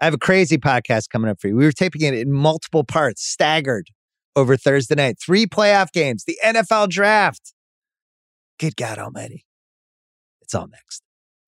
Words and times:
I 0.00 0.06
have 0.06 0.14
a 0.14 0.18
crazy 0.18 0.56
podcast 0.56 1.10
coming 1.10 1.30
up 1.30 1.40
for 1.40 1.48
you. 1.48 1.56
We 1.56 1.64
were 1.64 1.72
taping 1.72 2.00
it 2.02 2.14
in 2.14 2.32
multiple 2.32 2.84
parts, 2.84 3.22
staggered 3.22 3.88
over 4.34 4.56
Thursday 4.56 4.94
night. 4.94 5.18
Three 5.24 5.46
playoff 5.46 5.92
games, 5.92 6.24
the 6.24 6.38
NFL 6.42 6.88
draft. 6.88 7.52
Good 8.58 8.76
God 8.76 8.98
Almighty. 8.98 9.44
It's 10.40 10.54
all 10.54 10.68
next. 10.68 11.02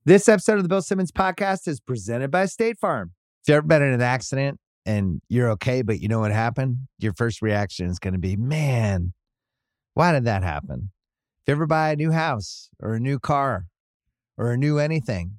This 0.04 0.28
episode 0.28 0.56
of 0.56 0.64
the 0.64 0.68
Bill 0.68 0.82
Simmons 0.82 1.12
podcast 1.12 1.66
is 1.66 1.80
presented 1.80 2.30
by 2.30 2.44
State 2.44 2.78
Farm. 2.78 3.12
If 3.42 3.48
you've 3.48 3.56
ever 3.56 3.66
been 3.66 3.82
in 3.82 3.94
an 3.94 4.02
accident 4.02 4.58
and 4.84 5.22
you're 5.28 5.50
okay, 5.52 5.82
but 5.82 6.00
you 6.00 6.08
know 6.08 6.20
what 6.20 6.32
happened, 6.32 6.88
your 6.98 7.14
first 7.14 7.40
reaction 7.40 7.86
is 7.86 7.98
going 7.98 8.12
to 8.12 8.20
be, 8.20 8.36
man, 8.36 9.14
why 9.94 10.12
did 10.12 10.24
that 10.24 10.42
happen? 10.42 10.90
If 11.42 11.48
you 11.48 11.52
ever 11.52 11.66
buy 11.66 11.92
a 11.92 11.96
new 11.96 12.12
house 12.12 12.68
or 12.80 12.94
a 12.94 13.00
new 13.00 13.18
car 13.18 13.66
or 14.36 14.52
a 14.52 14.58
new 14.58 14.78
anything, 14.78 15.38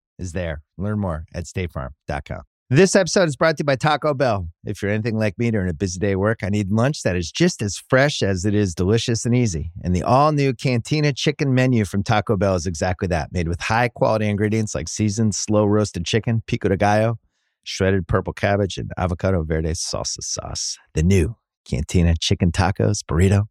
is 0.21 0.31
there. 0.31 0.61
Learn 0.77 0.99
more 0.99 1.25
at 1.33 1.45
statefarm.com. 1.45 2.41
This 2.73 2.95
episode 2.95 3.27
is 3.27 3.35
brought 3.35 3.57
to 3.57 3.63
you 3.63 3.65
by 3.65 3.75
Taco 3.75 4.13
Bell. 4.13 4.47
If 4.63 4.81
you're 4.81 4.91
anything 4.91 5.17
like 5.17 5.37
me 5.37 5.51
during 5.51 5.69
a 5.69 5.73
busy 5.73 5.99
day 5.99 6.11
at 6.11 6.19
work, 6.19 6.39
I 6.41 6.47
need 6.47 6.71
lunch 6.71 7.01
that 7.01 7.17
is 7.17 7.29
just 7.29 7.61
as 7.61 7.75
fresh 7.89 8.23
as 8.23 8.45
it 8.45 8.55
is 8.55 8.73
delicious 8.73 9.25
and 9.25 9.35
easy. 9.35 9.73
And 9.83 9.93
the 9.93 10.03
all 10.03 10.31
new 10.31 10.53
Cantina 10.53 11.11
chicken 11.11 11.53
menu 11.53 11.83
from 11.83 12.01
Taco 12.01 12.37
Bell 12.37 12.55
is 12.55 12.65
exactly 12.65 13.09
that, 13.09 13.33
made 13.33 13.49
with 13.49 13.59
high 13.59 13.89
quality 13.89 14.29
ingredients 14.29 14.73
like 14.73 14.87
seasoned, 14.87 15.35
slow 15.35 15.65
roasted 15.65 16.05
chicken, 16.05 16.43
pico 16.47 16.69
de 16.69 16.77
gallo, 16.77 17.19
shredded 17.63 18.07
purple 18.07 18.31
cabbage, 18.31 18.77
and 18.77 18.89
avocado 18.97 19.43
verde 19.43 19.71
salsa 19.71 20.23
sauce. 20.23 20.77
The 20.93 21.03
new 21.03 21.35
Cantina 21.65 22.15
chicken 22.17 22.53
tacos, 22.53 22.99
burrito, 23.03 23.47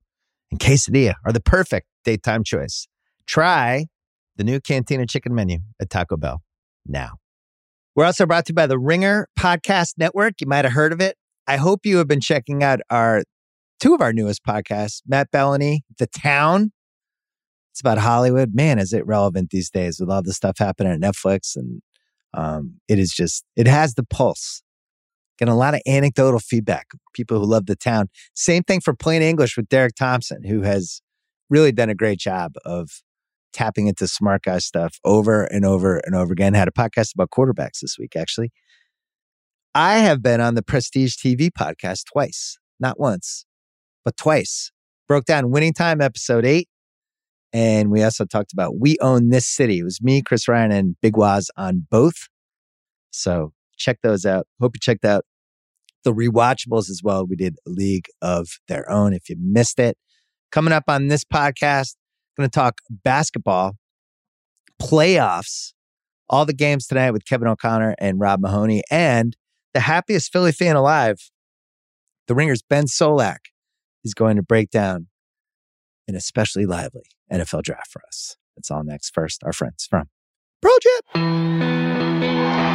and 0.51 0.59
quesadilla 0.59 1.13
are 1.27 1.33
the 1.33 1.41
perfect 1.41 1.89
daytime 2.07 2.43
choice. 2.43 2.89
Try 3.27 3.89
the 4.37 4.45
new 4.45 4.61
Cantina 4.61 5.05
chicken 5.05 5.35
menu 5.35 5.59
at 5.79 5.91
Taco 5.91 6.17
Bell 6.17 6.41
now. 6.87 7.17
We're 7.97 8.05
also 8.05 8.27
brought 8.27 8.47
to 8.47 8.51
you 8.51 8.55
by 8.55 8.67
the 8.67 8.79
Ringer 8.79 9.29
Podcast 9.39 9.95
Network. 9.99 10.35
You 10.41 10.47
might 10.47 10.65
have 10.65 10.75
heard 10.75 10.93
of 10.93 11.01
it. 11.01 11.17
I 11.47 11.57
hope 11.57 11.85
you 11.85 11.99
have 11.99 12.09
been 12.09 12.21
checking 12.21 12.63
out 12.63 12.81
our 12.89 13.25
two 13.81 13.95
of 13.95 14.01
our 14.01 14.13
newest 14.13 14.45
podcasts, 14.45 15.03
Matt 15.07 15.31
Belloni, 15.33 15.81
The 15.99 16.07
Town. 16.07 16.73
It's 17.73 17.81
about 17.81 17.99
Hollywood. 17.99 18.55
Man, 18.55 18.79
is 18.79 18.93
it 18.93 19.07
relevant 19.07 19.51
these 19.51 19.71
days 19.71 19.99
with 19.99 20.11
all 20.11 20.23
the 20.23 20.33
stuff 20.33 20.59
happening 20.59 20.93
at 20.93 21.01
Netflix? 21.01 21.57
And 21.57 21.83
um, 22.35 22.81
it 22.89 22.99
is 22.99 23.13
just, 23.13 23.45
it 23.57 23.67
has 23.67 23.95
the 23.95 24.05
pulse. 24.05 24.63
Getting 25.39 25.55
a 25.55 25.57
lot 25.57 25.75
of 25.75 25.81
anecdotal 25.87 26.39
feedback, 26.39 26.89
people 27.15 27.39
who 27.39 27.47
love 27.47 27.67
the 27.67 27.77
town. 27.77 28.09
Same 28.35 28.63
thing 28.63 28.81
for 28.81 28.95
Plain 28.95 29.23
English 29.23 29.57
with 29.57 29.69
Derek 29.69 29.95
Thompson, 29.95 30.45
who 30.45 30.63
has 30.63 31.01
really 31.49 31.73
done 31.73 31.89
a 31.89 31.95
great 31.95 32.19
job 32.19 32.53
of 32.65 32.91
tapping 33.53 33.87
into 33.87 34.07
smart 34.07 34.43
guy 34.43 34.59
stuff 34.59 34.99
over 35.05 35.45
and 35.45 35.65
over 35.65 35.99
and 35.99 36.15
over 36.15 36.33
again. 36.33 36.55
Had 36.55 36.69
a 36.69 36.73
podcast 36.73 37.15
about 37.15 37.31
quarterbacks 37.31 37.81
this 37.81 37.97
week, 37.99 38.17
actually. 38.17 38.51
I 39.75 39.99
have 39.99 40.23
been 40.23 40.41
on 40.41 40.55
the 40.55 40.63
Prestige 40.63 41.15
TV 41.15 41.51
podcast 41.51 42.05
twice, 42.13 42.59
not 42.81 42.99
once, 42.99 43.47
but 44.05 44.17
twice. 44.17 44.73
Broke 45.07 45.25
down 45.25 45.51
Winning 45.51 45.73
Time 45.73 46.01
episode 46.01 46.45
eight. 46.45 46.69
And 47.53 47.91
we 47.91 48.03
also 48.03 48.25
talked 48.25 48.53
about 48.53 48.79
We 48.79 48.97
Own 49.01 49.29
This 49.29 49.47
City. 49.47 49.81
It 49.81 49.85
was 49.85 50.01
me, 50.01 50.23
Chris 50.23 50.47
Ryan, 50.47 50.71
and 50.71 50.97
Big 51.01 51.17
Wos 51.17 51.51
on 51.57 51.87
both. 51.91 52.29
So 53.11 53.53
check 53.77 53.99
those 54.03 54.25
out. 54.25 54.47
Hope 54.61 54.77
you 54.77 54.81
checked 54.81 55.05
out 55.05 55.25
the 56.05 56.13
rewatchables 56.13 56.89
as 56.91 57.01
well. 57.03 57.27
We 57.27 57.37
did 57.37 57.57
League 57.67 58.07
of 58.23 58.49
Their 58.69 58.91
Own 58.91 59.13
if 59.13 59.29
you 59.29 59.37
missed 59.39 59.79
it. 59.79 59.97
Coming 60.53 60.73
up 60.73 60.85
on 60.89 61.09
this 61.09 61.25
podcast, 61.25 61.95
going 62.41 62.51
to 62.51 62.59
talk 62.59 62.81
basketball, 62.91 63.77
playoffs, 64.81 65.73
all 66.29 66.47
the 66.47 66.55
games 66.55 66.87
tonight 66.87 67.11
with 67.11 67.27
Kevin 67.27 67.49
O'Connor 67.49 67.95
and 67.99 68.19
Rob 68.19 68.41
Mahoney, 68.41 68.83
and 68.91 69.37
the 69.75 69.81
happiest 69.81 70.33
Philly 70.33 70.53
fan 70.53 70.77
alive, 70.77 71.31
the 72.27 72.35
Ringers 72.35 72.63
Ben 72.63 72.85
Solak, 72.85 73.49
is 74.05 74.15
going 74.15 74.37
to 74.37 74.43
break 74.43 74.71
down 74.71 75.09
an 76.09 76.17
especially 76.17 76.67
lively 76.67 77.05
NFL 77.31 77.63
draft 77.63 77.91
for 77.91 78.01
us. 78.09 78.37
That's 78.57 78.71
all 78.71 78.83
next. 78.83 79.11
First, 79.11 79.45
our 79.45 79.53
friends 79.53 79.87
from 79.89 80.09
Project. 80.63 82.70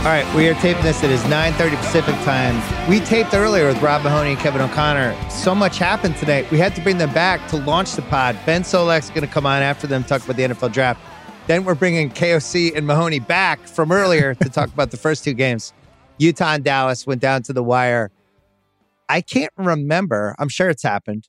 All 0.00 0.06
right, 0.06 0.34
we 0.34 0.48
are 0.48 0.54
taping 0.54 0.82
this. 0.82 1.02
It 1.02 1.10
is 1.10 1.20
9.30 1.24 1.76
Pacific 1.76 2.14
time. 2.24 2.88
We 2.88 3.00
taped 3.00 3.34
earlier 3.34 3.66
with 3.66 3.82
Rob 3.82 4.02
Mahoney 4.02 4.30
and 4.30 4.38
Kevin 4.38 4.62
O'Connor. 4.62 5.14
So 5.28 5.54
much 5.54 5.76
happened 5.76 6.16
today. 6.16 6.48
We 6.50 6.56
had 6.56 6.74
to 6.76 6.80
bring 6.80 6.96
them 6.96 7.12
back 7.12 7.46
to 7.48 7.58
launch 7.58 7.92
the 7.92 8.00
pod. 8.00 8.38
Ben 8.46 8.64
Solak's 8.64 9.10
going 9.10 9.26
to 9.26 9.26
come 9.26 9.44
on 9.44 9.60
after 9.60 9.86
them, 9.86 10.02
talk 10.02 10.24
about 10.24 10.36
the 10.36 10.44
NFL 10.44 10.72
draft. 10.72 11.02
Then 11.48 11.66
we're 11.66 11.74
bringing 11.74 12.08
KOC 12.08 12.74
and 12.74 12.86
Mahoney 12.86 13.18
back 13.18 13.60
from 13.66 13.92
earlier 13.92 14.34
to 14.36 14.48
talk 14.48 14.72
about 14.72 14.90
the 14.90 14.96
first 14.96 15.22
two 15.22 15.34
games. 15.34 15.74
Utah 16.16 16.54
and 16.54 16.64
Dallas 16.64 17.06
went 17.06 17.20
down 17.20 17.42
to 17.42 17.52
the 17.52 17.62
wire. 17.62 18.10
I 19.10 19.20
can't 19.20 19.52
remember. 19.58 20.34
I'm 20.38 20.48
sure 20.48 20.70
it's 20.70 20.82
happened. 20.82 21.28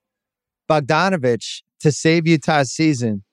Bogdanovich 0.69 1.61
to 1.81 1.91
save 1.91 2.25
Utah's 2.25 2.71
season 2.71 3.25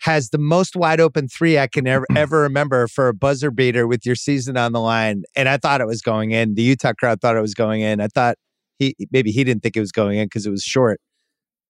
has 0.00 0.30
the 0.30 0.38
most 0.38 0.76
wide 0.76 1.00
open 1.00 1.28
three 1.28 1.58
I 1.58 1.66
can 1.66 1.86
ever, 1.86 2.06
ever 2.16 2.40
remember 2.42 2.86
for 2.88 3.08
a 3.08 3.14
buzzer 3.14 3.50
beater 3.50 3.86
with 3.86 4.04
your 4.04 4.14
season 4.14 4.56
on 4.56 4.72
the 4.72 4.80
line. 4.80 5.22
And 5.34 5.48
I 5.48 5.56
thought 5.56 5.80
it 5.80 5.86
was 5.86 6.02
going 6.02 6.32
in. 6.32 6.54
The 6.54 6.62
Utah 6.62 6.92
crowd 6.92 7.20
thought 7.20 7.36
it 7.36 7.40
was 7.40 7.54
going 7.54 7.80
in. 7.80 8.00
I 8.00 8.08
thought 8.08 8.36
he 8.78 8.94
maybe 9.10 9.30
he 9.30 9.42
didn't 9.44 9.62
think 9.62 9.76
it 9.76 9.80
was 9.80 9.92
going 9.92 10.18
in 10.18 10.26
because 10.26 10.46
it 10.46 10.50
was 10.50 10.62
short. 10.62 11.00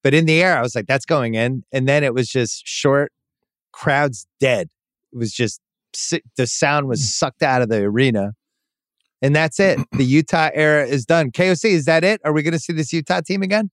But 0.02 0.14
in 0.14 0.26
the 0.26 0.40
air, 0.42 0.56
I 0.56 0.62
was 0.62 0.74
like, 0.74 0.86
that's 0.86 1.06
going 1.06 1.34
in. 1.34 1.64
And 1.72 1.88
then 1.88 2.04
it 2.04 2.14
was 2.14 2.28
just 2.28 2.66
short, 2.66 3.12
crowd's 3.72 4.26
dead. 4.40 4.68
It 5.12 5.18
was 5.18 5.32
just 5.32 5.60
the 6.36 6.46
sound 6.46 6.88
was 6.88 7.00
mm. 7.00 7.04
sucked 7.04 7.42
out 7.42 7.62
of 7.62 7.68
the 7.68 7.82
arena. 7.82 8.32
And 9.22 9.34
that's 9.34 9.58
it. 9.58 9.78
The 9.92 10.04
Utah 10.04 10.50
era 10.52 10.86
is 10.86 11.06
done. 11.06 11.30
KOC, 11.30 11.70
is 11.70 11.86
that 11.86 12.04
it? 12.04 12.20
Are 12.24 12.32
we 12.32 12.42
going 12.42 12.52
to 12.52 12.58
see 12.58 12.72
this 12.72 12.92
Utah 12.92 13.20
team 13.20 13.42
again? 13.42 13.70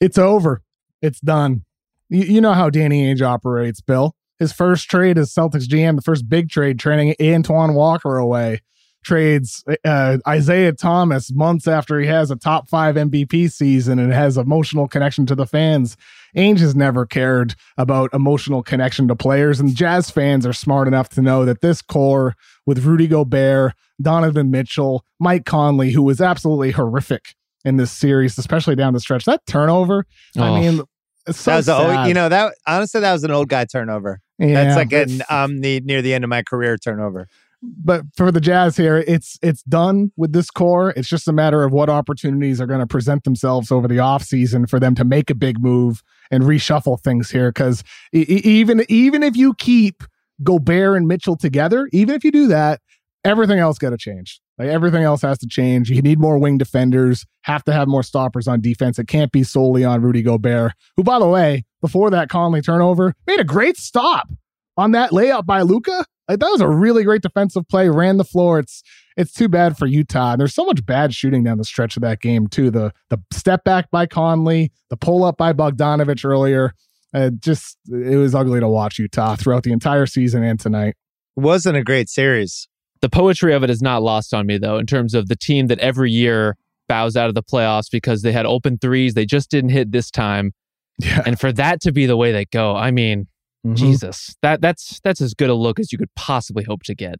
It's 0.00 0.18
over. 0.18 0.62
It's 1.00 1.20
done. 1.20 1.64
You, 2.10 2.24
you 2.24 2.40
know 2.40 2.52
how 2.52 2.68
Danny 2.68 3.06
Ainge 3.06 3.22
operates, 3.22 3.80
Bill. 3.80 4.14
His 4.38 4.52
first 4.52 4.90
trade 4.90 5.18
as 5.18 5.32
Celtics 5.32 5.66
GM, 5.66 5.96
the 5.96 6.02
first 6.02 6.28
big 6.28 6.50
trade, 6.50 6.78
trading 6.78 7.14
Antoine 7.20 7.74
Walker 7.74 8.16
away, 8.16 8.60
trades 9.04 9.64
uh, 9.84 10.18
Isaiah 10.26 10.72
Thomas 10.72 11.30
months 11.32 11.66
after 11.66 12.00
he 12.00 12.06
has 12.06 12.30
a 12.30 12.36
top 12.36 12.68
five 12.68 12.96
MVP 12.96 13.50
season 13.50 13.98
and 13.98 14.12
has 14.12 14.36
emotional 14.36 14.88
connection 14.88 15.26
to 15.26 15.34
the 15.34 15.46
fans. 15.46 15.96
Ainge 16.36 16.58
has 16.58 16.74
never 16.74 17.06
cared 17.06 17.54
about 17.76 18.12
emotional 18.14 18.62
connection 18.62 19.08
to 19.08 19.16
players, 19.16 19.60
and 19.60 19.74
Jazz 19.74 20.10
fans 20.10 20.46
are 20.46 20.52
smart 20.52 20.88
enough 20.88 21.08
to 21.10 21.22
know 21.22 21.44
that 21.44 21.60
this 21.60 21.82
core 21.82 22.34
with 22.66 22.84
Rudy 22.84 23.08
Gobert, 23.08 23.74
Donovan 24.00 24.50
Mitchell, 24.50 25.04
Mike 25.18 25.44
Conley, 25.44 25.90
who 25.90 26.02
was 26.02 26.20
absolutely 26.20 26.70
horrific 26.70 27.34
in 27.64 27.76
this 27.76 27.92
series, 27.92 28.38
especially 28.38 28.74
down 28.74 28.94
the 28.94 29.00
stretch. 29.00 29.24
That 29.24 29.44
turnover, 29.46 30.06
oh. 30.38 30.42
I 30.42 30.60
mean, 30.60 30.82
so 31.28 31.50
that 31.50 31.56
was 31.58 31.66
sad. 31.66 31.98
old, 31.98 32.08
you 32.08 32.14
know 32.14 32.28
that 32.28 32.54
honestly 32.66 33.00
that 33.00 33.12
was 33.12 33.24
an 33.24 33.30
old 33.30 33.48
guy 33.48 33.64
turnover. 33.64 34.20
Yeah, 34.38 34.64
That's 34.64 34.76
like 34.76 34.92
an 34.92 35.22
um 35.28 35.60
the 35.60 35.80
near 35.80 36.02
the 36.02 36.14
end 36.14 36.24
of 36.24 36.30
my 36.30 36.42
career 36.42 36.76
turnover. 36.78 37.28
But 37.62 38.04
for 38.16 38.32
the 38.32 38.40
Jazz 38.40 38.76
here, 38.76 39.04
it's 39.06 39.38
it's 39.42 39.62
done 39.64 40.12
with 40.16 40.32
this 40.32 40.50
core. 40.50 40.94
It's 40.96 41.08
just 41.08 41.28
a 41.28 41.32
matter 41.32 41.62
of 41.62 41.72
what 41.72 41.90
opportunities 41.90 42.58
are 42.60 42.66
going 42.66 42.80
to 42.80 42.86
present 42.86 43.24
themselves 43.24 43.70
over 43.70 43.86
the 43.86 43.96
offseason 43.96 44.68
for 44.68 44.80
them 44.80 44.94
to 44.94 45.04
make 45.04 45.28
a 45.28 45.34
big 45.34 45.60
move 45.60 46.02
and 46.30 46.44
reshuffle 46.44 46.98
things 47.00 47.30
here. 47.30 47.50
Because 47.50 47.84
e- 48.14 48.20
even 48.20 48.84
even 48.88 49.22
if 49.22 49.36
you 49.36 49.52
keep 49.54 50.02
Gobert 50.42 50.96
and 50.96 51.06
Mitchell 51.06 51.36
together, 51.36 51.86
even 51.92 52.14
if 52.14 52.24
you 52.24 52.30
do 52.30 52.46
that, 52.48 52.80
everything 53.24 53.58
else 53.58 53.76
got 53.76 53.90
to 53.90 53.98
change. 53.98 54.40
Like 54.60 54.68
everything 54.68 55.02
else 55.02 55.22
has 55.22 55.38
to 55.38 55.46
change. 55.46 55.88
You 55.88 56.02
need 56.02 56.20
more 56.20 56.36
wing 56.36 56.58
defenders, 56.58 57.24
have 57.44 57.64
to 57.64 57.72
have 57.72 57.88
more 57.88 58.02
stoppers 58.02 58.46
on 58.46 58.60
defense. 58.60 58.98
It 58.98 59.08
can't 59.08 59.32
be 59.32 59.42
solely 59.42 59.86
on 59.86 60.02
Rudy 60.02 60.20
Gobert, 60.20 60.74
who, 60.98 61.02
by 61.02 61.18
the 61.18 61.26
way, 61.26 61.64
before 61.80 62.10
that 62.10 62.28
Conley 62.28 62.60
turnover, 62.60 63.14
made 63.26 63.40
a 63.40 63.44
great 63.44 63.78
stop 63.78 64.28
on 64.76 64.90
that 64.90 65.12
layup 65.12 65.46
by 65.46 65.62
Luka. 65.62 66.04
Like 66.28 66.40
that 66.40 66.50
was 66.50 66.60
a 66.60 66.68
really 66.68 67.04
great 67.04 67.22
defensive 67.22 67.66
play. 67.68 67.88
Ran 67.88 68.18
the 68.18 68.24
floor. 68.24 68.58
It's 68.58 68.82
it's 69.16 69.32
too 69.32 69.48
bad 69.48 69.78
for 69.78 69.86
Utah. 69.86 70.36
There's 70.36 70.54
so 70.54 70.66
much 70.66 70.84
bad 70.84 71.14
shooting 71.14 71.42
down 71.42 71.56
the 71.56 71.64
stretch 71.64 71.96
of 71.96 72.02
that 72.02 72.20
game 72.20 72.46
too. 72.46 72.70
The 72.70 72.92
the 73.08 73.18
step 73.32 73.64
back 73.64 73.90
by 73.90 74.04
Conley, 74.04 74.72
the 74.90 74.96
pull 74.98 75.24
up 75.24 75.38
by 75.38 75.54
Bogdanovich 75.54 76.22
earlier. 76.22 76.74
Uh, 77.14 77.30
just 77.30 77.78
it 77.90 78.18
was 78.18 78.34
ugly 78.34 78.60
to 78.60 78.68
watch 78.68 78.98
Utah 78.98 79.36
throughout 79.36 79.62
the 79.62 79.72
entire 79.72 80.04
season 80.04 80.42
and 80.42 80.60
tonight. 80.60 80.96
Wasn't 81.34 81.78
a 81.78 81.82
great 81.82 82.10
series. 82.10 82.68
The 83.02 83.08
poetry 83.08 83.54
of 83.54 83.62
it 83.62 83.70
is 83.70 83.80
not 83.80 84.02
lost 84.02 84.34
on 84.34 84.46
me 84.46 84.58
though, 84.58 84.78
in 84.78 84.86
terms 84.86 85.14
of 85.14 85.28
the 85.28 85.36
team 85.36 85.68
that 85.68 85.78
every 85.78 86.10
year 86.10 86.56
bows 86.88 87.16
out 87.16 87.28
of 87.28 87.34
the 87.34 87.42
playoffs 87.42 87.90
because 87.90 88.22
they 88.22 88.32
had 88.32 88.46
open 88.46 88.76
threes 88.76 89.14
they 89.14 89.24
just 89.24 89.50
didn't 89.50 89.70
hit 89.70 89.92
this 89.92 90.10
time. 90.10 90.52
Yeah. 90.98 91.22
And 91.24 91.38
for 91.40 91.52
that 91.52 91.80
to 91.82 91.92
be 91.92 92.04
the 92.06 92.16
way 92.16 92.30
they 92.32 92.44
go, 92.46 92.76
I 92.76 92.90
mean, 92.90 93.26
Mhm. 93.66 93.76
Jesus, 93.76 94.34
that 94.42 94.60
that's 94.62 95.00
that's 95.04 95.20
as 95.20 95.34
good 95.34 95.50
a 95.50 95.54
look 95.54 95.78
as 95.78 95.92
you 95.92 95.98
could 95.98 96.14
possibly 96.14 96.64
hope 96.64 96.82
to 96.84 96.94
get. 96.94 97.16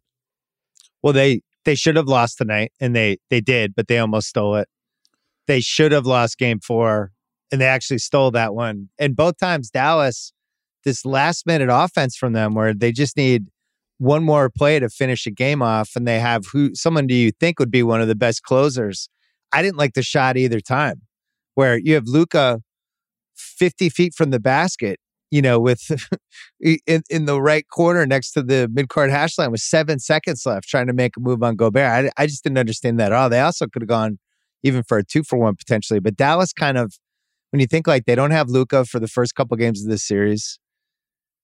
Well, 1.03 1.13
they 1.13 1.41
they 1.65 1.75
should 1.75 1.95
have 1.95 2.07
lost 2.07 2.37
tonight, 2.39 2.71
and 2.79 2.95
they 2.95 3.17
they 3.29 3.41
did, 3.41 3.75
but 3.75 3.87
they 3.87 3.99
almost 3.99 4.27
stole 4.29 4.55
it. 4.55 4.67
They 5.47 5.61
should 5.61 5.91
have 5.91 6.05
lost 6.07 6.37
Game 6.39 6.59
Four, 6.59 7.11
and 7.51 7.61
they 7.61 7.65
actually 7.65 7.99
stole 7.99 8.31
that 8.31 8.55
one. 8.55 8.89
And 8.97 9.15
both 9.15 9.37
times, 9.37 9.69
Dallas, 9.69 10.33
this 10.83 11.05
last 11.05 11.45
minute 11.45 11.69
offense 11.71 12.15
from 12.15 12.33
them, 12.33 12.55
where 12.55 12.73
they 12.73 12.91
just 12.91 13.15
need 13.17 13.45
one 14.01 14.23
more 14.23 14.49
play 14.49 14.79
to 14.79 14.89
finish 14.89 15.27
a 15.27 15.31
game 15.31 15.61
off, 15.61 15.91
and 15.95 16.07
they 16.07 16.19
have 16.19 16.43
who 16.51 16.73
someone 16.73 17.05
do 17.05 17.13
you 17.13 17.31
think 17.31 17.59
would 17.59 17.69
be 17.69 17.83
one 17.83 18.01
of 18.01 18.07
the 18.07 18.15
best 18.15 18.41
closers? 18.41 19.07
I 19.53 19.61
didn't 19.61 19.77
like 19.77 19.93
the 19.93 20.01
shot 20.01 20.37
either 20.37 20.59
time, 20.59 21.03
where 21.53 21.77
you 21.77 21.93
have 21.93 22.07
Luka 22.07 22.61
fifty 23.35 23.89
feet 23.89 24.15
from 24.15 24.31
the 24.31 24.39
basket, 24.39 24.99
you 25.29 25.39
know, 25.39 25.59
with 25.59 25.83
in, 26.59 27.03
in 27.11 27.25
the 27.25 27.39
right 27.39 27.63
corner 27.67 28.07
next 28.07 28.31
to 28.31 28.41
the 28.41 28.67
midcourt 28.73 29.11
hash 29.11 29.37
line 29.37 29.51
with 29.51 29.61
seven 29.61 29.99
seconds 29.99 30.47
left, 30.47 30.67
trying 30.67 30.87
to 30.87 30.93
make 30.93 31.15
a 31.15 31.19
move 31.19 31.43
on 31.43 31.55
Gobert. 31.55 32.07
I, 32.17 32.23
I 32.23 32.25
just 32.25 32.43
didn't 32.43 32.57
understand 32.57 32.99
that 32.99 33.11
at 33.11 33.13
all. 33.13 33.29
They 33.29 33.39
also 33.39 33.67
could 33.67 33.83
have 33.83 33.89
gone 33.89 34.17
even 34.63 34.81
for 34.81 34.97
a 34.97 35.03
two 35.03 35.21
for 35.21 35.37
one 35.37 35.55
potentially, 35.55 35.99
but 35.99 36.15
Dallas 36.15 36.53
kind 36.53 36.79
of, 36.79 36.95
when 37.51 37.59
you 37.59 37.67
think 37.67 37.85
like 37.85 38.05
they 38.05 38.15
don't 38.15 38.31
have 38.31 38.49
Luka 38.49 38.83
for 38.83 38.99
the 38.99 39.07
first 39.07 39.35
couple 39.35 39.55
games 39.57 39.83
of 39.83 39.91
this 39.91 40.03
series, 40.03 40.57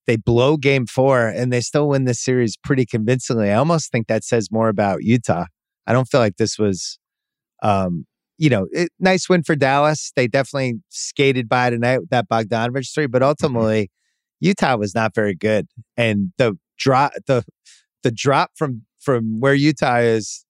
they 0.07 0.15
blow 0.15 0.57
game 0.57 0.88
four 0.88 1.27
and 1.27 1.51
they 1.51 1.62
still 1.62 1.89
win 1.89 2.06
this 2.06 2.24
series 2.24 2.56
pretty 2.57 2.86
convincingly. 2.86 3.51
I 3.51 3.56
almost 3.56 3.92
think 3.92 4.07
that 4.07 4.24
says 4.24 4.51
more 4.51 4.69
about 4.69 5.04
Utah. 5.04 5.45
I 5.86 5.94
don't 5.94 6.07
feel 6.07 6.21
like 6.21 6.38
this 6.38 6.57
was, 6.57 6.98
um, 7.62 8.06
you 8.38 8.50
know, 8.50 8.68
it, 8.71 8.89
nice 9.00 9.30
win 9.30 9.44
for 9.44 9.56
Dallas. 9.56 10.12
They 10.15 10.27
definitely 10.27 10.75
skated 10.89 11.50
by 11.50 11.69
tonight 11.69 12.00
with 12.00 12.09
that 12.09 12.30
Bogdanovich 12.30 12.94
three, 12.94 13.07
but 13.07 13.21
ultimately, 13.21 13.92
Utah 14.39 14.77
was 14.77 14.94
not 14.94 15.15
very 15.15 15.33
good, 15.36 15.68
and 15.95 16.31
the 16.38 16.57
drop 16.77 17.13
the 17.25 17.44
the 18.03 18.12
drop 18.12 18.51
from 18.56 18.83
from 19.00 19.39
where 19.39 19.56
Utah 19.56 19.98
is 19.98 20.45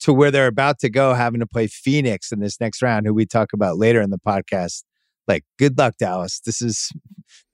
to 0.00 0.12
where 0.12 0.30
they're 0.30 0.46
about 0.46 0.78
to 0.80 0.90
go, 0.90 1.14
having 1.14 1.40
to 1.40 1.46
play 1.46 1.66
Phoenix 1.66 2.32
in 2.32 2.40
this 2.40 2.60
next 2.60 2.82
round, 2.82 3.06
who 3.06 3.14
we 3.14 3.26
talk 3.26 3.52
about 3.52 3.78
later 3.78 4.00
in 4.00 4.10
the 4.10 4.18
podcast. 4.18 4.82
Like, 5.26 5.44
good 5.58 5.76
luck, 5.78 5.94
Dallas. 5.98 6.40
This 6.44 6.60
is 6.62 6.90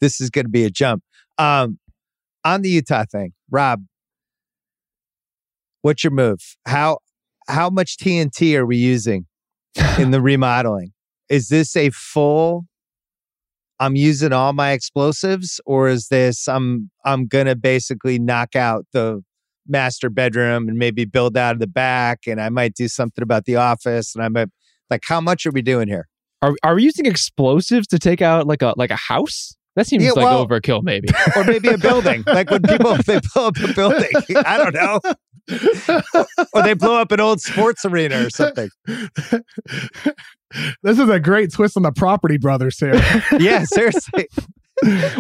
this 0.01 0.21
is 0.21 0.31
going 0.31 0.47
to 0.47 0.51
be 0.51 0.65
a 0.65 0.71
jump. 0.71 1.03
Um, 1.39 1.79
on 2.45 2.63
the 2.63 2.69
Utah 2.69 3.05
thing, 3.11 3.33
Rob, 3.51 3.85
what's 5.83 6.05
your 6.05 6.13
move? 6.13 6.41
How 6.67 6.99
how 7.49 7.71
much 7.71 7.97
TNT 7.99 8.57
are 8.57 8.67
we 8.67 8.77
using 8.77 9.27
in 9.99 10.11
the 10.11 10.21
remodeling? 10.23 10.93
Is 11.29 11.49
this 11.49 11.77
a 11.77 11.91
full 11.91 12.67
I'm 13.81 13.97
using 13.97 14.33
all 14.33 14.53
my 14.53 14.71
explosives 14.71 15.61
or 15.67 15.89
is 15.89 16.09
this 16.09 16.49
I'm 16.49 16.91
I'm 17.05 17.27
going 17.27 17.47
to 17.47 17.57
basically 17.57 18.19
knock 18.19 18.55
out 18.55 18.87
the 18.93 19.23
master 19.67 20.11
bedroom 20.11 20.69
and 20.69 20.79
maybe 20.79 21.05
build 21.05 21.37
out 21.37 21.55
of 21.55 21.61
the 21.61 21.67
back 21.67 22.21
and 22.27 22.41
I 22.41 22.51
might 22.51 22.75
do 22.75 22.89
something 22.89 23.23
about 23.23 23.47
the 23.47 23.57
office 23.57 24.15
and 24.15 24.25
I 24.25 24.29
might 24.29 24.49
like 24.91 25.03
how 25.07 25.21
much 25.21 25.45
are 25.47 25.51
we 25.51 25.63
doing 25.63 25.89
here? 25.89 26.09
Are 26.43 26.55
are 26.63 26.75
we 26.75 26.85
using 26.85 27.07
explosives 27.07 27.87
to 27.89 27.99
take 27.99 28.23
out 28.23 28.47
like 28.47 28.63
a 28.63 28.75
like 28.77 28.91
a 28.91 28.97
house? 28.97 29.57
That 29.77 29.87
seems 29.87 30.05
Yeah, 30.05 30.11
like 30.13 30.25
well- 30.25 30.47
overkill, 30.47 30.83
maybe. 30.83 31.09
Or 31.37 31.45
maybe 31.45 31.69
a 31.69 31.79
building. 31.79 32.23
like 32.27 32.51
when 32.51 32.63
people 32.63 32.97
they 33.07 33.21
blow 33.35 33.49
up 33.49 33.57
a 33.59 33.73
building. 33.73 34.11
I 34.47 34.57
don't 34.57 34.75
know. 34.75 35.01
Or 36.55 36.63
they 36.63 36.75
blow 36.75 37.01
up 37.01 37.13
an 37.13 37.21
old 37.21 37.41
sports 37.41 37.85
arena 37.85 38.25
or 38.27 38.31
something. 38.31 38.71
this 40.83 40.99
is 40.99 41.09
a 41.09 41.21
great 41.21 41.53
twist 41.53 41.77
on 41.77 41.83
the 41.83 41.93
property 41.93 42.39
brothers 42.39 42.79
here. 42.79 42.95
Yeah, 43.39 43.65
seriously. 43.65 44.29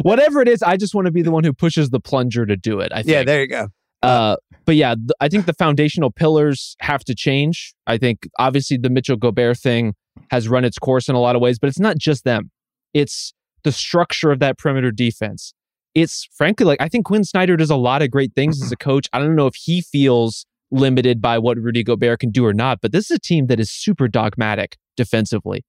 Whatever 0.02 0.40
it 0.40 0.48
is, 0.48 0.62
I 0.62 0.76
just 0.76 0.94
want 0.94 1.06
to 1.06 1.10
be 1.12 1.22
the 1.22 1.30
one 1.30 1.44
who 1.44 1.52
pushes 1.52 1.90
the 1.90 2.00
plunger 2.00 2.46
to 2.46 2.56
do 2.56 2.80
it. 2.80 2.92
I 2.92 2.96
think. 2.96 3.08
Yeah, 3.08 3.22
there 3.24 3.40
you 3.42 3.48
go. 3.48 3.68
Uh, 4.02 4.36
but 4.66 4.76
yeah, 4.76 4.94
th- 4.94 5.10
I 5.20 5.28
think 5.28 5.46
the 5.46 5.52
foundational 5.54 6.10
pillars 6.10 6.76
have 6.80 7.04
to 7.04 7.14
change. 7.14 7.74
I 7.86 7.96
think 7.98 8.28
obviously 8.38 8.76
the 8.76 8.90
Mitchell 8.90 9.16
Gobert 9.16 9.58
thing 9.58 9.94
has 10.30 10.48
run 10.48 10.64
its 10.64 10.78
course 10.78 11.08
in 11.08 11.14
a 11.14 11.20
lot 11.20 11.36
of 11.36 11.42
ways, 11.42 11.58
but 11.58 11.68
it's 11.68 11.78
not 11.78 11.98
just 11.98 12.24
them. 12.24 12.50
It's 12.92 13.32
the 13.64 13.72
structure 13.72 14.31
of 14.31 14.38
that 14.38 14.58
perimeter 14.58 14.90
defense. 14.90 15.52
It's 15.94 16.28
frankly 16.34 16.66
like 16.66 16.81
I 16.81 16.88
think 16.88 17.06
Quin 17.06 17.25
Snyder 17.25 17.56
does 17.56 17.70
a 17.70 17.76
lot 17.76 18.02
of 18.02 18.11
great 18.11 18.32
things 18.34 18.62
as 18.62 18.72
a 18.72 18.76
coach. 18.76 19.08
I 19.12 19.19
don't 19.19 19.37
know 19.37 19.46
if 19.46 19.55
he 19.55 19.81
feels 19.81 20.46
limited 20.70 21.20
by 21.20 21.38
what 21.38 21.56
Rudy 21.58 21.84
Gobert 21.84 22.20
can 22.20 22.31
do 22.31 22.44
or 22.44 22.52
not, 22.52 22.81
but 22.81 22.93
this 22.93 23.11
is 23.11 23.16
a 23.16 23.20
team 23.20 23.46
that 23.46 23.61
is 23.61 23.70
super 23.70 24.08
dogmatic 24.08 24.76
defensively 24.96 25.64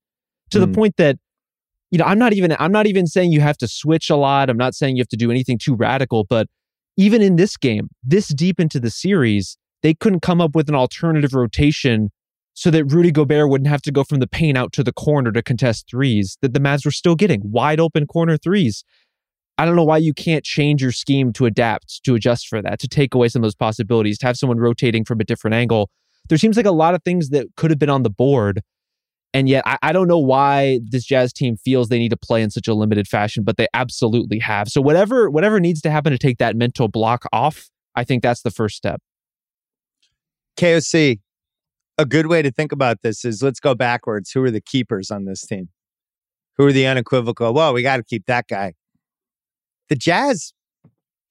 to 0.50 0.60
the 0.60 0.68
Mm. 0.68 0.76
point 0.76 0.98
that 0.98 1.18
you 1.92 2.00
know, 2.00 2.06
I'm 2.06 2.18
not 2.20 2.34
even 2.34 2.56
I'm 2.60 2.72
not 2.72 2.88
even 2.88 3.06
saying 3.08 3.32
you 3.32 3.42
have 3.42 3.58
to 3.58 3.68
switch 3.68 4.10
a 4.10 4.16
lot. 4.16 4.50
I'm 4.50 4.58
not 4.58 4.74
saying 4.74 4.98
you 4.98 5.02
have 5.02 5.08
to 5.10 5.16
do 5.18 5.30
anything 5.32 5.58
too 5.58 5.76
radical, 5.76 6.26
but 6.26 6.48
even 6.98 7.22
in 7.22 7.36
this 7.36 7.56
game, 7.58 7.90
this 8.04 8.30
deep 8.30 8.60
into 8.60 8.80
the 8.80 8.90
series, 8.90 9.58
they 9.84 9.94
couldn't 9.94 10.22
come 10.22 10.42
up 10.42 10.56
with 10.56 10.68
an 10.68 10.76
alternative 10.76 11.34
rotation 11.34 12.10
so 12.56 12.72
that 12.72 12.86
Rudy 12.86 13.12
Gobert 13.12 13.50
wouldn't 13.50 13.68
have 13.68 13.82
to 13.84 13.92
go 13.92 14.04
from 14.04 14.20
the 14.20 14.28
paint 14.28 14.58
out 14.58 14.72
to 14.74 14.84
the 14.84 14.94
corner 14.94 15.32
to 15.34 15.44
contest 15.44 15.88
threes 15.90 16.38
that 16.42 16.54
the 16.54 16.60
Mavs 16.60 16.86
were 16.86 16.92
still 16.92 17.16
getting 17.16 17.42
wide 17.44 17.82
open 17.82 18.08
corner 18.08 18.38
threes. 18.38 18.84
I 19.58 19.66
don't 19.66 19.76
know 19.76 19.84
why 19.84 19.98
you 19.98 20.14
can't 20.14 20.44
change 20.44 20.82
your 20.82 20.94
scheme 20.94 21.34
to 21.34 21.46
adapt, 21.46 22.04
to 22.06 22.16
adjust 22.16 22.48
for 22.48 22.62
that, 22.62 22.80
to 22.80 22.88
take 22.88 23.14
away 23.14 23.28
some 23.28 23.42
of 23.42 23.46
those 23.46 23.56
possibilities, 23.56 24.18
to 24.20 24.26
have 24.26 24.38
someone 24.38 24.58
rotating 24.58 25.04
from 25.04 25.20
a 25.20 25.26
different 25.26 25.54
angle. 25.54 25.90
There 26.30 26.38
seems 26.38 26.58
like 26.58 26.66
a 26.66 26.72
lot 26.72 26.96
of 26.96 27.04
things 27.04 27.30
that 27.30 27.48
could 27.58 27.72
have 27.72 27.80
been 27.80 27.90
on 27.90 28.04
the 28.04 28.10
board. 28.10 28.62
And 29.34 29.50
yet, 29.50 29.64
I, 29.66 29.78
I 29.82 29.92
don't 29.92 30.08
know 30.08 30.18
why 30.18 30.80
this 30.82 31.04
Jazz 31.04 31.34
team 31.34 31.58
feels 31.58 31.90
they 31.90 32.00
need 32.00 32.10
to 32.10 32.18
play 32.18 32.42
in 32.42 32.52
such 32.52 32.70
a 32.70 32.74
limited 32.74 33.06
fashion, 33.06 33.44
but 33.44 33.58
they 33.58 33.68
absolutely 33.74 34.40
have. 34.40 34.70
So 34.70 34.80
whatever 34.80 35.30
whatever 35.30 35.60
needs 35.60 35.82
to 35.82 35.92
happen 35.92 36.14
to 36.14 36.18
take 36.18 36.38
that 36.38 36.56
mental 36.56 36.88
block 36.88 37.26
off, 37.34 37.70
I 37.96 38.06
think 38.06 38.24
that's 38.24 38.44
the 38.44 38.52
first 38.52 38.78
step. 38.78 39.02
KOC, 40.58 41.20
a 41.98 42.06
good 42.06 42.28
way 42.28 42.42
to 42.42 42.52
think 42.52 42.72
about 42.72 43.02
this 43.02 43.24
is 43.24 43.42
let's 43.42 43.60
go 43.60 43.76
backwards. 43.76 44.32
Who 44.32 44.44
are 44.44 44.52
the 44.52 44.62
keepers 44.62 45.12
on 45.12 45.26
this 45.26 45.46
team? 45.46 45.70
Who 46.58 46.68
are 46.68 46.72
the 46.72 46.88
unequivocal? 46.88 47.54
Well, 47.54 47.74
we 47.74 47.82
got 47.82 47.98
to 47.98 48.04
keep 48.04 48.26
that 48.28 48.48
guy. 48.48 48.74
The 49.90 49.96
Jazz, 49.96 50.54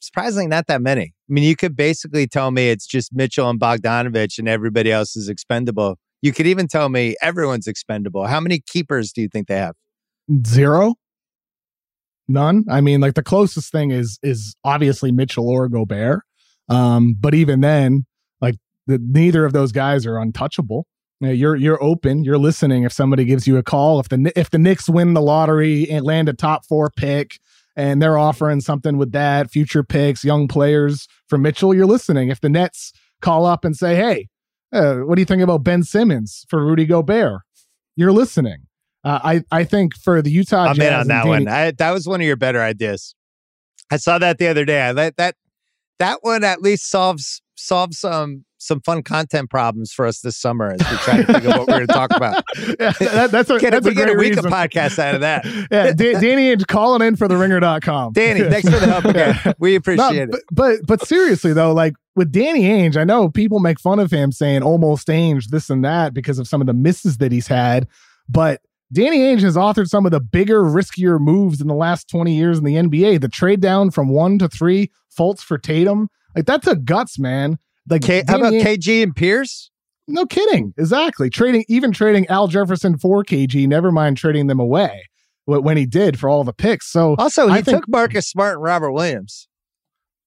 surprisingly, 0.01 0.47
not 0.47 0.67
that 0.69 0.83
many. 0.83 1.03
I 1.03 1.33
mean, 1.33 1.45
you 1.45 1.57
could 1.57 1.77
basically 1.77 2.27
tell 2.27 2.51
me 2.51 2.69
it's 2.69 2.87
just 2.87 3.13
Mitchell 3.15 3.49
and 3.49 3.59
Bogdanovich 3.59 4.39
and 4.39 4.49
everybody 4.49 4.93
else 4.93 5.17
is 5.17 5.29
expendable. 5.29 5.97
You 6.23 6.33
could 6.33 6.47
even 6.47 6.69
tell 6.69 6.89
me 6.89 7.17
everyone's 7.21 7.67
expendable. 7.67 8.27
How 8.27 8.41
many 8.41 8.61
keepers 8.61 9.13
do 9.13 9.23
you 9.23 9.29
think 9.29 9.49
they 9.49 9.57
have? 9.57 9.75
Zero. 10.47 10.95
None. 12.29 12.65
I 12.71 12.81
mean, 12.81 13.01
like 13.01 13.15
the 13.15 13.23
closest 13.23 13.71
thing 13.71 13.91
is 13.91 14.19
is 14.23 14.57
obviously 14.65 15.13
Mitchell 15.13 15.49
or 15.49 15.69
Gobert. 15.69 16.23
Um, 16.69 17.17
but 17.19 17.35
even 17.35 17.61
then, 17.61 18.07
the, 18.87 18.99
neither 19.03 19.45
of 19.45 19.53
those 19.53 19.73
guys 19.73 20.07
are 20.07 20.19
untouchable. 20.19 20.87
You 21.21 21.29
know, 21.29 21.33
you're 21.33 21.57
you're 21.57 21.83
open. 21.83 22.25
You're 22.25 22.39
listening 22.39 22.83
if 22.85 22.93
somebody 22.93 23.25
gives 23.25 23.47
you 23.47 23.57
a 23.57 23.63
call. 23.63 24.01
If 24.01 24.09
the 24.09 24.33
if 24.37 24.51
the 24.51 24.59
Knicks 24.59 24.89
win 24.89 25.15
the 25.15 25.23
lottery 25.23 25.89
and 25.89 26.05
land 26.05 26.29
a 26.29 26.33
top 26.33 26.67
four 26.67 26.91
pick, 26.95 27.39
and 27.77 28.03
they're 28.03 28.19
offering 28.19 28.61
something 28.61 28.97
with 28.99 29.13
that, 29.13 29.51
future 29.51 29.83
picks, 29.85 30.25
young 30.25 30.49
players 30.49 31.07
for 31.29 31.39
Mitchell, 31.39 31.75
you're 31.75 31.87
listening. 31.87 32.29
If 32.29 32.41
the 32.41 32.49
Nets 32.49 32.93
call 33.23 33.47
up 33.47 33.65
and 33.65 33.77
say, 33.77 33.95
"Hey, 33.95 34.29
uh, 34.73 34.97
what 34.97 35.15
do 35.15 35.23
you 35.23 35.27
think 35.27 35.43
about 35.43 35.63
Ben 35.63 35.83
Simmons 35.83 36.45
for 36.49 36.65
Rudy 36.65 36.85
Gobert?" 36.85 37.41
You're 37.97 38.13
listening. 38.13 38.67
Uh, 39.05 39.21
I 39.23 39.43
I 39.53 39.65
think 39.65 39.97
for 39.97 40.21
the 40.21 40.31
Utah 40.31 40.65
I'm 40.65 40.77
Jazz 40.77 40.87
in 40.87 40.95
on 40.95 41.09
that 41.09 41.25
Danny- 41.25 41.29
one. 41.45 41.49
I, 41.49 41.71
that 41.71 41.93
was 41.93 42.09
one 42.09 42.21
of 42.21 42.27
your 42.27 42.37
better 42.37 42.61
ideas. 42.61 43.15
I 43.91 43.99
saw 43.99 44.19
that 44.19 44.39
the 44.39 44.49
other 44.49 44.65
day. 44.65 44.81
I 44.83 44.93
let 44.93 45.17
that 45.17 45.37
that 46.01 46.19
one 46.23 46.43
at 46.43 46.61
least 46.61 46.91
solves 46.91 47.41
solves 47.55 47.99
some 47.99 48.45
some 48.65 48.81
fun 48.81 49.03
content 49.03 49.51
problems 49.51 49.93
for 49.93 50.07
us 50.07 50.21
this 50.21 50.37
summer 50.37 50.71
as 50.73 50.81
we 50.91 50.97
try 50.99 51.23
to 51.23 51.33
figure 51.33 51.51
of 51.51 51.57
what 51.59 51.69
we're 51.69 51.75
going 51.75 51.87
to 51.87 51.93
talk 51.93 52.11
about. 52.15 52.43
yeah, 52.81 52.93
that, 52.99 53.31
that's 53.31 53.51
a, 53.51 53.59
Get, 53.59 53.71
that's 53.73 53.87
we 53.87 53.95
get 53.95 54.09
a 54.09 54.13
week 54.15 54.31
reason. 54.35 54.47
of 54.47 54.53
podcasts 54.53 54.99
out 54.99 55.15
of 55.15 55.21
that. 55.21 55.45
yeah, 55.71 55.93
Da- 55.93 56.15
Danny 56.21 56.55
Ainge 56.55 56.67
calling 56.67 57.07
in 57.07 57.17
for 57.17 57.29
the 57.29 57.37
ringer.com. 57.37 58.13
Danny, 58.13 58.41
thanks 58.49 58.69
for 58.69 58.79
the 58.79 58.87
help 58.87 59.05
again. 59.05 59.39
We 59.59 59.73
No, 59.73 59.77
appreciate 59.77 60.29
it. 60.29 60.31
but, 60.31 60.41
but 60.53 60.79
but 60.87 61.07
seriously 61.07 61.53
though, 61.53 61.73
like 61.73 61.95
with 62.17 62.33
Danny 62.33 62.63
Ainge, 62.63 62.97
I 62.97 63.05
know 63.05 63.29
people 63.29 63.61
make 63.61 63.79
fun 63.81 63.99
of 63.99 64.11
him 64.11 64.33
saying 64.33 64.63
almost 64.63 65.09
Ainge 65.09 65.47
this 65.49 65.71
and 65.71 65.85
that 65.85 66.15
because 66.15 66.39
of 66.39 66.47
some 66.49 66.61
of 66.61 66.67
the 66.67 66.75
misses 66.75 67.19
that 67.19 67.33
he's 67.33 67.47
had, 67.47 67.87
but 68.29 68.61
Danny 68.93 69.19
Ainge 69.19 69.41
has 69.43 69.57
authored 69.57 69.89
some 69.89 70.07
of 70.07 70.13
the 70.13 70.21
bigger, 70.21 70.63
riskier 70.63 71.19
moves 71.19 71.61
in 71.61 71.67
the 71.67 71.75
last 71.75 72.09
20 72.09 72.35
years 72.35 72.59
in 72.59 72.65
the 72.65 72.75
NBA. 72.77 73.21
The 73.21 73.29
trade 73.29 73.61
down 73.61 73.91
from 73.91 74.09
one 74.09 74.39
to 74.39 74.49
three, 74.49 74.91
Fultz 75.19 75.41
for 75.41 75.59
Tatum. 75.59 76.09
Like 76.37 76.47
that's 76.47 76.67
a 76.67 76.77
guts, 76.77 77.19
man. 77.19 77.59
Like 77.89 78.03
K- 78.03 78.23
how 78.27 78.37
about 78.39 78.53
KG 78.55 79.03
and 79.03 79.15
Pierce? 79.15 79.71
No 80.07 80.27
kidding. 80.27 80.75
Exactly. 80.77 81.31
Trading, 81.31 81.65
even 81.69 81.93
trading 81.93 82.27
Al 82.29 82.47
Jefferson 82.49 82.99
for 82.99 83.23
KG, 83.25 83.67
never 83.67 83.91
mind 83.91 84.17
trading 84.19 84.47
them 84.49 84.61
away 84.61 85.05
wh- 85.47 85.63
when 85.63 85.77
he 85.77 85.87
did 85.87 86.19
for 86.19 86.29
all 86.29 86.45
the 86.45 86.53
picks. 86.53 86.91
So 86.91 87.15
Also, 87.19 87.47
he 87.49 87.55
I 87.55 87.63
think- 87.63 87.79
took 87.83 87.89
Marcus 87.89 88.29
Smart 88.29 88.55
and 88.55 88.63
Robert 88.63 88.93
Williams. 88.93 89.49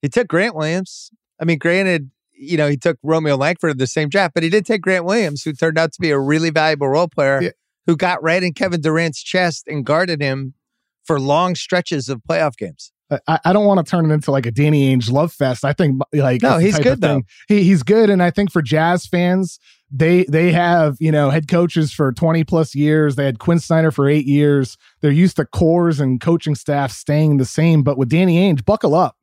He 0.01 0.09
took 0.09 0.27
Grant 0.27 0.55
Williams. 0.55 1.11
I 1.39 1.45
mean, 1.45 1.57
granted, 1.59 2.09
you 2.33 2.57
know, 2.57 2.67
he 2.69 2.77
took 2.77 2.97
Romeo 3.03 3.35
Langford 3.35 3.71
in 3.71 3.77
the 3.77 3.87
same 3.87 4.09
draft, 4.09 4.33
but 4.33 4.43
he 4.43 4.49
did 4.49 4.65
take 4.65 4.81
Grant 4.81 5.05
Williams, 5.05 5.43
who 5.43 5.53
turned 5.53 5.77
out 5.77 5.91
to 5.93 6.01
be 6.01 6.11
a 6.11 6.19
really 6.19 6.49
valuable 6.51 6.87
role 6.89 7.07
player 7.07 7.41
Yeah. 7.41 7.49
who 7.87 7.95
got 7.95 8.21
right 8.23 8.41
in 8.43 8.53
Kevin 8.53 8.81
Durant's 8.81 9.21
chest 9.23 9.63
and 9.67 9.85
guarded 9.85 10.21
him 10.21 10.53
for 11.03 11.19
long 11.19 11.55
stretches 11.55 12.09
of 12.09 12.21
playoff 12.29 12.55
games. 12.57 12.91
I, 13.27 13.39
I 13.45 13.53
don't 13.53 13.65
want 13.65 13.85
to 13.85 13.89
turn 13.89 14.09
it 14.09 14.13
into 14.13 14.31
like 14.31 14.45
a 14.45 14.51
Danny 14.51 14.93
Ainge 14.95 15.09
love 15.11 15.31
fest. 15.31 15.63
I 15.63 15.73
think 15.73 16.01
like 16.13 16.41
No, 16.41 16.57
he's 16.57 16.77
good, 16.79 16.99
thing- 17.01 17.25
He, 17.47 17.63
he's 17.63 17.83
good, 17.83 18.09
and 18.09 18.21
I 18.21 18.31
think 18.31 18.51
for 18.51 18.61
Jazz 18.61 19.05
fans, 19.05 19.59
they 19.89 20.25
they 20.25 20.51
have 20.51 20.97
you 20.99 21.11
know 21.11 21.29
head 21.29 21.47
coaches 21.47 21.93
for 21.93 22.11
twenty 22.11 22.43
plus 22.43 22.75
years. 22.75 23.15
They 23.15 23.25
had 23.25 23.39
Quin 23.39 23.59
Snyder 23.59 23.91
for 23.91 24.09
eight 24.09 24.25
years. 24.25 24.77
They're 25.01 25.11
used 25.11 25.37
to 25.37 25.45
cores 25.45 25.99
and 26.01 26.19
coaching 26.19 26.55
staff 26.55 26.91
staying 26.91 27.37
the 27.37 27.45
same. 27.45 27.83
But 27.83 27.97
with 27.97 28.09
Danny 28.09 28.37
Ainge, 28.39 28.65
buckle 28.65 28.93
up, 28.95 29.15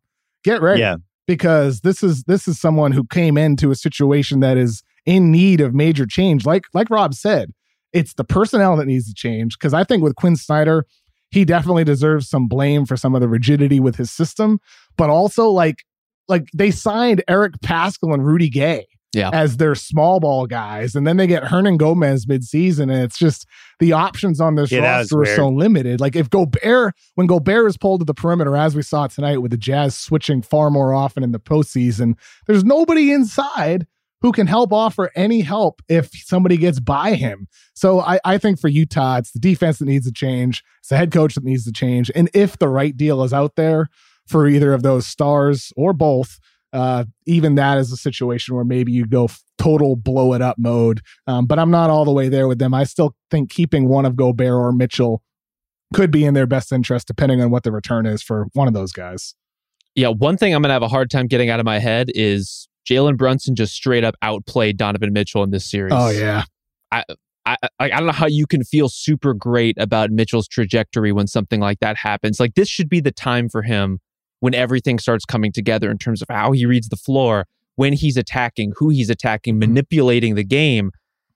get 0.42 0.62
ready. 0.62 0.80
Yeah. 0.80 0.96
because 1.26 1.80
this 1.80 2.02
is 2.02 2.24
this 2.24 2.48
is 2.48 2.58
someone 2.58 2.92
who 2.92 3.04
came 3.04 3.36
into 3.36 3.70
a 3.70 3.74
situation 3.74 4.40
that 4.40 4.56
is 4.56 4.82
in 5.04 5.30
need 5.30 5.60
of 5.60 5.74
major 5.74 6.06
change. 6.06 6.46
Like 6.46 6.64
like 6.72 6.88
Rob 6.88 7.12
said, 7.12 7.52
it's 7.92 8.14
the 8.14 8.24
personnel 8.24 8.76
that 8.78 8.86
needs 8.86 9.06
to 9.08 9.14
change. 9.14 9.58
Because 9.58 9.74
I 9.74 9.84
think 9.84 10.02
with 10.02 10.16
Quin 10.16 10.36
Snyder, 10.36 10.86
he 11.34 11.44
definitely 11.44 11.82
deserves 11.82 12.28
some 12.28 12.46
blame 12.46 12.86
for 12.86 12.96
some 12.96 13.16
of 13.16 13.20
the 13.20 13.26
rigidity 13.26 13.80
with 13.80 13.96
his 13.96 14.08
system, 14.08 14.60
but 14.96 15.10
also 15.10 15.48
like 15.48 15.84
like 16.28 16.48
they 16.54 16.70
signed 16.70 17.24
Eric 17.26 17.54
Paschall 17.60 18.14
and 18.14 18.24
Rudy 18.24 18.48
Gay. 18.48 18.86
Yeah. 19.12 19.30
As 19.32 19.58
their 19.58 19.76
small 19.76 20.18
ball 20.18 20.48
guys, 20.48 20.96
and 20.96 21.06
then 21.06 21.18
they 21.18 21.28
get 21.28 21.44
Hernangomez 21.44 22.26
midseason, 22.26 22.92
and 22.92 23.04
it's 23.04 23.16
just 23.16 23.46
the 23.78 23.92
options 23.92 24.40
on 24.40 24.56
this 24.56 24.72
Yeah, 24.72 24.80
roster 24.80 25.22
are 25.22 25.26
so 25.26 25.48
limited. 25.48 26.00
Like 26.00 26.16
if 26.16 26.28
Gobert, 26.28 26.94
when 27.14 27.28
Gobert 27.28 27.68
is 27.68 27.76
pulled 27.76 28.00
to 28.00 28.04
the 28.04 28.12
perimeter, 28.12 28.56
as 28.56 28.74
we 28.74 28.82
saw 28.82 29.06
tonight 29.06 29.36
with 29.36 29.52
the 29.52 29.56
Jazz 29.56 29.96
switching 29.96 30.42
far 30.42 30.68
more 30.68 30.92
often 30.92 31.22
in 31.22 31.30
the 31.30 31.38
postseason, 31.38 32.14
there's 32.48 32.64
nobody 32.64 33.12
inside 33.12 33.86
who 34.24 34.32
can 34.32 34.46
help 34.46 34.72
offer 34.72 35.10
any 35.14 35.42
help 35.42 35.82
if 35.86 36.08
somebody 36.24 36.56
gets 36.56 36.80
by 36.80 37.12
him. 37.12 37.46
So 37.74 38.00
I, 38.00 38.18
I 38.24 38.38
think 38.38 38.58
for 38.58 38.68
Utah, 38.68 39.18
it's 39.18 39.32
the 39.32 39.38
defense 39.38 39.80
that 39.80 39.84
needs 39.84 40.06
to 40.06 40.12
change. 40.12 40.64
It's 40.80 40.88
the 40.88 40.96
head 40.96 41.12
coach 41.12 41.34
that 41.34 41.44
needs 41.44 41.66
to 41.66 41.72
change. 41.72 42.10
And 42.14 42.30
if 42.32 42.56
the 42.56 42.70
right 42.70 42.96
deal 42.96 43.22
is 43.22 43.34
out 43.34 43.56
there 43.56 43.88
for 44.26 44.48
either 44.48 44.72
of 44.72 44.82
those 44.82 45.06
stars 45.06 45.74
or 45.76 45.92
both, 45.92 46.38
uh, 46.72 47.04
even 47.26 47.56
that 47.56 47.76
is 47.76 47.92
a 47.92 47.98
situation 47.98 48.54
where 48.54 48.64
maybe 48.64 48.92
you 48.92 49.06
go 49.06 49.28
total 49.58 49.94
blow 49.94 50.32
it 50.32 50.40
up 50.40 50.56
mode. 50.58 51.02
Um, 51.26 51.44
but 51.44 51.58
I'm 51.58 51.70
not 51.70 51.90
all 51.90 52.06
the 52.06 52.10
way 52.10 52.30
there 52.30 52.48
with 52.48 52.58
them. 52.58 52.72
I 52.72 52.84
still 52.84 53.14
think 53.30 53.50
keeping 53.50 53.90
one 53.90 54.06
of 54.06 54.16
Gobert 54.16 54.54
or 54.54 54.72
Mitchell 54.72 55.20
could 55.92 56.10
be 56.10 56.24
in 56.24 56.32
their 56.32 56.46
best 56.46 56.72
interest, 56.72 57.06
depending 57.06 57.42
on 57.42 57.50
what 57.50 57.62
the 57.62 57.72
return 57.72 58.06
is 58.06 58.22
for 58.22 58.46
one 58.54 58.68
of 58.68 58.72
those 58.72 58.92
guys. 58.92 59.34
Yeah, 59.94 60.08
one 60.08 60.38
thing 60.38 60.54
I'm 60.54 60.62
going 60.62 60.70
to 60.70 60.72
have 60.72 60.82
a 60.82 60.88
hard 60.88 61.10
time 61.10 61.26
getting 61.26 61.50
out 61.50 61.60
of 61.60 61.66
my 61.66 61.78
head 61.78 62.10
is 62.14 62.68
Jalen 62.88 63.16
Brunson 63.16 63.54
just 63.54 63.74
straight 63.74 64.04
up 64.04 64.14
outplayed 64.22 64.76
Donovan 64.76 65.12
Mitchell 65.12 65.42
in 65.42 65.50
this 65.50 65.68
series. 65.68 65.92
Oh 65.94 66.10
yeah, 66.10 66.44
I, 66.92 67.04
I 67.46 67.56
I 67.78 67.88
don't 67.88 68.06
know 68.06 68.12
how 68.12 68.26
you 68.26 68.46
can 68.46 68.64
feel 68.64 68.88
super 68.88 69.34
great 69.34 69.76
about 69.78 70.10
Mitchell's 70.10 70.48
trajectory 70.48 71.12
when 71.12 71.26
something 71.26 71.60
like 71.60 71.80
that 71.80 71.96
happens. 71.96 72.40
Like 72.40 72.54
this 72.54 72.68
should 72.68 72.88
be 72.88 73.00
the 73.00 73.12
time 73.12 73.48
for 73.48 73.62
him 73.62 73.98
when 74.40 74.54
everything 74.54 74.98
starts 74.98 75.24
coming 75.24 75.52
together 75.52 75.90
in 75.90 75.98
terms 75.98 76.20
of 76.20 76.28
how 76.28 76.52
he 76.52 76.66
reads 76.66 76.88
the 76.88 76.96
floor, 76.96 77.46
when 77.76 77.92
he's 77.92 78.16
attacking, 78.16 78.72
who 78.76 78.90
he's 78.90 79.10
attacking, 79.10 79.54
mm-hmm. 79.54 79.72
manipulating 79.72 80.34
the 80.34 80.44
game. 80.44 80.90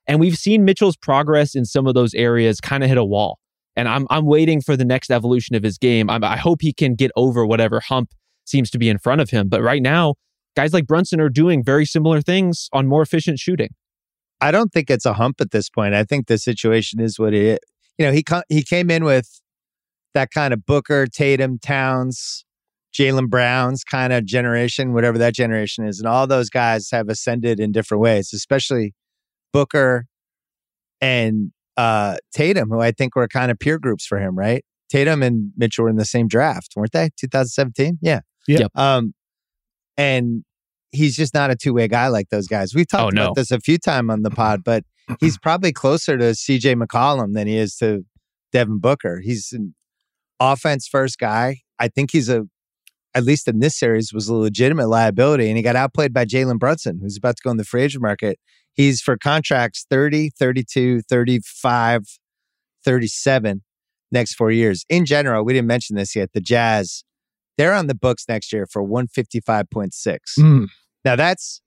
And 0.07 0.19
we've 0.19 0.37
seen 0.37 0.65
Mitchell's 0.65 0.97
progress 0.97 1.55
in 1.55 1.65
some 1.65 1.87
of 1.87 1.93
those 1.93 2.13
areas 2.13 2.59
kind 2.59 2.83
of 2.83 2.89
hit 2.89 2.97
a 2.97 3.03
wall. 3.03 3.39
And 3.75 3.87
I'm 3.87 4.07
I'm 4.09 4.25
waiting 4.25 4.61
for 4.61 4.75
the 4.75 4.85
next 4.85 5.11
evolution 5.11 5.55
of 5.55 5.63
his 5.63 5.77
game. 5.77 6.09
I'm, 6.09 6.23
I 6.23 6.37
hope 6.37 6.61
he 6.61 6.73
can 6.73 6.95
get 6.95 7.11
over 7.15 7.45
whatever 7.45 7.79
hump 7.79 8.11
seems 8.45 8.69
to 8.71 8.79
be 8.79 8.89
in 8.89 8.97
front 8.97 9.21
of 9.21 9.29
him. 9.29 9.47
But 9.47 9.61
right 9.61 9.81
now, 9.81 10.15
guys 10.55 10.73
like 10.73 10.87
Brunson 10.87 11.19
are 11.19 11.29
doing 11.29 11.63
very 11.63 11.85
similar 11.85 12.21
things 12.21 12.69
on 12.73 12.87
more 12.87 13.01
efficient 13.01 13.39
shooting. 13.39 13.69
I 14.41 14.51
don't 14.51 14.71
think 14.71 14.89
it's 14.89 15.05
a 15.05 15.13
hump 15.13 15.41
at 15.41 15.51
this 15.51 15.69
point. 15.69 15.93
I 15.93 16.03
think 16.03 16.27
the 16.27 16.37
situation 16.37 16.99
is 16.99 17.19
what 17.19 17.33
it 17.33 17.43
is. 17.43 17.59
You 17.97 18.05
know, 18.05 18.11
he 18.11 18.23
co- 18.23 18.43
he 18.47 18.63
came 18.63 18.89
in 18.89 19.03
with 19.03 19.41
that 20.13 20.31
kind 20.31 20.53
of 20.53 20.65
Booker, 20.65 21.05
Tatum, 21.05 21.59
Towns, 21.59 22.45
Jaylen 22.93 23.29
Brown's 23.29 23.83
kind 23.83 24.13
of 24.13 24.25
generation, 24.25 24.93
whatever 24.93 25.17
that 25.17 25.33
generation 25.33 25.85
is, 25.85 25.99
and 25.99 26.07
all 26.07 26.25
those 26.25 26.49
guys 26.49 26.89
have 26.91 27.09
ascended 27.09 27.59
in 27.59 27.71
different 27.71 28.01
ways, 28.01 28.31
especially 28.33 28.93
Booker 29.51 30.05
and 31.01 31.51
uh, 31.77 32.17
Tatum, 32.33 32.69
who 32.69 32.79
I 32.79 32.91
think 32.91 33.15
were 33.15 33.27
kind 33.27 33.51
of 33.51 33.59
peer 33.59 33.77
groups 33.77 34.05
for 34.05 34.19
him, 34.19 34.37
right? 34.37 34.63
Tatum 34.89 35.21
and 35.21 35.51
Mitchell 35.55 35.83
were 35.83 35.89
in 35.89 35.97
the 35.97 36.05
same 36.05 36.27
draft, 36.27 36.73
weren't 36.75 36.91
they? 36.91 37.09
2017, 37.17 37.99
yeah, 38.01 38.21
Yeah. 38.47 38.59
Yep. 38.61 38.71
Um, 38.75 39.13
and 39.99 40.45
he's 40.91 41.15
just 41.15 41.33
not 41.33 41.51
a 41.51 41.55
two 41.55 41.73
way 41.73 41.87
guy 41.87 42.07
like 42.07 42.29
those 42.29 42.47
guys. 42.47 42.73
We've 42.73 42.87
oh, 42.93 42.97
talked 42.97 43.13
Oh, 43.13 43.15
no. 43.15 43.23
about 43.25 43.35
this 43.35 43.51
a 43.51 43.59
few 43.59 43.77
times 43.77 44.09
on 44.09 44.23
the 44.23 44.31
pod, 44.31 44.63
but 44.63 44.83
he's 45.19 45.37
probably 45.41 45.73
closer 45.73 46.17
to 46.17 46.31
CJ 46.31 46.81
McCollum 46.81 47.33
than 47.33 47.47
he 47.47 47.57
is 47.57 47.75
to 47.77 48.05
Devin 48.53 48.79
Booker. 48.79 49.19
He's 49.19 49.51
an 49.51 49.75
offense 50.39 50.87
first 50.87 51.19
guy. 51.19 51.57
I 51.77 51.89
think 51.89 52.11
he's 52.11 52.29
a, 52.29 52.45
at 53.13 53.23
least 53.25 53.47
in 53.47 53.59
this 53.59 53.77
series, 53.77 54.13
was 54.13 54.29
a 54.29 54.33
legitimate 54.33 54.87
liability. 54.87 55.49
And 55.49 55.57
he 55.57 55.63
got 55.63 55.75
outplayed 55.75 56.13
by 56.13 56.23
Jalen 56.25 56.59
Brunson, 56.59 56.99
who's 57.01 57.17
about 57.17 57.35
to 57.35 57.41
go 57.43 57.51
in 57.51 57.57
the 57.57 57.65
free 57.65 57.83
agent 57.83 58.01
market. 58.01 58.39
He's 58.73 59.01
for 59.01 59.17
contracts 59.17 59.85
30, 59.89 60.29
32, 60.39 61.01
35, 61.01 62.03
37 62.85 63.63
next 64.11 64.35
four 64.35 64.49
years. 64.51 64.85
In 64.89 65.05
general, 65.05 65.43
we 65.43 65.53
didn't 65.53 65.67
mention 65.67 65.97
this 65.97 66.15
yet. 66.15 66.29
The 66.33 66.39
Jazz, 66.41 67.03
they're 67.59 67.73
on 67.73 67.87
the 67.87 67.95
books 67.95 68.23
next 68.29 68.53
year 68.53 68.65
for 68.65 68.81
155.6. 68.81 69.91
Mm. 70.39 70.67
Now 71.03 71.17
that's 71.17 71.61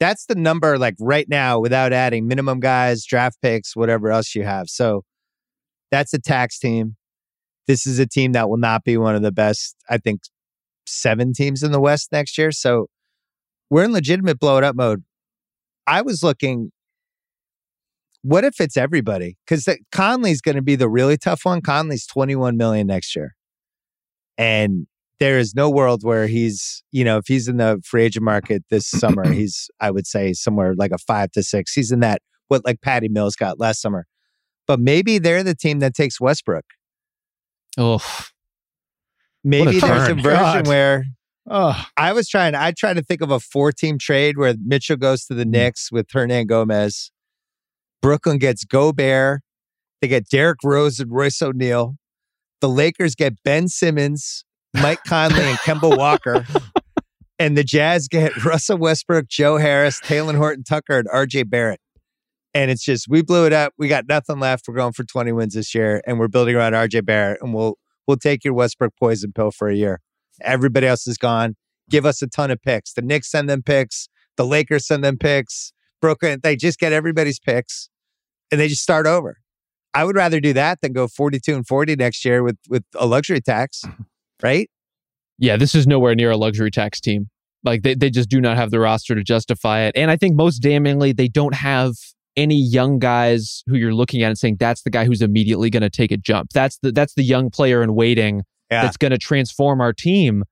that's 0.00 0.26
the 0.26 0.34
number 0.34 0.76
like 0.76 0.96
right 1.00 1.28
now 1.28 1.60
without 1.60 1.92
adding 1.92 2.26
minimum 2.26 2.58
guys, 2.58 3.04
draft 3.04 3.38
picks, 3.40 3.76
whatever 3.76 4.10
else 4.10 4.34
you 4.34 4.42
have. 4.42 4.68
So 4.68 5.04
that's 5.92 6.12
a 6.12 6.18
tax 6.18 6.58
team. 6.58 6.96
This 7.68 7.86
is 7.86 8.00
a 8.00 8.06
team 8.06 8.32
that 8.32 8.50
will 8.50 8.58
not 8.58 8.82
be 8.82 8.96
one 8.96 9.14
of 9.14 9.22
the 9.22 9.30
best, 9.30 9.76
I 9.88 9.98
think, 9.98 10.22
seven 10.84 11.32
teams 11.32 11.62
in 11.62 11.70
the 11.70 11.80
West 11.80 12.10
next 12.10 12.36
year. 12.36 12.50
So 12.50 12.88
we're 13.70 13.84
in 13.84 13.92
legitimate 13.92 14.40
blow 14.40 14.58
it 14.58 14.64
up 14.64 14.74
mode. 14.74 15.04
I 15.86 16.02
was 16.02 16.24
looking, 16.24 16.72
what 18.22 18.44
if 18.44 18.60
it's 18.60 18.76
everybody? 18.76 19.36
Because 19.46 19.68
Conley's 19.92 20.40
going 20.40 20.56
to 20.56 20.62
be 20.62 20.74
the 20.74 20.88
really 20.88 21.16
tough 21.16 21.44
one. 21.44 21.60
Conley's 21.60 22.04
21 22.04 22.56
million 22.56 22.88
next 22.88 23.14
year. 23.14 23.36
And 24.36 24.88
there 25.18 25.38
is 25.38 25.54
no 25.54 25.70
world 25.70 26.02
where 26.02 26.26
he's, 26.26 26.82
you 26.92 27.04
know, 27.04 27.18
if 27.18 27.26
he's 27.26 27.48
in 27.48 27.56
the 27.56 27.80
free 27.84 28.04
agent 28.04 28.24
market 28.24 28.64
this 28.70 28.86
summer, 28.86 29.28
he's, 29.32 29.68
I 29.80 29.90
would 29.90 30.06
say, 30.06 30.32
somewhere 30.32 30.74
like 30.76 30.92
a 30.92 30.98
five 30.98 31.30
to 31.32 31.42
six. 31.42 31.72
He's 31.72 31.90
in 31.92 32.00
that, 32.00 32.22
what 32.48 32.64
like 32.64 32.80
Patty 32.82 33.08
Mills 33.08 33.36
got 33.36 33.58
last 33.58 33.80
summer. 33.80 34.06
But 34.66 34.80
maybe 34.80 35.18
they're 35.18 35.42
the 35.42 35.54
team 35.54 35.78
that 35.78 35.94
takes 35.94 36.20
Westbrook. 36.20 36.64
Oh, 37.78 38.02
Maybe 39.44 39.78
there's 39.78 40.08
a 40.08 40.14
version 40.14 40.22
God. 40.22 40.66
where 40.66 41.04
Oh, 41.48 41.80
I 41.96 42.12
was 42.12 42.28
trying, 42.28 42.56
I 42.56 42.72
tried 42.72 42.94
to 42.94 43.02
think 43.02 43.20
of 43.20 43.30
a 43.30 43.38
four 43.38 43.70
team 43.70 43.98
trade 43.98 44.36
where 44.36 44.54
Mitchell 44.64 44.96
goes 44.96 45.24
to 45.26 45.34
the 45.34 45.44
Knicks 45.44 45.92
with 45.92 46.08
Hernangomez. 46.08 47.10
Brooklyn 48.02 48.38
gets 48.38 48.64
Gobert. 48.64 49.42
They 50.00 50.08
get 50.08 50.28
Derrick 50.28 50.58
Rose 50.64 50.98
and 50.98 51.12
Royce 51.12 51.40
O'Neale. 51.40 51.96
The 52.60 52.68
Lakers 52.68 53.14
get 53.14 53.34
Ben 53.44 53.68
Simmons, 53.68 54.44
Mike 54.76 55.04
Conley, 55.06 55.42
and 55.42 55.58
Kemba 55.58 55.96
Walker. 55.96 56.46
And 57.38 57.56
the 57.56 57.64
Jazz 57.64 58.08
get 58.08 58.36
Russell 58.44 58.78
Westbrook, 58.78 59.28
Joe 59.28 59.58
Harris, 59.58 60.00
Talen 60.00 60.36
Horton 60.36 60.64
Tucker, 60.64 60.98
and 60.98 61.08
RJ 61.08 61.50
Barrett. 61.50 61.80
And 62.54 62.70
it's 62.70 62.82
just 62.84 63.08
we 63.08 63.22
blew 63.22 63.46
it 63.46 63.52
up. 63.52 63.74
We 63.76 63.88
got 63.88 64.06
nothing 64.08 64.40
left. 64.40 64.66
We're 64.66 64.74
going 64.74 64.92
for 64.92 65.04
20 65.04 65.32
wins 65.32 65.54
this 65.54 65.74
year, 65.74 66.00
and 66.06 66.18
we're 66.18 66.28
building 66.28 66.56
around 66.56 66.72
RJ 66.72 67.04
Barrett. 67.04 67.38
And 67.42 67.52
we'll 67.52 67.76
we'll 68.06 68.16
take 68.16 68.44
your 68.44 68.54
Westbrook 68.54 68.94
poison 68.98 69.32
pill 69.32 69.50
for 69.50 69.68
a 69.68 69.74
year. 69.74 70.00
Everybody 70.40 70.86
else 70.86 71.06
is 71.06 71.18
gone. 71.18 71.56
Give 71.90 72.06
us 72.06 72.22
a 72.22 72.26
ton 72.26 72.50
of 72.50 72.62
picks. 72.62 72.92
The 72.94 73.02
Knicks 73.02 73.30
send 73.30 73.48
them 73.48 73.62
picks. 73.62 74.08
The 74.36 74.46
Lakers 74.46 74.86
send 74.86 75.04
them 75.04 75.18
picks. 75.18 75.72
Brooklyn, 76.00 76.40
they 76.42 76.56
just 76.56 76.78
get 76.78 76.92
everybody's 76.92 77.38
picks 77.38 77.88
and 78.50 78.60
they 78.60 78.68
just 78.68 78.82
start 78.82 79.06
over. 79.06 79.38
I 79.94 80.04
would 80.04 80.16
rather 80.16 80.40
do 80.40 80.52
that 80.52 80.80
than 80.82 80.92
go 80.92 81.08
42 81.08 81.54
and 81.54 81.66
40 81.66 81.96
next 81.96 82.24
year 82.24 82.42
with 82.42 82.58
with 82.68 82.84
a 82.94 83.06
luxury 83.06 83.40
tax, 83.40 83.82
right? 84.42 84.68
yeah, 85.38 85.56
this 85.56 85.74
is 85.74 85.86
nowhere 85.86 86.14
near 86.14 86.30
a 86.30 86.36
luxury 86.36 86.70
tax 86.70 86.98
team. 87.00 87.28
Like 87.62 87.82
they, 87.82 87.94
they 87.94 88.08
just 88.10 88.30
do 88.30 88.40
not 88.40 88.56
have 88.56 88.70
the 88.70 88.80
roster 88.80 89.14
to 89.14 89.22
justify 89.22 89.80
it. 89.82 89.92
And 89.94 90.10
I 90.10 90.16
think 90.16 90.34
most 90.36 90.62
damningly, 90.62 91.14
they 91.14 91.28
don't 91.28 91.54
have 91.54 91.92
any 92.36 92.54
young 92.56 92.98
guys 92.98 93.62
who 93.66 93.76
you're 93.76 93.92
looking 93.94 94.22
at 94.22 94.28
and 94.28 94.38
saying 94.38 94.56
that's 94.58 94.82
the 94.82 94.90
guy 94.90 95.04
who's 95.04 95.20
immediately 95.20 95.68
going 95.68 95.82
to 95.82 95.90
take 95.90 96.10
a 96.12 96.16
jump. 96.16 96.50
That's 96.54 96.78
the 96.78 96.92
that's 96.92 97.14
the 97.14 97.22
young 97.22 97.50
player 97.50 97.82
in 97.82 97.94
waiting 97.94 98.42
Yeah. 98.70 98.82
that's 98.82 98.96
going 98.96 99.10
to 99.10 99.18
transform 99.18 99.80
our 99.80 99.92
team. 99.92 100.44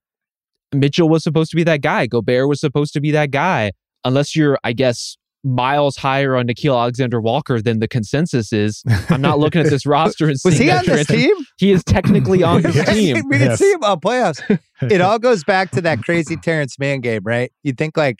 Mitchell 0.75 1.09
was 1.09 1.23
supposed 1.23 1.51
to 1.53 1.57
be 1.57 1.63
that 1.65 1.81
guy. 1.83 2.07
Gobert 2.07 2.49
was 2.49 2.61
supposed 2.61 2.93
to 2.95 3.01
be 3.01 3.11
that 3.13 3.31
guy. 3.31 3.71
Unless 4.05 4.35
you're, 4.37 4.59
I 4.65 4.73
guess, 4.73 5.17
miles 5.45 5.97
higher 5.99 6.37
on 6.37 6.47
Nickeil 6.47 6.79
Alexander 6.79 7.21
Walker 7.21 7.63
than 7.63 7.79
the 7.79 7.89
consensus 7.89 8.53
is. 8.53 8.83
I'm 9.09 9.21
not 9.21 9.39
looking 9.39 9.61
at 9.63 9.71
this 9.71 9.87
roster 9.87 10.25
and 10.25 10.37
Was 10.45 10.57
seeing 10.57 10.63
he 10.63 10.67
that 10.69 10.89
on 10.89 10.97
this 10.97 11.07
team? 11.07 11.35
He 11.57 11.71
is 11.73 11.85
technically 11.85 12.43
on 12.45 12.63
this 12.63 12.75
Yes. 12.75 12.95
team. 12.95 13.17
we 13.29 13.39
can 13.39 13.47
Yes. 13.49 13.59
see 13.59 13.73
him 13.73 13.83
on 13.85 14.01
playoffs. 14.01 14.41
It 14.91 15.01
all 15.01 15.19
goes 15.19 15.45
back 15.45 15.71
to 15.71 15.81
that 15.83 16.03
crazy 16.03 16.37
Terance 16.37 16.79
Mann 16.79 17.01
game, 17.01 17.23
right? 17.25 17.51
You 17.63 17.73
think 17.73 17.97
like 17.97 18.19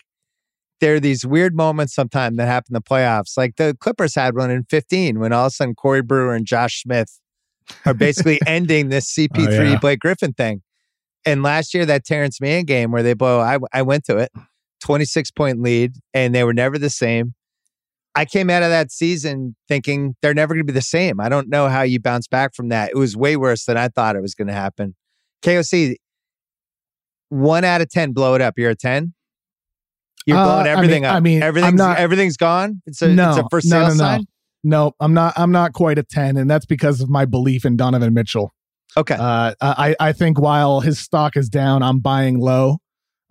there 0.81 0.95
are 0.95 1.01
these 1.01 1.27
weird 1.27 1.55
moments 1.55 1.95
sometimes 1.95 2.37
that 2.39 2.47
happen 2.47 2.71
in 2.71 2.75
the 2.75 2.81
playoffs. 2.81 3.37
Like 3.37 3.57
the 3.57 3.77
Clippers 3.81 4.15
had 4.15 4.35
one 4.37 4.51
in 4.51 4.65
15 4.71 5.19
when 5.19 5.33
all 5.33 5.47
of 5.47 5.49
a 5.49 5.51
sudden 5.51 5.75
Corey 5.75 6.01
Brewer 6.01 6.35
and 6.35 6.47
Josh 6.47 6.81
Smith 6.81 7.19
are 7.85 7.93
basically 7.93 8.41
ending 8.47 8.89
this 8.89 9.13
CP3 9.15 9.59
Oh, 9.59 9.63
yeah. 9.63 9.79
Blake 9.79 9.99
Griffin 10.01 10.33
thing. 10.33 10.63
And 11.27 11.43
last 11.43 11.75
year, 11.75 11.85
that 11.87 12.05
Terance 12.07 12.41
Mann 12.41 12.65
game 12.65 12.91
where 12.93 13.03
they 13.03 13.15
blow, 13.15 13.41
I, 13.41 13.59
I 13.73 13.83
went 13.83 14.05
to 14.05 14.17
it, 14.19 14.31
26 14.83 15.31
point 15.33 15.61
lead, 15.61 15.95
and 16.15 16.35
they 16.35 16.45
were 16.45 16.55
never 16.55 16.79
the 16.79 16.91
same. 16.91 17.35
I 18.17 18.25
came 18.25 18.49
out 18.51 18.63
of 18.63 18.71
that 18.71 18.93
season 18.93 19.57
thinking 19.69 20.15
they're 20.23 20.35
never 20.35 20.55
going 20.55 20.65
to 20.67 20.73
be 20.73 20.77
the 20.77 20.81
same. 20.83 21.21
I 21.21 21.29
don't 21.29 21.49
know 21.49 21.69
how 21.69 21.83
you 21.83 21.99
bounce 22.01 22.29
back 22.29 22.55
from 22.55 22.69
that. 22.69 22.91
It 22.91 22.97
was 22.97 23.17
way 23.17 23.37
worse 23.37 23.65
than 23.65 23.77
I 23.77 23.89
thought 23.89 24.15
it 24.17 24.23
was 24.23 24.35
going 24.35 24.47
to 24.49 24.55
happen. 24.55 24.95
KOC, 25.43 25.97
one 27.29 27.65
out 27.65 27.81
of 27.81 27.91
10, 27.91 28.13
blow 28.13 28.35
it 28.35 28.41
up. 28.41 28.55
You're 28.57 28.71
a 28.71 28.77
10? 28.77 29.15
You're 30.27 30.39
Uh, 30.39 30.45
blowing 30.45 30.61
I 30.61 30.65
mean- 30.65 30.73
everything 30.79 31.05
up. 31.05 31.15
I 31.17 31.21
mean, 31.21 31.43
everything's, 31.43 31.75
not- 31.75 31.99
everything's 31.99 32.37
gone. 32.37 32.83
It's 32.87 33.03
a, 33.03 33.09
no, 33.09 33.31
it's 33.31 33.39
a 33.39 33.45
for 33.51 33.57
no, 33.57 33.61
sale 33.61 33.81
no, 33.83 33.89
no. 33.89 33.95
sign. 33.97 34.25
No, 34.67 34.93
I'm 34.99 35.13
not. 35.13 35.35
I'm 35.37 35.53
not 35.53 35.75
quite 35.75 35.99
a 35.99 36.03
ten, 36.03 36.39
and 36.39 36.51
that's 36.51 36.65
because 36.65 37.03
of 37.03 37.11
my 37.11 37.27
belief 37.27 37.67
in 37.67 37.77
Donovan 37.77 38.15
Mitchell. 38.15 38.55
Okay. 38.97 39.15
Uh, 39.15 39.53
I 39.61 39.95
I 40.01 40.13
think 40.15 40.41
while 40.41 40.81
his 40.81 40.99
stock 40.99 41.37
is 41.37 41.51
down, 41.51 41.83
I'm 41.83 41.99
buying 41.99 42.39
low. 42.41 42.79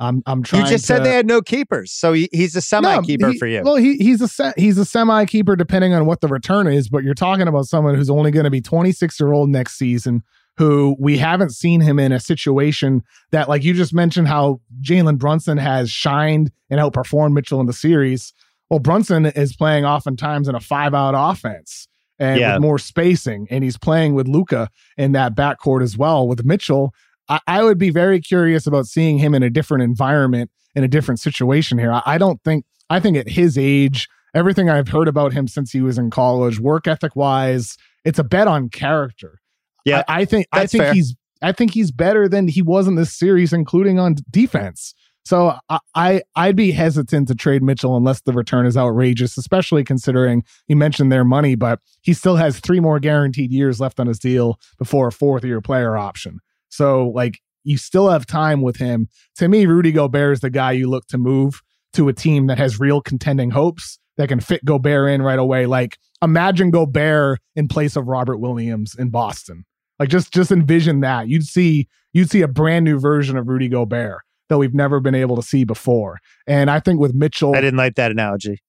I'm 0.04 0.22
I'm 0.26 0.44
trying. 0.44 0.64
you 0.64 0.70
just 0.70 0.84
to, 0.84 0.88
said 0.88 1.04
they 1.04 1.14
had 1.14 1.26
no 1.26 1.42
keepers. 1.42 1.92
So 1.92 2.14
he, 2.14 2.30
he's 2.32 2.56
a 2.56 2.62
semi 2.62 3.02
keeper 3.02 3.30
he- 3.32 3.38
for 3.40 3.48
you. 3.48 3.62
Well, 3.64 3.76
he 3.76 3.98
he's 3.98 4.22
a 4.22 4.28
se- 4.28 4.54
he's 4.58 4.78
a 4.78 4.86
semi 4.86 5.26
keeper 5.26 5.56
depending 5.56 5.94
on 5.94 6.06
what 6.06 6.22
the 6.22 6.28
return 6.28 6.68
is, 6.68 6.90
but 6.90 7.04
you're 7.04 7.14
talking 7.14 7.48
about 7.48 7.66
someone 7.66 7.96
who's 7.96 8.10
only 8.10 8.32
going 8.32 8.44
to 8.44 8.50
be 8.52 8.62
26 8.62 9.20
year 9.20 9.34
old 9.34 9.50
next 9.50 9.78
season, 9.78 10.22
who 10.58 10.96
we 11.00 11.18
haven't 11.18 11.52
seen 11.52 11.82
him 11.82 11.98
in 12.00 12.12
a 12.12 12.20
situation 12.20 13.02
that, 13.32 13.48
like 13.50 13.64
you 13.64 13.74
just 13.74 13.94
mentioned, 13.94 14.28
how 14.28 14.60
Jalen 14.82 15.18
Brunson 15.18 15.58
has 15.58 15.90
shined 15.90 16.52
and 16.70 16.80
outperformed 16.80 17.34
Mitchell 17.34 17.60
in 17.60 17.66
the 17.66 17.74
series. 17.74 18.34
Well, 18.70 18.80
Brunson 18.80 19.26
is 19.28 19.56
playing 19.56 19.86
oftentimes 19.86 20.48
in 20.48 20.56
a 20.56 20.60
five 20.60 20.94
out 20.94 21.14
offense 21.16 21.88
and 22.20 22.40
Yeah. 22.40 22.54
with 22.54 22.62
more 22.62 22.78
spacing, 22.80 23.48
and 23.50 23.64
he's 23.64 23.78
playing 23.78 24.14
with 24.16 24.28
Luka 24.28 24.70
in 24.98 25.12
that 25.14 25.36
backcourt 25.36 25.82
as 25.84 25.98
well. 25.98 26.28
With 26.28 26.44
Mitchell, 26.46 26.94
I, 27.30 27.40
I 27.48 27.64
would 27.64 27.78
be 27.78 27.90
very 27.90 28.20
curious 28.20 28.68
about 28.68 28.86
seeing 28.86 29.18
him 29.18 29.34
in 29.34 29.44
a 29.44 29.50
different 29.50 29.84
environment 29.84 30.52
in 30.76 30.84
a 30.84 30.88
different 30.88 31.20
situation 31.20 31.78
here. 31.78 31.92
I, 31.92 32.02
I 32.06 32.18
don't 32.18 32.42
think 32.44 32.66
I 32.90 33.00
think 33.00 33.18
at 33.18 33.30
his 33.30 33.58
age, 33.58 34.08
everything 34.34 34.70
I've 34.70 34.90
heard 34.90 35.08
about 35.08 35.34
him 35.34 35.48
since 35.48 35.72
he 35.72 35.82
was 35.82 35.98
in 35.98 36.10
college, 36.10 36.60
work 36.60 36.88
ethic 36.88 37.16
wise, 37.16 37.78
it's 38.04 38.20
a 38.20 38.24
bet 38.24 38.48
on 38.48 38.70
character. 38.70 39.40
Yeah, 39.86 40.04
I, 40.08 40.22
I 40.22 40.26
think 40.26 40.48
I 40.52 40.66
think 40.66 40.84
fair. 40.84 40.94
he's 40.94 41.16
I 41.42 41.52
think 41.52 41.74
he's 41.74 41.92
better 41.92 42.30
than 42.30 42.48
he 42.48 42.62
was 42.62 42.88
in 42.88 42.96
this 42.96 43.14
series, 43.14 43.54
including 43.54 44.00
on 44.00 44.16
defense. 44.30 44.94
So 45.26 45.56
I, 45.70 45.80
I 45.96 46.22
I'd 46.36 46.56
be 46.56 46.72
hesitant 46.72 47.28
to 47.30 47.36
trade 47.36 47.64
Mitchell 47.64 47.96
unless 47.96 48.22
the 48.22 48.34
return 48.34 48.66
is 48.66 48.76
outrageous, 48.76 49.38
especially 49.38 49.84
considering 49.84 50.44
you 50.68 50.76
mentioned 50.76 51.12
their 51.12 51.24
money, 51.24 51.56
but 51.56 51.80
he 52.02 52.14
still 52.14 52.36
has 52.36 52.60
three 52.60 52.80
more 52.80 53.00
guaranteed 53.00 53.52
years 53.52 53.80
left 53.80 54.00
on 54.00 54.08
his 54.08 54.20
deal 54.20 54.60
before 54.78 55.08
a 55.08 55.12
fourth 55.12 55.46
year 55.46 55.62
player 55.62 55.96
option. 55.96 56.40
So 56.74 57.10
like 57.10 57.40
you 57.64 57.78
still 57.78 58.10
have 58.10 58.26
time 58.26 58.62
with 58.62 58.78
him. 58.78 59.08
To 59.36 59.48
me, 59.48 59.66
Rudy 59.66 59.92
Gobert 59.92 60.34
is 60.34 60.40
the 60.40 60.50
guy 60.50 60.72
you 60.72 60.90
look 60.90 61.08
to 61.08 61.18
move 61.18 61.62
to 61.94 62.10
a 62.10 62.14
team 62.14 62.48
that 62.48 62.58
has 62.58 62.80
real 62.80 63.00
contending 63.00 63.52
hopes 63.52 64.00
that 64.18 64.28
can 64.28 64.40
fit 64.40 64.66
Gobert 64.66 65.12
in 65.12 65.22
right 65.22 65.40
away. 65.40 65.68
Like 65.68 65.98
imagine 66.22 66.72
Gobert 66.72 67.40
in 67.56 67.68
place 67.68 67.96
of 67.96 68.08
Robert 68.08 68.38
Williams 68.38 68.96
in 68.96 69.10
Boston. 69.10 69.66
Like 70.00 70.10
just 70.10 70.34
just 70.34 70.52
envision 70.52 71.02
that. 71.02 71.28
You'd 71.28 71.46
see 71.46 71.88
you'd 72.12 72.32
see 72.32 72.42
a 72.42 72.48
brand 72.48 72.86
new 72.86 73.00
version 73.00 73.38
of 73.38 73.48
Rudy 73.48 73.70
Gobert 73.70 74.22
that 74.50 74.58
we've 74.58 74.74
never 74.74 75.00
been 75.00 75.16
able 75.16 75.36
to 75.36 75.44
see 75.44 75.64
before. 75.64 76.20
And 76.48 76.72
I 76.72 76.80
think 76.80 77.00
with 77.00 77.14
Mitchell, 77.14 77.56
I 77.56 77.62
didn't 77.62 77.78
like 77.78 77.96
that 77.96 78.12
analogy. 78.12 78.62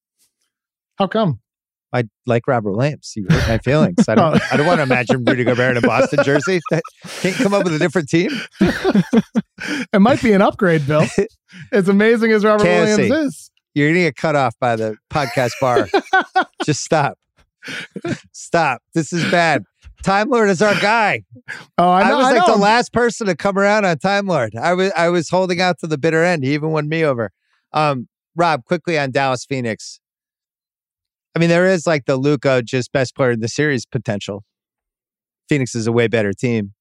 how 0.96 1.07
come? 1.07 1.40
I 1.94 2.04
like 2.26 2.48
Robert 2.48 2.72
Williams. 2.72 3.12
You 3.14 3.24
hurt 3.30 3.48
my 3.48 3.59
feelings. 3.59 4.09
I 4.09 4.16
don't. 4.16 4.24
Oh. 4.35 4.38
I 4.50 4.57
don't 4.57 4.66
want 4.66 4.78
to 4.78 4.83
imagine 4.83 5.24
Rudy 5.24 5.44
Gobert 5.44 5.76
in 5.76 5.85
a 5.85 5.87
Boston 5.87 6.24
jersey. 6.24 6.61
Can't 7.20 7.37
come 7.37 7.54
up 7.54 7.62
with 7.62 7.74
a 7.74 7.78
different 7.78 8.09
team. 8.09 8.30
it 8.61 10.00
might 10.00 10.20
be 10.22 10.33
an 10.33 10.42
upgrade, 10.42 10.87
Bill. 10.87 11.07
as 11.72 11.88
amazing 11.88 12.33
as 12.33 12.42
Robert 12.42 12.64
KFC. 12.64 12.98
Williams 12.98 13.26
is. 13.26 13.50
You're 13.74 13.90
gonna 13.90 14.00
get 14.00 14.16
cut 14.16 14.35
off 14.35 14.54
by 14.59 14.76
the 14.76 14.96
podcast 15.11 15.52
bar. 15.61 15.88
Just 16.64 16.83
stop. 16.83 17.18
Stop. 18.33 18.83
This 18.94 19.12
is 19.12 19.30
bad. 19.30 19.62
Time 20.02 20.30
Lord 20.30 20.48
is 20.48 20.62
our 20.62 20.74
guy. 20.80 21.22
Oh, 21.78 21.90
I, 21.90 22.02
I, 22.02 22.09
know, 22.09 22.16
was 22.16 22.24
like 22.24 22.46
know. 22.46 22.54
the 22.54 22.61
last 22.61 22.92
person 22.92 23.26
to 23.26 23.37
come 23.37 23.59
around 23.59 23.85
on 23.85 23.98
Time 23.98 24.26
Lord. 24.26 24.57
I 24.57 24.74
was 24.74 24.90
I 24.96 25.11
was 25.11 25.28
holding 25.28 25.61
out 25.61 25.78
to 25.80 25.87
the 25.87 25.98
bitter 25.98 26.24
end. 26.24 26.44
He 26.44 26.54
even 26.54 26.70
won 26.70 26.88
me 26.88 27.04
over. 27.04 27.30
Um, 27.72 28.09
Rob, 28.35 28.64
quickly 28.64 28.98
on 28.98 29.12
Dallas 29.12 29.44
Phoenix. 29.44 30.00
I 31.35 31.38
mean, 31.40 31.49
there 31.49 31.66
is 31.66 31.87
like 31.87 32.05
the 32.07 32.16
Luka 32.16 32.62
just 32.62 32.92
best 32.92 33.16
player 33.16 33.33
in 33.33 33.40
the 33.40 33.49
series 33.49 33.87
potential. 33.87 34.44
Phoenix 35.49 35.75
is 35.75 35.87
a 35.87 35.92
way 35.92 36.07
better 36.09 36.33
team. 36.33 36.73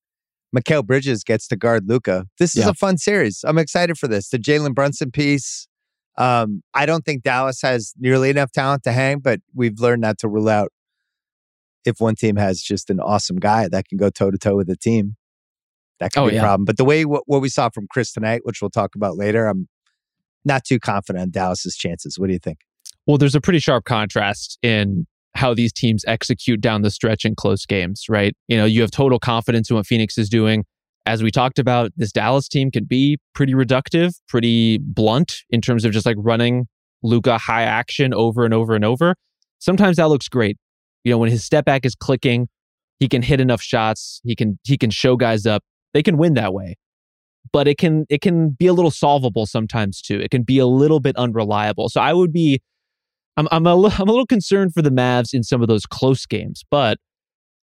Mikal 0.56 0.86
Bridges 0.86 1.24
gets 1.24 1.48
to 1.48 1.56
guard 1.56 1.90
Luka. 1.90 2.28
This 2.38 2.56
is 2.56 2.64
Yeah. 2.66 2.70
a 2.70 2.74
fun 2.74 2.98
series. 2.98 3.44
I'm 3.44 3.58
excited 3.58 3.98
for 3.98 4.08
this. 4.08 4.30
The 4.30 4.38
Jalen 4.38 4.76
Brunson 4.76 5.12
piece. 5.12 5.68
Um, 6.16 6.62
I 6.76 6.86
don't 6.86 7.04
think 7.04 7.24
Dallas 7.24 7.62
has 7.64 7.94
nearly 7.98 8.30
enough 8.30 8.52
talent 8.52 8.84
to 8.84 8.92
hang, 8.92 9.20
but 9.20 9.40
we've 9.56 9.80
learned 9.80 10.02
not 10.04 10.20
to 10.20 10.28
rule 10.28 10.48
out 10.48 10.72
if 11.86 12.00
one 12.00 12.14
team 12.16 12.36
has 12.36 12.62
just 12.62 12.92
an 12.92 13.00
awesome 13.00 13.38
guy 13.38 13.68
that 13.68 13.88
can 13.88 13.98
go 13.98 14.12
toe 14.12 14.30
to 14.30 14.38
toe 14.38 14.56
with 14.56 14.68
the 14.68 14.78
team. 14.78 15.16
That 16.00 16.14
could 16.14 16.22
Oh, 16.24 16.30
be 16.30 16.38
a 16.38 16.40
problem. 16.42 16.66
But 16.66 16.78
the 16.78 16.86
way 16.86 17.04
what, 17.04 17.24
what 17.26 17.42
we 17.42 17.50
saw 17.50 17.70
from 17.70 17.88
Chris 17.90 18.14
tonight, 18.14 18.42
which 18.44 18.62
we'll 18.62 18.70
talk 18.70 18.94
about 18.96 19.18
later, 19.18 19.48
I'm 19.48 19.68
not 20.46 20.64
too 20.66 20.80
confident 20.80 21.24
on 21.24 21.32
Dallas's 21.32 21.76
chances. 21.76 22.20
What 22.20 22.28
do 22.28 22.34
you 22.34 22.40
think? 22.40 22.60
Well, 23.08 23.18
there's 23.18 23.36
a 23.36 23.42
pretty 23.42 23.60
sharp 23.60 23.86
contrast 23.86 24.58
in 24.62 25.06
how 25.36 25.54
these 25.54 25.74
teams 25.74 26.06
execute 26.08 26.62
down 26.62 26.84
the 26.84 26.92
stretch 26.92 27.26
in 27.26 27.36
close 27.36 27.66
games, 27.66 28.06
right? 28.08 28.36
You 28.48 28.58
know, 28.58 28.66
you 28.66 28.82
have 28.82 28.92
total 28.92 29.20
confidence 29.20 29.70
in 29.70 29.76
what 29.76 29.86
Phoenix 29.86 30.18
is 30.18 30.30
doing. 30.30 30.64
As 31.06 31.22
we 31.22 31.32
talked 31.32 31.60
about, 31.60 31.92
this 31.98 32.12
Dallas 32.12 32.48
team 32.48 32.72
can 32.72 32.86
be 32.86 33.18
pretty 33.34 33.54
reductive, 33.54 34.14
pretty 34.28 34.78
blunt 34.78 35.42
in 35.50 35.60
terms 35.60 35.84
of 35.84 35.92
just 35.92 36.06
like 36.06 36.16
running 36.20 36.68
Luka 37.02 37.38
high 37.38 37.64
action 37.64 38.14
over 38.14 38.46
and 38.46 38.54
over 38.54 38.74
and 38.74 38.86
over. 38.86 39.16
Sometimes 39.60 39.98
that 39.98 40.08
looks 40.08 40.30
great. 40.30 40.58
You 41.04 41.12
know, 41.12 41.18
when 41.18 41.30
his 41.30 41.44
step 41.44 41.66
back 41.66 41.86
is 41.86 41.96
clicking, 41.96 42.48
he 43.00 43.10
can 43.10 43.22
hit 43.22 43.42
enough 43.42 43.62
shots, 43.62 44.22
he 44.24 44.36
can 44.36 44.58
he 44.64 44.78
can 44.78 44.90
show 44.90 45.18
guys 45.18 45.46
up. 45.46 45.62
They 45.94 46.04
can 46.04 46.18
win 46.18 46.36
that 46.36 46.54
way. 46.54 46.78
But 47.52 47.68
it 47.68 47.78
can 47.78 48.06
it 48.10 48.22
can 48.22 48.52
be 48.52 48.68
a 48.68 48.74
little 48.74 48.92
solvable 48.92 49.46
sometimes 49.46 50.02
too. 50.02 50.22
It 50.22 50.32
can 50.32 50.44
be 50.44 50.58
a 50.60 50.68
little 50.68 51.02
bit 51.02 51.18
unreliable. 51.18 51.90
So 51.90 52.00
I 52.00 52.14
would 52.14 52.32
be 52.32 52.62
I'm 53.38 53.48
I'm 53.52 53.66
a, 53.66 53.76
I'm 53.76 54.08
a 54.08 54.12
little 54.12 54.26
concerned 54.26 54.74
for 54.74 54.82
the 54.82 54.92
Mavs 54.92 55.34
in 55.34 55.44
some 55.44 55.62
of 55.62 55.68
those 55.68 55.86
close 55.86 56.26
games, 56.26 56.64
but 56.70 56.98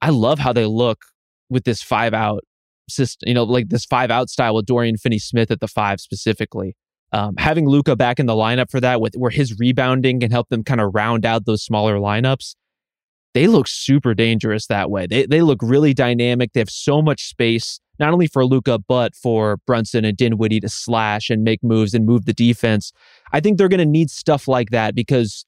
I 0.03 0.11
love 0.11 0.39
how 0.39 0.53
they 0.53 0.67
look 0.67 1.05
with 1.49 1.65
this 1.65 1.83
five 1.83 2.15
out 2.15 2.43
system, 2.89 3.29
you 3.29 3.35
know, 3.35 3.45
like 3.45 3.69
this 3.69 3.85
five 3.85 4.11
out 4.11 4.29
style 4.29 4.55
with 4.55 4.67
Dorian 4.67 4.97
Finney 4.97 5.19
Smith 5.19 5.51
at 5.51 5.61
the 5.61 5.69
five 5.69 6.01
specifically. 6.01 6.77
Um, 7.13 7.35
having 7.39 7.69
Luka 7.69 7.97
back 7.97 8.21
in 8.21 8.27
the 8.27 8.35
lineup 8.35 8.71
for 8.71 8.81
that, 8.81 9.01
with 9.01 9.15
where 9.17 9.33
his 9.33 9.59
rebounding 9.59 10.21
can 10.21 10.31
help 10.31 10.49
them 10.49 10.63
kind 10.63 10.81
of 10.81 10.95
round 10.95 11.27
out 11.27 11.45
those 11.45 11.63
smaller 11.63 11.97
lineups, 11.97 12.55
they 13.35 13.47
look 13.47 13.67
super 13.69 14.15
dangerous 14.15 14.67
that 14.67 14.91
way. 14.91 15.07
They 15.07 15.27
they 15.27 15.43
look 15.43 15.59
really 15.63 15.95
dynamic. 15.95 16.53
They 16.53 16.61
have 16.61 16.71
so 16.71 17.03
much 17.03 17.29
space, 17.29 17.81
not 17.99 18.13
only 18.13 18.27
for 18.27 18.45
Luka 18.45 18.79
but 18.79 19.15
for 19.15 19.59
Brunson 19.67 20.05
and 20.05 20.17
Dinwiddie 20.17 20.61
to 20.61 20.69
slash 20.69 21.31
and 21.31 21.43
make 21.43 21.63
moves 21.63 21.95
and 21.95 22.07
move 22.07 22.27
the 22.27 22.33
defense. 22.33 22.93
I 23.33 23.41
think 23.41 23.59
they're 23.59 23.69
going 23.69 23.79
to 23.79 23.87
need 23.87 24.11
stuff 24.11 24.47
like 24.49 24.71
that 24.71 24.95
because, 24.95 25.45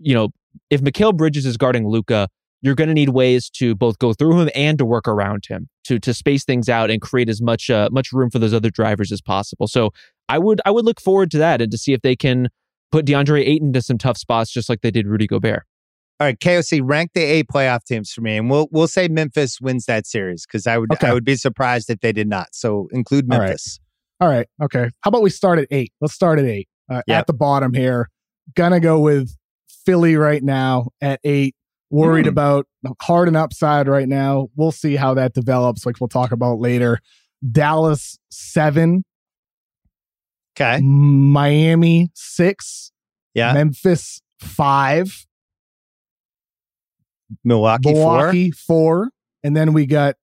you 0.00 0.14
know, 0.14 0.30
if 0.70 0.80
Mikal 0.80 1.16
Bridges 1.16 1.46
is 1.46 1.56
guarding 1.56 1.86
Luka, 1.86 2.28
you're 2.62 2.74
going 2.74 2.88
to 2.88 2.94
need 2.94 3.10
ways 3.10 3.48
to 3.50 3.74
both 3.74 3.98
go 3.98 4.12
through 4.12 4.38
him 4.40 4.50
and 4.54 4.76
to 4.78 4.84
work 4.84 5.08
around 5.08 5.46
him 5.46 5.68
to 5.84 5.98
to 6.00 6.12
space 6.12 6.44
things 6.44 6.68
out 6.68 6.90
and 6.90 7.00
create 7.00 7.28
as 7.28 7.40
much 7.40 7.70
uh, 7.70 7.88
much 7.92 8.12
room 8.12 8.30
for 8.30 8.38
those 8.38 8.52
other 8.52 8.70
drivers 8.70 9.12
as 9.12 9.20
possible. 9.20 9.66
So 9.66 9.92
I 10.28 10.38
would 10.38 10.60
I 10.64 10.70
would 10.70 10.84
look 10.84 11.00
forward 11.00 11.30
to 11.32 11.38
that 11.38 11.60
and 11.62 11.70
to 11.70 11.78
see 11.78 11.92
if 11.92 12.02
they 12.02 12.16
can 12.16 12.48
put 12.92 13.06
DeAndre 13.06 13.46
Ayton 13.46 13.72
to 13.72 13.82
some 13.82 13.98
tough 13.98 14.16
spots 14.16 14.50
just 14.50 14.68
like 14.68 14.80
they 14.82 14.90
did 14.90 15.06
Rudy 15.06 15.26
Gobert. 15.26 15.64
All 16.18 16.26
right, 16.26 16.38
KOC, 16.38 16.82
rank 16.84 17.12
the 17.14 17.22
eight 17.22 17.46
playoff 17.50 17.82
teams 17.84 18.12
for 18.12 18.20
me, 18.20 18.36
and 18.36 18.50
we'll 18.50 18.68
we'll 18.70 18.88
say 18.88 19.08
Memphis 19.08 19.58
wins 19.58 19.86
that 19.86 20.06
series 20.06 20.44
because 20.46 20.66
I 20.66 20.76
would 20.76 20.92
Okay. 20.92 21.08
I 21.08 21.14
would 21.14 21.24
be 21.24 21.36
surprised 21.36 21.88
if 21.88 22.00
they 22.00 22.12
did 22.12 22.28
not. 22.28 22.48
So 22.52 22.88
include 22.92 23.24
All 23.32 23.38
right. 23.38 23.46
Memphis. 23.46 23.80
All 24.20 24.28
right. 24.28 24.46
Okay. 24.62 24.90
How 25.00 25.08
about 25.08 25.22
we 25.22 25.30
start 25.30 25.58
at 25.58 25.66
eight? 25.70 25.94
Let's 26.02 26.12
start 26.12 26.38
at 26.38 26.44
eight. 26.44 26.68
Uh, 26.90 27.00
Yep. 27.06 27.20
At 27.20 27.26
the 27.26 27.32
bottom 27.32 27.72
here, 27.72 28.10
gonna 28.54 28.80
go 28.80 29.00
with 29.00 29.34
Philly 29.84 30.16
right 30.16 30.42
now 30.42 30.88
at 31.00 31.20
eight. 31.24 31.54
Worried 31.92 32.26
Hmm. 32.26 32.30
about 32.30 32.66
and 32.84 33.36
upside 33.36 33.88
right 33.88 34.08
now. 34.08 34.48
We'll 34.54 34.70
see 34.70 34.94
how 34.94 35.14
that 35.14 35.34
develops. 35.34 35.84
Like 35.84 36.00
we'll 36.00 36.08
talk 36.08 36.30
about 36.30 36.60
later. 36.60 37.00
Dallas 37.50 38.16
seven. 38.30 39.02
Okay. 40.56 40.80
Miami 40.82 42.10
six, 42.14 42.92
Yeah. 43.34 43.52
Memphis 43.54 44.20
five, 44.40 45.26
Milwaukee, 47.44 47.92
four. 47.92 47.94
Milwaukee 47.94 48.50
four, 48.50 49.10
and 49.42 49.56
then 49.56 49.72
we 49.72 49.86
got 49.86 50.16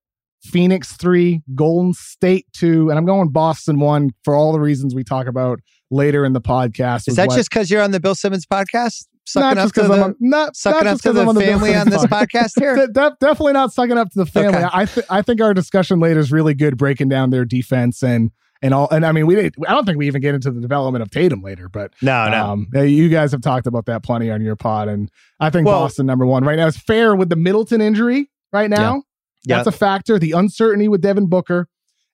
Phoenix 0.43 0.93
three, 0.93 1.41
Golden 1.55 1.93
State 1.93 2.45
two, 2.53 2.89
and 2.89 2.97
I'm 2.99 3.05
going 3.05 3.29
Boston 3.29 3.79
one 3.79 4.11
for 4.23 4.35
all 4.35 4.53
the 4.53 4.59
reasons 4.59 4.93
we 4.93 5.03
talk 5.03 5.27
about 5.27 5.59
later 5.89 6.25
in 6.25 6.33
the 6.33 6.41
podcast. 6.41 7.07
Is 7.07 7.15
that 7.15 7.27
what- 7.29 7.35
just 7.37 7.49
because 7.49 7.69
you're 7.71 7.81
on 7.81 7.91
the 7.91 7.99
Bill 7.99 8.15
Simmons 8.15 8.45
podcast? 8.45 9.05
Not 9.35 9.55
Sucking 9.55 9.57
up 9.59 9.63
just 9.65 9.73
to 9.75 9.81
because 9.81 9.99
I'm 9.99 10.09
the, 10.11 10.15
not 10.19 10.55
sucking 10.55 10.75
not 10.77 10.87
up 10.87 10.93
just 10.93 11.03
to 11.03 11.09
'cause 11.09 11.15
the 11.15 11.21
I'm 11.21 11.27
on 11.29 11.35
Bill 11.35 11.45
family 11.47 11.75
on 11.75 11.89
this 11.89 12.05
podcast. 12.05 12.27
podcast 12.55 12.59
here? 12.59 12.75
De- 12.75 12.87
de- 12.87 13.17
definitely 13.19 13.53
not 13.53 13.73
sucking 13.73 13.97
up 13.97 14.09
to 14.11 14.19
the 14.19 14.25
family. 14.25 14.57
Okay. 14.59 14.67
I 14.73 14.85
th- 14.85 15.05
I 15.09 15.21
think 15.21 15.41
our 15.41 15.53
discussion 15.53 15.99
later 15.99 16.19
is 16.19 16.31
really 16.31 16.53
good, 16.53 16.77
breaking 16.77 17.09
down 17.09 17.29
their 17.29 17.45
defense 17.45 18.03
and 18.03 18.31
and 18.61 18.73
all. 18.73 18.89
And 18.89 19.05
I 19.05 19.11
mean, 19.11 19.27
we 19.27 19.35
didn't. 19.35 19.55
I 19.67 19.73
don't 19.73 19.85
think 19.85 19.97
we 19.97 20.07
even 20.07 20.21
get 20.21 20.33
into 20.35 20.49
the 20.51 20.59
development 20.61 21.03
of 21.03 21.11
Tatum 21.11 21.41
later, 21.41 21.69
but 21.69 21.93
No, 22.01 22.27
no. 22.29 22.45
um, 22.45 22.67
you 22.73 23.09
guys 23.09 23.31
have 23.31 23.41
talked 23.41 23.67
about 23.67 23.85
that 23.85 24.03
plenty 24.03 24.31
on 24.31 24.41
your 24.41 24.55
pod, 24.55 24.87
and 24.87 25.11
I 25.39 25.49
think 25.49 25.67
Well- 25.67 25.81
Boston 25.81 26.05
number 26.05 26.25
one 26.25 26.43
right 26.43 26.57
now 26.57 26.67
is 26.67 26.77
fair 26.77 27.15
with 27.15 27.29
the 27.29 27.35
Middleton 27.35 27.81
injury 27.81 28.29
right 28.53 28.69
now. 28.69 29.03
Yeah. 29.45 29.57
That's 29.57 29.67
a 29.67 29.71
factor. 29.71 30.17
The 30.19 30.31
uncertainty 30.31 30.87
with 30.87 31.01
Devin 31.01 31.27
Booker 31.27 31.67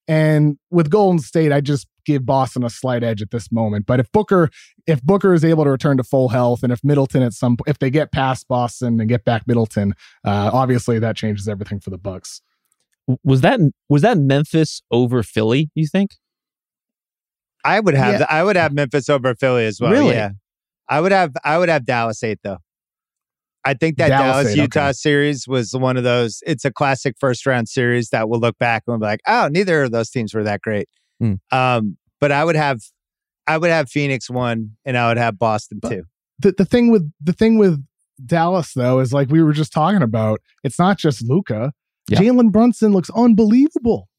and 0.08 0.58
with 0.70 0.90
Golden 0.90 1.20
State, 1.20 1.52
I 1.52 1.62
just 1.62 1.88
give 2.06 2.26
Boston 2.26 2.64
a 2.64 2.70
slight 2.70 3.04
edge 3.04 3.22
at 3.22 3.32
this 3.32 3.52
moment. 3.52 3.86
But 3.86 4.00
if 4.00 4.12
Booker, 4.12 4.50
if 4.86 5.02
Booker 5.02 5.34
is 5.34 5.46
able 5.46 5.64
to 5.64 5.70
return 5.70 5.98
to 5.98 6.04
full 6.04 6.30
health, 6.30 6.64
and 6.64 6.74
if 6.74 6.84
Middleton 6.84 7.24
at 7.24 7.34
some, 7.34 7.58
if 7.66 7.80
they 7.80 7.90
get 7.90 8.12
past 8.12 8.48
Boston 8.48 9.00
and 9.00 9.08
get 9.08 9.24
back 9.24 9.48
Middleton, 9.48 9.94
uh, 10.26 10.50
obviously 10.54 11.00
that 11.00 11.16
changes 11.16 11.48
everything 11.48 11.80
for 11.80 11.90
the 11.90 11.98
Bucks. 11.98 12.42
Was 13.24 13.42
that 13.42 13.60
was 13.90 14.02
that 14.02 14.18
Memphis 14.18 14.82
over 14.92 15.24
Philly? 15.24 15.70
You 15.76 15.88
think? 15.88 16.16
I 17.66 17.80
would 17.80 17.96
have 17.96 18.20
Yeah. 18.20 18.26
I 18.30 18.44
would 18.44 18.56
have 18.56 18.74
Memphis 18.74 19.10
over 19.10 19.36
Philly 19.36 19.66
as 19.66 19.80
well. 19.80 19.92
Really? 19.92 20.16
Yeah. 20.16 20.32
I 20.90 21.02
would 21.02 21.12
have 21.12 21.34
I 21.44 21.58
would 21.58 21.70
have 21.70 21.86
Dallas 21.86 22.24
eight 22.24 22.40
though. 22.44 22.58
I 23.66 23.74
think 23.74 23.98
that 23.98 24.10
Dallas 24.10 24.46
Dallas 24.46 24.56
Utah 24.58 24.84
okay. 24.88 24.94
series 24.94 25.48
was 25.48 25.74
one 25.74 25.98
of 25.98 26.04
those. 26.04 26.42
It's 26.46 26.66
a 26.66 26.72
classic 26.72 27.16
first 27.20 27.46
round 27.46 27.70
series 27.70 28.10
that 28.10 28.30
we'll 28.30 28.40
look 28.40 28.58
back 28.58 28.84
and 28.86 28.94
we'll 28.94 29.00
be 29.00 29.06
like, 29.06 29.22
oh, 29.28 29.48
neither 29.52 29.84
of 29.84 29.92
those 29.92 30.10
teams 30.10 30.34
were 30.34 30.44
that 30.44 30.62
great. 30.62 30.90
Hmm. 31.20 31.36
Um, 31.52 31.98
but 32.20 32.32
I 32.32 32.44
would 32.44 32.56
have 32.56 32.82
I 33.48 33.58
would 33.58 33.70
have 33.70 33.90
Phoenix 33.90 34.30
one 34.30 34.72
and 34.86 34.98
I 34.98 35.08
would 35.10 35.18
have 35.18 35.38
Boston 35.38 35.80
But- 35.82 35.90
two. 35.90 36.04
The 36.40 36.54
the 36.58 36.66
thing 36.66 36.92
with 36.92 37.10
the 37.22 37.34
thing 37.34 37.58
with 37.58 37.84
Dallas 38.26 38.74
though 38.74 39.00
is 39.00 39.14
like 39.14 39.30
we 39.30 39.44
were 39.44 39.54
just 39.54 39.72
talking 39.72 40.02
about. 40.02 40.42
It's 40.64 40.80
not 40.80 40.98
just 40.98 41.24
Luka. 41.28 41.72
Yeah. 42.10 42.20
Jalen 42.20 42.52
Brunson 42.52 42.92
looks 42.92 43.10
unbelievable. 43.12 44.10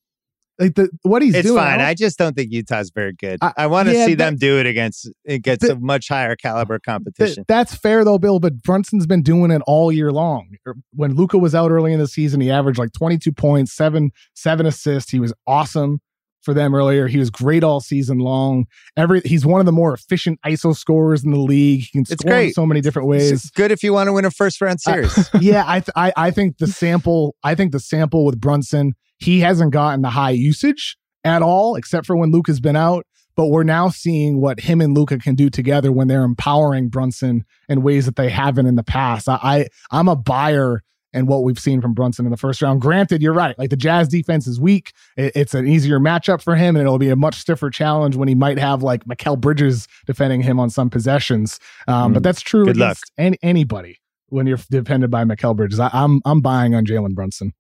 Like 0.59 0.75
the 0.77 0.89
what 1.03 1.21
he's 1.23 1.33
doing. 1.33 1.41
It's 1.41 1.49
doing. 1.49 1.59
fine. 1.63 1.79
don't- 1.79 1.89
I 1.89 1.95
just 1.95 2.17
don't 2.19 2.35
think 2.37 2.53
Utah's 2.53 2.91
very 2.95 3.13
good. 3.13 3.39
I- 3.43 3.53
I, 3.57 3.67
want 3.67 3.89
to 3.89 3.95
yeah, 3.95 4.07
see 4.07 4.15
them 4.15 4.37
do 4.37 4.59
it 4.61 4.67
against 4.67 5.11
against 5.27 5.63
That- 5.63 5.73
a 5.73 5.81
much 5.81 6.09
higher 6.09 6.37
caliber 6.37 6.79
competition. 6.79 7.45
that's 7.49 7.75
fair 7.75 8.05
though, 8.05 8.19
Bill. 8.19 8.39
But 8.39 8.63
Brunson's 8.63 9.07
been 9.07 9.23
doing 9.23 9.51
it 9.51 9.63
all 9.67 9.91
year 9.91 10.13
long. 10.13 10.51
Er, 10.67 10.75
When 10.93 11.15
Luka 11.17 11.39
was 11.39 11.55
out 11.55 11.71
early 11.73 11.93
in 11.93 11.99
the 11.99 12.07
season, 12.07 12.41
he 12.41 12.51
averaged 12.51 12.79
like 12.79 12.93
22 12.93 13.33
points, 13.33 13.73
seven 13.73 14.13
seven 14.35 14.65
assists. 14.67 15.11
He 15.11 15.19
was 15.19 15.33
awesome 15.47 16.01
for 16.43 16.53
them 16.55 16.75
earlier. 16.75 17.07
He 17.09 17.17
was 17.19 17.31
great 17.31 17.65
all 17.65 17.81
season 17.81 18.19
long. 18.19 18.67
Every 18.97 19.23
he's 19.25 19.45
one 19.47 19.61
of 19.61 19.67
the 19.67 19.73
more 19.73 19.93
efficient 19.95 20.39
ISO 20.47 20.77
scorers 20.77 21.25
in 21.25 21.31
the 21.33 21.39
league. 21.41 21.81
He 21.81 21.87
can 21.91 22.03
It's 22.03 22.13
score 22.13 22.31
in 22.33 22.39
great. 22.39 22.55
so 22.55 22.65
many 22.67 22.81
different 22.81 23.09
ways. 23.09 23.33
It's 23.33 23.51
good 23.51 23.73
if 23.73 23.83
you 23.83 23.93
want 23.93 24.07
to 24.09 24.13
win 24.13 24.25
a 24.25 24.31
first 24.31 24.61
round 24.61 24.81
series. 24.81 25.31
yeah, 25.41 25.65
I, 25.67 25.81
th- 25.81 25.91
I 25.97 26.13
I 26.17 26.31
think 26.31 26.59
the 26.59 26.67
sample. 26.69 27.35
I 27.43 27.55
think 27.57 27.73
the 27.73 27.81
sample 27.81 28.25
with 28.27 28.39
Brunson, 28.41 28.93
he 29.25 29.41
hasn't 29.41 29.73
gotten 29.73 30.03
the 30.03 30.11
high 30.11 30.31
usage 30.31 30.97
at 31.25 31.43
all, 31.43 31.75
except 31.77 32.07
for 32.07 32.17
when 32.17 32.31
Luka's 32.31 32.61
been 32.61 32.77
out. 32.77 33.07
But 33.37 33.47
we're 33.49 33.65
now 33.65 33.89
seeing 33.89 34.41
what 34.41 34.61
him 34.61 34.81
and 34.81 34.97
Luka 34.97 35.19
can 35.19 35.35
do 35.35 35.51
together 35.51 35.91
when 35.91 36.07
they're 36.07 36.23
empowering 36.23 36.89
Brunson 36.89 37.45
in 37.69 37.83
ways 37.83 38.07
that 38.07 38.15
they 38.15 38.29
haven't 38.29 38.67
in 38.67 38.77
the 38.77 38.85
past. 38.85 39.29
I, 39.29 39.39
I 39.43 39.69
I'm 39.91 40.07
a 40.09 40.15
buyer 40.15 40.83
in 41.13 41.27
what 41.27 41.43
we've 41.45 41.59
seen 41.59 41.81
from 41.81 41.95
Brunson 41.95 42.27
in 42.27 42.31
the 42.31 42.37
first 42.37 42.61
round. 42.63 42.81
Granted, 42.81 43.23
you're 43.23 43.33
right. 43.33 43.57
Like 43.59 43.71
the 43.71 43.77
Jazz 43.77 44.07
defense 44.09 44.47
is 44.47 44.61
weak. 44.61 44.93
It- 45.17 45.33
it's 45.35 45.55
an 45.55 45.67
easier 45.67 45.99
matchup 45.99 46.43
for 46.43 46.55
him, 46.57 46.77
and 46.77 46.83
it'll 46.85 46.99
be 46.99 47.09
a 47.11 47.17
much 47.17 47.37
stiffer 47.37 47.71
challenge 47.71 48.15
when 48.17 48.29
he 48.29 48.35
might 48.37 48.59
have 48.59 48.83
like 48.85 49.05
Mikal 49.05 49.41
Bridges 49.41 49.89
defending 50.07 50.43
him 50.43 50.61
on 50.61 50.71
some 50.71 50.89
possessions. 50.91 51.59
Um, 51.89 52.13
But 52.13 52.23
that's 52.23 52.41
true 52.41 52.67
Good 52.67 52.77
against 52.77 53.11
any, 53.19 53.39
anybody 53.43 53.99
when 54.29 54.47
you're 54.47 54.59
defended 54.71 55.11
by 55.11 55.25
Mikal 55.25 55.57
Bridges. 55.57 55.81
I, 55.81 55.91
I'm 55.93 56.21
I'm 56.25 56.41
buying 56.41 56.75
on 56.75 56.85
Jalen 56.85 57.15
Brunson. 57.15 57.53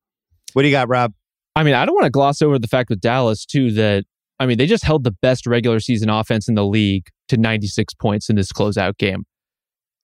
what 0.52 0.62
do 0.62 0.68
you 0.68 0.72
got, 0.74 0.88
Rob? 0.88 1.12
I 1.56 1.62
mean, 1.62 1.74
I 1.74 1.86
don't 1.86 1.94
want 1.94 2.04
to 2.04 2.10
gloss 2.10 2.42
over 2.42 2.58
the 2.58 2.66
fact 2.66 2.90
with 2.90 3.00
Dallas 3.00 3.44
too 3.46 3.72
that 3.72 4.04
I 4.40 4.46
mean 4.46 4.58
they 4.58 4.66
just 4.66 4.84
held 4.84 5.04
the 5.04 5.14
best 5.22 5.46
regular 5.46 5.80
season 5.80 6.10
offense 6.10 6.48
in 6.48 6.54
the 6.54 6.64
league 6.64 7.08
to 7.28 7.36
96 7.36 7.94
points 7.94 8.28
in 8.28 8.36
this 8.36 8.52
closeout 8.52 8.98
game. 8.98 9.24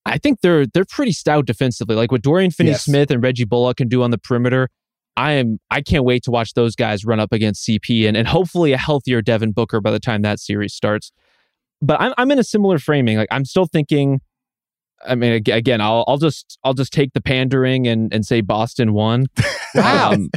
I 0.07 0.19
think 0.19 0.41
they're 0.41 0.67
they're 0.67 0.87
pretty 0.89 1.13
stout 1.13 1.47
defensively. 1.47 1.97
Like 1.97 2.13
what 2.13 2.23
Dorian 2.23 2.51
Finney-Smith 2.51 3.11
and 3.11 3.23
Reggie 3.23 3.45
Bullock 3.45 3.79
can 3.79 3.89
do 3.89 4.03
on 4.03 4.11
the 4.11 4.19
perimeter. 4.19 4.69
I 5.17 5.33
am 5.33 5.59
I 5.71 5.83
can't 5.83 6.05
wait 6.05 6.23
to 6.25 6.31
watch 6.31 6.55
those 6.55 6.75
guys 6.75 7.05
run 7.05 7.21
up 7.21 7.33
against 7.33 7.67
CP 7.67 8.07
and, 8.07 8.17
and 8.17 8.27
hopefully 8.29 8.73
a 8.73 8.79
healthier 8.79 9.21
Devin 9.21 9.53
Booker 9.53 9.81
by 9.81 9.91
the 9.91 10.01
time 10.01 10.23
that 10.23 10.41
series 10.41 10.73
starts. 10.73 11.13
But 11.83 12.01
I'm 12.01 12.15
I'm 12.17 12.31
in 12.31 12.39
a 12.39 12.45
similar 12.45 12.79
framing. 12.79 13.17
Like 13.17 13.29
I'm 13.31 13.45
still 13.45 13.67
thinking. 13.67 14.21
I 15.07 15.15
mean, 15.15 15.33
again, 15.33 15.81
I'll 15.81 16.05
I'll 16.07 16.19
just 16.19 16.59
I'll 16.65 16.75
just 16.75 16.93
take 16.93 17.13
the 17.13 17.21
pandering 17.21 17.87
and 17.87 18.13
and 18.13 18.25
say 18.25 18.41
Boston 18.41 18.93
won. 18.93 19.27
Wow. 19.73 20.15
Um, 20.15 20.31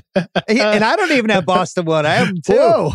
and 0.47 0.83
I 0.83 0.95
don't 0.95 1.11
even 1.13 1.31
have 1.31 1.43
Boston 1.43 1.85
one. 1.85 2.05
I 2.05 2.13
have 2.13 2.27
them 2.27 2.41
too. 2.45 2.53
Whoa. 2.53 2.91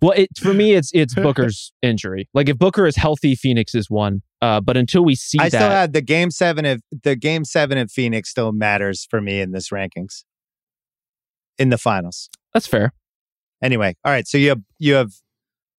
Well, 0.00 0.12
it, 0.12 0.28
for 0.38 0.54
me, 0.54 0.74
it's 0.74 0.92
it's 0.94 1.16
Booker's 1.16 1.72
injury. 1.82 2.28
Like 2.32 2.48
if 2.48 2.58
Booker 2.58 2.86
is 2.86 2.94
healthy, 2.94 3.34
Phoenix 3.34 3.74
is 3.74 3.90
one. 3.90 4.22
Uh, 4.40 4.60
but 4.60 4.76
until 4.76 5.02
we 5.02 5.16
see 5.16 5.38
I 5.40 5.48
that, 5.48 5.58
still 5.58 5.68
have 5.68 5.92
the 5.92 6.00
game 6.00 6.30
seven 6.30 6.64
of 6.64 6.80
the 7.02 7.16
game 7.16 7.44
seven 7.44 7.76
of 7.76 7.90
Phoenix 7.90 8.30
still 8.30 8.52
matters 8.52 9.06
for 9.10 9.20
me 9.20 9.40
in 9.40 9.50
this 9.50 9.70
rankings. 9.70 10.22
In 11.58 11.70
the 11.70 11.78
finals. 11.78 12.30
that's 12.54 12.68
fair. 12.68 12.92
Anyway, 13.62 13.96
all 14.04 14.12
right. 14.12 14.26
So 14.28 14.38
you 14.38 14.50
have 14.50 14.60
you 14.78 14.94
have 14.94 15.10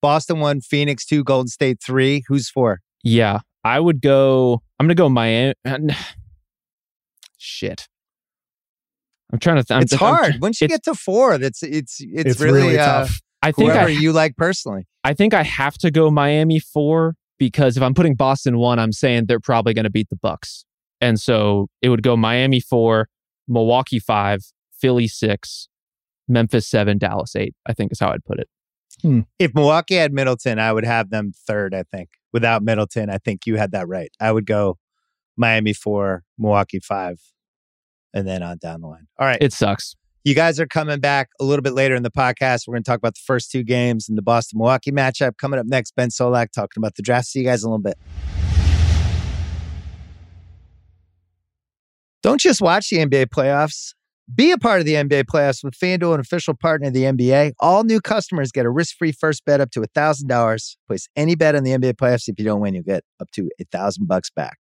Boston 0.01 0.39
one, 0.39 0.59
Phoenix 0.61 1.05
two, 1.05 1.23
Golden 1.23 1.47
State 1.47 1.79
three. 1.81 2.23
Who's 2.27 2.49
four? 2.49 2.81
Yeah, 3.03 3.39
I 3.63 3.79
would 3.79 4.01
go. 4.01 4.61
I'm 4.81 4.85
gonna 4.87 4.95
go 4.95 5.09
Miami. 5.09 5.53
Shit, 7.37 7.87
I'm 9.31 9.37
trying 9.37 9.57
to. 9.57 9.63
Th- 9.63 9.75
I'm, 9.75 9.83
it's 9.83 9.93
I'm- 9.93 9.99
hard. 9.99 10.41
Once 10.41 10.59
you 10.59 10.65
it's- 10.65 10.79
get 10.79 10.83
to 10.91 10.95
four, 10.97 11.37
that's 11.37 11.61
it's 11.61 11.99
it's, 12.01 12.31
It's, 12.31 12.39
really, 12.39 12.61
really, 12.61 12.79
uh, 12.79 12.85
tough. 13.01 13.21
I 13.43 13.51
think 13.51 13.73
whoever 13.73 13.89
I, 13.89 13.91
you 13.91 14.11
like 14.11 14.35
personally. 14.37 14.87
I 15.03 15.13
think 15.13 15.35
I 15.35 15.43
have 15.43 15.77
to 15.79 15.91
go 15.91 16.09
Miami 16.09 16.57
four 16.59 17.13
because 17.37 17.77
if 17.77 17.83
I'm 17.83 17.93
putting 17.93 18.15
Boston 18.15 18.57
one, 18.57 18.79
I'm 18.79 18.91
saying 18.91 19.27
they're 19.27 19.39
probably 19.39 19.75
going 19.75 19.83
to 19.83 19.91
beat 19.91 20.09
the 20.09 20.15
Bucks, 20.15 20.65
and 20.99 21.19
so 21.19 21.67
it 21.83 21.89
would 21.89 22.01
go 22.01 22.17
Miami 22.17 22.59
four, 22.59 23.07
Milwaukee 23.47 23.99
five, 23.99 24.39
Philly 24.73 25.07
six, 25.07 25.69
Memphis 26.27 26.67
seven, 26.67 26.97
Dallas 26.97 27.35
eight. 27.35 27.53
I 27.67 27.73
think 27.73 27.91
is 27.91 27.99
how 27.99 28.09
I'd 28.09 28.25
put 28.25 28.39
it. 28.39 28.49
Hmm. 29.01 29.21
If 29.39 29.53
Milwaukee 29.55 29.95
had 29.95 30.13
Middleton, 30.13 30.59
I 30.59 30.71
would 30.71 30.85
have 30.85 31.09
them 31.09 31.31
third. 31.47 31.73
I 31.73 31.83
think 31.83 32.09
without 32.33 32.63
Middleton, 32.63 33.09
I 33.09 33.17
think 33.17 33.45
you 33.45 33.55
had 33.57 33.71
that 33.71 33.87
right. 33.87 34.11
I 34.19 34.31
would 34.31 34.45
go 34.45 34.77
Miami 35.37 35.73
four, 35.73 36.23
Milwaukee 36.37 36.79
five, 36.79 37.19
and 38.13 38.27
then 38.27 38.43
on 38.43 38.57
down 38.57 38.81
the 38.81 38.87
line. 38.87 39.07
All 39.19 39.27
right. 39.27 39.41
It 39.41 39.53
sucks. 39.53 39.95
You 40.23 40.35
guys 40.35 40.59
are 40.59 40.67
coming 40.67 40.99
back 40.99 41.29
a 41.39 41.43
little 41.43 41.63
bit 41.63 41.73
later 41.73 41.95
in 41.95 42.03
the 42.03 42.11
podcast. 42.11 42.67
We're 42.67 42.73
going 42.73 42.83
to 42.83 42.91
talk 42.91 42.99
about 42.99 43.15
the 43.15 43.23
first 43.25 43.49
two 43.49 43.63
games 43.63 44.07
and 44.07 44.15
the 44.15 44.21
Boston 44.21 44.59
Milwaukee 44.59 44.91
matchup. 44.91 45.37
Coming 45.37 45.59
up 45.59 45.65
next, 45.65 45.95
Ben 45.95 46.09
Solak 46.09 46.51
talking 46.51 46.79
about 46.79 46.93
the 46.95 47.01
draft. 47.01 47.25
See 47.25 47.39
you 47.39 47.45
guys 47.45 47.63
in 47.63 47.69
a 47.69 47.71
little 47.71 47.81
bit. 47.81 47.97
Don't 52.21 52.39
just 52.39 52.61
watch 52.61 52.91
the 52.91 52.97
NBA 52.97 53.27
playoffs. 53.27 53.95
Be 54.33 54.51
a 54.51 54.57
part 54.57 54.79
of 54.79 54.85
the 54.85 54.93
NBA 54.93 55.25
playoffs 55.25 55.63
with 55.63 55.73
FanDuel, 55.73 56.13
an 56.13 56.19
official 56.19 56.53
partner 56.53 56.87
of 56.87 56.93
the 56.93 57.03
NBA. 57.03 57.53
All 57.59 57.83
new 57.83 57.99
customers 57.99 58.51
get 58.51 58.65
a 58.65 58.69
risk-free 58.69 59.11
first 59.13 59.43
bet 59.45 59.59
up 59.59 59.71
to 59.71 59.81
$1,000. 59.81 60.75
Place 60.87 61.07
any 61.15 61.35
bet 61.35 61.55
on 61.55 61.63
the 61.63 61.71
NBA 61.71 61.93
playoffs. 61.93 62.27
If 62.27 62.35
you 62.37 62.45
don't 62.45 62.61
win, 62.61 62.73
you 62.73 62.83
get 62.83 63.03
up 63.19 63.29
to 63.31 63.49
1000 63.57 64.07
bucks 64.07 64.29
back. 64.29 64.57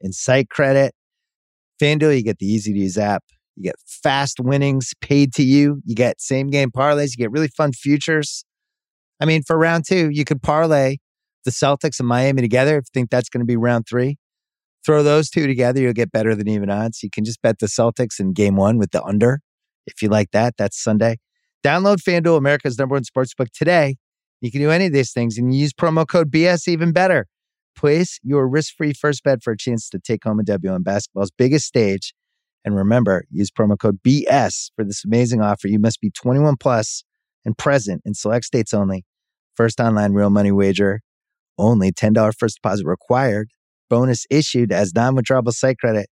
In 0.00 0.12
site 0.12 0.48
credit, 0.48 0.92
FanDuel, 1.80 2.16
you 2.16 2.24
get 2.24 2.38
the 2.38 2.46
easy-to-use 2.46 2.98
app. 2.98 3.22
You 3.54 3.62
get 3.64 3.76
fast 3.86 4.40
winnings 4.40 4.92
paid 5.00 5.32
to 5.34 5.42
you. 5.42 5.82
You 5.84 5.94
get 5.94 6.20
same 6.20 6.48
game 6.48 6.70
parlays. 6.70 7.10
You 7.12 7.16
get 7.16 7.30
really 7.30 7.48
fun 7.48 7.72
futures. 7.72 8.44
I 9.20 9.24
mean, 9.24 9.42
for 9.42 9.56
round 9.56 9.84
two, 9.86 10.10
you 10.10 10.24
could 10.24 10.42
parlay 10.42 10.96
the 11.44 11.50
Celtics 11.50 11.98
and 12.00 12.08
Miami 12.08 12.42
together 12.42 12.76
if 12.76 12.86
you 12.86 12.90
think 12.92 13.10
that's 13.10 13.28
going 13.28 13.40
to 13.40 13.46
be 13.46 13.56
round 13.56 13.86
three. 13.88 14.18
Throw 14.86 15.02
those 15.02 15.28
two 15.28 15.48
together, 15.48 15.80
you'll 15.80 15.92
get 15.92 16.12
better 16.12 16.36
than 16.36 16.48
even 16.48 16.70
odds. 16.70 17.02
You 17.02 17.10
can 17.10 17.24
just 17.24 17.42
bet 17.42 17.58
the 17.58 17.66
Celtics 17.66 18.20
in 18.20 18.32
game 18.32 18.54
one 18.54 18.78
with 18.78 18.92
the 18.92 19.02
under. 19.02 19.40
If 19.84 20.00
you 20.00 20.08
like 20.08 20.30
that, 20.30 20.54
that's 20.56 20.80
Sunday. 20.80 21.16
Download 21.64 21.96
FanDuel, 21.96 22.38
America's 22.38 22.78
number 22.78 22.94
one 22.94 23.02
sportsbook 23.02 23.50
today. 23.52 23.96
You 24.40 24.52
can 24.52 24.60
do 24.60 24.70
any 24.70 24.86
of 24.86 24.92
these 24.92 25.12
things 25.12 25.38
and 25.38 25.52
use 25.52 25.72
promo 25.72 26.06
code 26.06 26.30
BS 26.30 26.68
even 26.68 26.92
better. 26.92 27.26
Place 27.74 28.20
your 28.22 28.48
risk 28.48 28.74
free 28.76 28.92
first 28.92 29.24
bet 29.24 29.42
for 29.42 29.52
a 29.52 29.56
chance 29.56 29.88
to 29.88 29.98
take 29.98 30.22
home 30.22 30.38
a 30.38 30.44
W 30.44 30.72
on 30.72 30.84
basketball's 30.84 31.32
biggest 31.36 31.66
stage. 31.66 32.14
And 32.64 32.76
remember, 32.76 33.24
use 33.30 33.50
promo 33.50 33.76
code 33.76 33.98
BS 34.06 34.70
for 34.76 34.84
this 34.84 35.04
amazing 35.04 35.42
offer. 35.42 35.66
You 35.66 35.80
must 35.80 36.00
be 36.00 36.10
21 36.10 36.56
plus 36.58 37.02
and 37.44 37.58
present 37.58 38.02
in 38.04 38.14
select 38.14 38.44
states 38.44 38.72
only. 38.72 39.04
First 39.56 39.80
online 39.80 40.12
real 40.12 40.30
money 40.30 40.52
wager 40.52 41.00
only. 41.58 41.90
$10 41.90 42.32
first 42.38 42.56
deposit 42.62 42.86
required. 42.86 43.50
Bonus 43.88 44.26
issued 44.30 44.72
as 44.72 44.94
non 44.94 45.16
withdrawable 45.16 45.52
site 45.52 45.78
credit 45.78 46.08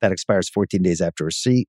that 0.00 0.12
expires 0.12 0.48
14 0.48 0.82
days 0.82 1.00
after 1.00 1.24
receipt. 1.24 1.68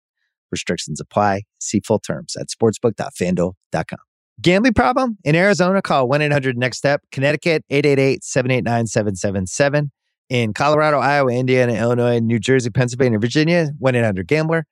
Restrictions 0.52 1.00
apply. 1.00 1.44
See 1.60 1.80
full 1.80 2.00
terms 2.00 2.36
at 2.36 2.48
sportsbook.fanduel.com. 2.48 4.00
Gambling 4.42 4.74
problem? 4.74 5.18
In 5.24 5.36
Arizona, 5.36 5.82
call 5.82 6.08
1 6.10 6.22
800 6.22 6.58
NEXT 6.58 6.78
STEP. 6.78 7.02
Connecticut, 7.12 7.64
888 7.70 8.24
789 8.24 8.88
7777. 8.88 9.92
In 10.30 10.54
Colorado, 10.54 10.98
Iowa, 10.98 11.32
Indiana, 11.32 11.74
Illinois, 11.74 12.20
New 12.20 12.40
Jersey, 12.40 12.70
Pennsylvania, 12.70 13.20
Virginia, 13.20 13.70
1 13.80 13.96
800 13.96 14.28
Gambler. 14.28 14.66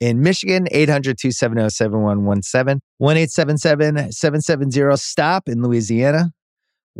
In 0.00 0.22
Michigan, 0.22 0.66
800 0.70 1.18
270 1.18 1.68
7117. 1.68 2.80
1 2.98 3.16
877 3.16 4.12
770 4.12 4.96
STOP. 4.96 5.48
In 5.48 5.62
Louisiana, 5.62 6.30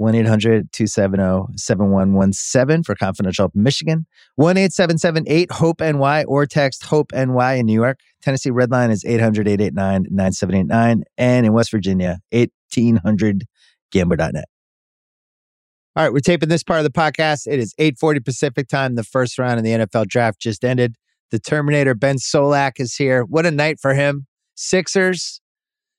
1 0.01 0.15
800 0.15 0.73
270 0.73 1.59
7117 1.59 2.83
for 2.85 2.95
confidential 2.95 3.43
help 3.43 3.55
Michigan. 3.55 4.07
1 4.37 4.57
877 4.57 5.25
8 5.27 5.53
HOPE 5.53 5.81
NY 5.81 6.25
or 6.25 6.47
text 6.47 6.85
HOPE 6.85 7.13
NY 7.13 7.55
in 7.57 7.67
New 7.67 7.75
York. 7.75 8.01
Tennessee 8.23 8.51
Red 8.51 8.71
Line 8.71 8.91
is 8.91 9.05
800 9.05 9.47
889 9.47 10.07
9789. 10.11 11.05
And 11.19 11.45
in 11.45 11.53
West 11.53 11.71
Virginia, 11.71 12.21
1800 12.33 13.45
gambler.net. 13.93 14.47
All 15.95 16.05
right, 16.05 16.13
we're 16.13 16.21
taping 16.21 16.49
this 16.49 16.63
part 16.63 16.79
of 16.79 16.85
the 16.85 16.99
podcast. 16.99 17.47
It 17.47 17.59
is 17.59 17.75
8:40 17.79 18.25
Pacific 18.25 18.69
time. 18.69 18.95
The 18.95 19.05
first 19.05 19.39
round 19.39 19.59
in 19.59 19.65
the 19.65 19.87
NFL 19.87 20.07
draft 20.07 20.41
just 20.41 20.65
ended. 20.65 20.97
The 21.31 21.39
Terminator 21.39 21.95
Ben 21.95 22.17
Solak 22.17 22.81
is 22.81 22.95
here. 22.95 23.23
What 23.23 23.45
a 23.45 23.51
night 23.51 23.79
for 23.79 23.93
him. 23.93 24.27
Sixers 24.55 25.43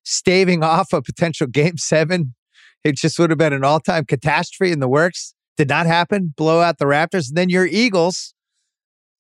staving 0.04 0.64
off 0.64 0.92
a 0.92 1.04
potential 1.04 1.46
game 1.46 1.78
7. 1.78 2.34
It 2.84 2.98
just 2.98 3.20
would 3.20 3.30
have 3.30 3.40
been 3.40 3.54
an 3.54 3.64
all-time 3.64 4.06
catastrophe 4.06 4.72
in 4.72 4.80
the 4.80 4.88
works. 4.88 5.34
Did 5.58 5.70
not 5.70 5.86
happen. 5.86 6.34
Blow 6.36 6.62
out 6.62 6.78
the 6.78 6.86
Raptors. 6.86 7.30
And 7.30 7.38
then 7.38 7.50
your 7.50 7.66
Eagles. 7.66 8.34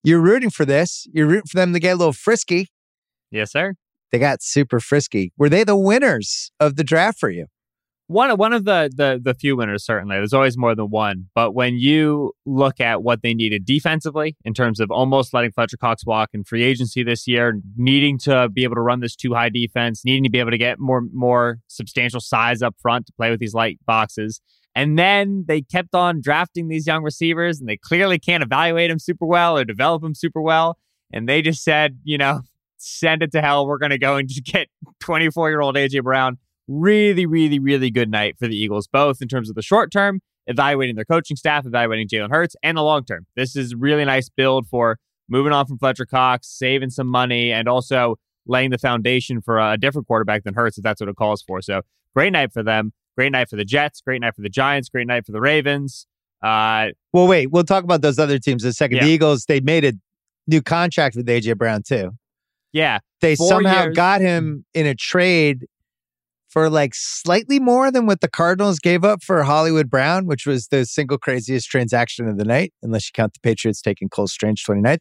You're 0.03 0.21
rooting 0.21 0.49
for 0.49 0.65
this. 0.65 1.05
You're 1.13 1.27
rooting 1.27 1.47
for 1.47 1.57
them 1.57 1.73
to 1.73 1.79
get 1.79 1.91
a 1.91 1.95
little 1.95 2.13
frisky. 2.13 2.69
Yes, 3.29 3.51
sir. 3.51 3.75
They 4.11 4.19
got 4.19 4.41
super 4.41 4.79
frisky. 4.79 5.31
Were 5.37 5.49
they 5.49 5.63
the 5.63 5.75
winners 5.75 6.51
of 6.59 6.75
the 6.75 6.83
draft 6.83 7.19
for 7.19 7.29
you? 7.29 7.45
One 8.11 8.29
one 8.35 8.51
of 8.51 8.65
the 8.65 8.91
the 8.93 9.21
the 9.23 9.33
few 9.33 9.55
winners 9.55 9.85
certainly. 9.85 10.17
There's 10.17 10.33
always 10.33 10.57
more 10.57 10.75
than 10.75 10.89
one, 10.89 11.29
but 11.33 11.55
when 11.55 11.77
you 11.77 12.33
look 12.45 12.81
at 12.81 13.03
what 13.03 13.21
they 13.21 13.33
needed 13.33 13.63
defensively 13.63 14.35
in 14.43 14.53
terms 14.53 14.81
of 14.81 14.91
almost 14.91 15.33
letting 15.33 15.51
Fletcher 15.53 15.77
Cox 15.77 16.05
walk 16.05 16.31
in 16.33 16.43
free 16.43 16.61
agency 16.61 17.03
this 17.03 17.25
year, 17.25 17.61
needing 17.77 18.17
to 18.19 18.49
be 18.49 18.65
able 18.65 18.75
to 18.75 18.81
run 18.81 18.99
this 18.99 19.15
two 19.15 19.33
high 19.33 19.47
defense, 19.47 20.03
needing 20.03 20.25
to 20.25 20.29
be 20.29 20.39
able 20.39 20.51
to 20.51 20.57
get 20.57 20.77
more 20.77 21.03
more 21.13 21.59
substantial 21.67 22.19
size 22.19 22.61
up 22.61 22.75
front 22.81 23.05
to 23.05 23.13
play 23.13 23.31
with 23.31 23.39
these 23.39 23.53
light 23.53 23.79
boxes. 23.85 24.41
And 24.75 24.99
then 24.99 25.45
they 25.47 25.61
kept 25.61 25.95
on 25.95 26.19
drafting 26.19 26.67
these 26.67 26.85
young 26.85 27.03
receivers, 27.03 27.61
and 27.61 27.69
they 27.69 27.77
clearly 27.77 28.19
can't 28.19 28.43
evaluate 28.43 28.89
them 28.89 28.99
super 28.99 29.25
well 29.25 29.57
or 29.57 29.63
develop 29.63 30.01
them 30.01 30.15
super 30.15 30.41
well. 30.41 30.77
And 31.13 31.29
they 31.29 31.41
just 31.41 31.63
said, 31.63 31.99
you 32.03 32.17
know, 32.17 32.41
send 32.75 33.23
it 33.23 33.31
to 33.31 33.41
hell. 33.41 33.65
We're 33.65 33.77
going 33.77 33.91
to 33.91 33.97
go 33.97 34.17
and 34.17 34.27
just 34.27 34.43
get 34.43 34.67
24 34.99 35.49
year 35.49 35.61
old 35.61 35.75
AJ 35.75 36.03
Brown 36.03 36.39
really, 36.71 37.25
really, 37.25 37.59
really 37.59 37.91
good 37.91 38.09
night 38.09 38.35
for 38.39 38.47
the 38.47 38.55
Eagles, 38.55 38.87
both 38.87 39.21
in 39.21 39.27
terms 39.27 39.49
of 39.49 39.55
the 39.55 39.61
short 39.61 39.91
term, 39.91 40.19
evaluating 40.47 40.95
their 40.95 41.05
coaching 41.05 41.35
staff, 41.37 41.65
evaluating 41.65 42.07
Jalen 42.07 42.29
Hurts, 42.31 42.55
and 42.63 42.77
the 42.77 42.81
long 42.83 43.03
term. 43.05 43.25
This 43.35 43.55
is 43.55 43.75
really 43.75 44.05
nice 44.05 44.29
build 44.29 44.67
for 44.67 44.97
moving 45.29 45.53
on 45.53 45.65
from 45.65 45.77
Fletcher 45.77 46.05
Cox, 46.05 46.47
saving 46.47 46.89
some 46.89 47.07
money, 47.07 47.51
and 47.51 47.67
also 47.67 48.15
laying 48.47 48.71
the 48.71 48.77
foundation 48.77 49.41
for 49.41 49.59
a 49.59 49.77
different 49.77 50.07
quarterback 50.07 50.43
than 50.43 50.53
Hurts, 50.53 50.77
if 50.77 50.83
that's 50.83 50.99
what 50.99 51.09
it 51.09 51.15
calls 51.15 51.41
for. 51.41 51.61
So 51.61 51.81
great 52.15 52.31
night 52.33 52.51
for 52.51 52.63
them. 52.63 52.91
Great 53.17 53.31
night 53.31 53.49
for 53.49 53.55
the 53.55 53.65
Jets. 53.65 54.01
Great 54.01 54.21
night 54.21 54.35
for 54.35 54.41
the 54.41 54.49
Giants. 54.49 54.89
Great 54.89 55.05
night 55.07 55.25
for 55.25 55.31
the 55.31 55.41
Ravens. 55.41 56.07
Uh, 56.43 56.87
well, 57.13 57.27
wait, 57.27 57.51
we'll 57.51 57.63
talk 57.63 57.83
about 57.83 58.01
those 58.01 58.17
other 58.17 58.39
teams 58.39 58.63
in 58.63 58.69
a 58.69 58.73
second. 58.73 58.97
Yeah. 58.97 59.03
The 59.05 59.09
Eagles, 59.11 59.45
they 59.45 59.59
made 59.59 59.85
a 59.85 59.93
new 60.47 60.61
contract 60.61 61.15
with 61.15 61.27
AJ 61.27 61.57
Brown 61.57 61.83
too. 61.83 62.11
yeah, 62.73 62.99
They 63.21 63.35
somehow 63.35 63.83
years. 63.83 63.95
got 63.95 64.21
him 64.21 64.65
in 64.73 64.87
a 64.87 64.95
trade 64.95 65.67
for 66.51 66.69
like 66.69 66.93
slightly 66.93 67.59
more 67.59 67.91
than 67.91 68.05
what 68.05 68.19
the 68.19 68.27
Cardinals 68.27 68.77
gave 68.79 69.05
up 69.05 69.23
for 69.23 69.43
Hollywood 69.43 69.89
Brown, 69.89 70.25
which 70.25 70.45
was 70.45 70.67
the 70.67 70.85
single 70.85 71.17
craziest 71.17 71.69
transaction 71.69 72.27
of 72.27 72.37
the 72.37 72.43
night, 72.43 72.73
unless 72.83 73.07
you 73.07 73.11
count 73.13 73.33
the 73.33 73.39
Patriots 73.39 73.81
taking 73.81 74.09
Cole 74.09 74.27
Strange 74.27 74.65
29th. 74.65 74.99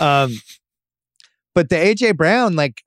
Um, 0.00 0.34
but 1.54 1.68
the 1.68 1.76
AJ 1.76 2.16
Brown, 2.16 2.56
like, 2.56 2.82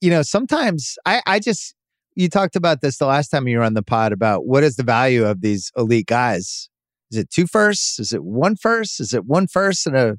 you 0.00 0.10
know, 0.10 0.22
sometimes 0.22 0.96
I, 1.06 1.22
I 1.24 1.38
just, 1.38 1.74
you 2.16 2.28
talked 2.28 2.56
about 2.56 2.80
this 2.80 2.98
the 2.98 3.06
last 3.06 3.28
time 3.28 3.46
you 3.46 3.58
were 3.58 3.64
on 3.64 3.74
the 3.74 3.82
pod 3.82 4.12
about 4.12 4.44
what 4.44 4.64
is 4.64 4.74
the 4.74 4.82
value 4.82 5.24
of 5.24 5.40
these 5.40 5.70
elite 5.76 6.06
guys? 6.06 6.68
Is 7.12 7.18
it 7.18 7.30
two 7.30 7.46
firsts? 7.46 8.00
Is 8.00 8.12
it 8.12 8.24
one 8.24 8.56
first? 8.56 8.98
Is 9.00 9.14
it 9.14 9.24
one 9.24 9.46
first 9.46 9.86
and 9.86 9.96
a, 9.96 10.16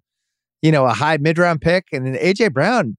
you 0.61 0.71
know, 0.71 0.85
a 0.85 0.93
high 0.93 1.17
mid 1.17 1.37
round 1.37 1.59
pick? 1.59 1.87
And 1.91 2.05
then 2.05 2.15
AJ 2.15 2.53
Brown, 2.53 2.95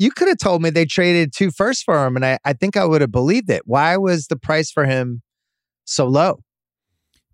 you 0.00 0.10
could 0.10 0.26
have 0.26 0.38
told 0.38 0.62
me 0.62 0.70
they 0.70 0.86
traded 0.86 1.32
two 1.32 1.50
firsts 1.52 1.84
for 1.84 2.04
him, 2.04 2.16
and 2.16 2.24
I, 2.24 2.38
I 2.44 2.54
think 2.54 2.76
I 2.76 2.84
would 2.84 3.02
have 3.02 3.12
believed 3.12 3.50
it. 3.50 3.62
Why 3.66 3.96
was 3.96 4.26
the 4.26 4.36
price 4.36 4.72
for 4.72 4.86
him 4.86 5.22
so 5.84 6.06
low? 6.08 6.40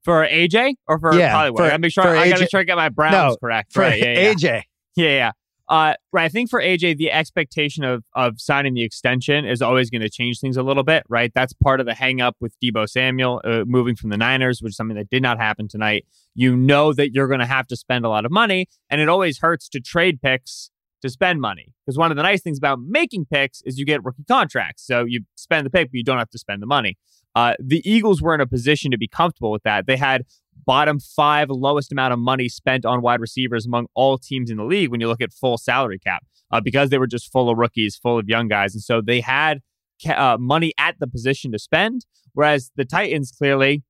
for 0.06 0.24
AJ 0.24 0.74
or 0.86 1.00
for 1.00 1.14
Yeah, 1.14 1.30
Hollywood. 1.30 1.58
for- 1.58 1.64
I 1.64 1.68
gotta 1.70 1.78
make 1.80 1.92
sure 1.92 2.06
I 2.06 2.28
got 2.28 2.38
to 2.38 2.44
AJ 2.44 2.50
try 2.50 2.60
to 2.60 2.64
get 2.64 2.76
my 2.76 2.88
Browns 2.90 3.12
No, 3.12 3.36
correct. 3.42 3.72
For 3.72 3.80
right? 3.80 3.98
Yeah, 4.00 4.12
yeah, 4.20 4.32
AJ. 4.34 4.62
yeah, 4.96 5.08
yeah. 5.08 5.30
Uh, 5.68 5.94
right. 6.12 6.26
I 6.26 6.28
think 6.28 6.48
for 6.48 6.60
AJ, 6.62 6.96
the 6.96 7.10
expectation 7.10 7.82
of 7.82 8.04
of 8.14 8.40
signing 8.40 8.74
the 8.74 8.84
extension 8.84 9.44
is 9.44 9.60
always 9.60 9.90
going 9.90 10.02
to 10.02 10.08
change 10.08 10.38
things 10.38 10.56
a 10.56 10.62
little 10.62 10.84
bit. 10.84 11.02
Right. 11.08 11.32
That's 11.34 11.52
part 11.54 11.80
of 11.80 11.86
the 11.86 11.94
hang 11.94 12.20
up 12.20 12.36
with 12.40 12.54
Deebo 12.62 12.88
Samuel 12.88 13.40
uh, 13.44 13.64
moving 13.66 13.96
from 13.96 14.10
the 14.10 14.16
Niners, 14.16 14.62
which 14.62 14.70
is 14.70 14.76
something 14.76 14.96
that 14.96 15.10
did 15.10 15.24
not 15.24 15.38
happen 15.38 15.66
tonight. 15.66 16.06
You 16.36 16.56
know 16.56 16.92
that 16.92 17.12
you're 17.12 17.26
going 17.26 17.40
to 17.40 17.46
have 17.46 17.66
to 17.66 17.76
spend 17.76 18.04
a 18.04 18.08
lot 18.08 18.24
of 18.24 18.30
money, 18.30 18.68
and 18.88 19.00
it 19.00 19.08
always 19.08 19.40
hurts 19.40 19.68
to 19.70 19.80
trade 19.80 20.20
picks 20.22 20.70
to 21.02 21.10
spend 21.10 21.40
money 21.40 21.72
because 21.84 21.98
one 21.98 22.10
of 22.10 22.16
the 22.16 22.22
nice 22.22 22.42
things 22.42 22.58
about 22.58 22.80
making 22.80 23.26
picks 23.26 23.62
is 23.62 23.78
you 23.78 23.84
get 23.84 24.04
rookie 24.04 24.24
contracts. 24.26 24.86
So 24.86 25.04
you 25.04 25.22
spend 25.36 25.66
the 25.66 25.70
pick, 25.70 25.88
but 25.88 25.94
you 25.94 26.04
don't 26.04 26.18
have 26.18 26.30
to 26.30 26.38
spend 26.38 26.62
the 26.62 26.66
money. 26.66 26.96
Uh, 27.34 27.54
the 27.58 27.82
Eagles 27.88 28.22
were 28.22 28.34
in 28.34 28.40
a 28.40 28.46
position 28.46 28.90
to 28.90 28.98
be 28.98 29.06
comfortable 29.06 29.50
with 29.50 29.62
that. 29.64 29.86
They 29.86 29.96
had 29.96 30.24
bottom 30.64 30.98
five 30.98 31.50
lowest 31.50 31.92
amount 31.92 32.12
of 32.12 32.18
money 32.18 32.48
spent 32.48 32.86
on 32.86 33.02
wide 33.02 33.20
receivers 33.20 33.66
among 33.66 33.86
all 33.94 34.16
teams 34.16 34.50
in 34.50 34.56
the 34.56 34.64
league 34.64 34.90
when 34.90 35.00
you 35.00 35.08
look 35.08 35.20
at 35.20 35.32
full 35.32 35.58
salary 35.58 35.98
cap 35.98 36.24
uh, 36.50 36.60
because 36.60 36.90
they 36.90 36.98
were 36.98 37.06
just 37.06 37.30
full 37.30 37.50
of 37.50 37.58
rookies, 37.58 37.96
full 37.96 38.18
of 38.18 38.28
young 38.28 38.48
guys. 38.48 38.74
And 38.74 38.82
so 38.82 39.00
they 39.00 39.20
had 39.20 39.60
uh, 40.08 40.36
money 40.40 40.72
at 40.78 40.96
the 40.98 41.06
position 41.06 41.52
to 41.52 41.58
spend, 41.58 42.06
whereas 42.32 42.70
the 42.76 42.84
Titans 42.84 43.32
clearly 43.36 43.82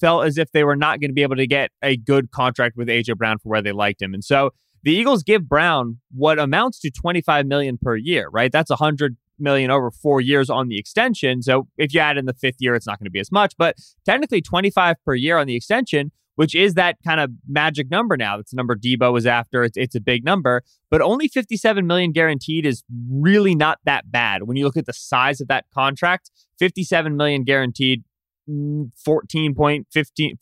felt 0.00 0.24
as 0.26 0.38
if 0.38 0.50
they 0.52 0.64
were 0.64 0.76
not 0.76 1.00
going 1.00 1.10
to 1.10 1.14
be 1.14 1.22
able 1.22 1.36
to 1.36 1.46
get 1.46 1.70
a 1.82 1.96
good 1.96 2.30
contract 2.30 2.76
with 2.76 2.88
AJ 2.88 3.16
Brown 3.16 3.38
for 3.38 3.48
where 3.48 3.62
they 3.62 3.72
liked 3.72 4.02
him. 4.02 4.14
And 4.14 4.24
so 4.24 4.50
the 4.84 4.92
Eagles 4.92 5.22
give 5.22 5.48
Brown 5.48 5.98
what 6.12 6.38
amounts 6.38 6.78
to 6.80 6.90
25 6.90 7.46
million 7.46 7.78
per 7.78 7.96
year, 7.96 8.28
right? 8.28 8.52
That's 8.52 8.70
100 8.70 9.16
million 9.38 9.70
over 9.70 9.90
4 9.90 10.20
years 10.20 10.48
on 10.48 10.68
the 10.68 10.78
extension. 10.78 11.42
So 11.42 11.66
if 11.76 11.92
you 11.92 12.00
add 12.00 12.16
in 12.18 12.26
the 12.26 12.34
5th 12.34 12.56
year 12.60 12.74
it's 12.74 12.86
not 12.86 12.98
going 12.98 13.06
to 13.06 13.10
be 13.10 13.18
as 13.18 13.32
much, 13.32 13.54
but 13.58 13.76
technically 14.04 14.40
25 14.40 14.96
per 15.04 15.14
year 15.14 15.38
on 15.38 15.46
the 15.46 15.56
extension, 15.56 16.12
which 16.36 16.54
is 16.54 16.74
that 16.74 16.96
kind 17.04 17.18
of 17.18 17.30
magic 17.48 17.90
number 17.90 18.16
now. 18.16 18.36
That's 18.36 18.50
the 18.50 18.56
number 18.56 18.76
Deebo 18.76 19.12
was 19.12 19.26
after. 19.26 19.64
It's 19.64 19.76
it's 19.76 19.94
a 19.94 20.00
big 20.00 20.24
number, 20.24 20.62
but 20.90 21.00
only 21.00 21.28
57 21.28 21.86
million 21.86 22.12
guaranteed 22.12 22.66
is 22.66 22.84
really 23.10 23.54
not 23.54 23.78
that 23.84 24.12
bad 24.12 24.44
when 24.44 24.56
you 24.56 24.64
look 24.64 24.76
at 24.76 24.86
the 24.86 24.92
size 24.92 25.40
of 25.40 25.48
that 25.48 25.64
contract. 25.74 26.30
57 26.58 27.16
million 27.16 27.42
guaranteed 27.42 28.04
14.15 28.48 29.84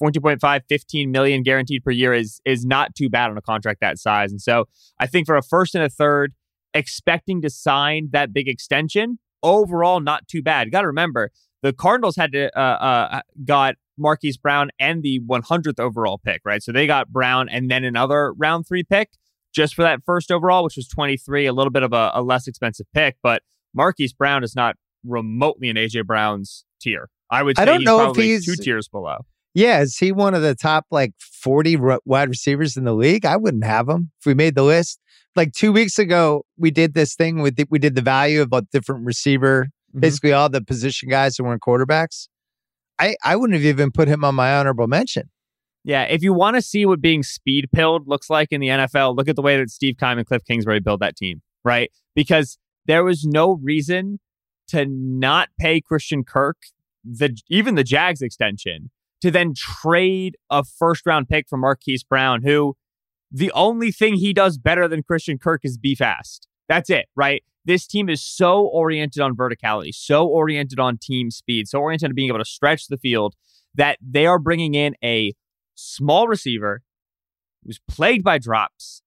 14.5 0.02 0.60
15 0.68 1.10
million 1.10 1.42
guaranteed 1.42 1.84
per 1.84 1.90
year 1.90 2.12
is 2.12 2.40
is 2.44 2.64
not 2.64 2.94
too 2.94 3.08
bad 3.08 3.30
on 3.30 3.38
a 3.38 3.42
contract 3.42 3.80
that 3.80 3.98
size. 3.98 4.32
And 4.32 4.40
so 4.40 4.64
i 4.98 5.06
think 5.06 5.26
for 5.26 5.36
a 5.36 5.42
first 5.42 5.74
and 5.74 5.84
a 5.84 5.88
third 5.88 6.34
expecting 6.74 7.40
to 7.42 7.50
sign 7.50 8.08
that 8.12 8.32
big 8.32 8.48
extension 8.48 9.18
overall 9.42 10.00
not 10.00 10.26
too 10.26 10.42
bad. 10.42 10.66
You 10.66 10.72
got 10.72 10.80
to 10.82 10.86
remember 10.88 11.30
the 11.62 11.72
cardinals 11.72 12.16
had 12.16 12.32
to 12.32 12.56
uh, 12.58 12.60
uh 12.60 13.20
got 13.44 13.76
marquise 13.96 14.36
brown 14.36 14.70
and 14.80 15.02
the 15.02 15.20
100th 15.20 15.78
overall 15.78 16.18
pick 16.18 16.40
right? 16.44 16.62
So 16.62 16.72
they 16.72 16.86
got 16.86 17.08
brown 17.08 17.48
and 17.48 17.70
then 17.70 17.84
another 17.84 18.32
round 18.32 18.66
three 18.66 18.82
pick 18.82 19.10
just 19.54 19.74
for 19.74 19.82
that 19.82 20.00
first 20.04 20.32
overall 20.32 20.64
which 20.64 20.76
was 20.76 20.88
23 20.88 21.46
a 21.46 21.52
little 21.52 21.70
bit 21.70 21.82
of 21.84 21.92
a, 21.92 22.10
a 22.14 22.22
less 22.22 22.48
expensive 22.48 22.86
pick 22.92 23.16
but 23.22 23.42
marquise 23.74 24.12
brown 24.12 24.42
is 24.42 24.56
not 24.56 24.76
remotely 25.04 25.68
in 25.68 25.76
aj 25.76 26.04
brown's 26.06 26.64
tier 26.80 27.08
I 27.32 27.42
would 27.42 27.56
say 27.56 27.62
I 27.62 27.64
don't 27.66 27.80
he's 27.80 27.86
know 27.86 28.10
if 28.10 28.16
he's- 28.16 28.44
two 28.44 28.54
tiers 28.56 28.86
below. 28.88 29.16
Yeah, 29.54 29.80
is 29.80 29.96
he 29.98 30.12
one 30.12 30.32
of 30.34 30.40
the 30.42 30.54
top 30.54 30.86
like 30.90 31.12
40 31.18 31.76
ru- 31.76 31.98
wide 32.06 32.28
receivers 32.30 32.76
in 32.76 32.84
the 32.84 32.94
league? 32.94 33.26
I 33.26 33.36
wouldn't 33.36 33.64
have 33.64 33.88
him 33.88 34.10
if 34.20 34.24
we 34.26 34.32
made 34.34 34.54
the 34.54 34.62
list. 34.62 34.98
Like 35.36 35.52
two 35.52 35.72
weeks 35.72 35.98
ago, 35.98 36.44
we 36.56 36.70
did 36.70 36.94
this 36.94 37.14
thing 37.14 37.42
with 37.42 37.56
the, 37.56 37.66
we 37.68 37.78
did 37.78 37.94
the 37.94 38.00
value 38.02 38.40
of 38.40 38.48
a 38.52 38.62
different 38.72 39.04
receiver, 39.04 39.68
Mhm. 39.94 40.00
basically 40.00 40.32
all 40.32 40.48
the 40.48 40.62
position 40.62 41.08
guys 41.10 41.36
who 41.36 41.44
weren't 41.44 41.60
quarterbacks. 41.60 42.28
I 42.98 43.16
I 43.24 43.36
wouldn't 43.36 43.54
have 43.58 43.64
even 43.66 43.90
put 43.90 44.08
him 44.08 44.24
on 44.24 44.34
my 44.34 44.54
honorable 44.54 44.86
mention. 44.86 45.28
Yeah, 45.84 46.04
if 46.04 46.22
you 46.22 46.32
want 46.32 46.56
to 46.56 46.62
see 46.62 46.86
what 46.86 47.00
being 47.02 47.22
speed 47.22 47.68
pilled 47.74 48.06
looks 48.06 48.30
like 48.30 48.52
in 48.52 48.60
the 48.60 48.68
NFL, 48.68 49.16
look 49.16 49.28
at 49.28 49.36
the 49.36 49.42
way 49.42 49.56
that 49.58 49.68
Steve 49.68 49.96
Keim 49.98 50.16
and 50.16 50.26
Cliff 50.26 50.42
Kingsbury 50.46 50.80
built 50.80 51.00
that 51.00 51.16
team, 51.16 51.42
right? 51.64 51.90
Because 52.14 52.56
there 52.86 53.02
was 53.04 53.24
no 53.24 53.54
reason 53.62 54.20
to 54.68 54.86
not 54.88 55.48
pay 55.58 55.80
Christian 55.80 56.22
Kirk 56.24 56.56
the 57.04 57.36
even 57.48 57.74
the 57.74 57.84
Jags 57.84 58.22
extension 58.22 58.90
to 59.20 59.30
then 59.30 59.54
trade 59.56 60.36
a 60.50 60.64
first 60.64 61.06
round 61.06 61.28
pick 61.28 61.48
for 61.48 61.56
Marquise 61.56 62.02
Brown, 62.02 62.42
who 62.42 62.74
the 63.30 63.52
only 63.52 63.90
thing 63.90 64.16
he 64.16 64.32
does 64.32 64.58
better 64.58 64.86
than 64.88 65.02
Christian 65.02 65.38
Kirk 65.38 65.60
is 65.64 65.78
be 65.78 65.94
fast. 65.94 66.48
That's 66.68 66.90
it, 66.90 67.06
right? 67.16 67.42
This 67.64 67.86
team 67.86 68.08
is 68.08 68.22
so 68.22 68.66
oriented 68.66 69.22
on 69.22 69.36
verticality, 69.36 69.94
so 69.94 70.26
oriented 70.26 70.80
on 70.80 70.98
team 70.98 71.30
speed, 71.30 71.68
so 71.68 71.78
oriented 71.78 72.10
on 72.10 72.14
being 72.14 72.28
able 72.28 72.40
to 72.40 72.44
stretch 72.44 72.88
the 72.88 72.98
field 72.98 73.34
that 73.74 73.98
they 74.02 74.26
are 74.26 74.38
bringing 74.38 74.74
in 74.74 74.94
a 75.02 75.32
small 75.74 76.28
receiver 76.28 76.82
who's 77.64 77.80
plagued 77.88 78.24
by 78.24 78.38
drops, 78.38 79.02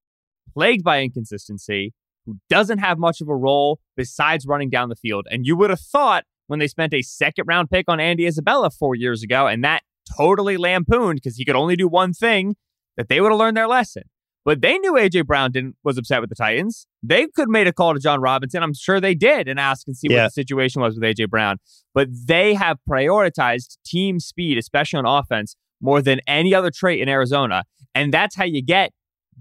plagued 0.54 0.84
by 0.84 1.02
inconsistency, 1.02 1.94
who 2.26 2.38
doesn't 2.50 2.80
have 2.80 2.98
much 2.98 3.22
of 3.22 3.28
a 3.28 3.36
role 3.36 3.80
besides 3.96 4.48
running 4.48 4.70
down 4.70 4.90
the 4.90 4.96
field. 4.96 5.28
And 5.30 5.46
you 5.46 5.56
would 5.58 5.70
have 5.70 5.82
thought 5.82 6.24
when 6.48 6.60
they 6.60 6.68
spent 6.68 6.94
a 6.94 7.02
second 7.02 7.46
round 7.48 7.70
pick 7.70 7.86
on 7.88 8.00
Andy 8.00 8.26
Isabella 8.28 8.70
four 8.70 8.96
years 8.96 9.24
ago, 9.24 9.48
and 9.48 9.64
that 9.64 9.84
totally 10.18 10.58
lampooned 10.58 11.16
because 11.24 11.38
he 11.38 11.46
could 11.46 11.56
only 11.56 11.76
do 11.76 11.88
one 11.88 12.14
thing, 12.14 12.56
that 12.98 13.10
they 13.10 13.20
would 13.22 13.32
have 13.32 13.40
learned 13.40 13.58
their 13.58 13.68
lesson. 13.68 14.04
But 14.46 14.62
they 14.62 14.78
knew 14.78 14.94
AJ 14.94 15.26
Brown 15.26 15.52
didn't 15.52 15.76
was 15.84 15.98
upset 15.98 16.22
with 16.22 16.30
the 16.30 16.36
Titans. 16.36 16.86
They 17.02 17.24
could 17.26 17.44
have 17.44 17.50
made 17.50 17.66
a 17.66 17.74
call 17.74 17.96
to 17.96 18.00
Jon 18.00 18.22
Robinson. 18.22 18.62
I'm 18.62 18.76
sure 18.76 19.02
they 19.02 19.16
did 19.16 19.48
and 19.48 19.60
ask 19.60 19.88
and 19.88 19.98
see 19.98 20.08
Yeah. 20.10 20.18
what 20.18 20.28
the 20.28 20.32
situation 20.32 20.82
was 20.84 20.94
with 20.94 21.04
AJ 21.04 21.30
Brown. 21.32 21.58
But 21.96 22.10
they 22.28 22.54
have 22.54 22.78
prioritized 22.88 23.78
team 23.86 24.20
speed, 24.20 24.58
especially 24.60 25.00
on 25.00 25.06
offense, 25.08 25.56
more 25.82 26.02
than 26.02 26.20
any 26.28 26.54
other 26.54 26.70
trait 26.70 27.02
in 27.02 27.10
Arizona. 27.10 27.64
And 27.96 28.14
that's 28.14 28.36
how 28.36 28.44
you 28.46 28.62
get 28.62 28.92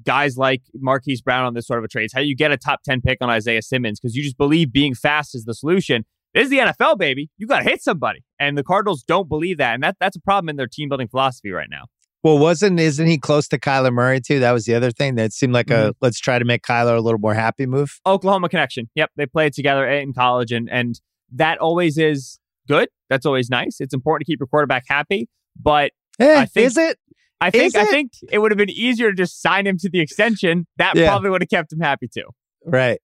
guys 0.05 0.37
like 0.39 0.63
Marquise 0.75 1.21
Brown 1.21 1.45
on 1.45 1.55
this 1.55 1.67
sort 1.67 1.79
of 1.79 1.85
a 1.85 1.89
trade. 1.89 2.05
It's 2.05 2.15
how 2.15 2.21
you 2.21 2.35
get 2.35 2.51
a 2.51 2.57
top 2.57 2.83
10 2.85 3.01
pick 3.03 3.19
on 3.21 3.29
Isaiah 3.31 3.63
Simmons 3.63 4.01
because 4.01 4.17
you 4.17 4.23
just 4.23 4.39
believe 4.39 4.73
being 4.73 4.95
fast 4.95 5.35
is 5.35 5.45
the 5.45 5.55
solution. 5.55 6.05
This 6.35 6.45
is 6.45 6.51
the 6.51 6.59
NFL, 6.59 6.99
baby. 6.99 7.31
You 7.39 7.47
got 7.47 7.61
to 7.61 7.65
hit 7.65 7.83
somebody. 7.83 8.25
And 8.41 8.59
the 8.59 8.65
Cardinals 8.65 9.03
don't 9.05 9.29
believe 9.29 9.59
that. 9.59 9.75
And 9.75 9.83
that, 9.85 9.97
that's 10.01 10.17
a 10.17 10.21
problem 10.21 10.49
in 10.49 10.57
their 10.57 10.67
team 10.67 10.89
building 10.89 11.09
philosophy 11.09 11.51
right 11.51 11.69
now. 11.71 11.85
Well, 12.25 12.39
wasn't 12.39 12.81
isn't 12.81 13.07
he 13.07 13.19
close 13.19 13.49
to 13.49 13.59
Kyler 13.59 13.93
Murray 13.93 14.19
too? 14.21 14.41
That 14.41 14.53
was 14.53 14.65
the 14.65 14.75
other 14.75 14.91
thing 14.91 15.15
that 15.17 15.33
seemed 15.35 15.53
like 15.53 15.71
a 15.71 15.95
let's 16.01 16.19
try 16.19 16.39
to 16.39 16.45
make 16.47 16.63
Kyler 16.63 16.97
a 16.97 17.01
little 17.01 17.21
more 17.21 17.35
happy 17.35 17.67
move. 17.67 18.01
Oklahoma 18.07 18.49
connection. 18.49 18.89
Yep, 18.95 19.11
they 19.17 19.27
played 19.27 19.53
together 19.53 19.87
in 19.87 20.15
college, 20.15 20.51
and 20.51 20.67
and 20.71 20.99
that 21.35 21.59
always 21.59 21.99
is 21.99 22.39
good. 22.67 22.89
That's 23.11 23.27
always 23.27 23.51
nice. 23.51 23.77
It's 23.79 23.93
important 23.93 24.25
to 24.27 24.33
keep 24.33 24.41
your 24.41 24.47
quarterback 24.47 24.85
happy. 24.89 25.29
But 25.61 25.93
Eh, 26.19 26.41
I 26.41 26.47
think- 26.47 26.67
is 26.67 26.79
it? 26.79 26.99
I 27.43 27.51
think 27.51 27.77
I 27.77 27.85
think 27.85 28.13
it 28.33 28.39
would 28.39 28.51
have 28.53 28.59
been 28.59 28.71
easier 28.71 29.11
to 29.11 29.17
just 29.17 29.43
sign 29.43 29.67
him 29.67 29.77
to 29.81 29.91
the 29.91 30.01
extension. 30.01 30.67
That 30.79 30.97
Yeah. 30.97 31.09
probably 31.09 31.29
would 31.29 31.43
have 31.43 31.51
kept 31.51 31.75
him 31.75 31.81
happy 31.81 32.09
too. 32.09 32.31
Right. 32.65 33.01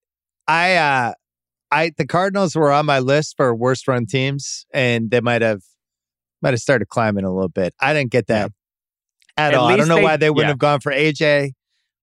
I 0.49 0.77
uh 0.77 1.13
I 1.73 1.93
the 1.97 2.07
Cardinals 2.07 2.57
were 2.57 2.73
on 2.73 2.87
my 2.87 2.99
list 2.99 3.35
for 3.37 3.55
worst 3.55 3.87
run 3.89 4.07
teams 4.07 4.67
and 4.73 5.11
they 5.11 5.21
might 5.21 5.43
have 5.43 5.63
might 6.43 6.53
have 6.55 6.61
started 6.61 6.89
climbing 6.89 7.25
a 7.25 7.33
little 7.33 7.49
bit. 7.49 7.75
I 7.81 7.93
didn't 7.93 8.11
get 8.11 8.27
that 8.29 8.51
at, 9.37 9.53
At 9.53 9.55
all. 9.55 9.69
I 9.69 9.77
don't 9.77 9.89
know 9.89 9.97
they- 9.97 10.03
why 10.03 10.17
they 10.17 10.31
wouldn't 10.31 10.47
yeah. 10.49 10.53
have 10.53 10.59
gone 10.59 10.81
for 10.81 10.93
AJ. 10.93 11.53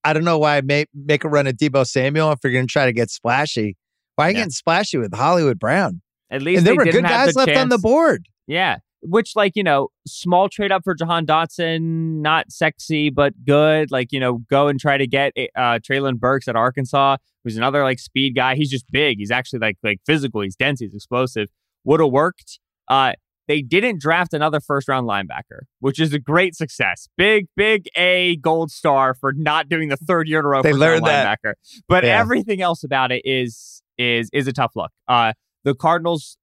I 0.03 0.13
don't 0.13 0.23
know 0.23 0.37
why 0.39 0.61
make 0.61 0.87
make 0.93 1.23
a 1.23 1.29
run 1.29 1.47
at 1.47 1.57
Deebo 1.57 1.85
Samuel 1.85 2.31
if 2.31 2.39
you're 2.43 2.53
going 2.53 2.67
to 2.67 2.71
try 2.71 2.85
to 2.85 2.93
get 2.93 3.09
splashy. 3.09 3.75
Why 4.15 4.27
are 4.27 4.29
you 4.29 4.35
Yeah. 4.35 4.39
getting 4.41 4.51
splashy 4.51 4.97
with 4.97 5.13
Hollywood 5.13 5.59
Brown? 5.59 6.01
At 6.29 6.41
least 6.41 6.59
And 6.59 6.67
there 6.67 6.73
they 6.73 6.77
were 6.77 6.83
didn't 6.85 7.01
good 7.03 7.07
guys 7.09 7.33
the 7.33 7.39
left 7.39 7.57
on 7.57 7.69
the 7.69 7.77
board. 7.77 8.27
Yeah. 8.47 8.77
Which, 9.09 9.35
like, 9.35 9.53
you 9.55 9.63
know, 9.63 9.89
small 10.07 10.49
trade 10.49 10.71
up 10.71 10.81
for 10.83 10.93
Jahan 10.95 11.25
Dotson, 11.25 12.21
not 12.21 12.51
sexy, 12.51 13.09
but 13.09 13.33
good. 13.45 13.91
Like, 13.91 14.11
you 14.11 14.19
know, 14.19 14.39
go 14.49 14.67
and 14.67 14.79
try 14.79 14.97
to 14.97 15.07
get 15.07 15.33
uh, 15.55 15.79
Treylon 15.79 16.19
Burks 16.19 16.47
at 16.47 16.55
Arkansas, 16.55 17.17
who's 17.43 17.57
another, 17.57 17.83
like, 17.83 17.99
speed 17.99 18.35
guy. 18.35 18.55
He's 18.55 18.69
just 18.69 18.85
big. 18.91 19.17
He's 19.19 19.31
actually, 19.31 19.59
like, 19.59 19.77
like 19.83 19.99
physical. 20.05 20.41
He's 20.41 20.55
dense. 20.55 20.79
He's 20.79 20.93
explosive. 20.93 21.49
Would 21.85 21.99
have 21.99 22.11
worked. 22.11 22.59
Uh, 22.87 23.13
they 23.47 23.61
didn't 23.61 24.01
draft 24.01 24.33
another 24.33 24.59
first 24.59 24.89
round 24.89 25.07
linebacker, 25.07 25.61
which 25.79 25.99
is 26.01 26.11
a 26.13 26.19
great 26.19 26.53
success. 26.53 27.07
Big, 27.17 27.47
big 27.55 27.87
A 27.95 28.35
gold 28.37 28.71
star 28.71 29.13
for 29.13 29.31
not 29.33 29.69
doing 29.69 29.87
the 29.87 29.95
third 29.95 30.27
year 30.27 30.39
in 30.39 30.45
a 30.45 30.49
row 30.49 30.61
They 30.61 30.73
learned 30.73 31.05
that. 31.05 31.39
linebacker. 31.45 31.53
But 31.87 32.03
Yeah. 32.03 32.19
everything 32.19 32.61
else 32.61 32.83
about 32.83 33.11
it 33.13 33.21
is 33.23 33.81
is 33.97 34.29
is 34.33 34.47
a 34.47 34.53
tough 34.53 34.73
look. 34.75 34.91
Uh, 35.07 35.31
the 35.63 35.73
Cardinals 35.73 36.37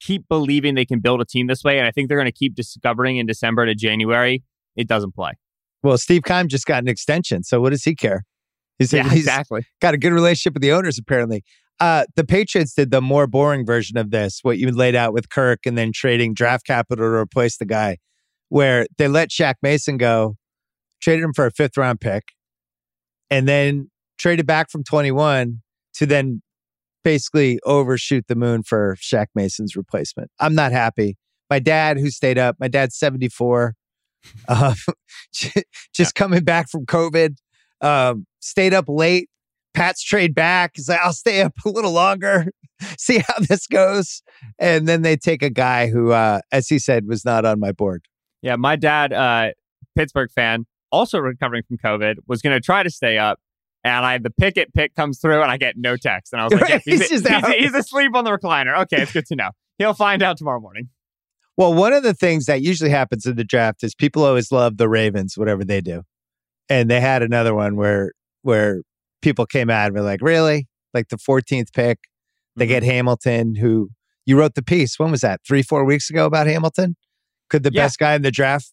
keep 0.00 0.28
believing 0.28 0.74
they 0.74 0.84
can 0.84 1.00
build 1.00 1.20
a 1.20 1.24
team 1.24 1.46
this 1.46 1.62
way, 1.64 1.78
and 1.78 1.86
I 1.86 1.90
think 1.90 2.08
they're 2.08 2.18
going 2.18 2.26
to 2.26 2.32
keep 2.32 2.54
discovering 2.54 3.16
in 3.16 3.26
December 3.26 3.66
to 3.66 3.74
January 3.74 4.42
it 4.76 4.88
doesn't 4.88 5.14
play. 5.14 5.32
Well, 5.82 5.98
Steve 5.98 6.22
Keim 6.24 6.48
just 6.48 6.66
got 6.66 6.82
an 6.82 6.88
extension, 6.88 7.42
so 7.42 7.60
what 7.60 7.70
does 7.70 7.84
he 7.84 7.94
care? 7.94 8.24
He's, 8.78 8.92
Yeah, 8.92 9.04
he's 9.04 9.20
exactly. 9.20 9.66
got 9.80 9.94
a 9.94 9.98
good 9.98 10.12
relationship 10.12 10.54
with 10.54 10.62
the 10.62 10.72
owners, 10.72 10.98
apparently. 10.98 11.44
Uh, 11.80 12.04
the 12.14 12.24
Patriots 12.24 12.74
did 12.74 12.90
the 12.90 13.00
more 13.00 13.26
boring 13.26 13.66
version 13.66 13.96
of 13.98 14.10
this, 14.10 14.40
what 14.42 14.58
you 14.58 14.70
laid 14.70 14.94
out 14.94 15.12
with 15.12 15.28
Kirk 15.28 15.60
and 15.66 15.76
then 15.76 15.90
trading 15.92 16.34
draft 16.34 16.66
capital 16.66 17.04
to 17.04 17.16
replace 17.16 17.56
the 17.56 17.64
guy, 17.64 17.98
where 18.48 18.86
they 18.98 19.08
let 19.08 19.30
Shaq 19.30 19.54
Mason 19.62 19.96
go, 19.96 20.36
traded 21.00 21.24
him 21.24 21.32
for 21.32 21.46
a 21.46 21.50
fifth 21.50 21.76
round 21.76 22.00
pick, 22.00 22.22
and 23.30 23.48
then 23.48 23.90
traded 24.18 24.46
back 24.46 24.70
from 24.70 24.84
21 24.84 25.62
to 25.94 26.06
then 26.06 26.42
basically 27.02 27.58
overshoot 27.64 28.26
the 28.28 28.34
moon 28.34 28.62
for 28.62 28.96
Shaq 29.00 29.26
Mason's 29.34 29.76
replacement. 29.76 30.30
I'm 30.40 30.54
not 30.54 30.72
happy. 30.72 31.16
My 31.50 31.58
dad, 31.58 31.98
who 31.98 32.10
stayed 32.10 32.38
up, 32.38 32.56
my 32.58 32.68
dad's 32.68 32.96
74, 32.96 33.74
uh, 34.48 34.74
just 35.92 36.14
coming 36.14 36.44
back 36.44 36.68
from 36.70 36.86
COVID, 36.86 37.36
um, 37.80 38.26
stayed 38.40 38.74
up 38.74 38.86
late. 38.88 39.28
Pat's 39.74 40.02
trade 40.02 40.34
back. 40.34 40.72
He's 40.74 40.88
like, 40.88 41.00
I'll 41.02 41.12
stay 41.12 41.40
up 41.40 41.54
a 41.64 41.70
little 41.70 41.92
longer, 41.92 42.46
see 42.98 43.18
how 43.18 43.34
this 43.48 43.66
goes. 43.66 44.22
And 44.58 44.86
then 44.86 45.02
they 45.02 45.16
take 45.16 45.42
a 45.42 45.50
guy 45.50 45.88
who, 45.88 46.12
uh, 46.12 46.40
as 46.50 46.68
he 46.68 46.78
said, 46.78 47.06
was 47.06 47.24
not 47.24 47.44
on 47.44 47.58
my 47.58 47.72
board. 47.72 48.04
Yeah, 48.42 48.56
my 48.56 48.76
dad, 48.76 49.12
uh, 49.12 49.50
Pittsburgh 49.96 50.30
fan, 50.30 50.66
also 50.90 51.18
recovering 51.18 51.62
from 51.66 51.78
COVID, 51.78 52.16
was 52.26 52.42
going 52.42 52.54
to 52.54 52.60
try 52.60 52.82
to 52.82 52.90
stay 52.90 53.18
up. 53.18 53.40
And 53.84 54.06
I 54.06 54.18
the 54.18 54.30
Pickett 54.30 54.72
pick 54.74 54.94
comes 54.94 55.18
through, 55.18 55.42
and 55.42 55.50
I 55.50 55.56
get 55.56 55.76
no 55.76 55.96
text. 55.96 56.32
And 56.32 56.40
I 56.40 56.44
was 56.44 56.54
like, 56.54 56.68
yeah, 56.68 56.78
He's 56.84 57.08
he's, 57.08 57.22
just 57.22 57.28
he's, 57.28 57.54
he's 57.54 57.74
asleep 57.74 58.14
on 58.14 58.24
the 58.24 58.30
recliner. 58.30 58.78
Okay, 58.82 59.02
it's 59.02 59.12
good 59.12 59.26
to 59.26 59.36
know. 59.36 59.50
He'll 59.78 59.94
find 59.94 60.22
out 60.22 60.36
tomorrow 60.36 60.60
morning. 60.60 60.88
Well, 61.56 61.74
one 61.74 61.92
of 61.92 62.02
the 62.02 62.14
things 62.14 62.46
that 62.46 62.62
usually 62.62 62.90
happens 62.90 63.26
in 63.26 63.36
the 63.36 63.44
draft 63.44 63.82
is 63.82 63.94
people 63.94 64.24
always 64.24 64.50
love 64.52 64.78
the 64.78 64.88
Ravens, 64.88 65.36
whatever 65.36 65.64
they 65.64 65.80
do. 65.80 66.02
And 66.68 66.88
they 66.90 67.00
had 67.00 67.22
another 67.22 67.54
one 67.54 67.76
where 67.76 68.12
where 68.42 68.82
people 69.20 69.46
came 69.46 69.70
out 69.70 69.86
and 69.86 69.94
were 69.94 70.02
like, 70.02 70.20
really? 70.22 70.68
Like 70.94 71.08
the 71.08 71.16
14th 71.16 71.72
pick, 71.72 71.98
they 72.56 72.66
get 72.66 72.82
mm-hmm. 72.82 72.90
Hamilton, 72.90 73.54
who 73.54 73.90
you 74.26 74.38
wrote 74.38 74.54
the 74.54 74.62
piece. 74.62 74.98
When 74.98 75.10
was 75.10 75.20
that? 75.20 75.40
Three, 75.46 75.62
four 75.62 75.84
weeks 75.84 76.10
ago 76.10 76.26
about 76.26 76.46
Hamilton? 76.46 76.96
Could 77.50 77.62
the 77.62 77.70
Yeah. 77.72 77.84
best 77.84 77.98
guy 77.98 78.14
in 78.14 78.22
the 78.22 78.30
draft 78.30 78.72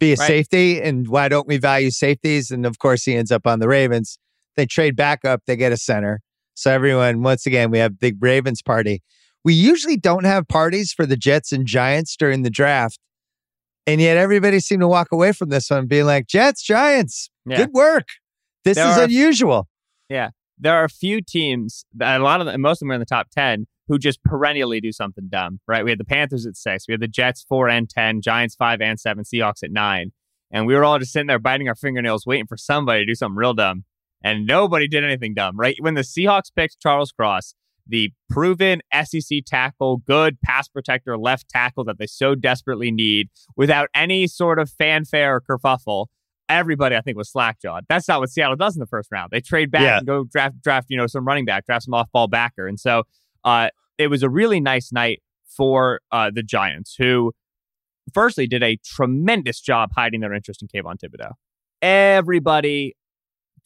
be 0.00 0.12
a 0.12 0.16
Right. 0.16 0.26
safety? 0.26 0.80
And 0.80 1.08
why 1.08 1.28
don't 1.28 1.46
we 1.46 1.58
value 1.58 1.90
safeties? 1.90 2.50
And 2.50 2.64
of 2.66 2.78
course, 2.78 3.04
he 3.04 3.14
ends 3.14 3.30
up 3.30 3.46
on 3.46 3.58
the 3.60 3.68
Ravens. 3.68 4.18
They 4.58 4.66
trade 4.66 4.96
back 4.96 5.24
up, 5.24 5.42
they 5.46 5.54
get 5.54 5.70
a 5.70 5.76
center. 5.76 6.20
So 6.54 6.72
everyone, 6.72 7.22
once 7.22 7.46
again, 7.46 7.70
we 7.70 7.78
have 7.78 7.96
big 8.00 8.16
Ravens 8.20 8.60
party. 8.60 9.04
We 9.44 9.54
usually 9.54 9.96
don't 9.96 10.24
have 10.24 10.48
parties 10.48 10.92
for 10.92 11.06
the 11.06 11.16
Jets 11.16 11.52
and 11.52 11.64
Giants 11.64 12.16
during 12.16 12.42
the 12.42 12.50
draft. 12.50 12.98
And 13.86 14.00
yet 14.00 14.16
everybody 14.16 14.58
seemed 14.58 14.80
to 14.80 14.88
walk 14.88 15.12
away 15.12 15.30
from 15.30 15.50
this 15.50 15.70
one 15.70 15.86
being 15.86 16.06
like, 16.06 16.26
Jets, 16.26 16.60
Giants, 16.64 17.30
Yeah. 17.46 17.58
good 17.58 17.70
work. 17.72 18.08
This 18.64 18.74
There 18.74 18.90
is 18.90 18.98
are- 18.98 19.04
unusual. 19.04 19.68
Yeah. 20.08 20.30
There 20.58 20.74
are 20.74 20.82
a 20.82 20.88
few 20.90 21.22
teams 21.22 21.84
that 21.94 22.20
a 22.20 22.24
lot 22.24 22.40
of 22.40 22.46
them, 22.48 22.60
most 22.60 22.78
of 22.78 22.80
them 22.80 22.90
are 22.90 22.94
in 22.94 23.00
the 23.00 23.06
top 23.06 23.28
10 23.30 23.66
who 23.86 23.96
just 23.96 24.20
perennially 24.24 24.80
do 24.80 24.90
something 24.90 25.28
dumb, 25.30 25.60
right? 25.68 25.84
We 25.84 25.92
had 25.92 26.00
the 26.00 26.04
Panthers 26.04 26.46
at 26.46 26.56
six, 26.56 26.88
we 26.88 26.94
had 26.94 27.00
the 27.00 27.06
Jets 27.06 27.44
four 27.48 27.68
and 27.68 27.88
10, 27.88 28.22
Giants 28.22 28.56
five 28.56 28.80
and 28.80 28.98
seven, 28.98 29.22
Seahawks 29.22 29.62
at 29.62 29.70
nine. 29.70 30.10
And 30.50 30.66
we 30.66 30.74
were 30.74 30.82
all 30.84 30.98
just 30.98 31.12
sitting 31.12 31.28
there 31.28 31.38
biting 31.38 31.68
our 31.68 31.76
fingernails, 31.76 32.26
waiting 32.26 32.48
for 32.48 32.56
somebody 32.56 33.02
to 33.02 33.06
do 33.06 33.14
something 33.14 33.36
real 33.36 33.54
dumb. 33.54 33.84
And 34.22 34.46
nobody 34.46 34.88
did 34.88 35.04
anything 35.04 35.34
dumb, 35.34 35.56
right? 35.58 35.76
When 35.80 35.94
the 35.94 36.00
Seahawks 36.02 36.50
picked 36.54 36.80
Charles 36.80 37.12
Cross, 37.12 37.54
the 37.86 38.12
proven 38.28 38.80
SEC 39.04 39.38
tackle, 39.46 39.98
good 39.98 40.38
pass 40.44 40.68
protector, 40.68 41.16
left 41.16 41.48
tackle 41.48 41.84
that 41.84 41.98
they 41.98 42.06
so 42.06 42.34
desperately 42.34 42.90
need, 42.90 43.28
without 43.56 43.88
any 43.94 44.26
sort 44.26 44.58
of 44.58 44.70
fanfare 44.70 45.36
or 45.36 45.40
kerfuffle, 45.40 46.06
everybody 46.48 46.96
I 46.96 47.00
think 47.00 47.16
was 47.16 47.30
slackjawed. 47.32 47.82
That's 47.88 48.08
not 48.08 48.20
what 48.20 48.30
Seattle 48.30 48.56
does 48.56 48.74
in 48.76 48.80
the 48.80 48.86
first 48.86 49.10
round. 49.12 49.30
They 49.30 49.40
trade 49.40 49.70
back 49.70 49.82
Yeah. 49.82 49.98
and 49.98 50.06
go 50.06 50.24
draft 50.24 50.60
draft 50.62 50.86
you 50.90 50.96
know 50.96 51.06
some 51.06 51.24
running 51.26 51.44
back, 51.44 51.64
draft 51.66 51.84
some 51.84 51.94
off 51.94 52.10
ball 52.12 52.26
backer, 52.28 52.66
and 52.66 52.78
so 52.80 53.04
uh, 53.44 53.68
it 53.98 54.08
was 54.08 54.22
a 54.22 54.28
really 54.28 54.58
nice 54.60 54.90
night 54.92 55.22
for 55.56 56.00
uh, 56.12 56.30
the 56.34 56.42
Giants, 56.42 56.94
who 56.98 57.32
firstly 58.12 58.46
did 58.46 58.62
a 58.62 58.76
tremendous 58.84 59.60
job 59.60 59.90
hiding 59.94 60.20
their 60.20 60.32
interest 60.34 60.62
in 60.62 60.68
Kayvon 60.68 60.96
Thibodeaux. 60.98 61.32
Everybody 61.80 62.94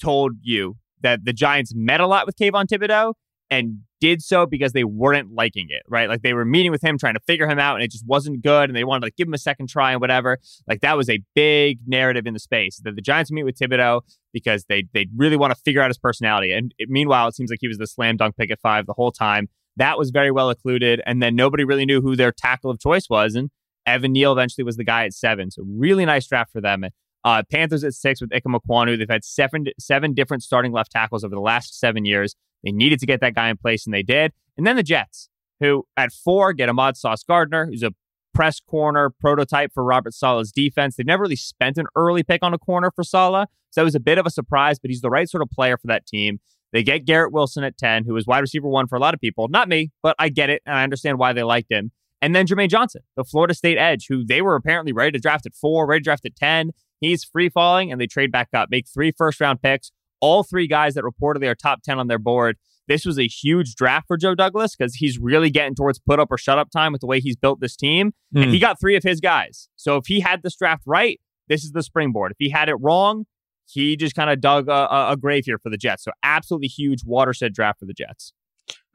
told 0.02 0.32
you 0.42 0.76
that 1.02 1.24
the 1.24 1.32
Giants 1.32 1.72
met 1.74 2.00
a 2.00 2.06
lot 2.06 2.26
with 2.26 2.36
Kayvon 2.36 2.66
Thibodeaux 2.66 3.14
and 3.50 3.80
did 4.00 4.22
so 4.22 4.46
because 4.46 4.72
they 4.72 4.82
weren't 4.82 5.32
liking 5.32 5.66
it, 5.68 5.82
right? 5.86 6.08
Like 6.08 6.22
they 6.22 6.32
were 6.32 6.44
meeting 6.44 6.72
with 6.72 6.82
him, 6.82 6.98
trying 6.98 7.14
to 7.14 7.20
figure 7.20 7.46
him 7.46 7.58
out, 7.58 7.76
and 7.76 7.84
it 7.84 7.90
just 7.90 8.06
wasn't 8.06 8.42
good, 8.42 8.70
and 8.70 8.76
they 8.76 8.82
wanted 8.82 9.00
to 9.00 9.06
like, 9.06 9.16
give 9.16 9.28
him 9.28 9.34
a 9.34 9.38
second 9.38 9.68
try 9.68 9.92
and 9.92 10.00
whatever. 10.00 10.38
Like 10.66 10.80
that 10.80 10.96
was 10.96 11.10
a 11.10 11.20
big 11.34 11.80
narrative 11.86 12.26
in 12.26 12.32
the 12.32 12.40
space 12.40 12.80
that 12.84 12.96
the 12.96 13.02
Giants 13.02 13.30
meet 13.30 13.44
with 13.44 13.58
Thibodeaux 13.58 14.00
because 14.32 14.64
they 14.64 14.84
they 14.94 15.06
really 15.16 15.36
want 15.36 15.54
to 15.54 15.60
figure 15.60 15.82
out 15.82 15.90
his 15.90 15.98
personality. 15.98 16.50
And 16.50 16.74
it, 16.78 16.88
meanwhile, 16.88 17.28
it 17.28 17.36
seems 17.36 17.50
like 17.50 17.58
he 17.60 17.68
was 17.68 17.78
the 17.78 17.86
slam 17.86 18.16
dunk 18.16 18.36
pick 18.36 18.50
at 18.50 18.60
five 18.60 18.86
the 18.86 18.94
whole 18.94 19.12
time. 19.12 19.48
That 19.76 19.98
was 19.98 20.10
very 20.10 20.30
well 20.30 20.50
occluded, 20.50 21.02
and 21.06 21.22
then 21.22 21.36
nobody 21.36 21.64
really 21.64 21.84
knew 21.84 22.00
who 22.00 22.16
their 22.16 22.32
tackle 22.32 22.70
of 22.70 22.80
choice 22.80 23.08
was, 23.10 23.34
and 23.34 23.50
Evan 23.86 24.12
Neal 24.12 24.32
eventually 24.32 24.64
was 24.64 24.76
the 24.76 24.84
guy 24.84 25.04
at 25.04 25.12
seven. 25.12 25.50
So 25.50 25.62
really 25.66 26.04
nice 26.04 26.26
draft 26.26 26.52
for 26.52 26.60
them. 26.60 26.84
Uh, 27.24 27.42
Panthers 27.50 27.84
at 27.84 27.94
six 27.94 28.20
with 28.20 28.30
Ikem 28.30 28.58
Ekwonu. 28.58 28.98
They've 28.98 29.08
had 29.08 29.24
seven 29.24 29.66
seven 29.78 30.12
different 30.14 30.42
starting 30.42 30.72
left 30.72 30.90
tackles 30.92 31.24
over 31.24 31.34
the 31.34 31.40
last 31.40 31.78
seven 31.78 32.04
years. 32.04 32.34
They 32.64 32.72
needed 32.72 33.00
to 33.00 33.06
get 33.06 33.20
that 33.20 33.34
guy 33.34 33.48
in 33.48 33.56
place, 33.56 33.86
and 33.86 33.94
they 33.94 34.02
did. 34.02 34.32
And 34.56 34.66
then 34.66 34.76
the 34.76 34.82
Jets, 34.82 35.28
who 35.60 35.86
at 35.96 36.12
four 36.12 36.52
get 36.52 36.68
Ahmad 36.68 36.96
Sauce 36.96 37.22
Gardner, 37.22 37.66
who's 37.66 37.82
a 37.82 37.92
press 38.34 38.60
corner 38.60 39.10
prototype 39.10 39.72
for 39.74 39.84
Robert 39.84 40.14
Saleh's 40.14 40.52
defense. 40.52 40.96
They've 40.96 41.06
never 41.06 41.22
really 41.22 41.36
spent 41.36 41.78
an 41.78 41.86
early 41.94 42.22
pick 42.22 42.42
on 42.42 42.54
a 42.54 42.58
corner 42.58 42.90
for 42.90 43.04
Saleh, 43.04 43.48
so 43.70 43.80
that 43.80 43.84
was 43.84 43.94
a 43.94 44.00
bit 44.00 44.18
of 44.18 44.26
a 44.26 44.30
surprise, 44.30 44.78
but 44.78 44.90
he's 44.90 45.00
the 45.00 45.10
right 45.10 45.28
sort 45.28 45.42
of 45.42 45.50
player 45.50 45.76
for 45.76 45.86
that 45.88 46.06
team. 46.06 46.40
They 46.72 46.82
get 46.82 47.04
Garrett 47.04 47.32
Wilson 47.32 47.64
at 47.64 47.76
10, 47.76 48.04
who 48.04 48.14
was 48.14 48.26
wide 48.26 48.40
receiver 48.40 48.66
one 48.66 48.86
for 48.86 48.96
a 48.96 48.98
lot 48.98 49.12
of 49.12 49.20
people. 49.20 49.48
Not 49.48 49.68
me, 49.68 49.90
but 50.02 50.16
I 50.18 50.30
get 50.30 50.48
it, 50.50 50.62
and 50.64 50.74
I 50.74 50.82
understand 50.82 51.18
why 51.18 51.34
they 51.34 51.42
liked 51.42 51.70
him. 51.70 51.92
And 52.22 52.34
then 52.34 52.46
Jermaine 52.46 52.70
Johnson, 52.70 53.02
the 53.16 53.24
Florida 53.24 53.52
State 53.52 53.78
edge, 53.78 54.06
who 54.08 54.24
they 54.24 54.40
were 54.40 54.54
apparently 54.54 54.92
ready 54.92 55.10
to 55.12 55.18
draft 55.18 55.44
at 55.44 55.54
four, 55.54 55.86
ready 55.86 56.00
to 56.00 56.04
draft 56.04 56.24
at 56.24 56.36
10. 56.36 56.70
He's 57.02 57.24
free 57.24 57.48
falling, 57.48 57.90
and 57.90 58.00
they 58.00 58.06
trade 58.06 58.30
back 58.30 58.48
up, 58.54 58.70
make 58.70 58.86
three 58.88 59.10
first 59.10 59.40
round 59.40 59.60
picks. 59.60 59.90
All 60.20 60.44
three 60.44 60.68
guys 60.68 60.94
that 60.94 61.02
reportedly 61.02 61.48
are 61.48 61.54
top 61.56 61.82
10 61.82 61.98
on 61.98 62.06
their 62.06 62.18
board. 62.18 62.56
This 62.86 63.04
was 63.04 63.18
a 63.18 63.26
huge 63.26 63.74
draft 63.74 64.06
for 64.06 64.16
Joe 64.16 64.36
Douglas 64.36 64.76
because 64.76 64.94
he's 64.94 65.18
really 65.18 65.50
getting 65.50 65.74
towards 65.74 65.98
put 65.98 66.20
up 66.20 66.28
or 66.30 66.38
shut 66.38 66.58
up 66.58 66.70
time 66.70 66.92
with 66.92 67.00
the 67.00 67.08
way 67.08 67.18
he's 67.18 67.36
built 67.36 67.60
this 67.60 67.76
team. 67.76 68.12
Mm. 68.34 68.44
And 68.44 68.52
he 68.52 68.60
got 68.60 68.78
three 68.80 68.94
of 68.96 69.02
his 69.02 69.20
guys. 69.20 69.68
So 69.74 69.96
if 69.96 70.06
he 70.06 70.20
had 70.20 70.42
this 70.42 70.54
draft 70.56 70.84
right, 70.86 71.20
this 71.48 71.64
is 71.64 71.72
the 71.72 71.82
springboard. 71.82 72.32
If 72.32 72.36
he 72.38 72.50
had 72.50 72.68
it 72.68 72.76
wrong, 72.76 73.26
he 73.66 73.96
just 73.96 74.14
kind 74.14 74.30
of 74.30 74.40
dug 74.40 74.68
a, 74.68 75.10
a, 75.10 75.16
grave 75.16 75.44
here 75.44 75.58
for 75.58 75.70
the 75.70 75.76
Jets. 75.76 76.04
So 76.04 76.12
absolutely 76.22 76.68
huge 76.68 77.04
watershed 77.04 77.52
draft 77.52 77.80
for 77.80 77.86
the 77.86 77.94
Jets. 77.94 78.32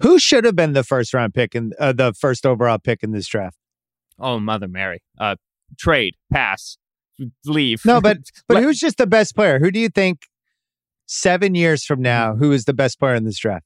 Who 0.01 0.19
should 0.19 0.45
have 0.45 0.55
been 0.55 0.73
the 0.73 0.83
first 0.83 1.13
round 1.13 1.33
pick 1.33 1.55
and 1.55 1.73
uh, 1.79 1.93
the 1.93 2.13
first 2.13 2.45
overall 2.45 2.77
pick 2.77 3.03
in 3.03 3.11
this 3.11 3.27
draft? 3.27 3.57
Oh, 4.19 4.39
Mother 4.39 4.67
Mary. 4.67 5.03
Uh, 5.19 5.35
trade, 5.77 6.15
pass, 6.31 6.77
leave. 7.45 7.85
No, 7.85 8.01
but 8.01 8.17
but 8.47 8.63
who's 8.63 8.79
just 8.79 8.97
the 8.97 9.07
best 9.07 9.35
player? 9.35 9.59
Who 9.59 9.71
do 9.71 9.79
you 9.79 9.89
think 9.89 10.21
seven 11.05 11.55
years 11.55 11.85
from 11.85 12.01
now, 12.01 12.35
who 12.35 12.51
is 12.51 12.65
the 12.65 12.73
best 12.73 12.99
player 12.99 13.15
in 13.15 13.23
this 13.23 13.37
draft? 13.37 13.65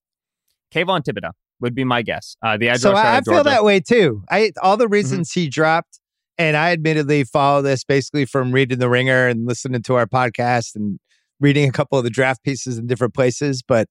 Kayvon 0.74 1.04
Thibodeaux 1.04 1.32
would 1.60 1.76
be 1.76 1.84
my 1.84 2.02
guess. 2.02 2.36
Uh, 2.44 2.58
the 2.58 2.70
edge 2.70 2.80
so 2.80 2.94
I, 2.94 3.18
I 3.18 3.22
feel 3.22 3.44
that 3.44 3.64
way 3.64 3.80
too. 3.80 4.24
I 4.30 4.52
all 4.62 4.78
the 4.78 4.86
mm-hmm. 4.86 4.94
reasons 4.94 5.30
mm-hmm. 5.30 5.42
he 5.42 5.50
dropped, 5.50 6.00
and 6.38 6.58
I 6.58 6.72
admittedly 6.72 7.24
follow 7.24 7.62
this 7.62 7.84
basically 7.84 8.26
from 8.26 8.52
reading 8.52 8.80
the 8.80 8.90
Ringer 8.90 9.28
and 9.28 9.48
listening 9.48 9.82
to 9.84 9.96
our 9.96 10.08
podcast 10.08 10.76
and 10.76 11.00
reading 11.40 11.68
a 11.68 11.72
couple 11.72 11.98
of 11.98 12.04
the 12.04 12.10
draft 12.10 12.44
pieces 12.44 12.78
in 12.78 12.88
different 12.88 13.14
places. 13.14 13.64
But 13.68 13.88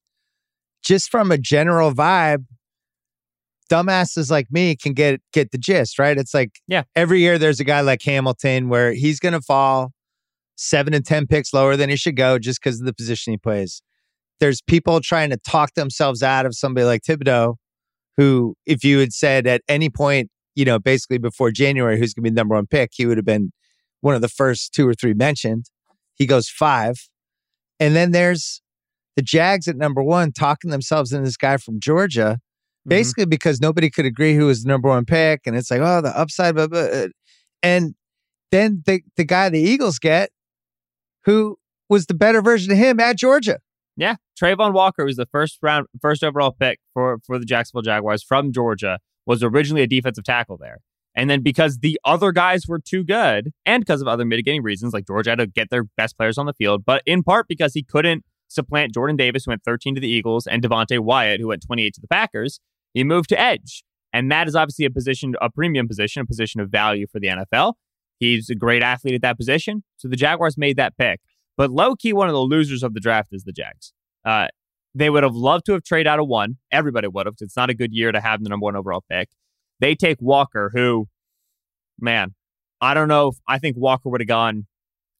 just 0.82 1.10
from 1.10 1.30
a 1.30 1.38
general 1.38 1.92
vibe, 1.92 2.44
dumbasses 3.70 4.30
like 4.30 4.48
me 4.50 4.76
can 4.76 4.92
get 4.92 5.20
get 5.32 5.52
the 5.52 5.58
gist, 5.58 5.98
right? 5.98 6.18
It's 6.18 6.34
like 6.34 6.60
yeah, 6.66 6.82
every 6.96 7.20
year 7.20 7.38
there's 7.38 7.60
a 7.60 7.64
guy 7.64 7.80
like 7.80 8.02
Hamilton 8.02 8.68
where 8.68 8.92
he's 8.92 9.20
going 9.20 9.32
to 9.34 9.40
fall 9.40 9.92
seven 10.56 10.92
and 10.92 11.04
ten 11.04 11.26
picks 11.26 11.54
lower 11.54 11.76
than 11.76 11.88
he 11.88 11.96
should 11.96 12.16
go 12.16 12.38
just 12.38 12.60
because 12.62 12.80
of 12.80 12.86
the 12.86 12.92
position 12.92 13.32
he 13.32 13.36
plays 13.36 13.82
there's 14.40 14.62
people 14.62 15.00
trying 15.00 15.30
to 15.30 15.36
talk 15.36 15.74
themselves 15.74 16.22
out 16.22 16.46
of 16.46 16.56
somebody 16.56 16.84
like 16.84 17.02
Thibodeaux, 17.02 17.56
who, 18.16 18.56
if 18.66 18.82
you 18.82 18.98
had 18.98 19.12
said 19.12 19.46
at 19.46 19.62
any 19.68 19.88
point, 19.88 20.30
you 20.56 20.64
know, 20.64 20.78
basically 20.78 21.18
before 21.18 21.50
January, 21.50 21.98
who's 21.98 22.12
going 22.12 22.24
to 22.24 22.30
be 22.30 22.34
the 22.34 22.40
number 22.40 22.56
one 22.56 22.66
pick, 22.66 22.90
he 22.92 23.06
would 23.06 23.18
have 23.18 23.24
been 23.24 23.52
one 24.00 24.14
of 24.14 24.22
the 24.22 24.28
first 24.28 24.72
two 24.74 24.88
or 24.88 24.94
three 24.94 25.14
mentioned. 25.14 25.66
He 26.14 26.26
goes 26.26 26.48
five. 26.48 27.08
And 27.78 27.94
then 27.94 28.10
there's 28.10 28.62
the 29.16 29.22
Jags 29.22 29.68
at 29.68 29.76
number 29.76 30.02
one 30.02 30.32
talking 30.32 30.70
themselves 30.70 31.12
into 31.12 31.26
this 31.26 31.36
guy 31.36 31.58
from 31.58 31.78
Georgia. 31.78 32.40
Basically 32.90 33.24
mm-hmm. 33.24 33.30
because 33.30 33.60
nobody 33.60 33.88
could 33.88 34.04
agree 34.04 34.34
who 34.34 34.46
was 34.46 34.64
the 34.64 34.68
number 34.68 34.88
one 34.88 35.06
pick. 35.06 35.42
And 35.46 35.56
it's 35.56 35.70
like, 35.70 35.80
oh, 35.80 36.02
the 36.02 36.16
upside. 36.18 36.54
Blah, 36.54 36.66
blah. 36.66 37.06
And 37.62 37.94
then 38.50 38.82
the, 38.84 39.02
the 39.16 39.24
guy 39.24 39.48
the 39.48 39.60
Eagles 39.60 39.98
get, 39.98 40.30
who 41.24 41.56
was 41.88 42.06
the 42.06 42.14
better 42.14 42.42
version 42.42 42.72
of 42.72 42.78
him 42.78 43.00
at 43.00 43.16
Georgia. 43.16 43.60
Yeah, 43.96 44.16
Travon 44.40 44.72
Walker 44.72 45.04
was 45.04 45.16
the 45.16 45.26
first 45.26 45.58
round, 45.62 45.86
first 46.00 46.24
overall 46.24 46.52
pick 46.52 46.78
for 46.94 47.18
for 47.26 47.38
the 47.38 47.44
Jacksonville 47.44 47.82
Jaguars 47.82 48.22
from 48.22 48.52
Georgia. 48.52 48.98
Was 49.26 49.42
originally 49.42 49.82
a 49.82 49.86
defensive 49.86 50.24
tackle 50.24 50.56
there, 50.56 50.78
and 51.14 51.28
then 51.28 51.42
because 51.42 51.80
the 51.80 52.00
other 52.04 52.32
guys 52.32 52.66
were 52.66 52.78
too 52.78 53.04
good, 53.04 53.50
and 53.66 53.82
because 53.82 54.00
of 54.00 54.08
other 54.08 54.24
mitigating 54.24 54.62
reasons, 54.62 54.94
like 54.94 55.06
Georgia 55.06 55.30
had 55.30 55.38
to 55.40 55.46
get 55.46 55.68
their 55.68 55.84
best 55.98 56.16
players 56.16 56.38
on 56.38 56.46
the 56.46 56.54
field, 56.54 56.84
but 56.86 57.02
in 57.04 57.22
part 57.22 57.46
because 57.46 57.74
he 57.74 57.82
couldn't 57.82 58.24
supplant 58.48 58.94
Jordan 58.94 59.16
Davis, 59.16 59.44
who 59.44 59.50
went 59.50 59.62
13 59.64 59.94
to 59.94 60.00
the 60.00 60.08
Eagles, 60.08 60.46
and 60.46 60.62
Devonte 60.62 60.98
Wyatt, 60.98 61.40
who 61.40 61.48
went 61.48 61.64
28 61.64 61.94
to 61.94 62.00
the 62.00 62.08
Packers. 62.08 62.60
He 62.94 63.04
moved 63.04 63.28
to 63.30 63.40
edge, 63.40 63.84
and 64.12 64.30
that 64.30 64.48
is 64.48 64.56
obviously 64.56 64.84
a 64.84 64.90
position, 64.90 65.34
a 65.40 65.50
premium 65.50 65.88
position, 65.88 66.22
a 66.22 66.26
position 66.26 66.60
of 66.60 66.70
value 66.70 67.06
for 67.10 67.20
the 67.20 67.28
NFL. 67.28 67.74
He's 68.18 68.50
a 68.50 68.54
great 68.54 68.82
athlete 68.82 69.14
at 69.14 69.22
that 69.22 69.36
position, 69.36 69.82
so 69.96 70.08
the 70.08 70.16
Jaguars 70.16 70.58
made 70.58 70.76
that 70.76 70.96
pick. 70.98 71.20
But 71.56 71.70
low 71.70 71.94
key, 71.94 72.12
one 72.12 72.28
of 72.28 72.34
the 72.34 72.40
losers 72.40 72.82
of 72.82 72.94
the 72.94 73.00
draft 73.00 73.28
is 73.32 73.44
the 73.44 73.52
Jags. 73.52 73.92
Uh, 74.24 74.48
they 74.94 75.08
would 75.08 75.22
have 75.22 75.34
loved 75.34 75.66
to 75.66 75.72
have 75.72 75.84
traded 75.84 76.06
out 76.06 76.18
of 76.18 76.26
one. 76.26 76.56
Everybody 76.70 77.06
would 77.08 77.26
have. 77.26 77.36
It's 77.40 77.56
not 77.56 77.70
a 77.70 77.74
good 77.74 77.92
year 77.92 78.12
to 78.12 78.20
have 78.20 78.42
the 78.42 78.48
number 78.48 78.64
one 78.64 78.76
overall 78.76 79.04
pick. 79.08 79.28
They 79.78 79.94
take 79.94 80.20
Walker, 80.20 80.70
who, 80.74 81.06
man, 81.98 82.34
I 82.80 82.94
don't 82.94 83.08
know. 83.08 83.28
If, 83.28 83.36
I 83.46 83.58
think 83.58 83.76
Walker 83.76 84.08
would 84.08 84.20
have 84.20 84.28
gone 84.28 84.66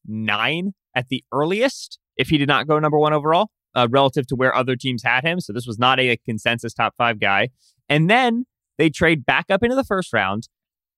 nine 0.07 0.73
at 0.95 1.09
the 1.09 1.25
earliest 1.33 1.99
if 2.17 2.29
he 2.29 2.39
did 2.39 2.49
not 2.49 2.67
go 2.67 2.79
number 2.79 2.99
one 2.99 3.13
overall 3.13 3.51
uh, 3.75 3.89
relative 3.91 4.27
to 4.29 4.37
where 4.37 4.55
other 4.55 4.77
teams 4.77 5.03
had 5.03 5.25
him. 5.25 5.41
So 5.41 5.53
this 5.53 5.67
was 5.67 5.79
not 5.79 6.01
a, 6.01 6.11
a 6.11 6.17
consensus 6.17 6.73
top 6.75 6.95
five 6.97 7.21
guy. 7.21 7.49
And 7.89 8.09
then 8.09 8.47
they 8.79 8.91
trade 8.91 9.27
back 9.27 9.47
up 9.51 9.63
into 9.63 9.77
the 9.77 9.85
first 9.85 10.13
round 10.13 10.49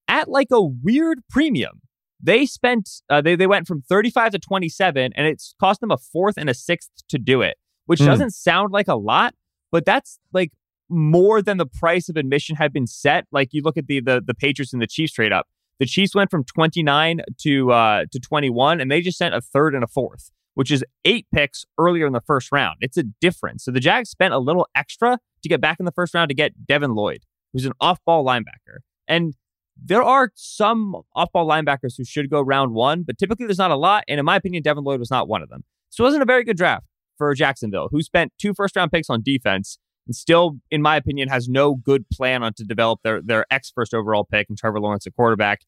at 0.09 0.29
like 0.29 0.49
a 0.51 0.63
weird 0.63 1.21
premium. 1.29 1.81
They 2.21 2.47
spent 2.47 2.89
uh, 3.11 3.21
they 3.21 3.35
they 3.35 3.49
went 3.49 3.67
from 3.67 3.83
35 3.83 4.33
to 4.33 4.39
27 4.39 5.13
and 5.17 5.27
it's 5.27 5.55
cost 5.59 5.81
them 5.81 5.91
a 5.91 5.97
fourth 5.97 6.37
and 6.37 6.49
a 6.49 6.55
sixth 6.55 6.91
to 7.09 7.19
do 7.19 7.43
it, 7.43 7.57
which 7.87 8.01
mm. 8.01 8.07
doesn't 8.07 8.31
sound 8.31 8.73
like 8.73 8.87
a 8.87 8.95
lot, 8.95 9.35
but 9.73 9.85
that's 9.85 10.21
like 10.33 10.53
more 10.89 11.43
than 11.43 11.57
the 11.57 11.67
price 11.67 12.09
of 12.09 12.17
admission 12.17 12.55
had 12.55 12.73
been 12.73 12.87
set. 12.87 13.27
Like 13.33 13.49
you 13.53 13.63
look 13.63 13.77
at 13.77 13.87
the 13.87 14.01
the 14.01 14.23
the 14.25 14.35
Patriots 14.35 14.73
and 14.73 14.81
the 14.81 14.87
Chiefs 14.87 15.15
trade 15.15 15.33
up. 15.33 15.49
The 15.81 15.87
Chiefs 15.87 16.15
went 16.15 16.31
from 16.31 16.45
29 16.45 17.23
to 17.39 17.73
uh 17.73 18.05
to 18.13 18.21
21 18.21 18.81
and 18.81 18.91
they 18.91 19.01
just 19.01 19.19
sent 19.19 19.35
a 19.35 19.41
third 19.41 19.75
and 19.75 19.83
a 19.83 19.89
fourth, 19.89 20.31
which 20.55 20.71
is 20.71 20.85
eight 21.05 21.27
picks 21.33 21.65
earlier 21.79 22.07
in 22.07 22.13
the 22.13 22.21
first 22.21 22.53
round. 22.53 22.77
It's 22.81 22.97
a 22.97 23.05
difference. 23.21 23.65
So 23.65 23.71
the 23.71 23.81
Jags 23.81 24.11
spent 24.11 24.35
a 24.35 24.39
little 24.39 24.67
extra 24.75 25.19
to 25.43 25.49
get 25.49 25.61
back 25.61 25.79
in 25.79 25.87
the 25.87 25.93
first 25.93 26.15
round 26.15 26.29
to 26.29 26.35
get 26.35 26.67
Devin 26.67 26.95
Lloyd, 26.95 27.25
who's 27.53 27.65
an 27.65 27.73
off-ball 27.81 28.25
linebacker. 28.25 28.79
And 29.09 29.35
there 29.77 30.03
are 30.03 30.31
some 30.35 30.97
off-ball 31.15 31.49
linebackers 31.49 31.95
who 31.97 32.05
should 32.05 32.31
go 32.31 32.41
round 32.41 32.75
one, 32.75 33.03
but 33.03 33.19
typically 33.19 33.47
there's 33.47 33.59
not 33.59 33.71
a 33.71 33.77
lot. 33.77 34.05
And 34.09 34.19
in 34.19 34.27
my 34.27 34.37
opinion, 34.37 34.63
Devin 34.63 34.85
Lloyd 34.85 35.01
was 35.01 35.11
not 35.11 35.29
one 35.29 35.43
of 35.43 35.49
them. 35.49 35.65
So 35.91 36.05
it 36.05 36.07
wasn't 36.07 36.23
a 36.23 36.27
very 36.27 36.45
good 36.45 36.57
draft 36.57 36.87
for 37.19 37.35
Jacksonville, 37.35 37.89
who 37.91 38.03
spent 38.03 38.33
two 38.39 38.55
first-round 38.55 38.93
picks 38.93 39.11
on 39.11 39.23
defense 39.23 39.79
and 40.07 40.15
still, 40.15 40.59
in 40.71 40.83
my 40.83 40.97
opinion, 40.97 41.29
has 41.29 41.49
no 41.49 41.75
good 41.75 42.09
plan 42.11 42.43
on 42.43 42.55
to 42.55 42.65
develop 42.65 43.01
their 43.05 43.23
their 43.23 43.47
ex 43.51 43.71
first 43.75 43.95
overall 43.95 44.25
pick 44.25 44.49
and 44.49 44.59
Trevor 44.59 44.81
Lawrence 44.81 45.07
a 45.07 45.11
quarterback. 45.11 45.61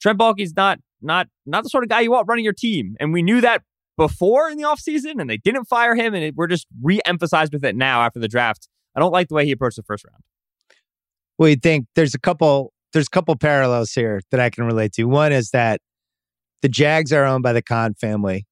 Trent 0.00 0.18
Baalke's 0.18 0.54
not 0.56 0.78
not 1.02 1.28
not 1.44 1.64
the 1.64 1.68
sort 1.68 1.84
of 1.84 1.90
guy 1.90 2.00
you 2.00 2.10
want 2.10 2.26
running 2.28 2.44
your 2.44 2.54
team, 2.54 2.96
and 2.98 3.12
we 3.12 3.22
knew 3.22 3.40
that 3.40 3.62
before 3.96 4.50
in 4.50 4.58
the 4.58 4.64
offseason, 4.64 5.20
and 5.20 5.28
they 5.28 5.36
didn't 5.36 5.66
fire 5.66 5.94
him, 5.94 6.14
and 6.14 6.24
it, 6.24 6.34
we're 6.34 6.46
just 6.46 6.66
re-emphasized 6.82 7.52
with 7.52 7.64
it 7.64 7.76
now 7.76 8.02
after 8.02 8.18
the 8.18 8.28
draft. 8.28 8.68
I 8.96 9.00
don't 9.00 9.12
like 9.12 9.28
the 9.28 9.34
way 9.34 9.44
he 9.44 9.52
approached 9.52 9.76
the 9.76 9.82
first 9.82 10.04
round. 10.04 10.22
Well, 11.38 11.48
you 11.48 11.56
think 11.56 11.86
there's 11.94 12.14
a 12.14 12.18
couple 12.18 12.72
there's 12.92 13.08
a 13.08 13.10
couple 13.10 13.34
parallels 13.36 13.92
here 13.92 14.20
that 14.30 14.38
I 14.38 14.50
can 14.50 14.64
relate 14.64 14.92
to. 14.92 15.04
One 15.04 15.32
is 15.32 15.50
that 15.50 15.80
the 16.62 16.68
Jags 16.68 17.12
are 17.12 17.24
owned 17.24 17.42
by 17.42 17.52
the 17.52 17.60
Khan 17.60 17.94
family. 17.94 18.46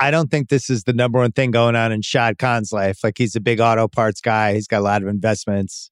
I 0.00 0.10
don't 0.10 0.30
think 0.30 0.48
this 0.48 0.68
is 0.68 0.84
the 0.84 0.92
number 0.92 1.18
one 1.18 1.32
thing 1.32 1.52
going 1.52 1.76
on 1.76 1.92
in 1.92 2.02
Shad 2.02 2.38
Khan's 2.38 2.72
life. 2.72 2.98
Like 3.02 3.14
he's 3.18 3.36
a 3.36 3.40
big 3.40 3.60
auto 3.60 3.88
parts 3.88 4.20
guy. 4.20 4.54
He's 4.54 4.66
got 4.66 4.80
a 4.80 4.82
lot 4.82 5.02
of 5.02 5.08
investments. 5.08 5.90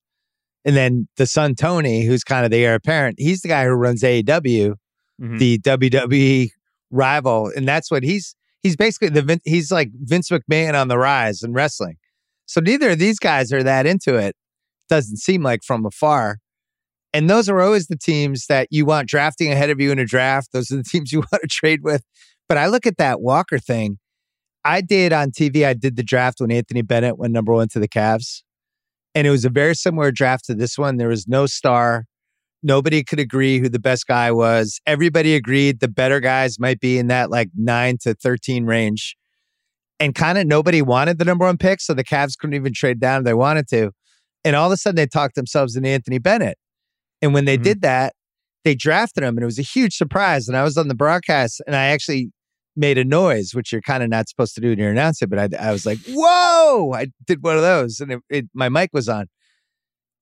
And 0.64 0.76
then 0.76 1.08
the 1.16 1.26
son 1.26 1.54
Tony, 1.54 2.04
who's 2.04 2.24
kind 2.24 2.44
of 2.44 2.50
the 2.50 2.64
heir 2.64 2.74
apparent, 2.74 3.16
he's 3.18 3.40
the 3.42 3.48
guy 3.48 3.64
who 3.64 3.70
runs 3.70 4.02
AEW, 4.02 4.74
mm-hmm. 5.20 5.38
the 5.38 5.58
WWE 5.60 6.50
rival, 6.90 7.52
and 7.54 7.66
that's 7.66 7.90
what 7.90 8.02
he's 8.02 8.34
he's 8.66 8.76
basically 8.76 9.08
the 9.08 9.40
he's 9.44 9.70
like 9.70 9.90
Vince 9.94 10.28
McMahon 10.28 10.74
on 10.74 10.88
the 10.88 10.98
rise 10.98 11.42
in 11.42 11.52
wrestling. 11.52 11.96
So 12.46 12.60
neither 12.60 12.90
of 12.90 12.98
these 12.98 13.18
guys 13.18 13.52
are 13.52 13.62
that 13.62 13.86
into 13.86 14.16
it. 14.16 14.34
Doesn't 14.88 15.18
seem 15.18 15.42
like 15.42 15.62
from 15.62 15.86
afar. 15.86 16.38
And 17.12 17.30
those 17.30 17.48
are 17.48 17.60
always 17.60 17.86
the 17.86 17.96
teams 17.96 18.46
that 18.48 18.68
you 18.70 18.84
want 18.84 19.08
drafting 19.08 19.52
ahead 19.52 19.70
of 19.70 19.80
you 19.80 19.90
in 19.92 19.98
a 19.98 20.04
draft. 20.04 20.48
Those 20.52 20.70
are 20.70 20.76
the 20.76 20.82
teams 20.90 21.12
you 21.12 21.20
want 21.20 21.42
to 21.42 21.48
trade 21.48 21.82
with. 21.82 22.02
But 22.48 22.58
I 22.58 22.66
look 22.66 22.86
at 22.86 22.98
that 22.98 23.20
Walker 23.20 23.58
thing. 23.58 23.98
I 24.64 24.80
did 24.80 25.12
on 25.12 25.30
TV, 25.30 25.64
I 25.64 25.74
did 25.74 25.94
the 25.94 26.02
draft 26.02 26.40
when 26.40 26.50
Anthony 26.50 26.82
Bennett 26.82 27.18
went 27.18 27.32
number 27.32 27.52
one 27.52 27.68
to 27.68 27.78
the 27.78 27.88
Cavs. 27.88 28.42
And 29.14 29.26
it 29.26 29.30
was 29.30 29.44
a 29.44 29.48
very 29.48 29.76
similar 29.76 30.10
draft 30.10 30.44
to 30.46 30.54
this 30.54 30.76
one. 30.76 30.96
There 30.96 31.08
was 31.08 31.28
no 31.28 31.46
star. 31.46 32.06
Nobody 32.66 33.04
could 33.04 33.20
agree 33.20 33.60
who 33.60 33.68
the 33.68 33.78
best 33.78 34.08
guy 34.08 34.32
was. 34.32 34.80
Everybody 34.88 35.36
agreed 35.36 35.78
the 35.78 35.86
better 35.86 36.18
guys 36.18 36.58
might 36.58 36.80
be 36.80 36.98
in 36.98 37.06
that 37.06 37.30
like 37.30 37.48
nine 37.54 37.96
to 38.00 38.14
13 38.14 38.64
range. 38.66 39.16
And 40.00 40.16
kind 40.16 40.36
of 40.36 40.48
nobody 40.48 40.82
wanted 40.82 41.18
the 41.18 41.24
number 41.24 41.44
one 41.44 41.58
pick. 41.58 41.80
So 41.80 41.94
the 41.94 42.02
Cavs 42.02 42.36
couldn't 42.36 42.54
even 42.54 42.72
trade 42.72 42.98
down 42.98 43.20
if 43.20 43.24
they 43.24 43.34
wanted 43.34 43.68
to. 43.68 43.92
And 44.44 44.56
all 44.56 44.66
of 44.66 44.72
a 44.72 44.76
sudden 44.76 44.96
they 44.96 45.06
talked 45.06 45.36
themselves 45.36 45.76
into 45.76 45.88
Anthony 45.88 46.18
Bennett. 46.18 46.58
And 47.22 47.32
when 47.32 47.44
they 47.44 47.54
mm-hmm. 47.54 47.62
did 47.62 47.82
that, 47.82 48.14
they 48.64 48.74
drafted 48.74 49.22
him 49.22 49.36
and 49.36 49.42
it 49.42 49.46
was 49.46 49.60
a 49.60 49.62
huge 49.62 49.94
surprise. 49.94 50.48
And 50.48 50.56
I 50.56 50.64
was 50.64 50.76
on 50.76 50.88
the 50.88 50.96
broadcast 50.96 51.62
and 51.68 51.76
I 51.76 51.84
actually 51.84 52.32
made 52.74 52.98
a 52.98 53.04
noise, 53.04 53.54
which 53.54 53.70
you're 53.70 53.80
kind 53.80 54.02
of 54.02 54.08
not 54.08 54.28
supposed 54.28 54.56
to 54.56 54.60
do 54.60 54.70
when 54.70 54.78
you're 54.80 54.90
announcing, 54.90 55.28
but 55.28 55.38
I, 55.38 55.68
I 55.68 55.70
was 55.70 55.86
like, 55.86 55.98
whoa, 56.08 56.92
I 56.94 57.06
did 57.28 57.44
one 57.44 57.54
of 57.54 57.62
those 57.62 58.00
and 58.00 58.10
it, 58.10 58.20
it, 58.28 58.46
my 58.54 58.68
mic 58.68 58.90
was 58.92 59.08
on. 59.08 59.28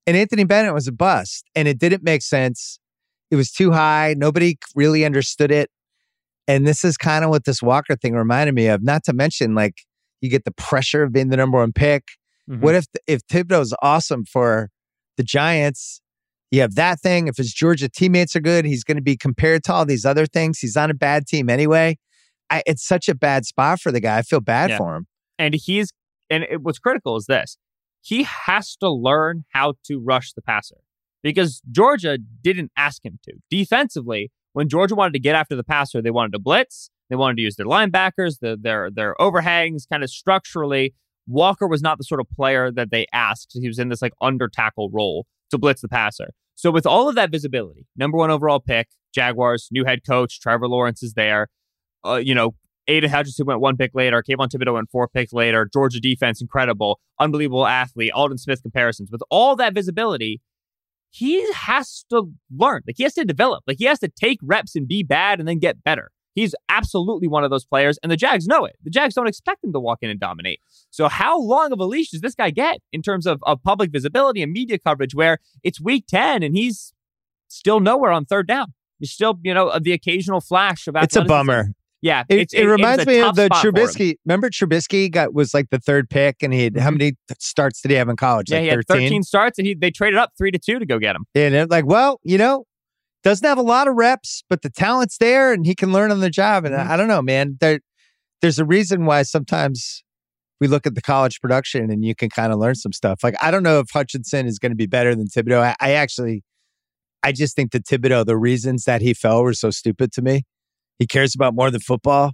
And 0.07 0.17
Anthony 0.17 0.45
Bennett 0.45 0.75
was 0.75 0.87
a 0.87 0.93
bust 0.93 1.45
and 1.55 1.67
it 1.67 1.79
didn't 1.79 2.03
make 2.03 2.23
sense. 2.23 2.79
It 3.31 3.37
was 3.37 3.51
too 3.51 3.73
high. 3.73 4.15
Nobody 4.17 4.59
really 4.75 5.05
understood 5.05 5.51
it. 5.51 5.71
And 6.47 6.67
this 6.67 6.85
is 6.85 6.97
kind 6.99 7.25
of 7.25 7.31
what 7.31 7.45
this 7.45 7.63
Walker 7.63 7.97
thing 7.97 8.13
reminded 8.15 8.55
me 8.55 8.67
of, 8.67 8.83
not 8.83 9.03
to 9.05 9.13
mention 9.15 9.55
like 9.55 9.75
you 10.21 10.29
get 10.29 10.45
the 10.45 10.51
pressure 10.53 11.03
of 11.03 11.13
being 11.13 11.31
the 11.31 11.37
number 11.39 11.59
one 11.59 11.73
pick. 11.73 12.05
Mhm. 12.51 12.61
What 12.61 12.75
if 12.75 12.85
if 13.07 13.27
Thibodeaux's 13.27 13.75
awesome 13.81 14.25
for 14.25 14.69
the 15.17 15.23
Giants? 15.23 16.03
You 16.51 16.61
have 16.61 16.75
that 16.75 17.01
thing. 17.01 17.27
If 17.27 17.39
his 17.39 17.53
Georgia 17.55 17.89
teammates 17.89 18.37
are 18.37 18.41
good, 18.41 18.65
he's 18.67 18.85
going 18.85 18.99
to 18.99 19.03
be 19.03 19.17
compared 19.17 19.65
to 19.65 19.73
all 19.73 19.87
these 19.87 20.05
other 20.05 20.27
things. 20.27 20.59
He's 20.61 20.77
on 20.77 20.91
a 20.91 20.95
bad 20.95 21.27
team 21.27 21.49
anyway. 21.49 21.97
I, 22.51 22.63
it's 22.67 22.87
such 22.87 23.09
a 23.09 23.15
bad 23.15 23.47
spot 23.47 23.81
for 23.81 23.91
the 23.91 24.01
guy. 24.01 24.19
I 24.19 24.23
feel 24.23 24.41
bad 24.41 24.71
Yeah. 24.71 24.77
for 24.79 24.97
him. 24.97 25.07
and 25.39 25.55
he's 25.55 25.91
and 26.31 26.45
it, 26.45 26.63
what's 26.63 26.79
critical 26.79 27.17
is 27.17 27.25
this 27.27 27.57
he 28.05 28.25
has 28.25 28.77
to 28.77 28.91
learn 28.91 29.45
how 29.49 29.75
to 29.85 29.99
rush 29.99 30.33
the 30.35 30.43
passer 30.43 30.77
because 31.23 31.63
georgia 31.71 32.19
didn't 32.43 32.71
ask 32.77 33.05
him 33.05 33.19
to. 33.25 33.33
Defensively 33.51 34.31
when 34.53 34.69
georgia 34.69 34.95
wanted 34.95 35.15
to 35.15 35.19
get 35.19 35.35
after 35.35 35.57
the 35.57 35.65
passer 35.65 36.01
they 36.01 36.11
wanted 36.11 36.33
to 36.33 36.39
blitz. 36.39 36.91
They 37.11 37.17
wanted 37.17 37.37
to 37.37 37.43
use 37.43 37.57
their 37.57 37.67
linebackers 37.67 38.41
the, 38.41 38.57
their 38.61 38.91
their 38.91 39.21
overhangs 39.21 39.87
kind 39.87 40.03
of 40.03 40.11
structurally. 40.11 40.95
Walker 41.27 41.67
was 41.67 41.83
not 41.83 41.99
the 41.99 42.05
sort 42.05 42.21
of 42.21 42.29
player 42.31 42.71
that 42.71 42.91
they 42.91 43.07
asked. 43.13 43.53
He 43.55 43.67
was 43.67 43.79
in 43.79 43.89
this 43.89 44.03
like 44.03 44.13
under 44.21 44.49
tackle 44.49 44.91
role 44.91 45.27
to 45.51 45.59
blitz 45.59 45.81
the 45.81 45.89
passer. 45.89 46.31
So 46.55 46.71
with 46.71 46.87
all 46.87 47.09
of 47.09 47.15
that 47.15 47.31
visibility 47.31 47.87
number 47.97 48.19
one 48.19 48.31
overall 48.31 48.61
pick 48.61 48.89
jaguars 49.15 49.69
new 49.71 49.85
head 49.85 50.01
coach 50.07 50.41
trevor 50.41 50.69
lawrence 50.69 51.03
is 51.03 51.15
there. 51.15 51.49
Uh, 52.05 52.17
you 52.17 52.35
know 52.35 52.55
Aidan 52.87 53.11
Hutchinson 53.11 53.47
went 53.47 53.61
one 53.61 53.77
pick 53.77 53.95
later. 53.95 54.23
Kayvon 54.23 54.49
Thibodeaux 54.49 54.75
went 54.75 54.91
four 54.91 55.09
picks 55.09 55.33
later. 55.33 55.69
Georgia 55.73 56.01
defense, 56.01 56.41
incredible. 56.41 57.01
Unbelievable 57.19 57.67
athlete. 57.67 58.13
Aldon 58.13 58.39
Smith 58.39 58.63
comparisons. 58.63 59.11
With 59.11 59.23
all 59.31 59.57
that 59.57 59.75
visibility, 59.75 60.41
he 61.11 61.51
has 61.53 62.05
to 62.11 62.31
learn. 62.55 62.83
Like, 62.87 62.97
he 62.99 63.05
has 63.05 63.15
to 63.15 63.25
develop. 63.25 63.65
Like, 63.67 63.79
he 63.79 63.85
has 63.85 64.01
to 64.01 64.09
take 64.09 64.39
reps 64.43 64.75
and 64.77 64.87
be 64.87 65.03
bad 65.03 65.39
and 65.39 65.49
then 65.49 65.59
get 65.59 65.83
better. 65.83 66.11
He's 66.35 66.55
absolutely 66.69 67.29
one 67.29 67.45
of 67.45 67.51
those 67.51 67.65
players, 67.65 67.97
and 68.03 68.11
the 68.11 68.17
Jags 68.17 68.49
know 68.49 68.65
it. 68.65 68.75
The 68.83 68.91
Jags 68.91 69.15
don't 69.15 69.29
expect 69.29 69.63
him 69.63 69.73
to 69.73 69.79
walk 69.79 70.01
in 70.03 70.11
and 70.11 70.19
dominate. 70.19 70.59
So, 70.91 71.09
how 71.09 71.39
long 71.39 71.73
of 71.73 71.79
a 71.79 71.85
leash 71.85 72.11
does 72.11 72.23
this 72.23 72.35
guy 72.35 72.51
get 72.51 72.81
in 72.93 73.03
terms 73.03 73.25
of, 73.25 73.39
of 73.45 73.63
public 73.63 73.93
visibility 73.93 74.43
and 74.43 74.51
media 74.51 74.79
coverage 74.79 75.15
where 75.15 75.39
it's 75.63 75.81
week 75.81 76.07
10 76.09 76.43
and 76.43 76.57
he's 76.57 76.93
still 77.47 77.79
nowhere 77.79 78.11
on 78.11 78.25
third 78.25 78.49
down? 78.49 78.75
He's 78.99 79.13
still, 79.13 79.39
you 79.45 79.55
know, 79.55 79.79
the 79.79 79.93
occasional 79.93 80.41
flash 80.41 80.89
of 80.89 80.97
athleticism. 80.97 81.21
It's 81.21 81.25
a 81.25 81.29
bummer. 81.29 81.75
Yeah, 82.05 82.25
It, 82.29 82.39
it's, 82.39 82.53
it, 82.53 82.65
reminds 82.65 83.07
me 83.07 83.21
of 83.23 83.35
the 83.35 83.47
spot 83.47 83.63
for 83.63 83.69
him. 83.69 83.75
Trubisky. 83.77 84.17
Remember 84.27 84.51
Trubisky 84.51 85.11
got 85.11 85.33
was 85.33 85.55
like 85.55 85.71
the 85.71 85.79
third 85.79 86.11
pick, 86.11 86.43
and 86.43 86.53
he 86.53 86.65
had 86.65 86.77
how 86.77 86.91
Mhm. 86.91 86.99
many 86.99 87.13
starts 87.39 87.81
did 87.81 87.91
he 87.93 87.97
have 87.97 88.11
in 88.11 88.17
college? 88.17 88.51
Yeah, 88.51 88.59
like 88.59 88.63
he 88.65 88.69
had 88.69 88.87
13 88.87 89.23
starts, 89.23 89.59
and 89.59 89.67
he 89.67 89.73
they 89.75 89.91
traded 89.91 90.19
up 90.19 90.33
three 90.37 90.51
to 90.51 90.59
two 90.59 90.79
to 90.79 90.85
go 90.85 90.99
get 90.99 91.17
him. 91.17 91.25
And 91.35 91.55
it, 91.55 91.71
like, 91.71 91.87
well, 91.87 92.21
you 92.23 92.37
know, 92.37 92.67
doesn't 93.23 93.49
have 93.49 93.57
a 93.57 93.63
lot 93.63 93.89
of 93.89 93.95
reps, 93.95 94.45
but 94.51 94.61
the 94.61 94.69
talent's 94.69 95.17
there, 95.17 95.51
and 95.55 95.65
he 95.65 95.75
can 95.75 95.93
learn 95.93 96.11
on 96.11 96.21
the 96.21 96.29
job. 96.29 96.67
And 96.67 96.75
Mhm. 96.75 96.87
I, 96.87 96.93
I 96.93 96.97
don't 96.99 97.09
know, 97.09 97.23
man. 97.23 97.57
There, 97.59 97.81
there's 98.43 98.59
a 98.59 98.67
reason 98.67 99.07
why 99.07 99.23
sometimes 99.23 100.05
we 100.61 100.69
look 100.69 100.87
at 100.87 100.95
the 100.95 101.01
college 101.01 101.41
production, 101.41 101.91
and 101.91 102.05
you 102.05 102.15
can 102.15 102.29
kind 102.29 102.53
of 102.53 102.59
learn 102.59 102.75
some 102.75 102.93
stuff. 102.93 103.21
Like, 103.25 103.35
I 103.43 103.51
don't 103.51 103.63
know 103.63 103.79
if 103.81 103.87
Hutchinson 103.91 104.45
is 104.47 104.59
going 104.59 104.73
to 104.73 104.77
be 104.77 104.87
better 104.87 105.15
than 105.15 105.27
Thibodeaux. 105.27 105.63
I, 105.63 105.75
I 105.81 105.93
actually, 105.93 106.43
I 107.23 107.33
just 107.33 107.57
think 107.57 107.73
that 107.73 107.87
Thibodeaux, 107.87 108.27
the 108.27 108.37
reasons 108.37 108.85
that 108.85 109.01
he 109.01 109.15
fell 109.15 109.43
were 109.43 109.55
so 109.55 109.71
stupid 109.71 110.13
to 110.13 110.21
me. 110.21 110.43
He 110.99 111.07
cares 111.07 111.35
about 111.35 111.55
more 111.55 111.71
than 111.71 111.81
football. 111.81 112.33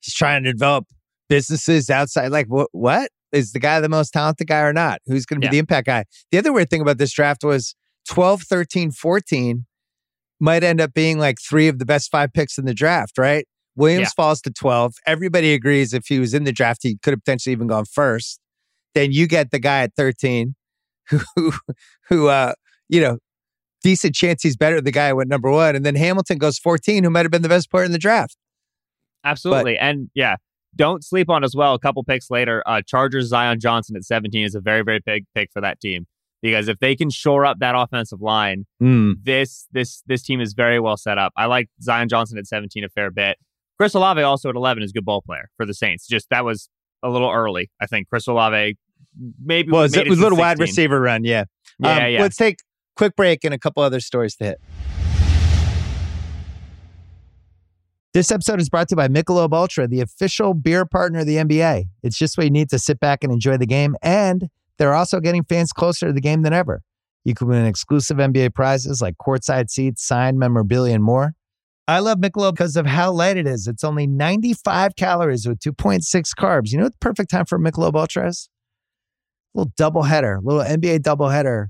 He's 0.00 0.14
trying 0.14 0.44
to 0.44 0.52
develop 0.52 0.86
businesses 1.28 1.90
outside. 1.90 2.28
Like, 2.28 2.46
what? 2.46 2.68
What 2.72 3.10
is 3.32 3.52
the 3.52 3.58
guy 3.58 3.80
the 3.80 3.88
most 3.88 4.10
talented 4.12 4.46
guy 4.46 4.60
or 4.60 4.72
not? 4.72 5.00
Who's 5.06 5.26
going 5.26 5.40
to 5.40 5.44
be 5.44 5.46
Yeah. 5.48 5.52
the 5.52 5.58
impact 5.58 5.86
guy? 5.86 6.04
The 6.30 6.38
other 6.38 6.52
weird 6.52 6.70
thing 6.70 6.80
about 6.80 6.98
this 6.98 7.12
draft 7.12 7.42
was 7.44 7.74
12, 8.08 8.42
13, 8.42 8.90
14 8.92 9.66
might 10.38 10.62
end 10.62 10.80
up 10.80 10.92
being 10.94 11.18
like 11.18 11.38
three 11.40 11.66
of 11.68 11.78
the 11.78 11.86
best 11.86 12.10
five 12.10 12.32
picks 12.32 12.58
in 12.58 12.66
the 12.66 12.74
draft, 12.74 13.18
right? 13.18 13.46
Williams 13.74 14.08
Yeah. 14.08 14.22
falls 14.22 14.40
to 14.42 14.50
12. 14.50 14.94
Everybody 15.06 15.52
agrees 15.54 15.92
if 15.92 16.06
he 16.06 16.18
was 16.18 16.34
in 16.34 16.44
the 16.44 16.52
draft, 16.52 16.80
he 16.82 16.98
could 17.02 17.12
have 17.12 17.24
potentially 17.24 17.52
even 17.52 17.66
gone 17.66 17.84
first. 17.86 18.38
Then 18.94 19.12
you 19.12 19.26
get 19.26 19.50
the 19.50 19.58
guy 19.58 19.82
at 19.82 19.94
13 19.96 20.54
who, 21.08 21.20
who, 22.08 22.28
uh, 22.28 22.52
you 22.88 23.00
know, 23.00 23.18
decent 23.82 24.14
chance 24.14 24.42
he's 24.42 24.56
better 24.56 24.76
than 24.76 24.84
the 24.84 24.92
guy 24.92 25.10
who 25.10 25.16
went 25.16 25.28
number 25.28 25.50
one. 25.50 25.76
And 25.76 25.84
then 25.84 25.94
Hamilton 25.96 26.38
goes 26.38 26.58
14, 26.58 27.04
who 27.04 27.10
might 27.10 27.24
have 27.24 27.30
been 27.32 27.42
the 27.42 27.48
best 27.48 27.70
player 27.70 27.84
in 27.84 27.92
the 27.92 27.98
draft. 27.98 28.36
Absolutely. 29.24 29.76
and 29.78 30.10
yeah, 30.14 30.36
don't 30.74 31.02
sleep 31.04 31.28
on 31.30 31.42
as 31.42 31.54
well. 31.54 31.74
A 31.74 31.78
couple 31.78 32.04
picks 32.04 32.30
later, 32.30 32.62
uh, 32.66 32.82
Chargers 32.86 33.28
Zion 33.28 33.58
Johnson 33.60 33.96
at 33.96 34.04
17 34.04 34.44
is 34.44 34.54
a 34.54 34.60
very, 34.60 34.82
very 34.82 35.00
big 35.04 35.24
pick 35.34 35.50
for 35.52 35.60
that 35.60 35.80
team. 35.80 36.06
Because 36.42 36.68
if 36.68 36.78
they 36.78 36.94
can 36.94 37.10
shore 37.10 37.44
up 37.46 37.58
that 37.60 37.74
offensive 37.74 38.20
line, 38.20 38.66
Hmm. 38.78 39.12
this 39.22 39.66
this 39.72 40.02
this 40.06 40.22
team 40.22 40.40
is 40.40 40.52
very 40.52 40.78
well 40.78 40.96
set 40.96 41.16
up. 41.18 41.32
I 41.36 41.46
like 41.46 41.68
Zion 41.80 42.08
Johnson 42.08 42.38
at 42.38 42.46
17 42.46 42.84
a 42.84 42.88
fair 42.90 43.10
bit. 43.10 43.38
Chris 43.78 43.94
Olave 43.94 44.20
also 44.22 44.50
at 44.50 44.54
11 44.54 44.82
is 44.82 44.90
a 44.90 44.92
good 44.92 45.04
ball 45.04 45.22
player 45.22 45.48
for 45.56 45.66
the 45.66 45.74
Saints. 45.74 46.06
Just 46.06 46.28
that 46.30 46.44
was 46.44 46.68
a 47.02 47.08
little 47.08 47.30
early. 47.30 47.70
I 47.80 47.86
think 47.86 48.08
Chris 48.08 48.26
Olave 48.28 48.76
maybe 49.42 49.72
Well, 49.72 49.82
it 49.84 50.08
was 50.08 50.18
a 50.18 50.22
little 50.22 50.38
wide 50.38 50.58
receiver 50.60 51.00
run. 51.00 51.24
Yeah. 51.24 51.44
Yeah, 51.78 51.96
Um, 52.06 52.12
yeah. 52.12 52.20
Let's 52.22 52.36
take 52.36 52.58
quick 52.96 53.14
break 53.16 53.44
and 53.44 53.54
a 53.54 53.58
couple 53.58 53.82
other 53.82 54.00
stories 54.00 54.34
to 54.36 54.44
hit. 54.44 54.60
This 58.14 58.30
episode 58.30 58.60
is 58.60 58.70
brought 58.70 58.88
to 58.88 58.92
you 58.92 58.96
by 58.96 59.08
Michelob 59.08 59.52
Ultra, 59.52 59.86
the 59.86 60.00
official 60.00 60.54
beer 60.54 60.86
partner 60.86 61.18
of 61.18 61.26
the 61.26 61.36
NBA. 61.36 61.84
It's 62.02 62.16
just 62.16 62.38
what 62.38 62.44
you 62.44 62.50
need 62.50 62.70
to 62.70 62.78
sit 62.78 62.98
back 62.98 63.22
and 63.22 63.30
enjoy 63.30 63.58
the 63.58 63.66
game, 63.66 63.94
and 64.02 64.48
they're 64.78 64.94
also 64.94 65.20
getting 65.20 65.44
fans 65.44 65.72
closer 65.72 66.06
to 66.06 66.12
the 66.14 66.20
game 66.20 66.40
than 66.40 66.54
ever. 66.54 66.82
You 67.24 67.34
can 67.34 67.48
win 67.48 67.66
exclusive 67.66 68.16
NBA 68.16 68.54
prizes 68.54 69.02
like 69.02 69.16
courtside 69.18 69.68
seats, 69.68 70.02
signed 70.02 70.38
memorabilia, 70.38 70.94
and 70.94 71.04
more. 71.04 71.34
I 71.88 71.98
love 71.98 72.18
Michelob 72.18 72.54
because 72.54 72.76
of 72.76 72.86
how 72.86 73.12
light 73.12 73.36
it 73.36 73.46
is. 73.46 73.66
It's 73.66 73.84
only 73.84 74.06
95 74.06 74.96
calories 74.96 75.46
with 75.46 75.60
2.6 75.60 76.02
carbs. 76.38 76.72
You 76.72 76.78
know 76.78 76.84
what 76.84 76.92
the 76.92 76.98
perfect 77.00 77.30
time 77.30 77.44
for 77.44 77.58
Michelob 77.58 77.94
Ultra 77.94 78.28
is? 78.28 78.48
little 79.56 79.72
doubleheader, 79.78 80.38
little 80.42 80.62
NBA 80.62 81.00
doubleheader. 81.00 81.68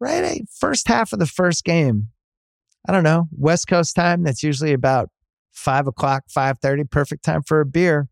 Right, 0.00 0.24
eh, 0.24 0.38
first 0.58 0.88
half 0.88 1.12
of 1.12 1.18
the 1.18 1.26
first 1.26 1.64
game. 1.64 2.08
I 2.86 2.92
don't 2.92 3.04
know 3.04 3.28
West 3.32 3.68
Coast 3.68 3.94
time. 3.96 4.22
That's 4.24 4.42
usually 4.42 4.72
about 4.72 5.08
five 5.52 5.86
o'clock, 5.86 6.24
five 6.28 6.58
thirty. 6.60 6.84
Perfect 6.84 7.24
time 7.24 7.42
for 7.42 7.60
a 7.60 7.66
beer. 7.66 8.08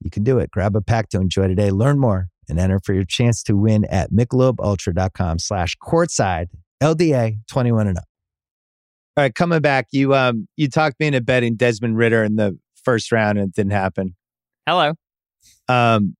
You 0.00 0.10
can 0.10 0.22
do 0.22 0.38
it. 0.38 0.50
Grab 0.50 0.76
a 0.76 0.80
pack 0.80 1.08
to 1.10 1.20
enjoy 1.20 1.48
today. 1.48 1.70
Learn 1.70 1.98
more 1.98 2.28
and 2.48 2.58
enter 2.58 2.78
for 2.78 2.94
your 2.94 3.04
chance 3.04 3.42
to 3.44 3.56
win 3.56 3.84
at 3.86 4.12
michelobultra.com 4.12 5.38
slash 5.38 5.76
courtside 5.82 6.46
LDA 6.82 7.38
21 7.50 7.88
and 7.88 7.98
up. 7.98 8.04
All 9.16 9.24
right, 9.24 9.34
coming 9.34 9.60
back, 9.60 9.88
you 9.92 10.14
um 10.14 10.46
you 10.56 10.68
talked 10.68 11.00
me 11.00 11.06
into 11.06 11.20
betting 11.20 11.56
Desmond 11.56 11.96
Ridder 11.96 12.22
in 12.22 12.36
the 12.36 12.58
first 12.84 13.10
round 13.10 13.38
and 13.38 13.48
it 13.48 13.54
didn't 13.54 13.72
happen. 13.72 14.14
Hello. 14.66 14.94
Um, 15.68 16.16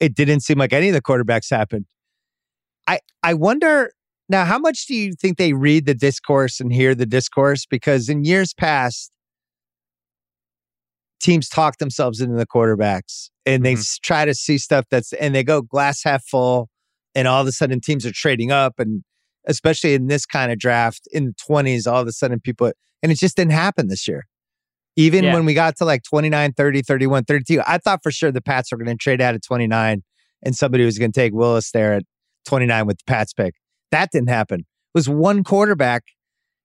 it 0.00 0.14
didn't 0.14 0.40
seem 0.40 0.58
like 0.58 0.72
any 0.72 0.88
of 0.88 0.94
the 0.94 1.02
quarterbacks 1.02 1.50
happened. 1.50 1.86
I 2.86 3.00
I 3.22 3.34
wonder 3.34 3.92
now 4.30 4.44
how 4.44 4.58
much 4.58 4.86
do 4.86 4.94
you 4.94 5.12
think 5.12 5.36
they 5.36 5.52
read 5.52 5.84
the 5.86 5.94
discourse 5.94 6.60
and 6.60 6.72
hear 6.72 6.94
the 6.94 7.04
discourse? 7.06 7.66
Because 7.66 8.08
in 8.08 8.24
years 8.24 8.54
past, 8.54 9.10
teams 11.20 11.48
talk 11.48 11.76
themselves 11.78 12.20
into 12.20 12.36
the 12.36 12.46
quarterbacks 12.46 13.28
and 13.44 13.64
they 13.64 13.74
Mhm. 13.74 13.78
s- 13.80 13.98
try 14.02 14.24
to 14.24 14.34
see 14.34 14.56
stuff 14.56 14.86
that's 14.90 15.12
and 15.14 15.34
they 15.34 15.42
go 15.44 15.60
glass 15.60 16.02
half 16.04 16.24
full, 16.24 16.70
and 17.14 17.28
all 17.28 17.42
of 17.42 17.46
a 17.46 17.52
sudden 17.52 17.80
teams 17.80 18.06
are 18.06 18.12
trading 18.12 18.50
up 18.50 18.78
and 18.78 19.02
especially 19.46 19.94
in 19.94 20.06
this 20.06 20.24
kind 20.26 20.52
of 20.52 20.58
draft 20.58 21.08
in 21.12 21.26
the 21.26 21.34
20s, 21.34 21.86
all 21.86 22.00
of 22.00 22.06
a 22.06 22.12
sudden 22.12 22.40
people 22.40 22.72
and 23.02 23.10
it 23.10 23.18
just 23.18 23.36
didn't 23.36 23.52
happen 23.52 23.88
this 23.88 24.06
year. 24.06 24.26
Even 24.96 25.24
Yeah. 25.24 25.34
when 25.34 25.44
we 25.44 25.54
got 25.54 25.76
to 25.76 25.84
like 25.84 26.02
29, 26.02 26.52
30, 26.52 26.82
31, 26.82 27.24
32, 27.24 27.60
I 27.66 27.78
thought 27.78 28.00
for 28.02 28.10
sure 28.10 28.30
the 28.30 28.42
Pats 28.42 28.70
were 28.70 28.78
going 28.78 28.88
to 28.88 28.94
trade 29.02 29.20
out 29.20 29.34
at 29.34 29.42
29 29.42 30.02
and 30.42 30.54
somebody 30.56 30.84
was 30.84 30.98
going 30.98 31.12
to 31.12 31.20
take 31.20 31.32
Willis 31.32 31.70
there 31.72 31.94
at 31.94 32.04
29 32.46 32.86
with 32.86 32.98
the 32.98 33.04
Pats 33.06 33.32
pick. 33.32 33.54
That 33.90 34.10
didn't 34.12 34.28
happen. 34.28 34.60
It 34.60 34.66
was 34.94 35.08
one 35.08 35.44
quarterback, 35.44 36.04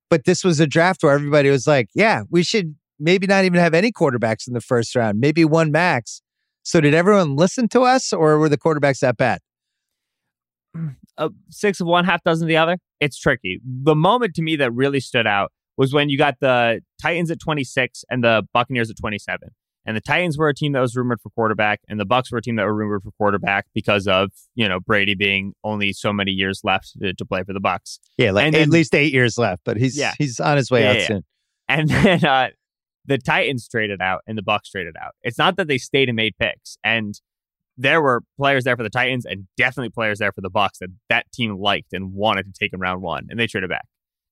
but 0.09 0.25
this 0.25 0.43
was 0.43 0.59
a 0.59 0.67
draft 0.67 1.03
where 1.03 1.13
everybody 1.13 1.49
was 1.49 1.67
like, 1.67 1.89
yeah, 1.93 2.23
we 2.29 2.43
should 2.43 2.75
maybe 2.99 3.27
not 3.27 3.45
even 3.45 3.59
have 3.59 3.73
any 3.73 3.91
quarterbacks 3.91 4.47
in 4.47 4.53
the 4.53 4.61
first 4.61 4.95
round, 4.95 5.19
maybe 5.19 5.45
one 5.45 5.71
max. 5.71 6.21
So 6.63 6.81
did 6.81 6.93
everyone 6.93 7.35
listen 7.35 7.67
to 7.69 7.81
us 7.81 8.11
or 8.13 8.39
were 8.39 8.49
the 8.49 8.57
quarterbacks 8.57 8.99
that 8.99 9.17
bad? 9.17 9.39
uh, 11.17 11.29
six 11.49 11.79
of 11.79 11.87
one, 11.87 12.05
half 12.05 12.23
dozen 12.23 12.45
of 12.45 12.47
the 12.47 12.57
other. 12.57 12.77
It's 12.99 13.19
tricky. 13.19 13.59
The 13.63 13.95
moment 13.95 14.33
to 14.35 14.41
me 14.41 14.55
that 14.57 14.73
really 14.73 14.99
stood 14.99 15.27
out 15.27 15.51
was 15.77 15.93
when 15.93 16.09
you 16.09 16.17
got 16.17 16.39
the 16.39 16.81
Titans 17.01 17.29
at 17.31 17.39
26 17.39 18.05
and 18.09 18.23
the 18.23 18.43
Buccaneers 18.53 18.89
at 18.89 18.97
27. 18.97 19.49
And 19.85 19.95
the 19.95 20.01
Titans 20.01 20.37
were 20.37 20.49
a 20.49 20.53
team 20.55 20.71
that 20.71 20.79
was 20.79 20.95
rumored 20.95 21.21
for 21.21 21.29
quarterback, 21.29 21.79
and 21.87 21.99
the 21.99 22.05
Bucks 22.05 22.31
were 22.31 22.39
a 22.39 22.41
team 22.41 22.55
that 22.55 22.63
were 22.65 22.73
rumored 22.73 23.03
for 23.03 23.11
quarterback 23.19 23.65
because 23.73 24.07
of 24.07 24.31
you 24.55 24.67
know 24.67 24.79
Brady 24.79 25.15
being 25.15 25.53
only 25.63 25.93
so 25.93 26.11
many 26.11 26.31
years 26.31 26.61
left 26.63 26.93
to, 27.01 27.13
to 27.13 27.25
play 27.25 27.43
for 27.43 27.53
the 27.53 27.59
Bucks. 27.59 27.99
Yeah, 28.17 28.31
like 28.31 28.45
And 28.47 28.55
at 28.55 28.59
then- 28.59 28.69
least 28.71 28.95
eight 28.95 29.13
years 29.13 29.37
left, 29.37 29.61
but 29.65 29.77
he's 29.77 29.97
Yeah. 29.97 30.13
he's 30.17 30.39
on 30.39 30.57
his 30.57 30.71
way 30.71 30.83
Yeah, 30.83 30.89
out 30.89 30.95
yeah. 30.97 31.07
soon. 31.07 31.23
And 31.67 31.89
then 31.91 32.25
uh, 32.25 32.47
the 33.05 33.17
Titans 33.19 33.67
traded 33.67 34.01
out 34.01 34.21
and 34.25 34.37
the 34.37 34.41
Bucks 34.43 34.69
traded 34.71 34.95
out. 34.99 35.11
It's 35.23 35.37
not 35.37 35.55
that 35.57 35.67
they 35.67 35.77
stayed 35.77 36.09
and 36.09 36.15
made 36.15 36.33
picks. 36.39 36.77
And 36.83 37.13
there 37.77 38.01
were 38.01 38.23
players 38.37 38.63
there 38.63 38.75
for 38.77 38.83
the 38.83 38.89
Titans 38.89 39.25
and 39.25 39.47
definitely 39.57 39.89
players 39.89 40.17
there 40.19 40.31
for 40.31 40.41
the 40.41 40.49
Bucks 40.49 40.79
that 40.79 40.89
that 41.09 41.31
team 41.31 41.57
liked 41.59 41.93
and 41.93 42.13
wanted 42.13 42.45
to 42.45 42.51
take 42.57 42.73
in 42.73 42.79
round 42.79 43.01
one, 43.03 43.27
and 43.29 43.39
they 43.39 43.45
traded 43.47 43.69
back. 43.69 43.85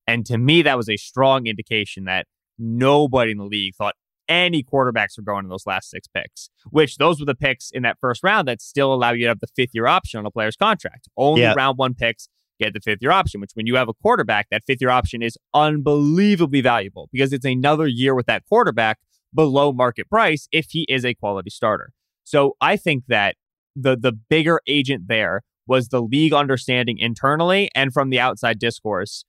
And 0.06 0.26
to 0.26 0.36
me, 0.38 0.62
that 0.62 0.76
was 0.76 0.88
a 0.88 0.96
strong 0.96 1.46
indication 1.46 2.04
that 2.04 2.26
nobody 2.58 3.32
in 3.32 3.38
the 3.38 3.44
league 3.44 3.74
thought 3.74 3.94
any 4.28 4.62
quarterbacks 4.62 5.16
were 5.16 5.22
going 5.22 5.44
in 5.44 5.48
those 5.50 5.66
last 5.66 5.90
six 5.90 6.06
picks. 6.08 6.50
Which 6.70 6.96
those 6.96 7.20
were 7.20 7.26
the 7.26 7.34
picks 7.34 7.70
in 7.70 7.82
that 7.82 7.98
first 8.00 8.22
round 8.22 8.48
that 8.48 8.60
still 8.62 8.92
allow 8.94 9.12
you 9.12 9.24
to 9.24 9.28
have 9.28 9.40
the 9.40 9.46
fifth 9.46 9.70
year 9.74 9.86
option 9.86 10.18
on 10.18 10.26
a 10.26 10.30
player's 10.30 10.56
contract. 10.56 11.08
Only 11.16 11.42
Yeah. 11.42 11.54
round 11.56 11.78
one 11.78 11.94
picks 11.94 12.28
get 12.60 12.72
the 12.72 12.80
fifth 12.80 12.98
year 13.02 13.10
option, 13.10 13.40
which 13.40 13.50
when 13.54 13.66
you 13.66 13.74
have 13.76 13.88
a 13.88 13.94
quarterback, 13.94 14.46
that 14.50 14.62
fifth 14.66 14.80
year 14.80 14.90
option 14.90 15.22
is 15.22 15.36
unbelievably 15.54 16.60
valuable 16.60 17.08
because 17.12 17.32
it's 17.32 17.44
another 17.44 17.86
year 17.86 18.14
with 18.14 18.26
that 18.26 18.44
quarterback 18.48 18.98
below 19.34 19.72
market 19.72 20.08
price 20.08 20.46
if 20.52 20.66
he 20.70 20.84
is 20.88 21.04
a 21.04 21.14
quality 21.14 21.50
starter. 21.50 21.90
So 22.22 22.56
I 22.60 22.76
think 22.76 23.04
that 23.08 23.36
the 23.76 23.96
the 23.96 24.12
bigger 24.12 24.60
agent 24.66 25.08
there 25.08 25.42
was 25.66 25.88
the 25.88 26.00
league 26.00 26.32
understanding 26.32 26.98
internally 26.98 27.70
and 27.74 27.92
from 27.92 28.10
the 28.10 28.20
outside 28.20 28.58
discourse. 28.58 29.24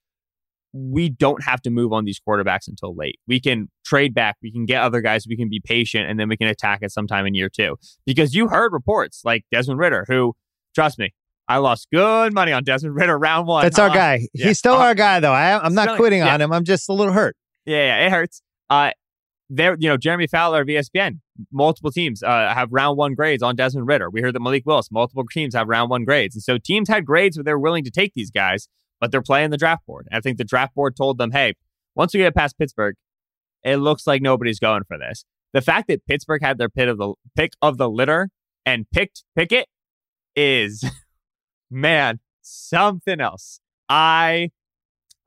We 0.78 1.08
don't 1.10 1.42
have 1.44 1.62
to 1.62 1.70
move 1.70 1.94
on 1.94 2.04
these 2.04 2.20
quarterbacks 2.20 2.68
until 2.68 2.94
late. 2.96 3.18
We 3.28 3.40
can 3.40 3.70
trade 3.86 4.14
back, 4.14 4.36
we 4.44 4.52
can 4.52 4.66
get 4.66 4.82
other 4.82 5.00
guys, 5.00 5.26
we 5.28 5.38
can 5.38 5.48
be 5.50 5.62
patient, 5.64 6.10
and 6.10 6.20
then 6.20 6.28
we 6.28 6.36
can 6.36 6.48
attack 6.48 6.80
at 6.84 6.92
some 6.92 7.08
time 7.08 7.26
in 7.26 7.34
year 7.34 7.48
two. 7.50 7.78
Because 8.06 8.34
you 8.36 8.50
heard 8.50 8.74
reports 8.74 9.22
like 9.24 9.46
Desmond 9.52 9.80
Ridder, 9.80 10.06
who, 10.10 10.34
trust 10.76 11.00
me, 11.00 11.14
I 11.48 11.58
lost 11.60 11.88
good 11.94 12.34
money 12.34 12.52
on 12.52 12.64
Desmond 12.66 12.96
Ridder 12.96 13.18
round 13.18 13.48
one. 13.48 13.64
That's 13.64 13.80
our 13.80 13.90
Uh, 13.90 13.94
guy. 13.94 14.28
yeah. 14.34 14.48
He's 14.48 14.58
still 14.60 14.74
Uh, 14.74 14.80
our 14.80 14.96
guy, 14.96 15.20
though. 15.22 15.32
I, 15.32 15.64
I'm 15.64 15.74
not 15.76 15.96
quitting 15.96 16.20
yeah. 16.20 16.34
on 16.34 16.42
him. 16.42 16.52
I'm 16.52 16.66
just 16.66 16.90
a 16.90 16.94
little 16.94 17.14
hurt. 17.14 17.38
Yeah, 17.66 17.78
yeah, 18.00 18.08
it 18.08 18.12
hurts. 18.12 18.42
Uh, 18.70 18.92
there, 19.50 19.78
you 19.80 19.88
know, 19.88 19.96
Jeremy 19.96 20.26
Fowler 20.28 20.62
of 20.62 20.68
ESPN, 20.68 21.20
multiple 21.54 21.92
teams 21.92 22.24
uh, 22.24 22.52
have 22.54 22.70
round 22.72 22.98
one 22.98 23.14
grades 23.14 23.44
on 23.44 23.56
Desmond 23.56 23.88
Ridder. 23.88 24.10
We 24.10 24.22
heard 24.22 24.34
that 24.36 24.40
Malik 24.42 24.64
Willis, 24.66 24.90
multiple 24.92 25.24
teams 25.32 25.54
have 25.56 25.68
round 25.68 25.90
one 25.92 26.04
grades. 26.04 26.36
And 26.36 26.42
so 26.44 26.58
teams 26.58 26.90
had 26.90 27.06
grades 27.06 27.38
where 27.38 27.44
they're 27.44 27.60
willing 27.60 27.84
to 27.84 27.92
take 27.92 28.14
these 28.16 28.32
guys, 28.32 28.68
but 29.00 29.12
they're 29.12 29.22
playing 29.22 29.50
the 29.50 29.58
draft 29.58 29.86
board. 29.86 30.08
I 30.12 30.20
think 30.20 30.38
the 30.38 30.44
draft 30.44 30.76
board 30.76 30.96
told 30.96 31.18
them, 31.18 31.32
hey, 31.32 31.54
once 31.96 32.14
we 32.14 32.20
get 32.20 32.36
past 32.36 32.58
Pittsburgh, 32.58 32.96
it 33.64 33.78
looks 33.78 34.06
like 34.06 34.22
nobody's 34.22 34.60
going 34.60 34.84
for 34.88 34.98
this. 34.98 35.26
The 35.54 35.62
fact 35.62 35.88
that 35.88 36.06
Pittsburgh 36.06 36.44
had 36.44 36.58
their 36.58 36.70
pit 36.70 36.90
of 36.90 36.98
the 36.98 37.14
pick 37.36 37.54
of 37.62 37.78
the 37.78 37.90
litter 37.90 38.30
and 38.66 38.86
picked 38.92 39.24
Pickett 39.36 39.68
is, 40.36 40.84
man, 41.72 42.20
something 42.42 43.20
else. 43.20 43.60
I 43.90 44.50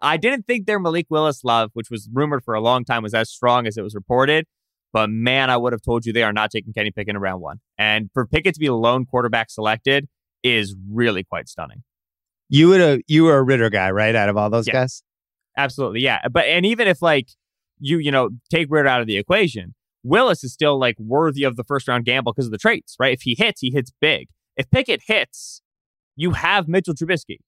I 0.00 0.16
didn't 0.16 0.46
think 0.46 0.66
their 0.66 0.78
Malik 0.78 1.06
Willis 1.10 1.42
love, 1.42 1.70
which 1.72 1.90
was 1.90 2.08
rumored 2.12 2.44
for 2.44 2.54
a 2.54 2.60
long 2.60 2.84
time, 2.84 3.02
was 3.02 3.14
as 3.14 3.30
strong 3.30 3.66
as 3.66 3.76
it 3.76 3.82
was 3.82 3.94
reported. 3.94 4.46
But 4.92 5.10
man, 5.10 5.50
I 5.50 5.56
would 5.56 5.72
have 5.72 5.82
told 5.82 6.06
you 6.06 6.12
they 6.12 6.22
are 6.22 6.32
not 6.32 6.50
taking 6.50 6.72
Kenny 6.72 6.90
Pickett 6.90 7.14
in 7.14 7.20
round 7.20 7.42
one. 7.42 7.60
And 7.76 8.08
for 8.14 8.26
Pickett 8.26 8.54
to 8.54 8.60
be 8.60 8.66
the 8.66 8.74
lone 8.74 9.04
quarterback 9.04 9.50
selected 9.50 10.08
is 10.42 10.74
really 10.90 11.24
quite 11.24 11.48
stunning. 11.48 11.82
You 12.48 12.68
would 12.68 12.80
have. 12.80 13.00
You 13.06 13.24
were 13.24 13.36
a 13.38 13.42
Ridder 13.42 13.70
guy, 13.70 13.90
right? 13.90 14.14
Out 14.14 14.28
of 14.28 14.36
all 14.36 14.50
those 14.50 14.66
Yeah. 14.66 14.72
guys, 14.74 15.02
Absolutely, 15.56 16.00
yeah. 16.00 16.20
But 16.30 16.46
and 16.46 16.64
even 16.64 16.86
if 16.88 17.02
like 17.02 17.28
you 17.80 17.98
you 17.98 18.10
know 18.10 18.30
take 18.50 18.68
Ridder 18.70 18.88
out 18.88 19.00
of 19.00 19.06
the 19.06 19.16
equation, 19.16 19.74
Willis 20.02 20.42
is 20.44 20.52
still 20.52 20.78
like 20.78 20.96
worthy 20.98 21.44
of 21.44 21.56
the 21.56 21.64
first 21.64 21.88
round 21.88 22.04
gamble 22.04 22.32
because 22.32 22.46
of 22.46 22.52
the 22.52 22.58
traits, 22.58 22.96
right? 22.98 23.12
If 23.12 23.22
he 23.22 23.34
hits, 23.36 23.60
he 23.60 23.70
hits 23.70 23.90
big. 24.00 24.28
If 24.56 24.70
Pickett 24.70 25.02
hits, 25.06 25.62
you 26.16 26.32
have 26.32 26.68
Mitchell 26.68 26.94
Trubisky. 26.94 27.38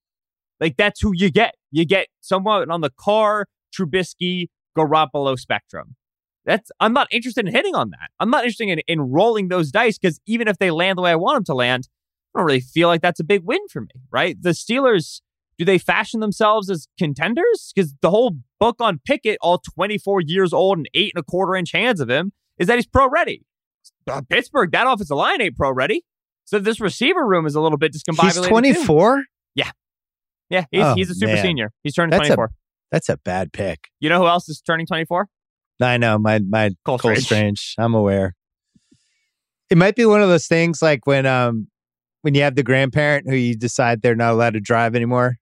Like 0.60 0.76
that's 0.76 1.00
who 1.00 1.12
you 1.14 1.30
get. 1.30 1.54
You 1.70 1.84
get 1.86 2.08
someone 2.20 2.70
on 2.70 2.80
the 2.82 2.90
Carr, 2.90 3.46
Trubisky, 3.76 4.48
Garoppolo 4.76 5.38
spectrum. 5.38 5.96
That's 6.44 6.70
I'm 6.80 6.92
not 6.92 7.08
interested 7.10 7.46
in 7.46 7.52
hitting 7.54 7.74
on 7.74 7.90
that. 7.90 8.10
I'm 8.18 8.30
not 8.30 8.44
interested 8.44 8.68
in, 8.68 8.80
in 8.88 9.00
rolling 9.00 9.48
those 9.48 9.70
dice 9.70 9.98
because 9.98 10.20
even 10.26 10.48
if 10.48 10.58
they 10.58 10.70
land 10.70 10.98
the 10.98 11.02
way 11.02 11.10
I 11.12 11.16
want 11.16 11.36
them 11.36 11.44
to 11.44 11.54
land, 11.54 11.88
I 12.34 12.38
don't 12.40 12.46
really 12.46 12.60
feel 12.60 12.88
like 12.88 13.02
that's 13.02 13.20
a 13.20 13.24
big 13.24 13.42
win 13.44 13.60
for 13.70 13.80
me, 13.82 13.88
right? 14.10 14.36
The 14.40 14.50
Steelers 14.50 15.20
do 15.58 15.64
they 15.66 15.76
fashion 15.78 16.20
themselves 16.20 16.70
as 16.70 16.88
contenders? 16.98 17.72
Because 17.74 17.94
the 18.00 18.08
whole 18.10 18.36
book 18.58 18.76
on 18.80 18.98
Pickett, 19.04 19.36
all 19.42 19.58
24 19.58 20.22
years 20.22 20.52
old 20.54 20.78
and 20.78 20.88
eight 20.94 21.12
and 21.14 21.20
a 21.20 21.24
quarter 21.24 21.54
inch 21.54 21.72
hands 21.72 22.00
of 22.00 22.08
him, 22.08 22.32
is 22.58 22.66
that 22.68 22.76
he's 22.76 22.86
pro 22.86 23.08
ready. 23.10 23.42
Uh, 24.08 24.22
Pittsburgh, 24.28 24.72
that 24.72 24.86
offensive 24.86 25.16
line 25.16 25.42
ain't 25.42 25.56
pro 25.56 25.70
ready. 25.70 26.02
So 26.46 26.58
this 26.58 26.80
receiver 26.80 27.26
room 27.26 27.44
is 27.46 27.54
a 27.54 27.60
little 27.60 27.76
bit 27.78 27.92
discombobulated. 27.92 28.24
he's 28.24 28.42
too. 28.42 28.48
24. 28.48 29.24
Yeah, 29.54 29.70
Yeah, 30.48 30.64
he's, 30.70 30.82
Oh, 30.82 30.94
he's 30.94 31.10
a 31.10 31.14
super 31.14 31.34
man. 31.34 31.42
senior. 31.42 31.72
He's 31.82 31.94
turning 31.94 32.10
That's 32.10 32.30
a- 32.30 32.34
24. 32.36 32.52
That's 32.90 33.08
a 33.08 33.16
bad 33.18 33.52
pick. 33.52 33.88
you 34.00 34.08
know 34.08 34.18
who 34.18 34.26
else 34.26 34.48
is 34.48 34.60
turning 34.60 34.86
24? 34.86 35.28
I 35.82 35.96
know 35.96 36.18
my 36.18 36.38
my 36.40 36.70
Cole 36.84 36.98
Cole 36.98 37.10
Strange. 37.16 37.24
Strange. 37.26 37.74
I'm 37.78 37.94
aware. 37.94 38.34
It 39.70 39.78
might 39.78 39.94
be 39.94 40.04
one 40.04 40.22
of 40.22 40.28
those 40.28 40.46
things 40.46 40.82
like 40.82 41.06
when 41.06 41.24
um 41.26 41.68
when 42.22 42.34
you 42.34 42.42
have 42.42 42.54
the 42.54 42.62
grandparent 42.62 43.28
who 43.28 43.34
you 43.36 43.56
decide 43.56 44.02
they're 44.02 44.14
not 44.14 44.32
allowed 44.32 44.54
to 44.54 44.60
drive 44.60 44.94
anymore. 44.94 45.36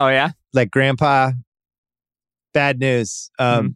Oh, 0.00 0.08
yeah? 0.08 0.30
Like 0.52 0.70
grandpa, 0.70 1.32
bad 2.54 2.78
news. 2.78 3.30
Um, 3.38 3.46
Mm-hmm. 3.46 3.68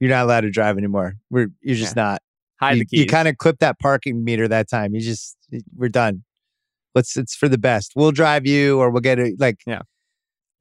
you're 0.00 0.10
not 0.10 0.24
allowed 0.24 0.40
to 0.42 0.50
drive 0.50 0.78
anymore. 0.78 1.14
We're 1.30 1.48
you're 1.60 1.76
just 1.76 1.96
not. 1.96 2.22
Hide 2.60 2.72
you, 2.72 2.78
the 2.80 2.86
keys. 2.86 3.00
you 3.00 3.06
kind 3.06 3.28
of 3.28 3.38
clip 3.38 3.58
that 3.60 3.78
parking 3.78 4.22
meter 4.24 4.46
that 4.48 4.68
time. 4.68 4.94
You 4.94 5.00
just 5.00 5.36
we're 5.76 5.88
done. 5.88 6.24
Let's 6.94 7.16
it's 7.16 7.34
for 7.34 7.48
the 7.48 7.58
best. 7.58 7.92
We'll 7.96 8.12
drive 8.12 8.46
you 8.46 8.78
or 8.78 8.90
we'll 8.90 9.00
get 9.00 9.18
it 9.18 9.38
like 9.38 9.60
Yeah. 9.66 9.82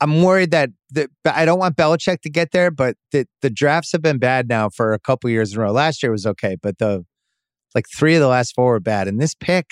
I'm 0.01 0.21
worried 0.23 0.51
that 0.51 0.69
the 0.91 1.09
but 1.25 1.35
I 1.35 1.43
don't 1.45 1.59
want 1.59 1.75
Belichick 1.75 2.21
to 2.21 2.29
get 2.29 2.51
there, 2.51 2.71
but 2.71 2.95
the 3.11 3.25
the 3.41 3.49
drafts 3.49 3.91
have 3.93 4.01
been 4.01 4.17
bad 4.17 4.47
now 4.47 4.69
for 4.69 4.93
a 4.93 4.99
couple 4.99 5.29
years 5.29 5.53
in 5.53 5.59
a 5.59 5.63
row. 5.63 5.71
Last 5.71 6.01
year 6.03 6.11
was 6.11 6.25
okay, 6.25 6.55
but 6.61 6.77
the 6.77 7.05
like 7.75 7.85
three 7.97 8.15
of 8.15 8.21
the 8.21 8.27
last 8.27 8.53
four 8.55 8.67
were 8.71 8.79
bad. 8.79 9.07
And 9.09 9.19
this 9.19 9.33
pick, 9.35 9.71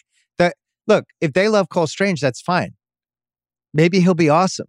look, 0.87 1.05
if 1.21 1.33
they 1.33 1.49
love 1.49 1.69
Cole 1.69 1.87
Strange, 1.87 2.21
that's 2.21 2.41
fine. 2.41 2.71
Maybe 3.73 3.99
he'll 3.99 4.13
be 4.13 4.29
awesome. 4.29 4.67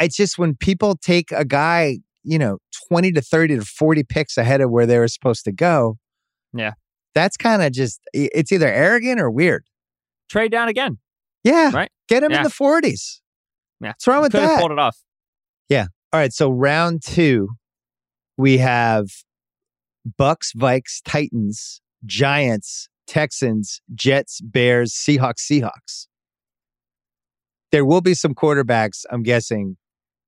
It's 0.00 0.16
just 0.16 0.38
when 0.38 0.56
people 0.56 0.96
take 0.96 1.30
a 1.32 1.44
guy, 1.44 1.98
you 2.24 2.38
know, 2.38 2.58
20 2.88 3.12
to 3.12 3.20
30 3.20 3.56
to 3.56 3.64
40 3.64 4.02
picks 4.04 4.36
ahead 4.36 4.60
of 4.60 4.70
where 4.70 4.86
they 4.86 4.98
were 4.98 5.08
supposed 5.08 5.44
to 5.44 5.52
go. 5.52 5.98
Yeah. 6.52 6.72
That's 7.14 7.36
kind 7.36 7.62
of 7.62 7.72
just, 7.72 8.00
it's 8.12 8.50
either 8.52 8.68
arrogant 8.68 9.20
or 9.20 9.30
weird. 9.30 9.64
Trade 10.28 10.50
down 10.50 10.68
again. 10.68 10.98
Yeah. 11.44 11.70
Right. 11.72 11.90
Get 12.08 12.22
him 12.22 12.32
in 12.32 12.42
the 12.42 12.48
40s. 12.48 13.20
Yeah. 13.80 13.88
What's 13.90 14.06
wrong 14.06 14.22
with 14.22 14.32
Could 14.32 14.42
that? 14.42 14.58
pulled 14.60 14.72
it 14.72 14.78
off. 14.78 14.96
Yeah. 15.68 15.86
All 16.12 16.18
right, 16.18 16.32
so 16.32 16.50
round 16.50 17.02
two, 17.06 17.50
we 18.36 18.58
have 18.58 19.06
Bucks, 20.18 20.52
Vikes, 20.52 21.00
Titans, 21.04 21.80
Giants, 22.04 22.88
Texans, 23.10 23.82
Jets, 23.92 24.40
Bears, 24.40 24.92
Seahawks, 24.92 25.40
Seahawks. 25.40 26.06
There 27.72 27.84
will 27.84 28.00
be 28.00 28.14
some 28.14 28.34
quarterbacks, 28.36 29.04
I'm 29.10 29.24
guessing, 29.24 29.76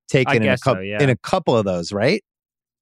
taken 0.08 0.36
in 0.36 0.42
a 0.42 0.46
guess 0.46 0.64
so, 0.64 0.72
couple 0.72 0.84
yeah. 0.84 1.00
in 1.00 1.08
a 1.08 1.16
couple 1.16 1.56
of 1.56 1.64
those, 1.64 1.92
right? 1.92 2.24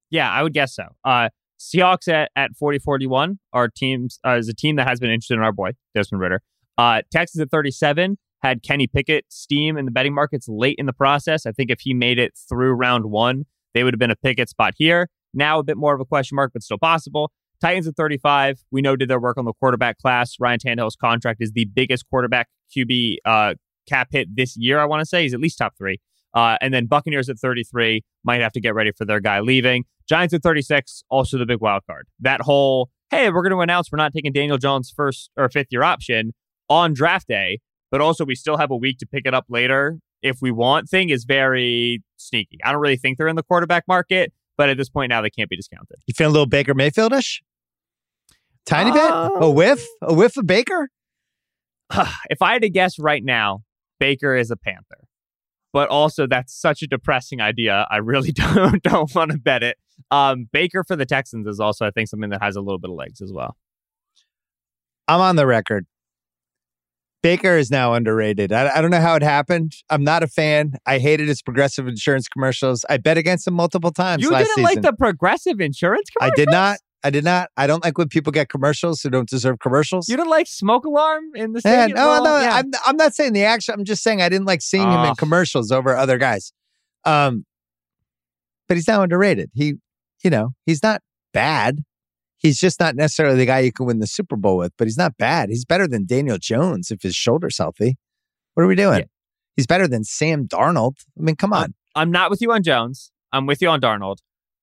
Yeah, 0.09 0.30
I 0.30 0.42
would 0.42 0.55
guess 0.55 0.74
so. 0.74 0.84
Uh, 1.05 1.28
Seahawks 1.61 2.09
at, 2.09 2.30
at 2.34 2.57
40 2.59 2.78
41 2.78 3.38
are 3.53 3.68
teams, 3.68 4.18
uh, 4.26 4.36
is 4.36 4.48
a 4.48 4.55
team 4.55 4.76
that 4.76 4.88
has 4.88 5.01
been 5.01 5.11
interested 5.11 5.34
in 5.34 5.40
our 5.40 5.53
boy, 5.53 5.72
Desmond 5.94 6.22
Ridder. 6.22 6.40
Uh, 6.78 7.03
Texas 7.12 7.38
at 7.38 7.51
37 7.51 8.16
had 8.42 8.62
Kenny 8.62 8.86
Pickett 8.86 9.26
steam 9.28 9.76
in 9.76 9.84
the 9.84 9.90
betting 9.90 10.14
markets 10.14 10.46
late 10.48 10.76
in 10.78 10.86
the 10.86 10.94
process. 10.94 11.44
I 11.44 11.53
think 11.53 11.70
if 11.70 11.80
he 11.80 11.92
made 11.92 12.18
it 12.18 12.32
through 12.48 12.72
round 12.72 13.05
one, 13.05 13.44
they 13.74 13.84
would 13.84 13.92
have 13.92 13.98
been 13.98 14.11
a 14.11 14.16
Pickett 14.16 14.48
spot 14.48 14.72
here. 14.78 15.11
Now 15.34 15.59
a 15.59 15.62
bit 15.62 15.76
more 15.76 15.94
of 15.94 16.01
a 16.01 16.07
question 16.07 16.36
mark, 16.36 16.53
but 16.55 16.62
still 16.62 16.78
possible. 16.78 17.30
Titans 17.61 17.87
at 17.87 17.97
35, 17.97 18.61
we 18.71 18.81
know 18.81 18.97
did 18.97 19.09
their 19.09 19.21
work 19.21 19.37
on 19.37 19.45
the 19.45 19.53
quarterback 19.53 19.99
class. 19.99 20.37
Ryan 20.41 20.59
Tannehill's 20.59 20.97
contract 20.97 21.41
is 21.41 21.53
the 21.53 21.67
biggest 21.67 22.09
quarterback 22.09 22.49
QB 22.75 23.17
uh, 23.25 23.55
cap 23.89 24.09
hit 24.11 24.35
this 24.35 24.57
year, 24.57 24.79
I 24.79 24.87
want 24.87 25.01
to 25.01 25.07
say. 25.07 25.23
He's 25.23 25.35
at 25.35 25.41
least 25.41 25.59
top 25.59 25.75
three. 25.77 25.99
Uh, 26.33 26.57
and 26.61 26.73
then 26.73 26.87
Buccaneers 26.87 27.29
at 27.29 27.39
33 27.39 28.03
might 28.25 28.41
have 28.41 28.53
to 28.53 28.61
get 28.61 28.75
ready 28.75 28.93
for 28.93 29.05
their 29.05 29.21
guy 29.21 29.41
leaving. 29.41 29.85
Giants 30.09 30.33
at 30.33 30.43
36, 30.43 31.03
also 31.11 31.39
the 31.39 31.47
big 31.47 31.61
wild 31.61 31.83
card. 31.87 32.07
That 32.21 32.41
whole, 32.41 32.91
hey, 33.11 33.31
we're 33.31 33.43
going 33.43 33.53
to 33.53 33.61
announce 33.61 33.91
we're 33.93 33.97
not 33.97 34.13
taking 34.13 34.33
Daniel 34.33 34.59
Jones' 34.59 34.93
first 34.95 35.31
or 35.37 35.49
fifth 35.49 35.69
year 35.71 35.83
option 35.83 36.33
on 36.69 36.95
draft 36.95 37.29
day, 37.29 37.61
but 37.91 38.01
also 38.01 38.25
we 38.25 38.35
still 38.35 38.57
have 38.57 38.71
a 38.71 38.77
week 38.77 38.99
to 38.99 39.07
pick 39.07 39.27
it 39.27 39.35
up 39.35 39.47
later 39.49 39.99
if 40.23 40.39
we 40.41 40.51
want 40.51 40.89
thing 40.89 41.11
is 41.11 41.25
very 41.25 42.03
sneaky. 42.17 42.59
I 42.65 42.73
don't 42.73 42.81
really 42.81 42.97
think 42.97 43.19
they're 43.19 43.29
in 43.29 43.37
the 43.37 43.43
quarterback 43.43 43.85
market, 43.89 44.33
but 44.57 44.69
at 44.69 44.77
this 44.77 44.89
point 44.89 45.11
now 45.11 45.21
they 45.21 45.31
can't 45.31 45.49
be 45.49 45.57
discounted. 45.57 45.97
You 46.07 46.15
feel 46.15 46.29
a 46.29 46.33
little 46.33 46.47
Baker 46.47 46.75
Mayfieldish? 46.75 47.41
Tiny 48.67 48.93
bit? 48.93 49.11
Uh, 49.11 49.31
A 49.41 49.51
whiff? 49.51 49.85
A 50.03 50.15
whiff 50.15 50.37
of 50.37 50.47
Baker? 50.47 50.89
if 52.31 52.43
I 52.43 52.53
had 52.53 52.63
to 52.63 52.71
guess 52.71 52.99
right 52.99 53.25
now, 53.25 53.61
Baker 53.99 54.35
is 54.35 54.51
a 54.51 54.57
Panther. 54.57 55.07
but 55.73 55.89
also 55.89 56.27
that's 56.27 56.59
such 56.59 56.83
a 56.83 56.87
depressing 56.87 57.41
idea. 57.41 57.87
I 57.91 57.99
really 57.99 58.33
don't 58.33 58.83
don't 58.83 59.15
want 59.15 59.33
to 59.33 59.39
bet 59.39 59.63
it. 59.63 59.77
Um, 60.11 60.49
Baker 60.53 60.85
for 60.85 60.97
the 60.97 61.07
Texans 61.07 61.47
is 61.47 61.61
also, 61.61 61.87
I 61.87 61.91
think, 61.91 62.09
something 62.09 62.31
that 62.31 62.43
has 62.43 62.57
a 62.57 62.61
little 62.61 62.79
bit 62.79 62.91
of 62.91 62.97
legs 62.97 63.21
as 63.21 63.33
well. 63.33 63.57
I'm 65.07 65.21
on 65.21 65.37
the 65.37 65.47
record. 65.47 65.87
Baker 67.23 67.59
is 67.59 67.71
now 67.71 67.93
underrated. 67.93 68.51
I, 68.51 68.77
I, 68.77 68.81
don't 68.81 68.91
know 68.91 69.01
how 69.01 69.15
it 69.15 69.23
happened. 69.23 69.75
I'm 69.91 70.03
not 70.03 70.23
a 70.23 70.27
fan. 70.27 70.75
I 70.87 70.99
hated 70.99 71.29
his 71.29 71.43
progressive 71.43 71.87
insurance 71.87 72.29
commercials. 72.29 72.85
I 72.89 72.97
bet 72.97 73.19
against 73.19 73.47
him 73.47 73.55
multiple 73.55 73.91
times. 73.91 74.23
You 74.23 74.31
last 74.31 74.45
didn't 74.45 74.67
season. 74.67 74.83
like 74.83 74.83
the 74.83 74.97
progressive 74.97 75.61
insurance 75.61 76.09
commercials? 76.11 76.33
I 76.33 76.41
did 76.41 76.51
not. 76.51 76.79
I 77.03 77.11
did 77.11 77.24
not. 77.24 77.51
I 77.57 77.66
don't 77.66 77.82
like 77.82 77.96
when 77.96 78.09
people 78.09 78.30
get 78.30 78.48
commercials 78.48 79.01
who 79.01 79.09
don't 79.09 79.28
deserve 79.28 79.59
commercials. 79.59 80.09
You 80.09 80.16
didn't 80.16 80.30
like 80.30 80.46
smoke 80.46 80.84
alarm 80.84 81.24
in 81.34 81.53
the 81.53 81.62
yeah, 81.64 81.86
stadium? 81.86 81.96
no, 81.96 82.07
Well, 82.07 82.24
no. 82.24 82.40
yeah. 82.40 82.57
I'm, 82.57 82.70
I'm 82.84 82.96
not 82.96 83.14
saying 83.14 83.32
the 83.32 83.44
action. 83.44 83.74
I'm 83.74 83.84
just 83.84 84.03
saying 84.03 84.20
I 84.20 84.28
didn't 84.28 84.46
like 84.46 84.61
seeing 84.61 84.90
him 84.90 85.05
in 85.05 85.14
commercials 85.14 85.72
over 85.72 85.96
other 85.96 86.18
guys. 86.18 86.53
Um, 87.05 87.46
but 88.68 88.76
he's 88.76 88.86
now 88.86 89.03
underrated. 89.03 89.51
He, 89.55 89.74
you 90.22 90.30
know, 90.30 90.51
he's 90.66 90.82
not 90.82 91.01
bad. 91.32 91.80
He's 92.36 92.59
just 92.59 92.80
not 92.80 92.96
necessarily 92.96 93.36
the 93.36 93.46
guy 93.46 93.61
you 93.61 93.72
can 93.72 93.86
win 93.86 93.98
the 93.98 94.07
Super 94.07 94.36
Bowl 94.36 94.57
with, 94.59 94.72
but 94.78 94.86
he's 94.86 94.96
not 94.96 95.16
bad. 95.16 95.48
He's 95.48 95.64
better 95.64 95.88
than 95.88 96.07
Daniel 96.07 96.38
Jones 96.38 96.90
if 96.90 97.03
his 97.03 97.14
shoulder's 97.14 97.59
healthy. 97.59 97.96
What 98.55 98.64
are 98.64 98.66
we 98.66 98.74
doing? 98.74 99.01
Yeah. 99.01 99.05
He's 99.57 99.66
better 99.66 99.88
than 99.88 100.05
Sam 100.05 100.46
Darnold. 100.46 100.96
I 101.18 101.22
mean, 101.22 101.36
come 101.36 101.53
on. 101.53 101.74
I'm 101.94 102.11
not 102.11 102.30
with 102.30 102.40
you 102.40 102.53
on 102.53 102.62
Jones. 102.62 103.11
I'm 103.32 103.46
with 103.46 103.61
you 103.61 103.68
on 103.68 103.80
Darnold. 103.80 104.18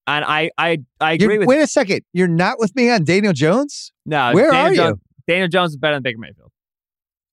And 0.08 0.24
I 0.24 0.50
I, 0.58 0.78
I 1.00 1.12
You're- 1.12 1.24
agree 1.26 1.38
with 1.38 1.48
wait 1.48 1.60
a 1.60 1.66
second. 1.66 2.00
You're 2.12 2.26
not 2.28 2.58
with 2.58 2.74
me 2.74 2.90
on 2.90 3.04
Daniel 3.04 3.32
Jones? 3.32 3.92
no. 4.06 4.32
Where 4.32 4.50
Daniel 4.50 4.66
are 4.66 4.70
you? 4.70 4.76
Jones, 4.92 5.00
Daniel 5.28 5.48
Jones 5.48 5.70
is 5.72 5.76
better 5.76 5.96
than 5.96 6.02
Baker 6.02 6.18
Mayfield. 6.18 6.50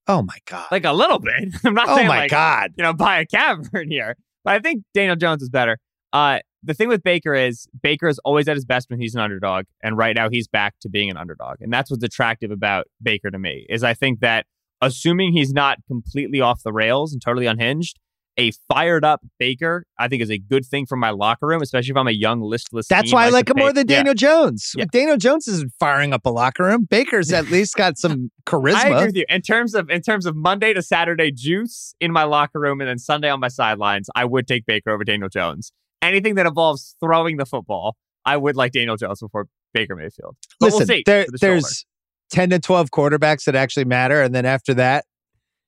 Oh 0.08 0.22
my 0.22 0.38
God. 0.46 0.68
Like 0.72 0.86
a 0.86 0.94
little 0.94 1.20
bit. 1.20 1.56
I'm 1.66 1.74
not 1.74 1.90
oh 1.90 1.96
saying 1.96 2.08
my 2.08 2.20
like 2.20 2.32
God. 2.32 2.74
you 2.78 2.84
know 2.84 2.94
buy 2.94 3.20
a 3.20 3.26
cavern 3.26 3.90
here, 3.90 4.16
but 4.44 4.54
I 4.56 4.60
think 4.60 4.84
Daniel 4.94 5.16
Jones 5.16 5.42
is 5.42 5.50
better. 5.50 5.80
Uh, 6.14 6.40
the 6.64 6.74
thing 6.74 6.88
with 6.88 7.04
Baker 7.04 7.34
is 7.34 7.68
Baker 7.82 8.08
is 8.08 8.20
always 8.26 8.48
at 8.48 8.56
his 8.56 8.66
best 8.66 8.90
when 8.90 9.00
he's 9.00 9.16
an 9.16 9.22
underdog, 9.22 9.66
and 9.84 9.98
right 9.98 10.16
now 10.16 10.30
he's 10.30 10.48
back 10.48 10.74
to 10.82 10.90
being 10.90 11.10
an 11.10 11.18
underdog, 11.18 11.58
and 11.62 11.72
that's 11.72 11.90
what's 11.92 12.04
attractive 12.04 12.52
about 12.52 12.86
Baker 13.02 13.30
to 13.32 13.38
me. 13.40 13.66
Is 13.70 13.84
I 13.84 13.94
think 13.94 14.20
that 14.20 14.46
assuming 14.82 15.32
he's 15.34 15.54
not 15.54 15.78
completely 15.88 16.42
off 16.42 16.62
the 16.64 16.74
rails 16.74 17.14
and 17.14 17.22
totally 17.22 17.46
unhinged, 17.46 18.00
a 18.38 18.52
fired 18.70 19.06
up 19.06 19.22
Baker 19.40 19.86
I 19.98 20.08
think 20.08 20.22
is 20.22 20.30
a 20.30 20.38
good 20.38 20.66
thing 20.66 20.86
for 20.86 20.96
my 20.98 21.10
locker 21.12 21.48
room, 21.48 21.62
especially 21.62 21.92
if 21.92 21.98
I'm 21.98 22.08
a 22.08 22.12
young 22.12 22.42
listless. 22.42 22.88
That's 22.88 23.14
why 23.14 23.26
I 23.26 23.30
like 23.30 23.50
him 23.50 23.58
more 23.58 23.70
Pa- 23.70 23.74
than 23.74 23.88
Yeah. 23.88 23.98
Daniel 23.98 24.14
Jones. 24.16 24.74
Yeah. 24.78 24.86
Daniel 24.92 25.18
Jones 25.18 25.48
isn't 25.48 25.72
firing 25.80 26.14
up 26.14 26.26
a 26.26 26.30
locker 26.30 26.64
room. 26.66 26.86
Baker's 26.90 27.32
at 27.32 27.50
least 27.50 27.76
got 27.76 27.98
some 27.98 28.32
charisma. 28.46 28.76
I 28.76 28.88
agree 28.90 29.06
with 29.08 29.16
you. 29.16 29.26
In 29.30 29.42
terms 29.42 29.74
of 29.74 29.90
in 29.90 30.02
terms 30.02 30.26
of 30.26 30.36
Monday 30.36 30.74
to 30.74 30.82
Saturday 30.82 31.32
juice 31.32 31.96
in 32.00 32.12
my 32.12 32.24
locker 32.24 32.60
room 32.60 32.82
and 32.82 32.90
then 32.90 33.00
Sunday 33.00 33.30
on 33.30 33.40
my 33.40 33.48
sidelines, 33.48 34.10
I 34.16 34.26
would 34.26 34.48
take 34.48 34.66
Baker 34.66 34.92
over 34.92 35.04
Daniel 35.04 35.30
Jones. 35.30 35.72
Anything 36.02 36.36
that 36.36 36.46
involves 36.46 36.96
throwing 37.00 37.38
the 37.38 37.46
football, 37.46 37.96
I 38.26 38.38
would 38.38 38.56
like 38.56 38.74
Daniel 38.74 38.98
Jones 38.98 39.22
before 39.22 39.48
Baker 39.74 39.96
Mayfield. 39.96 40.36
But 40.60 40.68
Listen, 40.68 40.80
we'll 40.80 40.88
see. 40.88 41.04
there, 41.06 41.26
the 41.30 41.38
shoulder. 41.38 41.54
there's 41.62 41.86
10 42.32 42.50
to 42.52 42.60
12 42.60 42.92
quarterbacks 42.92 43.46
that 43.46 43.56
actually 43.56 43.86
matter. 43.86 44.22
And 44.22 44.34
then 44.36 44.46
after 44.46 44.74
that, 44.76 45.06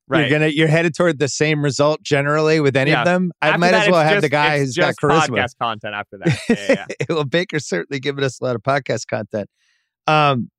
right. 0.08 0.22
you're 0.22 0.30
gonna 0.40 0.48
you're 0.52 0.68
headed 0.68 0.94
toward 0.96 1.20
the 1.20 1.28
same 1.28 1.64
result 1.64 2.02
generally 2.04 2.60
with 2.60 2.76
any 2.78 2.92
Yeah. 2.92 3.02
of 3.02 3.06
them. 3.06 3.32
I 3.42 3.50
After 3.50 3.60
might 3.60 3.72
that, 3.72 3.88
as 3.88 3.92
well 3.92 4.04
have 4.04 4.22
the 4.22 4.30
guy 4.30 4.60
who's 4.60 4.76
got 4.76 4.96
charisma. 5.02 5.30
Podcast 5.30 5.58
content 5.62 5.94
after 5.96 6.18
that. 6.24 6.40
Yeah, 6.50 6.86
yeah, 6.90 7.06
well, 7.10 7.24
Baker's 7.26 7.68
certainly 7.68 8.00
given 8.00 8.24
us 8.24 8.40
a 8.40 8.44
lot 8.44 8.56
of 8.56 8.64
podcast 8.64 9.08
content. 9.10 9.50
Um, 10.08 10.50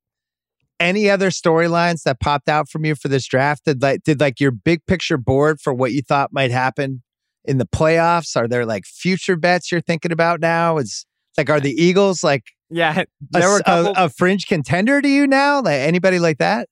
any 0.81 1.11
other 1.11 1.31
storylines 1.31 2.03
that 2.05 2.21
popped 2.21 2.49
out 2.49 2.69
from 2.69 2.85
you 2.85 2.95
for 2.95 3.09
this 3.09 3.27
draft? 3.27 3.65
Did 3.65 3.83
like 3.83 4.03
did 4.05 4.21
like 4.21 4.39
your 4.41 4.51
big 4.53 4.85
picture 4.87 5.19
board 5.19 5.61
for 5.61 5.75
what 5.75 5.93
you 5.93 6.03
thought 6.03 6.33
might 6.33 6.51
happen 6.51 7.03
in 7.45 7.59
the 7.59 7.67
playoffs? 7.67 8.37
Are 8.37 8.47
there 8.47 8.65
like 8.65 8.85
future 8.87 9.37
bets 9.37 9.73
you're 9.73 9.81
thinking 9.81 10.13
about 10.13 10.41
now? 10.41 10.79
Is 10.79 11.05
like 11.37 11.51
are 11.51 11.59
the 11.61 11.73
Eagles 11.73 12.23
like 12.23 12.45
yeah, 12.71 13.01
a, 13.01 13.07
there 13.31 13.49
were 13.49 13.63
a 13.67 13.73
a- 13.87 14.05
a 14.05 14.09
fringe 14.11 14.47
contender 14.47 15.01
to 15.03 15.09
you 15.09 15.27
now? 15.27 15.61
Like 15.63 15.81
anybody 15.81 16.19
like 16.21 16.39
that? 16.39 16.69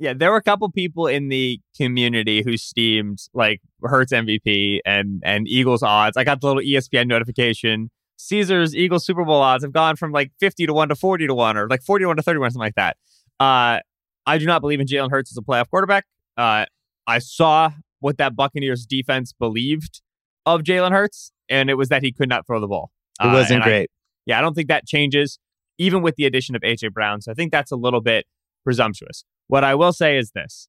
Yeah, 0.00 0.12
there 0.14 0.30
were 0.30 0.36
a 0.36 0.42
couple 0.42 0.70
people 0.70 1.06
in 1.08 1.28
the 1.28 1.60
community 1.76 2.42
who 2.42 2.56
steamed 2.56 3.18
like 3.34 3.60
Hurts 3.82 4.12
MVP 4.12 4.80
and 4.86 5.20
and 5.24 5.48
Eagles 5.48 5.82
odds. 5.82 6.16
I 6.16 6.24
got 6.24 6.40
the 6.40 6.46
little 6.46 6.62
ESPN 6.62 7.08
notification. 7.08 7.90
Caesars 8.16 8.74
Eagles 8.76 9.04
Super 9.04 9.24
Bowl 9.24 9.40
odds 9.40 9.64
have 9.64 9.72
gone 9.72 9.96
from 9.96 10.12
like 10.12 10.32
50 10.40 10.66
to 10.66 10.72
1 10.72 10.88
to 10.88 10.96
40 10.96 11.26
to 11.28 11.34
1 11.34 11.56
or 11.56 11.68
like 11.68 11.82
40 11.82 12.04
to 12.04 12.06
1 12.08 12.16
to 12.16 12.22
31 12.22 12.50
something 12.50 12.60
like 12.66 12.74
that. 12.76 12.96
Uh 13.40 13.80
I 14.26 14.38
do 14.38 14.44
not 14.46 14.60
believe 14.60 14.80
in 14.80 14.86
Jalen 14.86 15.10
Hurts 15.10 15.32
as 15.32 15.36
a 15.38 15.42
playoff 15.42 15.68
quarterback. 15.70 16.04
Uh 16.36 16.66
I 17.06 17.18
saw 17.20 17.72
what 18.00 18.18
that 18.18 18.36
Buccaneers 18.36 18.86
defense 18.86 19.32
believed 19.32 20.00
of 20.46 20.62
Jalen 20.62 20.92
Hurts 20.92 21.32
and 21.48 21.70
it 21.70 21.74
was 21.74 21.88
that 21.88 22.02
he 22.02 22.12
could 22.12 22.28
not 22.28 22.46
throw 22.46 22.60
the 22.60 22.68
ball. 22.68 22.90
It 23.20 23.26
Uh, 23.26 23.32
wasn't 23.32 23.62
I- 23.62 23.64
great. 23.66 23.90
yeah, 24.26 24.38
I 24.38 24.42
don't 24.42 24.54
think 24.54 24.68
that 24.68 24.86
changes, 24.86 25.38
even 25.78 26.02
with 26.02 26.14
the 26.16 26.24
addition 26.26 26.54
of 26.54 26.62
AJ 26.62 26.92
Brown. 26.92 27.20
So 27.20 27.30
I 27.32 27.34
think 27.34 27.50
that's 27.52 27.72
a 27.72 27.76
little 27.76 28.00
bit 28.00 28.26
presumptuous. 28.64 29.24
What 29.46 29.64
I 29.64 29.74
will 29.74 29.92
say 29.92 30.18
is 30.18 30.32
this: 30.32 30.68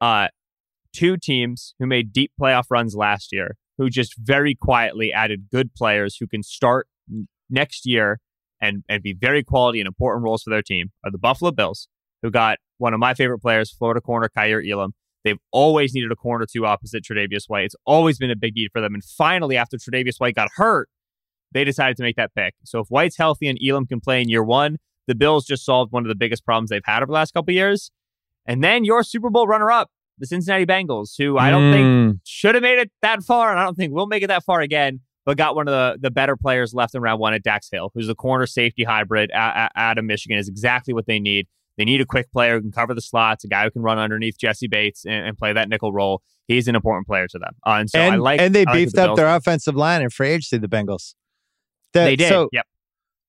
uh, 0.00 0.28
two 0.92 1.16
teams 1.16 1.74
who 1.78 1.86
made 1.86 2.12
deep 2.12 2.32
playoff 2.40 2.64
runs 2.70 2.94
last 2.94 3.32
year, 3.32 3.56
who 3.78 3.90
just 3.90 4.14
very 4.18 4.54
quietly 4.54 5.12
added 5.12 5.48
good 5.50 5.74
players 5.74 6.16
who 6.18 6.26
can 6.26 6.42
start 6.42 6.86
next 7.48 7.86
year 7.86 8.20
and 8.60 8.84
and 8.88 9.02
be 9.02 9.12
very 9.12 9.42
quality 9.42 9.80
and 9.80 9.86
important 9.86 10.24
roles 10.24 10.42
for 10.42 10.50
their 10.50 10.62
team, 10.62 10.92
are 11.04 11.10
the 11.10 11.18
Buffalo 11.18 11.50
Bills, 11.50 11.88
who 12.22 12.30
got 12.30 12.58
one 12.78 12.94
of 12.94 13.00
my 13.00 13.14
favorite 13.14 13.40
players, 13.40 13.72
Florida 13.72 14.00
corner 14.00 14.28
Kaiir 14.28 14.62
Elam. 14.62 14.92
They've 15.22 15.38
always 15.52 15.92
needed 15.92 16.10
a 16.10 16.16
corner 16.16 16.46
two 16.50 16.64
opposite 16.64 17.04
Tre'Davious 17.04 17.44
White. 17.46 17.64
It's 17.64 17.76
always 17.84 18.16
been 18.18 18.30
a 18.30 18.36
big 18.36 18.54
need 18.54 18.70
for 18.72 18.80
them. 18.80 18.94
And 18.94 19.04
finally, 19.04 19.56
after 19.56 19.76
Tre'Davious 19.76 20.14
White 20.18 20.34
got 20.34 20.48
hurt, 20.54 20.88
they 21.52 21.62
decided 21.62 21.98
to 21.98 22.02
make 22.02 22.16
that 22.16 22.34
pick. 22.34 22.54
So 22.64 22.80
if 22.80 22.88
White's 22.88 23.18
healthy 23.18 23.46
and 23.48 23.58
Elam 23.62 23.86
can 23.86 24.00
play 24.00 24.22
in 24.22 24.30
year 24.30 24.42
one, 24.42 24.78
the 25.10 25.14
Bills 25.16 25.44
just 25.44 25.64
solved 25.64 25.90
one 25.92 26.04
of 26.04 26.08
the 26.08 26.14
biggest 26.14 26.44
problems 26.44 26.70
they've 26.70 26.80
had 26.84 26.98
over 27.02 27.06
the 27.08 27.12
last 27.12 27.34
couple 27.34 27.50
of 27.50 27.56
years. 27.56 27.90
And 28.46 28.62
then 28.64 28.84
your 28.84 29.02
Super 29.02 29.28
Bowl 29.28 29.46
runner 29.46 29.70
up, 29.70 29.90
the 30.18 30.26
Cincinnati 30.26 30.64
Bengals, 30.66 31.14
who 31.18 31.36
I 31.36 31.50
don't 31.50 31.72
think 31.72 31.84
Mm. 31.84 32.20
should 32.24 32.54
have 32.54 32.62
made 32.62 32.78
it 32.78 32.90
that 33.02 33.22
far, 33.22 33.50
and 33.50 33.58
I 33.58 33.64
don't 33.64 33.74
think 33.76 33.92
we'll 33.92 34.06
make 34.06 34.22
it 34.22 34.28
that 34.28 34.44
far 34.44 34.60
again, 34.60 35.00
but 35.24 35.36
got 35.36 35.54
one 35.56 35.66
of 35.68 35.72
the, 35.72 35.98
the 36.00 36.10
better 36.10 36.36
players 36.36 36.72
left 36.74 36.94
in 36.94 37.02
round 37.02 37.18
one 37.20 37.34
at 37.34 37.42
Dax 37.42 37.68
Hill, 37.70 37.90
who's 37.94 38.08
a 38.08 38.14
corner 38.14 38.46
safety 38.46 38.84
hybrid 38.84 39.30
out, 39.32 39.70
out 39.74 39.98
of 39.98 40.04
Michigan, 40.04 40.38
is 40.38 40.48
exactly 40.48 40.94
what 40.94 41.06
they 41.06 41.18
need. 41.20 41.46
They 41.76 41.84
need 41.84 42.00
a 42.00 42.06
quick 42.06 42.30
player 42.32 42.56
who 42.56 42.60
can 42.62 42.72
cover 42.72 42.92
the 42.94 43.00
slots, 43.00 43.44
a 43.44 43.48
guy 43.48 43.64
who 43.64 43.70
can 43.70 43.82
run 43.82 43.98
underneath 43.98 44.36
Jessie 44.38 44.68
Bates 44.68 45.04
and, 45.06 45.26
and 45.28 45.38
play 45.38 45.52
that 45.54 45.68
nickel 45.68 45.92
role. 45.92 46.22
He's 46.46 46.68
an 46.68 46.74
important 46.74 47.06
player 47.06 47.26
to 47.28 47.38
them. 47.38 47.54
Uh, 47.66 47.76
and 47.80 47.88
so 47.88 47.98
and, 47.98 48.14
I 48.14 48.18
like 48.18 48.40
and 48.40 48.54
they 48.54 48.62
I 48.66 48.70
like 48.70 48.74
beefed 48.74 48.94
the 48.96 49.02
up 49.02 49.06
Bills. 49.08 49.16
their 49.16 49.34
offensive 49.34 49.74
line 49.76 50.02
in 50.02 50.10
free 50.10 50.30
agency, 50.30 50.58
the 50.58 50.68
Bengals. 50.68 51.14
The- 51.94 52.00
They 52.00 52.16
did. 52.16 52.28
So 52.28 52.48
yep. 52.52 52.66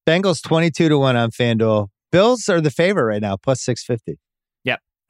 Bengals 0.07 0.41
22 0.41 0.89
to 0.89 0.97
1 0.97 1.15
on 1.15 1.31
FanDuel. 1.31 1.87
Bills 2.11 2.49
are 2.49 2.59
the 2.59 2.71
favorite 2.71 3.05
right 3.05 3.21
now, 3.21 3.37
plus 3.37 3.61
650. 3.61 4.19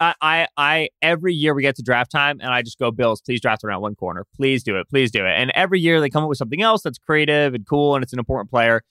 I, 0.01 0.15
I, 0.19 0.47
I, 0.57 0.89
every 1.03 1.33
year 1.35 1.53
we 1.53 1.61
get 1.61 1.75
to 1.75 1.83
draft 1.83 2.11
time 2.11 2.39
and 2.41 2.51
I 2.51 2.63
just 2.63 2.79
go, 2.79 2.89
Bills, 2.89 3.21
please 3.21 3.39
draft 3.39 3.63
around 3.63 3.81
one 3.81 3.93
corner. 3.93 4.25
Please 4.35 4.63
do 4.63 4.79
it. 4.79 4.89
Please 4.89 5.11
do 5.11 5.23
it. 5.23 5.29
And 5.29 5.51
every 5.53 5.79
year 5.79 6.01
they 6.01 6.09
come 6.09 6.23
up 6.23 6.29
with 6.29 6.39
something 6.39 6.61
else 6.61 6.81
that's 6.81 6.97
creative 6.97 7.53
and 7.53 7.67
cool 7.67 7.93
and 7.93 8.03
it's 8.03 8.11
an 8.11 8.17
important 8.17 8.49
player. 8.49 8.81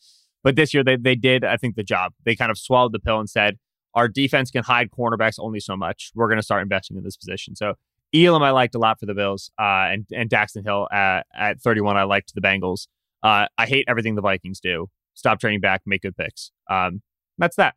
But 0.45 0.55
this 0.55 0.73
year 0.73 0.85
they, 0.85 0.97
they 0.97 1.17
did, 1.17 1.45
I 1.45 1.57
think, 1.57 1.75
the 1.75 1.83
job. 1.83 2.13
They 2.25 2.37
kind 2.37 2.51
of 2.51 2.59
swallowed 2.59 2.93
the 2.93 3.01
pill 3.01 3.19
and 3.19 3.29
said, 3.29 3.59
our 3.93 4.07
defense 4.07 4.53
can 4.53 4.63
hide 4.63 4.91
cornerbacks 4.93 5.35
only 5.41 5.59
so 5.59 5.77
much. 5.77 6.13
We're 6.15 6.29
going 6.29 6.39
to 6.39 6.45
start 6.45 6.63
investing 6.63 6.97
in 6.97 7.03
this 7.03 7.17
position. 7.17 7.57
So 7.57 7.75
Elam, 8.15 8.45
I 8.45 8.53
liked 8.53 8.77
a 8.77 8.79
lot 8.79 9.01
for 9.01 9.07
the 9.07 9.15
Bills, 9.15 9.51
uh, 9.59 9.91
and, 9.91 10.07
and 10.15 10.31
Daxton 10.31 10.65
Hill 10.65 10.87
at, 10.93 11.27
at 11.35 11.61
31, 11.61 11.97
I 11.97 12.05
liked 12.05 12.35
the 12.35 12.41
Bengals. 12.41 12.87
Uh, 13.23 13.47
I 13.59 13.67
hate 13.67 13.85
everything 13.89 14.15
the 14.15 14.23
Vikings 14.23 14.61
do. 14.61 14.87
Stop 15.21 15.39
trading 15.39 15.61
back, 15.61 15.83
make 15.85 16.01
good 16.01 16.17
picks. 16.17 16.51
Um, 16.71 17.03
that's 17.37 17.57
that. 17.57 17.75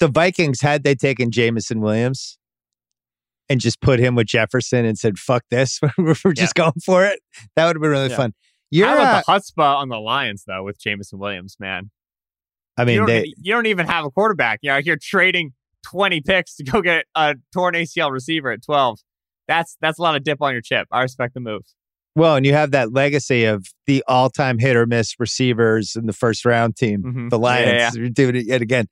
The 0.00 0.08
Vikings, 0.08 0.62
had 0.62 0.82
they 0.82 0.94
taken 0.94 1.30
Jameson 1.30 1.82
Williams 1.82 2.38
and 3.50 3.60
just 3.60 3.82
put 3.82 4.00
him 4.00 4.14
with 4.14 4.26
Jefferson 4.26 4.86
and 4.86 4.98
said, 4.98 5.18
fuck 5.18 5.44
this, 5.50 5.80
we're 5.98 6.14
just 6.32 6.54
going 6.54 6.72
for 6.82 7.04
it, 7.04 7.20
that 7.56 7.66
would 7.66 7.76
have 7.76 7.82
been 7.82 7.90
really 7.90 8.08
Yeah. 8.08 8.16
fun. 8.16 8.32
You're, 8.70 8.86
How 8.88 8.94
uh, 8.94 8.96
about 8.96 9.26
the 9.26 9.32
chutzpah 9.32 9.76
on 9.76 9.90
the 9.90 10.00
Lions, 10.00 10.44
though, 10.46 10.62
with 10.64 10.80
Jameson 10.80 11.18
Williams, 11.18 11.56
man? 11.60 11.90
I 12.78 12.82
you 12.82 12.86
mean, 12.86 12.96
don't, 13.00 13.06
they, 13.06 13.34
you 13.36 13.52
don't 13.52 13.66
even 13.66 13.86
have 13.86 14.06
a 14.06 14.10
quarterback. 14.10 14.60
You're 14.62 14.74
out 14.76 14.82
here 14.84 14.96
trading 15.00 15.52
20 15.84 16.22
picks 16.22 16.56
to 16.56 16.64
go 16.64 16.80
get 16.80 17.04
a 17.14 17.36
torn 17.52 17.74
ACL 17.74 18.10
receiver 18.10 18.50
at 18.50 18.64
12. 18.64 18.98
That's 19.46 19.76
that's 19.82 19.98
a 19.98 20.02
lot 20.02 20.16
of 20.16 20.24
dip 20.24 20.40
on 20.40 20.52
your 20.52 20.62
chip. 20.62 20.88
I 20.90 21.02
respect 21.02 21.34
the 21.34 21.40
move. 21.40 21.62
Well, 22.14 22.36
and 22.36 22.46
you 22.46 22.52
have 22.52 22.70
that 22.72 22.92
legacy 22.92 23.44
of 23.44 23.66
the 23.86 24.02
all 24.06 24.30
time 24.30 24.58
hit 24.58 24.76
or 24.76 24.86
miss 24.86 25.14
receivers 25.18 25.96
in 25.96 26.06
the 26.06 26.12
first 26.12 26.44
round 26.44 26.76
team. 26.76 27.02
Mhm. 27.02 27.30
the 27.30 27.38
Lions. 27.38 27.70
Yeah, 27.72 27.78
yeah, 27.78 27.90
You're 27.94 28.08
doing 28.10 28.36
it 28.36 28.46
yet 28.46 28.62
again. 28.62 28.86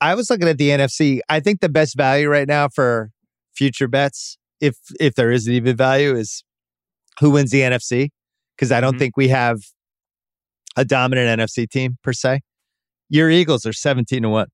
I 0.00 0.14
was 0.14 0.28
looking 0.30 0.48
at 0.48 0.58
the 0.58 0.70
NFC. 0.70 1.20
I 1.28 1.40
think 1.40 1.60
the 1.60 1.68
best 1.68 1.96
value 1.96 2.28
right 2.28 2.48
now 2.48 2.68
for 2.68 3.10
future 3.54 3.88
bets, 3.88 4.36
if 4.60 4.76
if 5.00 5.14
there 5.14 5.30
is 5.30 5.48
even 5.48 5.76
value, 5.76 6.14
is 6.16 6.44
who 7.20 7.30
wins 7.30 7.50
the 7.50 7.60
NFC. 7.62 8.10
Because 8.56 8.70
I 8.72 8.80
don't 8.80 8.94
Mhm. 8.96 8.98
think 8.98 9.16
we 9.16 9.28
have 9.28 9.58
a 10.76 10.84
dominant 10.84 11.40
NFC 11.40 11.66
team 11.66 11.98
per 12.02 12.12
se. 12.12 12.40
Your 13.08 13.30
Eagles 13.30 13.64
are 13.66 13.72
17 13.72 14.22
to 14.22 14.28
1. 14.28 14.48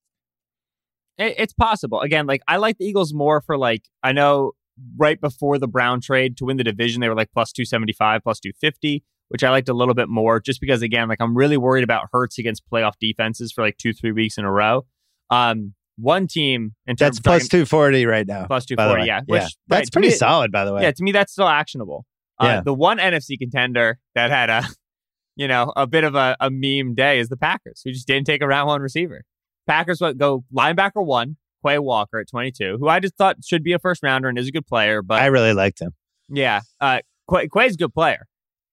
It, 1.18 1.34
it's 1.38 1.52
possible. 1.52 2.00
Again, 2.00 2.26
like 2.26 2.42
I 2.48 2.56
like 2.58 2.78
the 2.78 2.84
Eagles 2.84 3.12
more 3.14 3.40
for 3.40 3.56
like 3.58 3.82
I 4.02 4.12
know 4.12 4.52
right 4.96 5.20
before 5.20 5.58
the 5.58 5.66
Brown 5.68 6.00
trade 6.00 6.36
to 6.38 6.44
win 6.44 6.56
the 6.56 6.64
division, 6.64 7.00
they 7.00 7.08
were 7.08 7.14
like 7.14 7.30
plus 7.32 7.52
275, 7.52 8.22
plus 8.22 8.40
250, 8.40 9.02
which 9.28 9.44
I 9.44 9.50
liked 9.50 9.68
a 9.68 9.74
little 9.74 9.94
bit 9.94 10.08
more 10.08 10.40
just 10.40 10.60
because, 10.60 10.82
again, 10.82 11.08
like 11.08 11.20
I'm 11.20 11.36
really 11.36 11.56
worried 11.56 11.84
about 11.84 12.08
Hurts 12.12 12.38
against 12.38 12.62
playoff 12.70 12.94
defenses 13.00 13.52
for 13.52 13.62
like 13.62 13.76
two, 13.78 13.92
three 13.92 14.12
weeks 14.12 14.38
in 14.38 14.44
a 14.44 14.50
row. 14.52 14.86
Um, 15.30 15.74
one 15.96 16.26
team 16.26 16.74
in 16.86 16.96
terms 16.96 17.16
That's 17.16 17.20
plus 17.20 17.42
talking- 17.42 17.48
240 17.66 18.06
right 18.06 18.26
now. 18.26 18.46
plus 18.46 18.64
240, 18.66 19.02
way. 19.02 19.06
yeah. 19.06 19.20
Which, 19.26 19.42
right, 19.42 19.50
That's 19.68 19.90
pretty 19.90 20.08
me- 20.08 20.14
solid, 20.14 20.50
by 20.50 20.64
the 20.64 20.72
way. 20.72 20.82
Yeah, 20.82 20.92
to 20.92 21.02
me, 21.02 21.12
that's 21.12 21.32
still 21.32 21.48
actionable. 21.48 22.06
Uh, 22.38 22.46
Yeah. 22.46 22.60
The 22.62 22.72
one 22.74 22.98
NFC 22.98 23.38
contender 23.38 23.98
that 24.14 24.30
had 24.30 24.48
a, 24.48 24.62
you 25.36 25.46
know, 25.46 25.72
a 25.76 25.86
bit 25.86 26.04
of 26.04 26.14
a, 26.14 26.36
a 26.40 26.50
meme 26.50 26.94
day 26.94 27.18
is 27.20 27.28
the 27.28 27.36
Packers, 27.36 27.82
who 27.84 27.92
just 27.92 28.06
didn't 28.06 28.26
take 28.26 28.40
a 28.42 28.46
round 28.46 28.66
one 28.68 28.80
receiver. 28.80 29.24
Packers 29.66 30.00
go 30.16 30.44
linebacker 30.52 31.04
one, 31.04 31.36
Quay 31.64 31.78
Walker 31.78 32.18
at 32.18 32.28
22, 32.28 32.78
who 32.78 32.88
I 32.88 33.00
just 33.00 33.16
thought 33.16 33.36
should 33.44 33.62
be 33.62 33.72
a 33.72 33.78
first 33.78 34.02
rounder 34.02 34.28
and 34.28 34.38
is 34.38 34.48
a 34.48 34.52
good 34.52 34.66
player. 34.66 35.02
But 35.02 35.20
I 35.22 35.26
really 35.26 35.52
liked 35.52 35.80
him. 35.80 35.92
yeah, 36.28 36.60
uh, 36.80 37.00
Quay, 37.30 37.48
Quay's 37.48 37.74
a 37.74 37.78
good 37.78 37.94
player. 37.94 38.26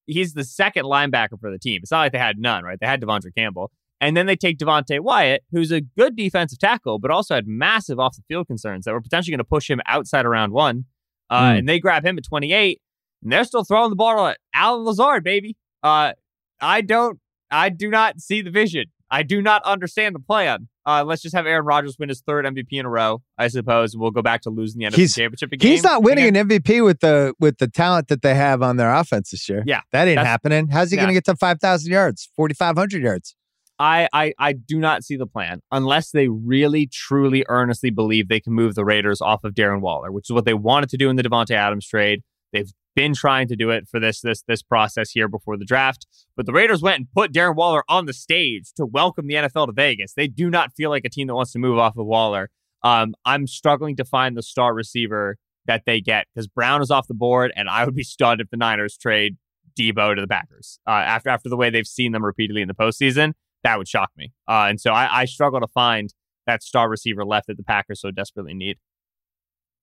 He's 0.05 0.33
the 0.33 0.43
second 0.45 0.85
linebacker 0.85 1.39
for 1.39 1.51
the 1.51 1.59
team. 1.59 1.81
It's 1.83 1.91
not 1.91 1.99
like 1.99 2.11
they 2.13 2.17
had 2.17 2.38
none, 2.39 2.63
right? 2.63 2.79
They 2.79 2.88
had 2.88 3.01
De'Vondre 3.01 3.35
Campbell. 3.35 3.71
And 3.99 4.15
then 4.15 4.25
they 4.27 4.35
take 4.35 4.57
Devonte 4.59 4.99
Wyatt, 4.99 5.43
who's 5.51 5.71
a 5.71 5.81
good 5.81 6.15
defensive 6.15 6.59
tackle, 6.59 6.99
but 6.99 7.09
also 7.11 7.33
had 7.35 7.47
massive 7.47 7.99
off 7.99 8.15
the 8.15 8.21
field 8.27 8.45
concerns 8.47 8.85
that 8.85 8.93
were 8.93 9.01
potentially 9.01 9.31
going 9.31 9.39
to 9.39 9.43
push 9.43 9.69
him 9.69 9.81
outside 9.88 10.25
of 10.25 10.31
round 10.31 10.53
one. 10.53 10.85
Uh, 11.29 11.51
Mm. 11.51 11.59
And 11.59 11.69
they 11.69 11.79
grab 11.79 12.05
him 12.05 12.17
at 12.17 12.23
28, 12.23 12.79
and 13.23 13.31
they're 13.31 13.43
still 13.43 13.63
throwing 13.65 13.89
the 13.89 13.95
ball 13.95 14.27
at 14.27 14.38
Allen 14.53 14.85
Lazard, 14.85 15.23
baby. 15.23 15.57
Uh, 15.83 16.13
I 16.61 16.81
don't, 16.81 17.19
I 17.51 17.69
do 17.69 17.89
not 17.89 18.21
see 18.21 18.41
the 18.41 18.51
vision. 18.51 18.85
I 19.09 19.23
do 19.23 19.41
not 19.41 19.63
understand 19.63 20.15
the 20.15 20.19
plan. 20.19 20.69
Uh, 20.88 21.03
let's 21.03 21.21
just 21.21 21.35
have 21.35 21.45
Aaron 21.45 21.65
Rodgers 21.65 21.97
win 21.99 22.07
his 22.07 22.21
third 22.21 22.45
MVP 22.45 22.67
in 22.71 22.85
a 22.85 22.89
row, 22.89 23.21
I 23.38 23.49
suppose. 23.49 23.93
and 23.93 24.01
We'll 24.01 24.11
go 24.11 24.21
back 24.21 24.41
to 24.43 24.49
losing 24.49 24.79
the 24.79 24.85
NFC 24.85 24.95
He's- 24.95 25.15
Championship 25.15 25.51
game. 25.51 25.59
He's 25.69 25.83
not 25.83 26.01
winning 26.01 26.35
an 26.35 26.47
MVP 26.47 26.83
with 26.83 27.01
the 27.01 27.33
with 27.39 27.57
the 27.57 27.67
talent 27.67 28.07
that 28.07 28.21
they 28.21 28.33
have 28.35 28.61
on 28.61 28.77
their 28.77 28.93
offense 28.93 29.31
this 29.31 29.49
year. 29.49 29.63
Yeah, 29.67 29.81
that 29.91 30.07
ain't 30.07 30.19
happening. 30.19 30.69
How's 30.69 30.89
he 30.89 30.95
Yeah. 30.95 31.01
going 31.03 31.09
to 31.09 31.13
get 31.13 31.25
to 31.25 31.35
five 31.35 31.59
thousand 31.59 31.91
yards, 31.91 32.29
forty 32.35 32.53
five 32.53 32.77
hundred 32.77 33.03
yards? 33.03 33.35
I, 33.79 34.07
I 34.11 34.33
I 34.39 34.53
do 34.53 34.79
not 34.79 35.03
see 35.03 35.17
the 35.17 35.27
plan 35.27 35.59
unless 35.71 36.09
they 36.11 36.29
really, 36.29 36.88
truly, 36.91 37.45
earnestly 37.47 37.91
believe 37.91 38.27
they 38.27 38.39
can 38.39 38.53
move 38.53 38.73
the 38.73 38.83
Raiders 38.85 39.21
off 39.21 39.43
of 39.43 39.53
Darren 39.53 39.81
Waller, 39.81 40.11
which 40.11 40.29
is 40.29 40.33
what 40.33 40.45
they 40.45 40.55
wanted 40.55 40.89
to 40.89 40.97
do 40.97 41.09
in 41.11 41.15
the 41.15 41.21
Davante 41.23 41.51
Adams 41.51 41.85
trade. 41.85 42.21
They've 42.53 42.71
been 42.95 43.13
trying 43.13 43.47
to 43.49 43.55
do 43.55 43.69
it 43.69 43.87
for 43.87 43.99
this 43.99 44.21
this 44.21 44.43
this 44.47 44.63
process 44.63 45.11
here 45.11 45.27
before 45.27 45.57
the 45.57 45.65
draft, 45.65 46.07
but 46.35 46.45
the 46.45 46.53
Raiders 46.53 46.81
went 46.81 46.97
and 46.97 47.07
put 47.15 47.31
Darren 47.31 47.55
Waller 47.55 47.83
on 47.87 48.05
the 48.05 48.13
stage 48.13 48.71
to 48.75 48.85
welcome 48.85 49.27
the 49.27 49.35
NFL 49.35 49.67
to 49.67 49.73
Vegas. 49.73 50.13
They 50.13 50.27
do 50.27 50.49
not 50.49 50.73
feel 50.73 50.89
like 50.89 51.05
a 51.05 51.09
team 51.09 51.27
that 51.27 51.35
wants 51.35 51.51
to 51.53 51.59
move 51.59 51.77
off 51.77 51.97
of 51.97 52.05
Waller. 52.05 52.49
Um, 52.83 53.13
I'm 53.25 53.47
struggling 53.47 53.95
to 53.97 54.05
find 54.05 54.37
the 54.37 54.43
star 54.43 54.73
receiver 54.73 55.37
that 55.65 55.83
they 55.85 55.99
get 56.01 56.27
because 56.33 56.47
Brown 56.47 56.81
is 56.81 56.89
off 56.89 57.07
the 57.07 57.13
board, 57.13 57.51
and 57.55 57.69
I 57.69 57.85
would 57.85 57.95
be 57.95 58.03
stunned 58.03 58.41
if 58.41 58.49
the 58.49 58.57
Niners 58.57 58.97
trade 58.97 59.37
Deebo 59.77 60.15
to 60.15 60.21
the 60.21 60.27
Packers 60.27 60.79
uh, 60.87 60.91
after 60.91 61.29
after 61.29 61.49
the 61.49 61.57
way 61.57 61.69
they've 61.69 61.85
seen 61.87 62.11
them 62.13 62.25
repeatedly 62.25 62.61
in 62.61 62.67
the 62.67 62.73
postseason 62.73 63.33
that 63.63 63.77
would 63.77 63.87
shock 63.87 64.11
me. 64.15 64.31
Uh, 64.47 64.67
and 64.69 64.79
so 64.79 64.91
I, 64.91 65.21
I 65.21 65.25
struggle 65.25 65.59
to 65.59 65.67
find 65.67 66.13
that 66.45 66.63
star 66.63 66.89
receiver 66.89 67.25
left 67.25 67.47
that 67.47 67.57
the 67.57 67.63
Packers 67.63 68.01
so 68.01 68.11
desperately 68.11 68.53
need. 68.53 68.77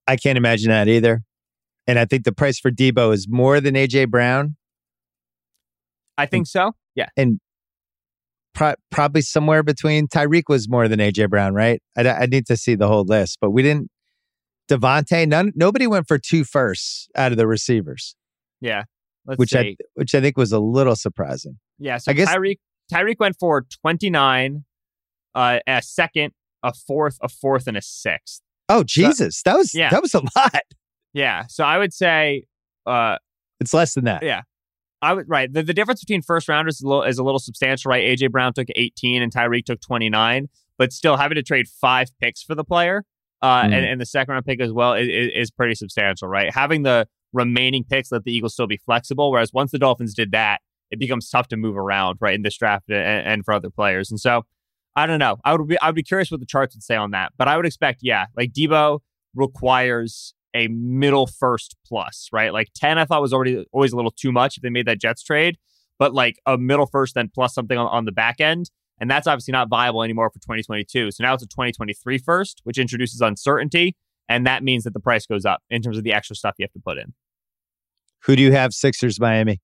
I 0.07 0.17
can't 0.17 0.39
imagine 0.39 0.71
that 0.71 0.89
either. 0.89 1.23
And 1.87 1.99
I 1.99 2.05
think 2.07 2.25
the 2.25 2.33
price 2.33 2.59
for 2.59 2.71
Deebo 2.71 3.13
is 3.13 3.27
more 3.29 3.61
than 3.61 3.75
AJ 3.75 4.09
Brown, 4.11 4.57
I 6.17 6.27
think 6.27 6.47
so. 6.47 6.73
Yeah. 6.95 7.09
pro- 8.55 8.75
probably 8.91 9.21
somewhere 9.21 9.63
between. 9.63 10.07
Tyreek 10.09 10.45
was 10.49 10.69
more 10.69 10.89
than 10.89 11.01
AJ 11.01 11.29
Brown, 11.31 11.55
right? 11.55 11.83
I, 11.97 12.09
I 12.09 12.27
need 12.27 12.47
to 12.47 12.57
see 12.57 12.75
the 12.75 12.87
whole 12.89 13.05
list, 13.05 13.39
but 13.41 13.51
we 13.51 13.63
didn't. 13.63 13.91
Davante, 14.71 15.29
none, 15.29 15.53
nobody 15.55 15.87
went 15.87 16.09
for 16.09 16.19
two 16.19 16.43
firsts 16.45 17.09
out 17.15 17.33
of 17.33 17.37
the 17.39 17.47
receivers, 17.47 18.17
Yeah. 18.63 18.85
Which 19.27 19.51
see. 19.51 19.59
I 19.59 19.77
which 19.95 20.15
I 20.15 20.21
think 20.23 20.37
was 20.39 20.53
a 20.53 20.59
little 20.61 20.97
surprising. 20.97 21.59
yeah. 21.79 21.99
So 21.99 22.11
I 22.13 22.15
guess- 22.15 22.29
Tyreek 22.35 22.57
Tyreek 22.93 23.17
went 23.19 23.37
for 23.39 23.67
29, 23.83 24.65
uh, 25.35 25.59
a 25.67 25.83
second, 25.83 26.33
a 26.63 26.73
fourth, 26.73 27.19
a 27.23 27.29
fourth, 27.29 27.67
and 27.67 27.77
a 27.77 27.83
sixth. 27.83 28.41
Oh 28.71 28.85
Jesus, 28.85 29.43
that 29.43 29.57
was 29.57 29.75
Yeah. 29.75 29.91
that 29.91 30.01
was 30.01 30.15
a 30.15 30.21
lot. 30.37 30.63
Yeah. 31.15 31.45
So 31.49 31.65
I 31.65 31.79
would 31.79 31.95
say 31.95 32.45
uh, 32.87 33.17
It's 33.61 33.73
less 33.73 33.95
than 33.95 34.05
that. 34.05 34.23
Yeah. 34.23 34.43
I 35.01 35.13
would 35.15 35.29
right. 35.29 35.53
The, 35.53 35.63
the 35.63 35.75
difference 35.75 36.01
between 36.01 36.23
first 36.23 36.49
rounders 36.49 36.77
is 36.77 36.83
a, 36.83 36.89
little, 36.89 37.03
is 37.03 37.19
a 37.19 37.23
little 37.25 37.39
substantial, 37.39 37.91
right? 37.91 38.03
AJ 38.05 38.31
Brown 38.31 38.53
took 38.53 38.69
18 38.75 39.23
and 39.23 39.33
Tyreek 39.33 39.65
took 39.65 39.81
29, 39.81 40.49
but 40.79 40.93
still 40.93 41.17
having 41.17 41.37
to 41.37 41.43
trade 41.43 41.69
five 41.69 42.09
picks 42.21 42.43
for 42.43 42.55
the 42.55 42.65
player 42.65 43.05
uh, 43.43 43.63
Mm. 43.63 43.65
and, 43.65 43.75
and 43.87 44.01
the 44.01 44.07
second 44.07 44.33
round 44.33 44.45
pick 44.47 44.61
as 44.61 44.73
well 44.73 44.95
is, 44.95 45.07
is, 45.09 45.31
is 45.35 45.51
pretty 45.51 45.75
substantial, 45.75 46.27
right? 46.29 46.53
Having 46.53 46.83
the 46.85 47.07
remaining 47.35 47.85
picks 47.85 48.11
let 48.13 48.25
the 48.25 48.33
Eagles 48.35 48.55
still 48.55 48.67
be 48.67 48.79
flexible, 48.79 49.31
whereas 49.31 49.53
once 49.53 49.71
the 49.73 49.79
Dolphins 49.79 50.15
did 50.15 50.33
that, 50.33 50.61
it 50.91 50.99
becomes 50.99 51.29
tough 51.29 51.49
to 51.49 51.57
move 51.57 51.77
around, 51.77 52.17
right, 52.21 52.35
in 52.35 52.43
this 52.43 52.57
draft 52.57 52.89
and, 52.89 53.27
and 53.27 53.45
for 53.45 53.53
other 53.53 53.69
players. 53.71 54.11
And 54.11 54.19
so 54.21 54.47
I 54.97 55.07
don't 55.07 55.19
know. 55.19 55.37
I 55.45 55.55
would 55.55 55.67
be 55.67 55.79
I 55.81 55.87
would 55.89 55.97
be 55.97 56.03
curious 56.05 56.31
what 56.31 56.41
the 56.41 56.47
charts 56.47 56.75
would 56.75 56.83
say 56.83 56.95
on 56.97 57.11
that, 57.11 57.33
but 57.37 57.49
I 57.49 57.57
would 57.57 57.67
expect, 57.67 57.99
yeah, 58.03 58.27
like 58.37 58.53
Deebo 58.53 59.01
requires 59.35 60.34
a 60.55 60.69
middle 60.69 61.27
first 61.27 61.77
plus, 61.87 62.29
right? 62.33 62.53
Like 62.53 62.69
10, 62.75 62.99
I 62.99 63.05
thought 63.05 63.21
was 63.21 63.33
already 63.33 63.65
always 63.73 63.93
a 63.93 63.97
little 63.97 64.11
too 64.11 64.33
much 64.33 64.57
if 64.57 64.63
they 64.63 64.71
made 64.71 64.87
that 64.87 65.01
Jets 65.01 65.23
trade, 65.23 65.59
but 65.99 66.15
like 66.15 66.39
a 66.47 66.57
middle 66.57 66.87
first, 66.87 67.15
then 67.15 67.31
plus 67.33 67.55
something 67.55 67.77
on, 67.77 67.87
on 67.89 68.05
the 68.05 68.13
back 68.13 68.41
end. 68.41 68.71
And 69.01 69.11
that's 69.11 69.27
obviously 69.27 69.53
not 69.53 69.69
viable 69.69 70.03
anymore 70.03 70.31
for 70.31 70.39
2022. 70.39 71.11
So 71.11 71.25
now 71.25 71.35
it's 71.35 71.43
a 71.43 71.49
2023 71.49 72.19
first, 72.19 72.61
which 72.63 72.79
introduces 72.79 73.21
uncertainty. 73.21 73.97
And 74.29 74.47
that 74.47 74.63
means 74.63 74.85
that 74.85 74.95
the 74.95 75.01
price 75.01 75.27
goes 75.27 75.45
up 75.45 75.63
in 75.69 75.83
terms 75.83 75.99
of 75.99 76.05
the 76.05 76.13
extra 76.13 76.37
stuff 76.37 76.55
you 76.59 76.65
have 76.65 76.73
to 76.73 76.81
put 76.81 76.99
in. 76.99 77.13
Who 78.25 78.37
do 78.37 78.43
you 78.43 78.53
have? 78.53 78.73
Sixers, 78.73 79.21
Miami. 79.21 79.61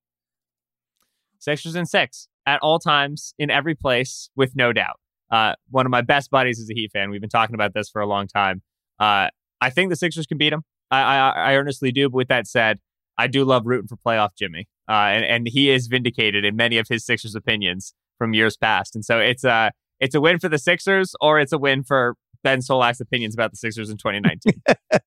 Sixers 1.38 1.74
and 1.74 1.88
six 1.88 2.28
at 2.44 2.60
all 2.60 2.78
times 2.78 3.34
in 3.38 3.50
every 3.50 3.74
place 3.74 4.28
with 4.36 4.54
no 4.54 4.72
doubt. 4.72 5.00
Uh, 5.30 5.54
one 5.70 5.86
of 5.86 5.90
my 5.90 6.02
best 6.02 6.30
buddies 6.30 6.58
is 6.58 6.68
a 6.68 6.74
Heat 6.74 6.90
fan. 6.92 7.10
We've 7.10 7.20
been 7.20 7.30
talking 7.30 7.54
about 7.54 7.72
this 7.72 7.88
for 7.88 8.02
a 8.02 8.06
long 8.06 8.26
time. 8.26 8.62
Uh, 8.98 9.28
I 9.60 9.70
think 9.70 9.90
the 9.90 9.96
Sixers 9.96 10.26
can 10.26 10.36
beat 10.36 10.50
them. 10.50 10.64
I, 10.90 11.00
I, 11.00 11.30
I 11.30 11.54
earnestly 11.56 11.92
do. 11.92 12.08
But 12.08 12.16
with 12.16 12.28
that 12.28 12.46
said, 12.46 12.78
I 13.18 13.26
do 13.26 13.44
love 13.44 13.62
rooting 13.66 13.88
for 13.88 13.96
playoff 13.96 14.30
Jimmy, 14.38 14.68
uh, 14.88 14.92
and 14.92 15.24
and 15.24 15.48
he 15.48 15.70
is 15.70 15.86
vindicated 15.86 16.44
in 16.44 16.56
many 16.56 16.78
of 16.78 16.86
his 16.88 17.04
Sixers 17.04 17.34
opinions 17.34 17.94
from 18.18 18.34
years 18.34 18.56
past. 18.56 18.94
And 18.94 19.04
so 19.04 19.18
it's 19.18 19.44
a 19.44 19.72
it's 19.98 20.14
a 20.14 20.20
win 20.20 20.38
for 20.38 20.48
the 20.48 20.58
Sixers, 20.58 21.14
or 21.20 21.38
it's 21.40 21.52
a 21.52 21.58
win 21.58 21.84
for 21.84 22.14
Ben 22.42 22.60
Solak's 22.60 23.00
opinions 23.00 23.34
about 23.34 23.50
the 23.50 23.56
Sixers 23.56 23.90
in 23.90 23.96
2019. 23.96 24.62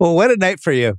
Well, 0.00 0.16
what 0.16 0.32
a 0.32 0.36
night 0.36 0.58
for 0.58 0.72
you. 0.72 0.96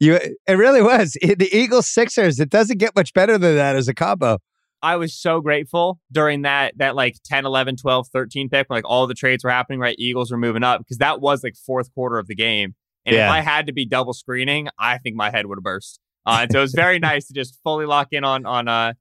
You 0.00 0.16
it 0.16 0.52
really 0.52 0.82
was. 0.82 1.16
It- 1.22 1.38
the 1.38 1.48
Eagles 1.56 1.88
Sixers, 1.88 2.38
it 2.40 2.50
doesn't 2.50 2.78
get 2.78 2.94
much 2.94 3.14
better 3.14 3.38
than 3.38 3.56
that 3.56 3.74
as 3.76 3.88
a 3.88 3.94
combo. 3.94 4.38
I 4.82 4.96
was 4.96 5.14
so 5.14 5.40
grateful 5.40 5.98
during 6.10 6.42
that 6.42 6.76
that 6.78 6.94
like 6.96 7.16
10, 7.24 7.44
11, 7.46 7.76
12, 7.76 8.08
13 8.08 8.48
pick 8.48 8.68
when 8.68 8.76
like 8.78 8.88
all 8.88 9.06
the 9.06 9.14
trades 9.14 9.44
were 9.44 9.50
happening, 9.50 9.78
right? 9.78 9.94
Eagles 9.98 10.30
were 10.30 10.38
moving 10.38 10.62
up 10.62 10.80
because 10.80 10.98
that 10.98 11.20
was 11.20 11.44
like 11.44 11.54
fourth 11.54 11.92
quarter 11.94 12.18
of 12.18 12.26
the 12.28 12.34
game. 12.34 12.74
And 13.06 13.14
Yeah. 13.16 13.26
if 13.26 13.30
I 13.32 13.40
had 13.40 13.66
to 13.66 13.72
be 13.72 13.86
double 13.86 14.12
screening, 14.12 14.68
I 14.78 14.98
think 14.98 15.16
my 15.16 15.30
head 15.30 15.46
would 15.46 15.56
have 15.58 15.64
burst. 15.64 15.98
Uh, 16.26 16.40
and 16.42 16.52
so 16.52 16.58
it 16.58 16.62
was 16.62 16.74
very 16.74 16.98
nice 17.10 17.26
to 17.28 17.34
just 17.34 17.58
fully 17.64 17.86
lock 17.86 18.08
in 18.12 18.24
on 18.24 18.44
on 18.46 18.68
uh 18.68 18.92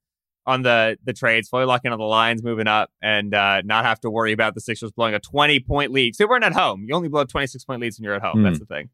on 0.45 0.63
the 0.63 0.97
the 1.03 1.13
trades, 1.13 1.47
fully 1.49 1.65
lock 1.65 1.81
in 1.83 1.91
on 1.91 1.99
the 1.99 2.05
lines 2.05 2.41
moving 2.43 2.65
up, 2.67 2.89
and 3.03 3.35
uh, 3.35 3.61
not 3.65 3.85
have 3.85 3.99
to 3.99 4.09
worry 4.09 4.31
about 4.31 4.55
the 4.55 4.61
Sixers 4.61 4.91
blowing 4.91 5.13
a 5.13 5.19
twenty 5.19 5.59
point 5.59 5.91
lead. 5.91 6.15
So 6.15 6.23
they 6.23 6.27
weren't 6.29 6.43
at 6.45 6.53
home. 6.53 6.85
You 6.87 6.95
only 6.95 7.09
blow 7.09 7.23
twenty 7.25 7.45
six 7.47 7.63
point 7.65 7.81
leads 7.81 7.99
when 7.99 8.05
you're 8.05 8.15
at 8.15 8.21
home. 8.21 8.37
Hmm. 8.37 8.43
That's 8.43 8.59
the 8.59 8.65
thing. 8.65 8.89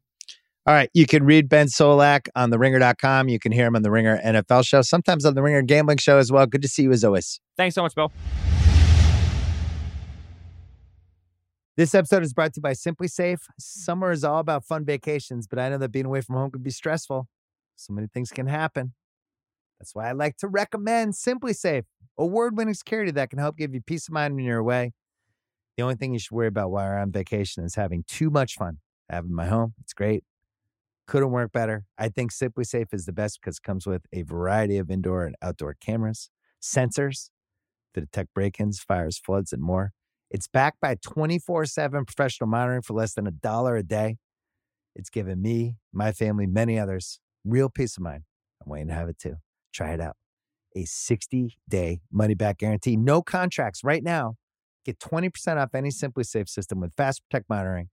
All 0.66 0.74
right. 0.74 0.90
You 0.92 1.06
can 1.06 1.24
read 1.24 1.48
Ben 1.48 1.68
Solak 1.68 2.26
on 2.34 2.50
the 2.50 2.58
ringer.com. 2.58 3.28
You 3.28 3.38
can 3.38 3.52
hear 3.52 3.66
him 3.66 3.76
on 3.76 3.82
the 3.82 3.90
Ringer 3.92 4.20
NFL 4.22 4.66
show, 4.66 4.82
sometimes 4.82 5.24
on 5.24 5.34
the 5.34 5.42
Ringer 5.42 5.62
Gambling 5.62 5.98
show 5.98 6.18
as 6.18 6.32
well. 6.32 6.44
Good 6.44 6.62
to 6.62 6.68
see 6.68 6.82
you 6.82 6.90
as 6.90 7.04
always. 7.04 7.40
Thanks 7.56 7.76
so 7.76 7.82
much, 7.82 7.94
Bill. 7.94 8.10
This 11.76 11.94
episode 11.94 12.22
is 12.22 12.32
brought 12.32 12.54
to 12.54 12.58
you 12.58 12.62
by 12.62 12.72
SimpliSafe. 12.72 13.34
Mm-hmm. 13.34 13.52
Summer 13.58 14.10
is 14.10 14.24
all 14.24 14.38
about 14.38 14.64
fun 14.64 14.86
vacations, 14.86 15.46
but 15.46 15.58
I 15.58 15.68
know 15.68 15.76
that 15.76 15.90
being 15.92 16.06
away 16.06 16.22
from 16.22 16.36
home 16.36 16.50
can 16.50 16.62
be 16.62 16.70
stressful. 16.70 17.28
So 17.76 17.92
many 17.92 18.06
things 18.06 18.30
can 18.30 18.46
happen. 18.46 18.94
That's 19.78 19.94
why 19.94 20.08
I 20.08 20.12
like 20.12 20.38
to 20.38 20.48
recommend 20.48 21.12
SimpliSafe, 21.12 21.84
award 22.16 22.56
winning 22.56 22.72
security 22.72 23.10
that 23.10 23.28
can 23.28 23.38
help 23.38 23.58
give 23.58 23.74
you 23.74 23.82
peace 23.82 24.08
of 24.08 24.14
mind 24.14 24.34
when 24.34 24.46
you're 24.46 24.58
away. 24.58 24.94
The 25.76 25.82
only 25.82 25.96
thing 25.96 26.14
you 26.14 26.18
should 26.18 26.32
worry 26.32 26.46
about 26.46 26.70
while 26.70 26.86
you're 26.86 26.98
on 26.98 27.12
vacation 27.12 27.62
is 27.62 27.74
having 27.74 28.04
too 28.08 28.30
much 28.30 28.54
fun. 28.54 28.78
I 29.10 29.16
have 29.16 29.24
it 29.24 29.28
in 29.28 29.34
my 29.34 29.46
home. 29.46 29.74
It's 29.82 29.92
great. 29.92 30.24
Couldn't 31.06 31.30
work 31.30 31.52
better. 31.52 31.84
I 31.98 32.08
think 32.08 32.32
SimpliSafe 32.32 32.94
is 32.94 33.04
the 33.04 33.12
best 33.12 33.38
because 33.38 33.58
it 33.58 33.62
comes 33.62 33.86
with 33.86 34.06
a 34.14 34.22
variety 34.22 34.78
of 34.78 34.90
indoor 34.90 35.26
and 35.26 35.36
outdoor 35.42 35.74
cameras, 35.74 36.30
sensors 36.58 37.28
to 37.92 38.00
detect 38.00 38.32
break 38.32 38.58
ins, 38.58 38.80
fires, 38.80 39.18
floods, 39.18 39.52
and 39.52 39.62
more. 39.62 39.92
It's 40.30 40.48
backed 40.48 40.80
by 40.80 40.96
24 40.96 41.66
7 41.66 42.04
professional 42.04 42.48
monitoring 42.48 42.82
for 42.82 42.94
less 42.94 43.14
than 43.14 43.26
a 43.26 43.30
dollar 43.30 43.76
a 43.76 43.82
day. 43.82 44.18
It's 44.94 45.10
given 45.10 45.42
me, 45.42 45.76
my 45.92 46.12
family, 46.12 46.46
many 46.46 46.78
others 46.78 47.20
real 47.46 47.70
peace 47.70 47.96
of 47.96 48.02
mind. 48.02 48.24
I'm 48.64 48.70
waiting 48.70 48.88
to 48.88 48.94
have 48.94 49.08
it 49.08 49.18
too. 49.18 49.36
Try 49.72 49.92
it 49.92 50.00
out. 50.00 50.16
A 50.74 50.84
60 50.84 51.56
day 51.68 52.00
money 52.12 52.34
back 52.34 52.58
guarantee, 52.58 52.96
no 52.96 53.22
contracts 53.22 53.82
right 53.84 54.02
now. 54.02 54.34
Get 54.84 54.98
20% 54.98 55.56
off 55.56 55.74
any 55.74 55.88
SimpliSafe 55.88 56.48
system 56.48 56.80
with 56.80 56.92
Fast 56.96 57.22
Protect 57.28 57.48
monitoring 57.48 57.88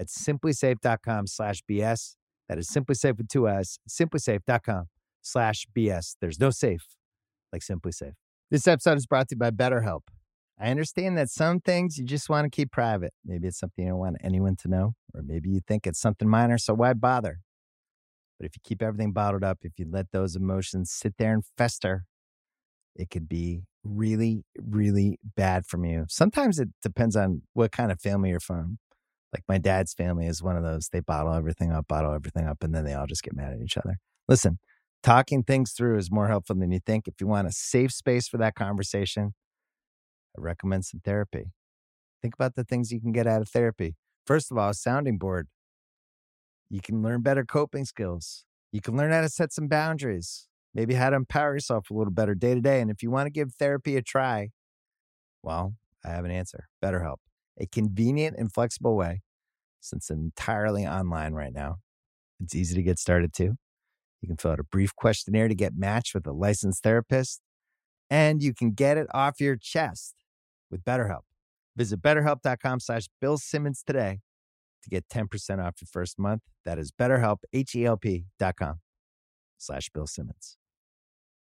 at 0.00 0.08
simplisafe.com 0.08 1.26
slash 1.26 1.62
BS. 1.70 2.16
That 2.48 2.58
is 2.58 2.68
SimpliSafe 2.68 3.16
with 3.16 3.28
two 3.28 3.48
S, 3.48 3.78
simplisafe.com 3.88 4.86
slash 5.20 5.66
BS. 5.76 6.16
There's 6.20 6.40
no 6.40 6.50
safe 6.50 6.86
like 7.52 7.62
SimpliSafe. 7.62 8.14
This 8.50 8.66
episode 8.66 8.98
is 8.98 9.06
brought 9.06 9.28
to 9.28 9.34
you 9.34 9.38
by 9.38 9.50
BetterHelp. 9.50 10.00
I 10.62 10.70
understand 10.70 11.18
that 11.18 11.28
some 11.28 11.58
things 11.58 11.98
you 11.98 12.04
just 12.04 12.28
want 12.28 12.44
to 12.44 12.50
keep 12.50 12.70
private. 12.70 13.12
Maybe 13.24 13.48
it's 13.48 13.58
something 13.58 13.84
you 13.84 13.90
don't 13.90 13.98
want 13.98 14.18
anyone 14.22 14.54
to 14.56 14.68
know, 14.68 14.94
or 15.12 15.22
maybe 15.22 15.50
you 15.50 15.60
think 15.66 15.88
it's 15.88 16.00
something 16.00 16.28
minor, 16.28 16.56
so 16.56 16.72
why 16.72 16.92
bother? 16.92 17.40
But 18.38 18.46
if 18.46 18.52
you 18.54 18.60
keep 18.62 18.80
everything 18.80 19.10
bottled 19.12 19.42
up, 19.42 19.58
if 19.62 19.72
you 19.76 19.86
let 19.90 20.12
those 20.12 20.36
emotions 20.36 20.92
sit 20.92 21.14
there 21.18 21.34
and 21.34 21.42
fester, 21.58 22.04
it 22.94 23.10
could 23.10 23.28
be 23.28 23.62
really, 23.82 24.44
really 24.56 25.18
bad 25.36 25.66
for 25.66 25.84
you. 25.84 26.04
Sometimes 26.08 26.60
it 26.60 26.68
depends 26.80 27.16
on 27.16 27.42
what 27.54 27.72
kind 27.72 27.90
of 27.90 28.00
family 28.00 28.30
you're 28.30 28.38
from. 28.38 28.78
Like 29.32 29.42
my 29.48 29.58
dad's 29.58 29.94
family 29.94 30.26
is 30.28 30.44
one 30.44 30.56
of 30.56 30.62
those. 30.62 30.90
They 30.92 31.00
bottle 31.00 31.34
everything 31.34 31.72
up, 31.72 31.88
bottle 31.88 32.14
everything 32.14 32.46
up, 32.46 32.62
and 32.62 32.72
then 32.72 32.84
they 32.84 32.94
all 32.94 33.06
just 33.06 33.24
get 33.24 33.34
mad 33.34 33.52
at 33.52 33.60
each 33.60 33.76
other. 33.76 33.96
Listen, 34.28 34.60
talking 35.02 35.42
things 35.42 35.72
through 35.72 35.98
is 35.98 36.12
more 36.12 36.28
helpful 36.28 36.54
than 36.54 36.70
you 36.70 36.78
think. 36.84 37.08
If 37.08 37.14
you 37.20 37.26
want 37.26 37.48
a 37.48 37.52
safe 37.52 37.90
space 37.90 38.28
for 38.28 38.36
that 38.36 38.54
conversation, 38.54 39.34
I 40.36 40.40
recommend 40.40 40.84
some 40.84 41.00
therapy. 41.04 41.52
Think 42.20 42.34
about 42.34 42.54
the 42.54 42.64
things 42.64 42.92
you 42.92 43.00
can 43.00 43.12
get 43.12 43.26
out 43.26 43.42
of 43.42 43.48
therapy. 43.48 43.96
First 44.26 44.50
of 44.50 44.58
all, 44.58 44.70
a 44.70 44.74
sounding 44.74 45.18
board. 45.18 45.48
You 46.70 46.80
can 46.80 47.02
learn 47.02 47.20
better 47.20 47.44
coping 47.44 47.84
skills. 47.84 48.44
You 48.70 48.80
can 48.80 48.96
learn 48.96 49.12
how 49.12 49.20
to 49.20 49.28
set 49.28 49.52
some 49.52 49.68
boundaries, 49.68 50.48
maybe 50.72 50.94
how 50.94 51.10
to 51.10 51.16
empower 51.16 51.54
yourself 51.54 51.90
a 51.90 51.94
little 51.94 52.12
better 52.12 52.34
day 52.34 52.54
to 52.54 52.60
day. 52.60 52.80
And 52.80 52.90
if 52.90 53.02
you 53.02 53.10
want 53.10 53.26
to 53.26 53.30
give 53.30 53.52
therapy 53.54 53.96
a 53.96 54.02
try, 54.02 54.50
well, 55.42 55.74
I 56.04 56.10
have 56.10 56.24
an 56.24 56.30
answer 56.30 56.68
BetterHelp, 56.82 57.16
a 57.60 57.66
convenient 57.66 58.36
and 58.38 58.52
flexible 58.52 58.96
way 58.96 59.20
since 59.80 60.08
entirely 60.08 60.86
online 60.86 61.34
right 61.34 61.52
now. 61.52 61.76
It's 62.40 62.54
easy 62.54 62.74
to 62.74 62.82
get 62.82 62.98
started 62.98 63.34
too. 63.34 63.56
You 64.20 64.28
can 64.28 64.36
fill 64.36 64.52
out 64.52 64.60
a 64.60 64.64
brief 64.64 64.94
questionnaire 64.94 65.48
to 65.48 65.54
get 65.54 65.76
matched 65.76 66.14
with 66.14 66.26
a 66.26 66.32
licensed 66.32 66.82
therapist, 66.82 67.40
and 68.08 68.42
you 68.42 68.54
can 68.54 68.70
get 68.70 68.96
it 68.96 69.08
off 69.12 69.40
your 69.40 69.56
chest 69.56 70.14
with 70.72 70.84
BetterHelp. 70.84 71.20
Visit 71.76 72.02
betterhelp.com 72.02 72.80
slash 72.80 73.04
Bill 73.20 73.38
Simmons 73.38 73.82
today 73.86 74.20
to 74.82 74.90
get 74.90 75.08
10% 75.08 75.64
off 75.64 75.76
your 75.80 75.86
first 75.90 76.18
month. 76.18 76.42
That 76.64 76.78
is 76.78 76.90
betterhelp, 76.90 77.38
H-E-L-P 77.52 78.24
dot 78.38 78.56
com 78.56 78.80
slash 79.58 79.88
Bill 79.90 80.06
Simmons. 80.06 80.56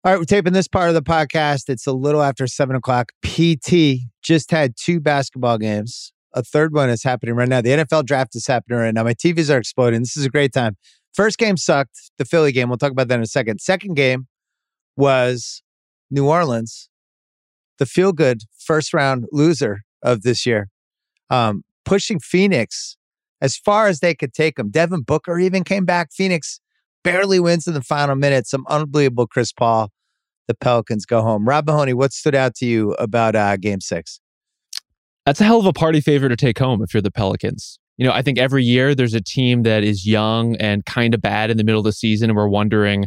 All 0.03 0.12
right, 0.12 0.18
we're 0.18 0.25
taping 0.25 0.55
this 0.55 0.68
part 0.68 0.89
of 0.89 0.95
the 0.95 1.03
podcast. 1.03 1.68
It's 1.68 1.87
a 1.87 1.93
little 1.93 2.23
after 2.23 2.47
7 2.47 2.75
o'clock. 2.75 3.12
PT 3.23 4.09
just 4.23 4.51
had 4.51 4.75
two 4.77 4.99
basketball 4.99 5.59
games. 5.59 6.12
A 6.33 6.43
third 6.43 6.73
one 6.73 6.91
is 6.91 7.03
happening 7.03 7.35
right 7.35 7.49
now. 7.49 7.61
The 7.61 7.71
NFL 7.71 8.07
draft 8.07 8.35
is 8.35 8.47
happening 8.47 8.79
right 8.79 8.95
now. 8.95 9.05
My 9.05 9.14
TVs 9.14 9.53
are 9.53 9.59
exploding. 9.59 10.01
This 10.01 10.16
is 10.16 10.25
a 10.25 10.31
great 10.31 10.53
time. 10.53 10.77
First 11.12 11.39
game 11.39 11.57
sucked, 11.57 12.12
the 12.18 12.25
Philly 12.25 12.53
game. 12.53 12.68
We'll 12.68 12.79
talk 12.79 12.93
about 12.93 13.09
that 13.09 13.16
in 13.16 13.23
a 13.23 13.27
second. 13.27 13.61
Second 13.61 13.95
game 13.95 14.29
was 14.97 15.62
New 16.11 16.29
Orleans, 16.29 16.89
the 17.81 17.87
feel 17.87 18.12
good 18.12 18.43
first 18.57 18.95
round 18.95 19.24
loser 19.33 19.81
of 20.03 20.22
this 20.22 20.47
year, 20.47 20.68
um, 21.31 21.64
pushing 21.85 22.20
Phoenix 22.20 22.97
as 23.41 23.57
far 23.57 23.89
as 23.89 23.99
they 23.99 24.14
could 24.14 24.33
take 24.33 24.57
them. 24.57 24.70
Devin 24.70 25.03
Booker 25.03 25.39
even 25.41 25.64
came 25.64 25.85
back. 25.85 26.12
Phoenix 26.12 26.61
barely 27.03 27.41
wins 27.41 27.66
in 27.66 27.74
the 27.74 27.83
final 27.83 28.14
minute. 28.14 28.47
Some 28.47 28.64
unbelievable 28.68 29.26
Chris 29.26 29.53
Paul. 29.53 29.91
The 30.47 30.55
Pelicans 30.55 31.07
go 31.07 31.22
home. 31.22 31.49
Rob 31.49 31.66
Mahoney, 31.66 31.95
what 31.95 32.12
stood 32.12 32.35
out 32.35 32.55
to 32.57 32.66
you 32.66 32.93
about 32.95 33.37
uh, 33.37 33.57
game 33.57 33.81
six? 33.81 34.20
That's 35.24 35.41
a 35.41 35.45
hell 35.45 35.61
of 35.61 35.66
a 35.66 35.72
party 35.72 36.01
favor 36.01 36.28
to 36.28 36.37
take 36.37 36.59
home 36.59 36.83
if 36.83 36.93
you're 36.93 37.01
the 37.01 37.11
Pelicans. 37.11 37.78
You 37.97 38.07
know, 38.07 38.12
I 38.12 38.22
think 38.22 38.39
every 38.39 38.64
year 38.64 38.95
there's 38.95 39.14
a 39.14 39.20
team 39.20 39.62
that 39.62 39.85
is 39.85 40.07
young 40.07 40.57
and 40.57 40.85
kind 40.87 41.14
of 41.14 41.22
bad 41.22 41.51
in 41.51 41.57
the 41.57 41.64
middle 41.64 41.78
of 41.78 41.85
the 41.85 41.93
season, 41.93 42.31
and 42.31 42.37
we're 42.37 42.49
wondering 42.49 43.07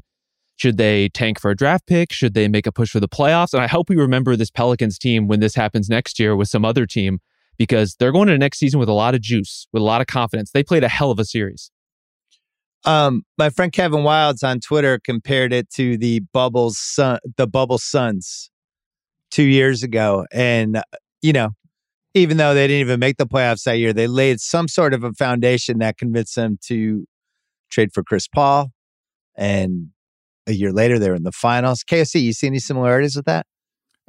should 0.57 0.77
they 0.77 1.09
tank 1.09 1.39
for 1.39 1.51
a 1.51 1.55
draft 1.55 1.87
pick? 1.87 2.11
Should 2.11 2.33
they 2.33 2.47
make 2.47 2.67
a 2.67 2.71
push 2.71 2.89
for 2.89 2.99
the 2.99 3.07
playoffs? 3.07 3.53
And 3.53 3.61
I 3.61 3.67
hope 3.67 3.89
we 3.89 3.95
remember 3.95 4.35
this 4.35 4.51
Pelicans 4.51 4.97
team 4.97 5.27
when 5.27 5.39
this 5.39 5.55
happens 5.55 5.89
next 5.89 6.19
year 6.19 6.35
with 6.35 6.47
some 6.47 6.63
other 6.63 6.85
team 6.85 7.19
because 7.57 7.95
they're 7.99 8.11
going 8.11 8.27
to 8.27 8.33
the 8.33 8.39
next 8.39 8.59
season 8.59 8.79
with 8.79 8.89
a 8.89 8.93
lot 8.93 9.15
of 9.15 9.21
juice, 9.21 9.67
with 9.73 9.81
a 9.81 9.85
lot 9.85 10.01
of 10.01 10.07
confidence. 10.07 10.51
They 10.51 10.63
played 10.63 10.83
a 10.83 10.89
hell 10.89 11.11
of 11.11 11.19
a 11.19 11.25
series. 11.25 11.71
Um, 12.85 13.23
my 13.37 13.49
friend 13.49 13.71
Kevin 13.71 14.03
Wilds 14.03 14.43
on 14.43 14.59
Twitter 14.59 14.99
compared 15.03 15.53
it 15.53 15.69
to 15.71 15.97
the 15.97 16.21
Bubbles 16.33 16.77
sun, 16.77 17.19
the 17.37 17.47
Bubble 17.47 17.77
Suns 17.77 18.49
two 19.31 19.43
years 19.43 19.83
ago, 19.83 20.25
and 20.33 20.81
you 21.21 21.31
know, 21.31 21.51
even 22.13 22.37
though 22.37 22.53
they 22.53 22.67
didn't 22.67 22.81
even 22.81 22.99
make 22.99 23.17
the 23.17 23.25
playoffs 23.25 23.63
that 23.63 23.77
year, 23.79 23.93
they 23.93 24.07
laid 24.07 24.41
some 24.41 24.67
sort 24.67 24.93
of 24.93 25.03
a 25.03 25.13
foundation 25.13 25.79
that 25.79 25.97
convinced 25.97 26.35
them 26.35 26.57
to 26.63 27.05
trade 27.71 27.93
for 27.93 28.03
Chris 28.03 28.27
Paul, 28.27 28.71
and 29.37 29.89
a 30.47 30.53
year 30.53 30.71
later 30.71 30.99
they 30.99 31.09
were 31.09 31.15
in 31.15 31.23
the 31.23 31.31
finals. 31.31 31.83
KSC, 31.83 32.21
you 32.21 32.33
see 32.33 32.47
any 32.47 32.59
similarities 32.59 33.15
with 33.15 33.25
that? 33.25 33.45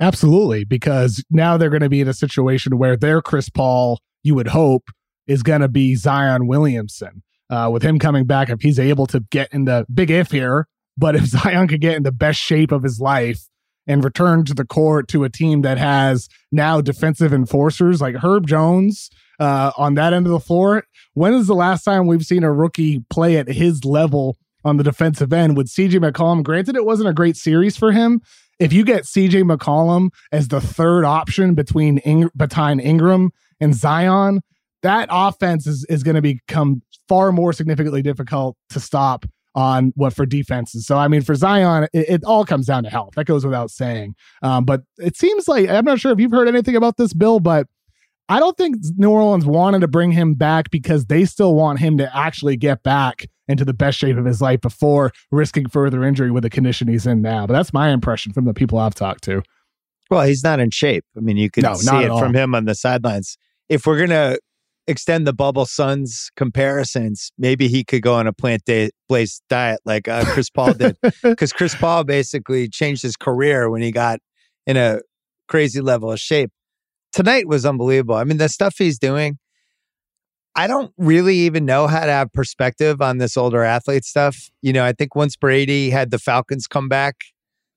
Absolutely, 0.01 0.64
because 0.64 1.22
now 1.30 1.57
they're 1.57 1.70
going 1.70 1.82
to 1.82 1.89
be 1.89 2.01
in 2.01 2.09
a 2.09 2.14
situation 2.14 2.78
where 2.78 2.97
their 2.97 3.22
Chris 3.22 3.49
Paul, 3.49 4.01
you 4.22 4.35
would 4.35 4.49
hope, 4.49 4.91
is 5.26 5.43
going 5.43 5.61
to 5.61 5.68
be 5.68 5.95
Zion 5.95 6.47
Williamson 6.47 7.22
uh, 7.51 7.70
with 7.72 7.82
him 7.82 7.99
coming 7.99 8.24
back, 8.24 8.51
if 8.51 8.61
he's 8.61 8.78
able 8.78 9.07
to 9.07 9.20
get 9.30 9.49
in 9.53 9.64
the 9.64 9.87
big 9.93 10.11
if 10.11 10.30
here, 10.30 10.66
but 10.97 11.14
if 11.14 11.24
Zion 11.26 11.68
could 11.68 11.80
get 11.80 11.97
in 11.97 12.03
the 12.03 12.12
best 12.12 12.41
shape 12.41 12.72
of 12.72 12.82
his 12.82 13.01
life 13.01 13.41
and 13.87 14.03
return 14.03 14.45
to 14.47 14.55
the 14.55 14.64
court 14.64 15.09
to 15.09 15.24
a 15.24 15.30
team 15.30 15.62
that 15.62 15.78
has 15.78 16.28
now 16.51 16.80
defensive 16.80 17.32
enforcers 17.32 18.01
like 18.01 18.16
Herb 18.16 18.47
Jones 18.47 19.11
uh, 19.39 19.72
on 19.76 19.95
that 19.95 20.12
end 20.12 20.26
of 20.26 20.32
the 20.32 20.41
floor, 20.41 20.85
when 21.12 21.35
is 21.35 21.47
the 21.47 21.55
last 21.55 21.85
time 21.85 22.07
we've 22.07 22.24
seen 22.24 22.45
a 22.45 22.53
rookie 22.53 23.05
play 23.11 23.37
at 23.37 23.49
his 23.49 23.85
level 23.85 24.37
on 24.65 24.77
the 24.77 24.85
defensive 24.85 25.33
end 25.33 25.57
with 25.57 25.69
CJ 25.69 26.01
McCollum? 26.01 26.43
Granted, 26.43 26.77
it 26.77 26.85
wasn't 26.85 27.09
a 27.09 27.12
great 27.12 27.37
series 27.37 27.77
for 27.77 27.93
him. 27.93 28.21
If 28.59 28.73
you 28.73 28.85
get 28.85 29.05
CJ 29.05 29.43
McCollum 29.51 30.11
as 30.33 30.49
the 30.49 30.61
third 30.61 31.05
option 31.05 31.55
between 31.55 31.99
Ing- 31.99 32.31
between 32.37 32.81
Ingram 32.81 33.31
and 33.61 33.75
Zion, 33.75 34.41
that 34.83 35.09
offense 35.11 35.67
is, 35.67 35.85
is 35.89 36.03
going 36.03 36.15
to 36.15 36.23
become 36.23 36.83
far 37.09 37.33
more 37.33 37.53
significantly 37.53 38.03
difficult 38.03 38.57
to 38.71 38.81
stop 38.81 39.27
on 39.55 39.93
what 39.95 40.12
for 40.12 40.27
defenses. 40.27 40.87
So 40.87 40.97
I 40.97 41.09
mean, 41.09 41.23
for 41.23 41.35
Zion, 41.35 41.85
it, 41.93 42.09
it, 42.09 42.25
all 42.25 42.45
comes 42.45 42.67
down 42.67 42.83
to 42.85 42.91
health. 42.91 43.15
That 43.15 43.27
goes 43.27 43.45
without 43.45 43.71
saying. 43.71 44.15
Um, 44.43 44.65
but 44.65 44.83
it 44.99 45.17
seems 45.17 45.47
like 45.47 45.69
I'm 45.69 45.85
not 45.85 46.01
sure 46.01 46.12
if 46.12 46.19
you've 46.19 46.33
heard 46.33 46.49
anything 46.49 46.77
about 46.77 46.97
this, 46.97 47.12
Bill, 47.12 47.41
but 47.41 47.69
I 48.29 48.41
don't 48.41 48.57
think 48.57 48.77
New 48.97 49.11
Orleans 49.11 49.45
wanted 49.45 49.81
to 49.81 49.89
bring 49.89 50.11
him 50.11 50.35
back 50.35 50.71
because 50.71 51.07
they 51.07 51.25
still 51.25 51.55
want 51.55 51.79
him 51.79 51.99
to 51.99 52.17
actually 52.17 52.57
get 52.57 52.83
back 52.83 53.27
into 53.49 53.64
the 53.64 53.74
best 53.74 53.99
shape 53.99 54.16
of 54.16 54.24
his 54.24 54.40
life 54.40 54.61
before 54.61 55.12
risking 55.30 55.68
further 55.68 56.05
injury 56.05 56.30
with 56.30 56.42
the 56.42 56.51
condition 56.51 56.88
he's 56.88 57.07
in 57.07 57.22
now. 57.22 57.47
But 57.47 57.55
that's 57.55 57.72
my 57.72 57.90
impression 57.90 58.32
from 58.32 58.45
the 58.45 58.55
people 58.55 58.78
I've 58.78 58.95
talked 58.95 59.24
to. 59.24 59.42
Well, 60.11 60.22
he's 60.22 60.42
not 60.45 60.61
in 60.61 60.70
shape. 60.70 61.05
I 61.16 61.20
mean, 61.20 61.36
you 61.36 61.51
can 61.51 61.62
no, 61.62 61.74
see 61.74 61.97
it 61.97 62.18
from 62.18 62.34
him 62.34 62.55
on 62.55 62.64
the 62.64 62.74
sidelines. 62.74 63.36
If 63.68 63.86
we're 63.86 63.99
gonna 63.99 64.36
extend 64.86 65.26
the 65.26 65.32
bubble 65.32 65.66
suns 65.66 66.30
comparisons, 66.36 67.32
maybe 67.38 67.68
he 67.68 67.84
could 67.84 68.03
go 68.03 68.14
on 68.14 68.26
a 68.26 68.32
plant 68.32 68.62
based 69.09 69.42
diet 69.49 69.80
like 69.84 70.09
uh, 70.09 70.24
Chris 70.26 70.51
Paul 70.51 70.74
did. 70.74 70.97
Because 71.22 71.53
Chris 71.53 71.74
Paul 71.74 72.05
basically 72.05 72.68
changed 72.68 73.03
his 73.03 73.16
career 73.16 73.70
when 73.70 73.82
he 73.82 73.90
got 73.90 74.20
in 74.66 74.76
a 74.76 75.01
crazy 75.49 75.80
level 75.80 76.12
of 76.12 76.20
shape. 76.20 76.51
Tonight 77.12 77.47
was 77.47 77.64
unbelievable. 77.64 78.16
I 78.16 78.24
mean, 78.24 78.38
the 78.38 78.49
stuff 78.49 78.74
he's 78.76 78.99
doing, 78.99 79.38
I 80.57 80.67
don't 80.67 80.93
really 80.97 81.37
even 81.39 81.65
know 81.65 81.87
how 81.89 82.05
to 82.07 82.13
have 82.13 82.33
perspective 82.33 83.03
on 83.03 83.19
this 83.19 83.37
older 83.37 83.65
athlete 83.65 84.05
stuff. 84.05 84.51
You 84.63 84.73
know, 84.73 84.85
I 84.85 84.93
think 84.93 85.17
once 85.17 85.37
Brady 85.37 85.91
had 85.91 86.11
the 86.11 86.19
Falcons 86.19 86.67
come 86.67 86.89
back, 86.89 87.17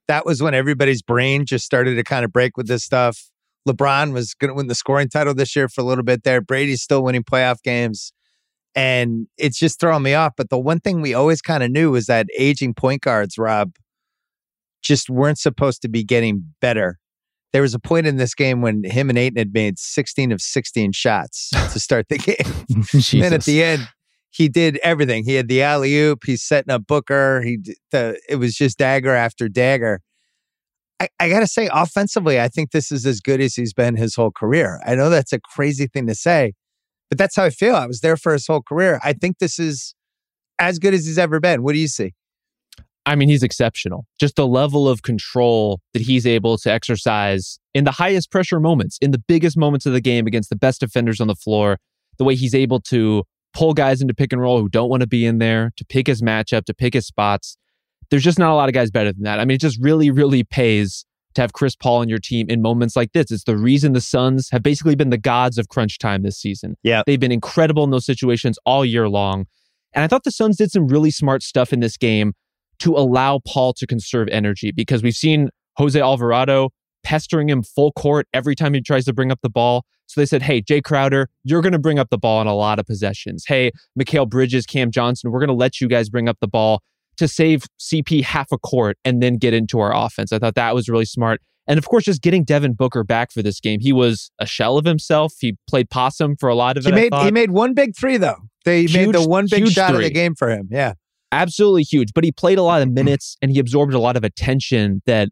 that 0.08 0.26
was 0.26 0.42
when 0.42 0.54
everybody's 0.54 1.02
brain 1.02 1.46
just 1.46 1.66
started 1.66 1.96
to 1.96 2.04
kind 2.04 2.24
of 2.24 2.32
break 2.32 2.56
with 2.56 2.68
this 2.68 2.84
stuff. 2.84 3.30
LeBron 3.68 4.14
was 4.14 4.34
going 4.36 4.50
to 4.50 4.54
win 4.54 4.68
the 4.68 4.76
scoring 4.76 5.10
title 5.10 5.34
this 5.34 5.56
year 5.56 5.68
for 5.68 5.82
a 5.82 5.84
little 5.84 6.04
bit 6.04 6.24
there. 6.24 6.40
Brady's 6.40 6.82
still 6.82 7.04
winning 7.04 7.24
playoff 7.24 7.62
games. 7.64 8.14
And 8.76 9.28
it's 9.38 9.58
just 9.58 9.80
throwing 9.80 10.04
me 10.04 10.14
off. 10.14 10.34
But 10.38 10.50
the 10.50 10.60
one 10.60 10.80
thing 10.80 11.02
we 11.02 11.16
always 11.16 11.42
kind 11.42 11.64
of 11.64 11.72
knew 11.72 11.92
was 11.92 12.06
that 12.06 12.28
aging 12.38 12.76
point 12.76 13.02
guards, 13.02 13.38
Rob, 13.38 13.74
just 14.84 15.10
weren't 15.10 15.40
supposed 15.40 15.82
to 15.82 15.90
be 15.90 16.04
getting 16.04 16.54
better. 16.62 17.00
There 17.54 17.62
was 17.62 17.74
a 17.74 17.80
point 17.80 18.08
in 18.08 18.18
this 18.18 18.36
game 18.36 18.62
when 18.62 18.84
him 18.84 19.10
and 19.10 19.18
Ayton 19.18 19.38
had 19.38 19.54
made 19.54 19.80
16 19.80 20.32
of 20.32 20.42
16 20.42 20.92
shots 20.92 21.50
to 21.72 21.80
start 21.80 22.08
the 22.10 22.18
game. 22.18 23.22
then 23.22 23.34
at 23.34 23.46
the 23.46 23.64
end, 23.64 23.88
he 24.30 24.50
did 24.50 24.78
everything. 24.84 25.24
He 25.24 25.36
had 25.36 25.48
the 25.48 25.64
alley 25.64 25.96
oop. 25.96 26.24
He's 26.26 26.44
setting 26.44 26.72
up 26.72 26.86
Booker. 26.86 27.42
He 27.42 27.60
the, 27.92 28.20
it 28.30 28.36
was 28.36 28.56
just 28.56 28.78
dagger 28.78 29.16
after 29.16 29.48
dagger. 29.50 30.02
I, 31.00 31.10
I 31.20 31.30
got 31.30 31.40
to 31.40 31.48
say, 31.48 31.70
offensively, 31.72 32.40
I 32.40 32.48
think 32.48 32.72
this 32.72 32.92
is 32.92 33.06
as 33.06 33.22
good 33.22 33.40
as 33.40 33.56
he's 33.56 33.74
been 33.74 33.96
his 33.96 34.16
whole 34.16 34.32
career. 34.32 34.82
I 34.86 34.96
know 34.96 35.10
that's 35.10 35.34
a 35.34 35.40
crazy 35.40 35.88
thing 35.88 36.08
to 36.08 36.16
say, 36.16 36.54
but 37.10 37.18
that's 37.18 37.36
how 37.36 37.44
I 37.44 37.50
feel. 37.50 37.76
I 37.76 37.86
was 37.86 38.02
there 38.02 38.18
for 38.18 38.34
his 38.34 38.48
whole 38.48 38.62
career. 38.62 39.00
I 39.04 39.14
think 39.14 39.38
this 39.40 39.60
is 39.60 39.94
as 40.60 40.80
good 40.80 40.94
as 40.94 41.06
he's 41.06 41.18
ever 41.20 41.40
been. 41.40 41.62
What 41.64 41.74
do 41.74 41.80
you 41.80 41.88
see? 41.88 42.14
I 43.08 43.16
mean, 43.16 43.30
he's 43.30 43.42
exceptional. 43.42 44.06
Just 44.20 44.36
the 44.36 44.46
level 44.46 44.90
of 44.90 45.02
control 45.02 45.80
that 45.94 46.02
he's 46.02 46.28
able 46.28 46.58
to 46.58 46.70
exercise 46.70 47.58
in 47.74 47.86
the 47.86 47.92
highest 47.92 48.30
pressure 48.30 48.60
moments, 48.60 48.98
in 49.02 49.12
the 49.12 49.18
biggest 49.18 49.58
moments 49.58 49.86
of 49.86 49.94
the 49.94 50.02
game 50.02 50.28
against 50.28 50.50
the 50.50 50.58
best 50.58 50.82
defenders 50.82 51.22
on 51.22 51.28
the 51.28 51.36
floor, 51.36 51.78
the 52.18 52.26
way 52.26 52.36
he's 52.36 52.54
able 52.54 52.82
to 52.82 53.24
pull 53.54 53.74
guys 53.74 54.02
into 54.02 54.14
pick 54.14 54.34
and 54.34 54.42
roll 54.42 54.60
who 54.60 54.68
don't 54.68 54.90
want 54.90 55.02
to 55.02 55.08
be 55.08 55.26
in 55.26 55.38
there, 55.38 55.72
to 55.78 55.86
pick 55.86 56.06
his 56.06 56.22
matchup, 56.22 56.66
to 56.66 56.74
pick 56.74 56.94
his 56.94 57.08
spots. 57.08 57.58
There's 58.12 58.24
just 58.24 58.38
not 58.38 58.52
a 58.52 58.56
lot 58.56 58.68
of 58.68 58.74
guys 58.74 58.92
better 58.92 59.14
than 59.14 59.24
that. 59.24 59.40
I 59.40 59.46
mean, 59.46 59.56
it 59.56 59.62
just 59.62 59.80
really, 59.82 60.12
really 60.12 60.44
pays 60.44 61.06
to 61.36 61.42
have 61.42 61.54
Chris 61.54 61.78
Paul 61.78 62.00
on 62.00 62.10
your 62.10 62.20
team 62.20 62.48
in 62.50 62.62
moments 62.62 62.98
like 62.98 63.14
this. 63.14 63.32
It's 63.32 63.46
the 63.46 63.58
reason 63.58 63.94
the 63.94 64.02
Suns 64.02 64.50
have 64.52 64.64
basically 64.64 64.96
been 64.96 65.12
the 65.12 65.18
gods 65.18 65.58
of 65.58 65.70
crunch 65.70 65.98
time 65.98 66.24
this 66.24 66.38
season. 66.38 66.76
Yeah. 66.84 67.04
They've 67.06 67.20
been 67.20 67.32
incredible 67.32 67.86
in 67.86 67.92
those 67.92 68.06
situations 68.06 68.60
all 68.66 68.84
year 68.84 69.08
long. 69.08 69.46
And 69.94 70.04
I 70.04 70.08
thought 70.08 70.26
the 70.26 70.32
Suns 70.32 70.58
did 70.58 70.72
some 70.72 70.88
really 70.88 71.12
smart 71.12 71.42
stuff 71.42 71.72
in 71.72 71.80
this 71.80 71.96
game 71.96 72.34
to 72.80 72.96
allow 72.96 73.40
Paul 73.46 73.74
to 73.74 73.88
conserve 73.88 74.28
energy 74.32 74.72
because 74.72 75.04
we've 75.04 75.16
seen 75.16 75.50
Jose 75.78 76.00
Alvarado 76.00 76.70
pestering 77.04 77.50
him 77.50 77.64
full 77.64 77.92
court 77.94 78.28
every 78.34 78.56
time 78.56 78.74
he 78.74 78.82
tries 78.82 79.06
to 79.06 79.14
bring 79.14 79.32
up 79.32 79.40
the 79.42 79.50
ball. 79.50 79.86
So 80.08 80.22
they 80.22 80.26
said, 80.26 80.42
hey, 80.42 80.62
Jay 80.62 80.82
Crowder, 80.82 81.30
you're 81.44 81.62
going 81.62 81.74
to 81.74 81.80
bring 81.80 82.00
up 82.00 82.10
the 82.10 82.18
ball 82.18 82.42
in 82.42 82.48
a 82.48 82.56
lot 82.56 82.80
of 82.80 82.86
possessions. 82.86 83.46
Hey, 83.48 83.72
Mikal 84.00 84.30
Bridges, 84.30 84.66
Cam 84.66 84.90
Johnson, 84.90 85.32
we're 85.32 85.40
going 85.40 85.50
to 85.50 85.54
let 85.54 85.82
you 85.82 85.88
guys 85.88 86.10
bring 86.10 86.30
up 86.30 86.38
the 86.40 86.48
ball 86.48 86.82
to 87.18 87.28
save 87.28 87.66
CP 87.80 88.24
half 88.24 88.52
a 88.52 88.58
court 88.58 88.98
and 89.04 89.22
then 89.22 89.38
get 89.38 89.54
into 89.54 89.80
our 89.80 89.94
offense. 89.94 90.32
I 90.32 90.40
thought 90.40 90.56
that 90.56 90.74
was 90.74 90.88
really 90.88 91.06
smart. 91.06 91.42
And 91.68 91.78
of 91.78 91.88
course, 91.88 92.06
just 92.06 92.22
getting 92.22 92.46
Devin 92.46 92.74
Booker 92.74 93.04
back 93.04 93.32
for 93.32 93.42
this 93.42 93.60
game. 93.60 93.82
He 93.82 93.92
was 93.92 94.32
a 94.40 94.46
shell 94.46 94.78
of 94.78 94.86
himself. 94.86 95.34
He 95.40 95.58
played 95.68 95.90
possum 95.90 96.38
for 96.38 96.48
a 96.48 96.56
lot 96.56 96.78
of 96.78 96.86
he 96.86 96.92
it. 96.92 96.96
Made, 96.96 97.14
he 97.26 97.32
made 97.32 97.52
one 97.52 97.74
big 97.74 97.96
three, 97.98 98.16
though. 98.18 98.38
They 98.64 98.82
Huge- 98.82 98.94
made 98.94 99.16
the 99.16 99.28
one 99.28 99.48
big 99.50 99.68
shot 99.68 99.94
of 99.94 100.02
the 100.02 100.10
game 100.10 100.36
for 100.36 100.50
him. 100.50 100.70
Yeah. 100.72 100.94
Absolutely 101.32 101.84
huge. 101.84 102.14
But 102.14 102.24
he 102.24 102.32
played 102.32 102.58
a 102.58 102.64
lot 102.64 102.82
of 102.82 102.88
mm-hmm. 102.88 102.96
minutes 102.96 103.38
and 103.42 103.52
he 103.52 103.60
absorbed 103.60 103.94
a 103.94 104.00
lot 104.00 104.18
of 104.18 104.24
attention. 104.24 105.02
That 105.06 105.30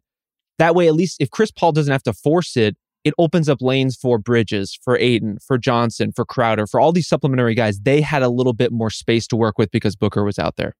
that 0.58 0.74
way, 0.74 0.88
at 0.88 0.94
least 0.94 1.16
if 1.20 1.30
Chris 1.30 1.50
Paul 1.50 1.72
doesn't 1.72 1.92
have 1.92 2.02
to 2.04 2.12
force 2.12 2.56
it, 2.56 2.76
it 3.04 3.14
opens 3.18 3.48
up 3.48 3.58
lanes 3.60 3.96
for 3.96 4.18
Bridges, 4.18 4.76
for 4.82 4.98
Ayton, 4.98 5.38
for 5.46 5.58
Johnson, 5.58 6.10
for 6.10 6.24
Crowder, 6.24 6.66
for 6.66 6.80
all 6.80 6.92
these 6.92 7.06
supplementary 7.06 7.54
guys. 7.54 7.78
They 7.80 8.00
had 8.00 8.22
a 8.22 8.28
little 8.28 8.52
bit 8.52 8.72
more 8.72 8.90
space 8.90 9.28
to 9.28 9.36
work 9.36 9.58
with 9.58 9.70
because 9.70 9.94
Booker 9.94 10.24
was 10.24 10.38
out 10.38 10.56
there. 10.56 10.74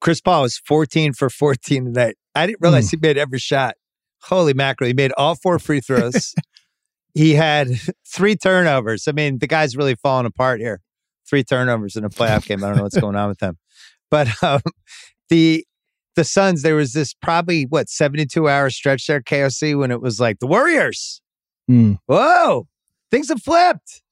Chris 0.00 0.20
Paul 0.20 0.42
was 0.42 0.58
14 0.58 1.12
for 1.12 1.28
14 1.28 1.84
tonight. 1.86 2.16
I 2.34 2.46
didn't 2.46 2.60
realize 2.60 2.90
hmm. 2.90 2.96
he 2.96 3.06
made 3.06 3.18
every 3.18 3.38
shot. 3.38 3.74
Holy 4.22 4.54
mackerel. 4.54 4.88
He 4.88 4.94
made 4.94 5.12
all 5.18 5.34
four 5.34 5.58
free 5.58 5.80
throws. 5.80 6.34
he 7.14 7.34
had 7.34 7.68
three 8.06 8.36
turnovers. 8.36 9.06
I 9.06 9.12
mean, 9.12 9.38
the 9.38 9.46
guy's 9.46 9.76
really 9.76 9.96
falling 9.96 10.26
apart 10.26 10.60
here. 10.60 10.80
Three 11.28 11.44
turnovers 11.44 11.96
in 11.96 12.04
a 12.04 12.10
playoff 12.10 12.46
game. 12.46 12.64
I 12.64 12.68
don't 12.68 12.76
know 12.76 12.82
what's 12.84 12.98
going 12.98 13.16
on 13.16 13.28
with 13.28 13.38
them. 13.38 13.58
But 14.10 14.28
um, 14.42 14.60
the 15.28 15.64
the 16.16 16.24
Suns, 16.24 16.62
there 16.62 16.76
was 16.76 16.92
this 16.92 17.12
probably 17.12 17.64
what 17.64 17.88
72 17.88 18.48
hour 18.48 18.70
stretch 18.70 19.06
there, 19.06 19.20
KOC, 19.20 19.76
when 19.78 19.90
it 19.90 20.00
was 20.00 20.20
like 20.20 20.38
the 20.38 20.46
Warriors. 20.46 21.20
Mm. 21.70 21.98
Whoa, 22.06 22.68
things 23.10 23.28
have 23.28 23.42
flipped. 23.42 24.02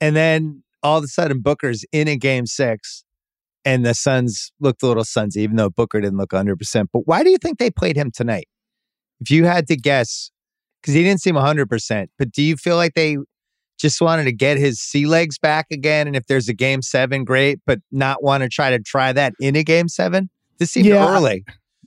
And 0.00 0.14
then 0.14 0.62
all 0.82 0.98
of 0.98 1.04
a 1.04 1.08
sudden, 1.08 1.40
Booker's 1.40 1.84
in 1.92 2.08
a 2.08 2.16
game 2.16 2.46
six, 2.46 3.04
and 3.64 3.84
the 3.84 3.94
Suns 3.94 4.52
looked 4.60 4.82
a 4.82 4.86
little 4.86 5.04
Sunsy, 5.04 5.38
even 5.38 5.56
though 5.56 5.70
Booker 5.70 6.00
didn't 6.00 6.18
look 6.18 6.30
100%. 6.30 6.86
But 6.92 7.02
why 7.06 7.22
do 7.22 7.30
you 7.30 7.38
think 7.38 7.58
they 7.58 7.70
played 7.70 7.96
him 7.96 8.10
tonight? 8.10 8.48
If 9.20 9.30
you 9.30 9.44
had 9.44 9.66
to 9.68 9.76
guess, 9.76 10.30
because 10.80 10.94
he 10.94 11.02
didn't 11.02 11.20
seem 11.20 11.34
100%, 11.34 12.06
but 12.18 12.30
do 12.30 12.42
you 12.42 12.56
feel 12.56 12.76
like 12.76 12.94
they 12.94 13.16
just 13.78 14.00
wanted 14.00 14.24
to 14.24 14.32
get 14.32 14.58
his 14.58 14.80
sea 14.80 15.06
legs 15.06 15.38
back 15.38 15.66
again? 15.70 16.06
And 16.06 16.16
if 16.16 16.26
there's 16.26 16.48
a 16.48 16.54
game 16.54 16.82
seven, 16.82 17.24
great, 17.24 17.60
but 17.66 17.78
not 17.92 18.22
want 18.22 18.42
to 18.42 18.48
try 18.48 18.70
to 18.70 18.78
try 18.78 19.12
that 19.12 19.32
in 19.40 19.56
a 19.56 19.62
game 19.64 19.88
seven? 19.88 20.28
This 20.58 20.70
seemed 20.72 20.86
Yeah. 20.86 21.08
early. 21.08 21.44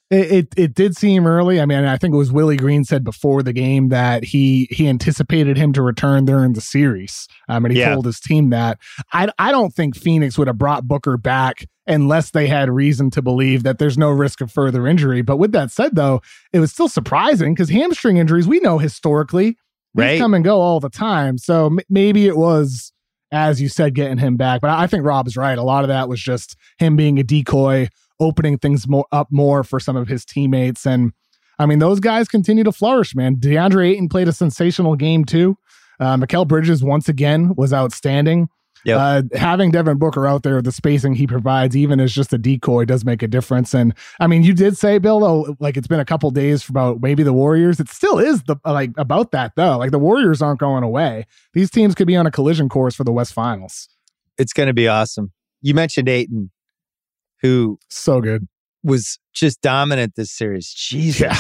It, 0.10 0.32
it 0.32 0.48
it 0.58 0.74
did 0.74 0.98
seem 0.98 1.26
early. 1.26 1.62
I 1.62 1.66
mean, 1.66 1.86
I 1.86 1.96
think 1.96 2.14
it 2.14 2.18
was 2.18 2.34
Willie 2.34 2.58
Green 2.58 2.84
said 2.84 3.02
before 3.06 3.42
the 3.44 3.54
game 3.54 3.88
that 3.90 4.26
he 4.26 4.68
he 4.70 4.90
anticipated 4.90 5.56
him 5.56 5.72
to 5.72 5.82
return 5.82 6.26
during 6.26 6.52
the 6.52 6.60
series. 6.60 7.30
Um, 7.48 7.64
and 7.64 7.74
he 7.74 7.80
Yeah. 7.80 7.94
told 7.94 8.06
his 8.06 8.20
team 8.20 8.50
that. 8.50 8.78
I 9.14 9.30
I 9.40 9.52
don't 9.52 9.74
think 9.74 9.96
Phoenix 9.96 10.38
would 10.38 10.48
have 10.48 10.58
brought 10.58 10.86
Booker 10.86 11.16
back 11.16 11.66
unless 11.88 12.32
they 12.32 12.48
had 12.48 12.70
reason 12.70 13.10
to 13.12 13.22
believe 13.22 13.64
that 13.64 13.80
there's 13.80 13.98
no 13.98 14.10
risk 14.10 14.42
of 14.42 14.52
further 14.52 14.86
injury. 14.86 15.22
But 15.22 15.38
with 15.38 15.54
that 15.54 15.72
said, 15.72 15.96
though, 15.96 16.22
it 16.52 16.60
was 16.60 16.74
still 16.74 16.90
surprising 16.90 17.54
because 17.54 17.70
hamstring 17.70 18.18
injuries 18.18 18.50
we 18.50 18.60
know 18.60 18.80
historically 18.80 19.56
Right. 19.94 20.20
come 20.20 20.34
and 20.34 20.44
go 20.44 20.62
all 20.62 20.80
the 20.80 20.90
time. 20.90 21.38
So 21.38 21.68
m- 21.68 21.80
maybe 21.90 22.28
it 22.28 22.38
was. 22.38 22.92
As 23.34 23.62
you 23.62 23.70
said, 23.70 23.96
getting 23.96 24.18
him 24.18 24.36
back, 24.36 24.60
but 24.60 24.72
I 24.72 24.88
think 24.88 25.06
Rob's 25.06 25.38
right. 25.38 25.58
A 25.58 25.64
lot 25.64 25.86
of 25.86 25.88
that 25.88 26.10
was 26.10 26.20
just 26.22 26.58
him 26.80 26.98
being 26.98 27.18
a 27.18 27.24
decoy, 27.24 27.88
opening 28.20 28.58
things 28.58 28.90
more 28.90 29.06
up 29.14 29.30
more 29.32 29.64
for 29.64 29.80
some 29.80 29.96
of 29.96 30.10
his 30.10 30.26
teammates. 30.26 30.86
And 30.86 31.14
I 31.58 31.66
mean, 31.66 31.80
those 31.80 32.02
guys 32.02 32.28
continue 32.28 32.66
to 32.66 32.74
flourish, 32.74 33.16
man. 33.16 33.38
DeAndre 33.38 33.92
Ayton 33.92 34.10
played 34.10 34.28
a 34.28 34.34
sensational 34.34 34.98
game 34.98 35.24
too. 35.24 35.56
Uh, 35.98 36.18
Mikal 36.18 36.46
Bridges 36.46 36.84
once 36.84 37.08
again 37.08 37.54
was 37.56 37.72
outstanding. 37.72 38.50
Yep. 38.84 38.98
Uh, 39.00 39.38
having 39.38 39.70
Devin 39.72 39.98
Booker 40.00 40.26
out 40.26 40.44
there, 40.44 40.62
the 40.62 40.72
spacing 40.72 41.14
he 41.14 41.28
provides, 41.28 41.76
even 41.78 42.00
as 42.00 42.12
just 42.14 42.34
a 42.34 42.38
decoy, 42.38 42.86
does 42.86 43.06
make 43.06 43.22
a 43.22 43.28
difference. 43.28 43.74
And 43.76 43.94
I 44.20 44.26
mean, 44.28 44.44
you 44.44 44.54
did 44.54 44.76
say, 44.78 44.98
Bill, 44.98 45.20
though, 45.20 45.56
like 45.60 45.78
it's 45.78 45.88
been 45.88 46.00
a 46.00 46.06
couple 46.06 46.32
days 46.32 46.64
for 46.64 46.72
about 46.72 47.02
maybe 47.02 47.22
the 47.24 47.34
Warriors. 47.34 47.80
It 47.80 47.90
still 47.90 48.18
is 48.18 48.42
the 48.44 48.56
like 48.66 48.92
about 48.98 49.32
that 49.32 49.54
though. 49.56 49.78
Like 49.78 49.92
the 49.92 50.00
Warriors 50.00 50.42
aren't 50.42 50.60
going 50.60 50.84
away. 50.84 51.26
These 51.54 51.70
teams 51.70 51.94
could 51.94 52.08
be 52.08 52.16
on 52.16 52.26
a 52.26 52.32
collision 52.32 52.70
course 52.70 52.96
for 52.96 53.04
the 53.04 53.12
West 53.12 53.34
Finals. 53.34 53.88
It's 54.38 54.54
going 54.54 54.68
to 54.68 54.74
be 54.74 54.88
awesome. 54.88 55.32
You 55.62 55.76
mentioned 55.76 56.10
Ayton, 56.10 56.50
who 57.42 57.78
So 57.90 58.20
good. 58.22 58.48
was 58.84 59.20
just 59.34 59.62
dominant 59.62 60.16
this 60.16 60.32
series. 60.32 60.74
Jesus. 60.74 61.22
Yeah. 61.22 61.40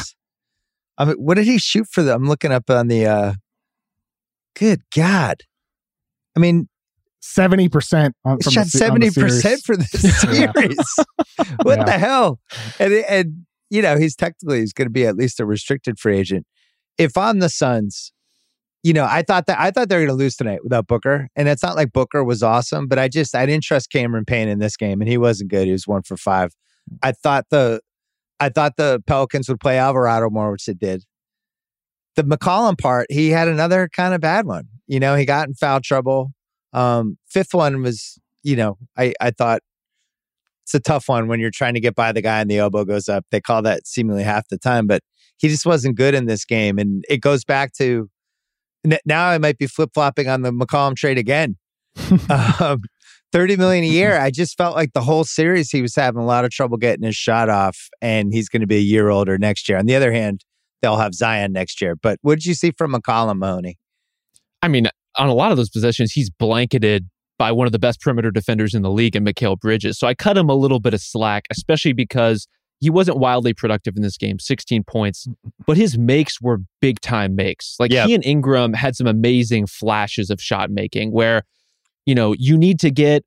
I 0.97 1.05
mean, 1.05 1.15
what 1.15 1.35
did 1.35 1.45
he 1.45 1.57
shoot 1.57 1.87
for 1.89 2.03
them? 2.03 2.21
I'm 2.23 2.29
looking 2.29 2.51
up 2.51 2.69
on 2.69 2.87
the 2.87 3.07
uh 3.07 3.33
good 4.59 4.81
God. 4.95 5.41
I 6.35 6.39
mean, 6.39 6.67
Seventy 7.23 7.69
percent 7.69 8.15
on 8.25 8.39
he 8.43 8.49
shot 8.51 8.65
the 8.65 8.69
se- 8.71 8.87
on 8.89 8.99
the 8.99 9.09
seventy 9.09 9.11
percent 9.11 9.61
for 9.61 9.77
this 9.77 9.91
series. 10.21 10.77
what 11.63 11.77
Yeah. 11.79 11.83
the 11.85 11.91
hell? 11.91 12.39
And 12.79 12.93
and 12.93 13.45
you 13.69 13.81
know, 13.81 13.97
he's 13.97 14.15
technically 14.15 14.59
he's 14.59 14.73
gonna 14.73 14.89
be 14.89 15.05
at 15.05 15.15
least 15.15 15.39
a 15.39 15.45
restricted 15.45 15.99
free 15.99 16.17
agent. 16.17 16.45
If 16.97 17.15
I'm 17.17 17.39
the 17.39 17.47
Suns, 17.49 18.11
you 18.83 18.91
know, 18.93 19.05
I 19.05 19.21
thought 19.21 19.45
that 19.45 19.59
I 19.59 19.69
thought 19.71 19.89
they 19.89 19.97
were 19.97 20.05
gonna 20.05 20.17
lose 20.17 20.35
tonight 20.35 20.61
without 20.63 20.87
Booker. 20.87 21.27
And 21.35 21.47
it's 21.47 21.61
not 21.63 21.75
like 21.75 21.93
Booker 21.93 22.23
was 22.23 22.41
awesome, 22.41 22.87
but 22.87 22.97
I 22.97 23.07
just 23.07 23.35
I 23.35 23.45
didn't 23.45 23.63
trust 23.63 23.91
Cameron 23.91 24.25
Payne 24.25 24.47
in 24.49 24.57
this 24.59 24.75
game, 24.75 24.99
and 24.99 25.09
he 25.09 25.17
wasn't 25.19 25.51
good. 25.51 25.67
He 25.67 25.71
was 25.71 25.87
one 25.87 26.01
for 26.01 26.17
five. 26.17 26.51
I 27.03 27.11
thought 27.11 27.45
the 27.51 27.81
I 28.39 28.49
thought 28.49 28.77
the 28.77 29.03
Pelicans 29.05 29.47
would 29.47 29.59
play 29.59 29.77
Alvarado 29.77 30.31
more, 30.31 30.51
which 30.51 30.67
it 30.67 30.79
did. 30.79 31.03
The 32.15 32.23
McCollum 32.23 32.77
part, 32.79 33.05
he 33.11 33.29
had 33.29 33.47
another 33.47 33.87
kind 33.95 34.13
of 34.15 34.19
bad 34.21 34.45
one. 34.47 34.67
You 34.87 34.99
know, 34.99 35.15
he 35.15 35.25
got 35.25 35.47
in 35.47 35.53
foul 35.53 35.79
trouble. 35.81 36.31
Um, 36.73 37.17
fifth 37.27 37.53
one 37.53 37.81
was, 37.81 38.19
you 38.43 38.55
know, 38.55 38.77
I 38.97 39.13
I 39.19 39.31
thought 39.31 39.61
it's 40.63 40.73
a 40.73 40.79
tough 40.79 41.09
one 41.09 41.27
when 41.27 41.39
you're 41.39 41.51
trying 41.51 41.73
to 41.73 41.79
get 41.79 41.95
by 41.95 42.11
the 42.11 42.21
guy 42.21 42.39
and 42.39 42.49
the 42.49 42.57
elbow 42.57 42.85
goes 42.85 43.09
up. 43.09 43.25
They 43.31 43.41
call 43.41 43.61
that 43.63 43.87
seemingly 43.87 44.23
half 44.23 44.47
the 44.49 44.57
time, 44.57 44.87
but 44.87 45.01
he 45.37 45.49
just 45.49 45.65
wasn't 45.65 45.97
good 45.97 46.13
in 46.13 46.27
this 46.27 46.45
game. 46.45 46.77
And 46.77 47.03
it 47.09 47.17
goes 47.17 47.43
back 47.43 47.73
to 47.73 48.09
n- 48.85 48.99
now 49.05 49.27
I 49.27 49.37
might 49.37 49.57
be 49.57 49.67
flip 49.67 49.89
flopping 49.93 50.27
on 50.27 50.43
the 50.43 50.51
McCollum 50.51 50.95
trade 50.95 51.17
again. 51.17 51.57
um, 52.59 52.81
30 53.31 53.57
million 53.57 53.83
a 53.83 53.87
year. 53.91 54.17
I 54.19 54.31
just 54.31 54.57
felt 54.57 54.75
like 54.75 54.93
the 54.93 55.01
whole 55.01 55.23
series 55.23 55.71
he 55.71 55.81
was 55.81 55.95
having 55.95 56.21
a 56.21 56.25
lot 56.25 56.45
of 56.45 56.51
trouble 56.51 56.77
getting 56.77 57.05
his 57.05 57.15
shot 57.15 57.49
off, 57.49 57.89
and 58.01 58.33
he's 58.33 58.49
going 58.49 58.61
to 58.61 58.67
be 58.67 58.77
a 58.77 58.81
year 58.81 59.09
older 59.09 59.37
next 59.37 59.67
year. 59.67 59.77
On 59.77 59.85
the 59.85 59.95
other 59.95 60.11
hand, 60.11 60.45
they'll 60.81 60.97
have 60.97 61.13
Zion 61.13 61.51
next 61.51 61.81
year. 61.81 61.95
But 61.95 62.19
what 62.21 62.35
did 62.35 62.45
you 62.45 62.53
see 62.53 62.71
from 62.71 62.93
McCollum 62.93 63.39
Mahoney? 63.39 63.77
I 64.61 64.67
mean, 64.67 64.87
on 65.17 65.27
a 65.27 65.33
lot 65.33 65.51
of 65.51 65.57
those 65.57 65.69
possessions, 65.69 66.11
he's 66.11 66.29
blanketed 66.29 67.07
by 67.37 67.51
one 67.51 67.65
of 67.65 67.71
the 67.71 67.79
best 67.79 67.99
perimeter 68.01 68.31
defenders 68.31 68.73
in 68.73 68.81
the 68.81 68.91
league 68.91 69.15
in 69.15 69.25
Mikal 69.25 69.59
Bridges. 69.59 69.97
So 69.97 70.07
I 70.07 70.13
cut 70.13 70.37
him 70.37 70.49
a 70.49 70.53
little 70.53 70.79
bit 70.79 70.93
of 70.93 71.01
slack, 71.01 71.47
especially 71.49 71.93
because 71.93 72.47
he 72.79 72.89
wasn't 72.89 73.17
wildly 73.17 73.53
productive 73.53 73.95
in 73.95 74.01
this 74.01 74.17
game, 74.17 74.39
16 74.39 74.83
points, 74.83 75.27
but 75.65 75.77
his 75.77 75.97
makes 75.97 76.41
were 76.41 76.59
big 76.81 76.99
time 76.99 77.35
makes. 77.35 77.75
Like 77.79 77.91
Yeah. 77.91 78.05
he 78.07 78.15
and 78.15 78.25
Ingram 78.25 78.73
had 78.73 78.95
some 78.95 79.07
amazing 79.07 79.67
flashes 79.67 80.29
of 80.29 80.41
shot 80.41 80.69
making 80.71 81.11
where, 81.11 81.43
you 82.05 82.15
know, 82.15 82.33
you 82.37 82.57
need 82.57 82.79
to 82.79 82.89
get 82.91 83.23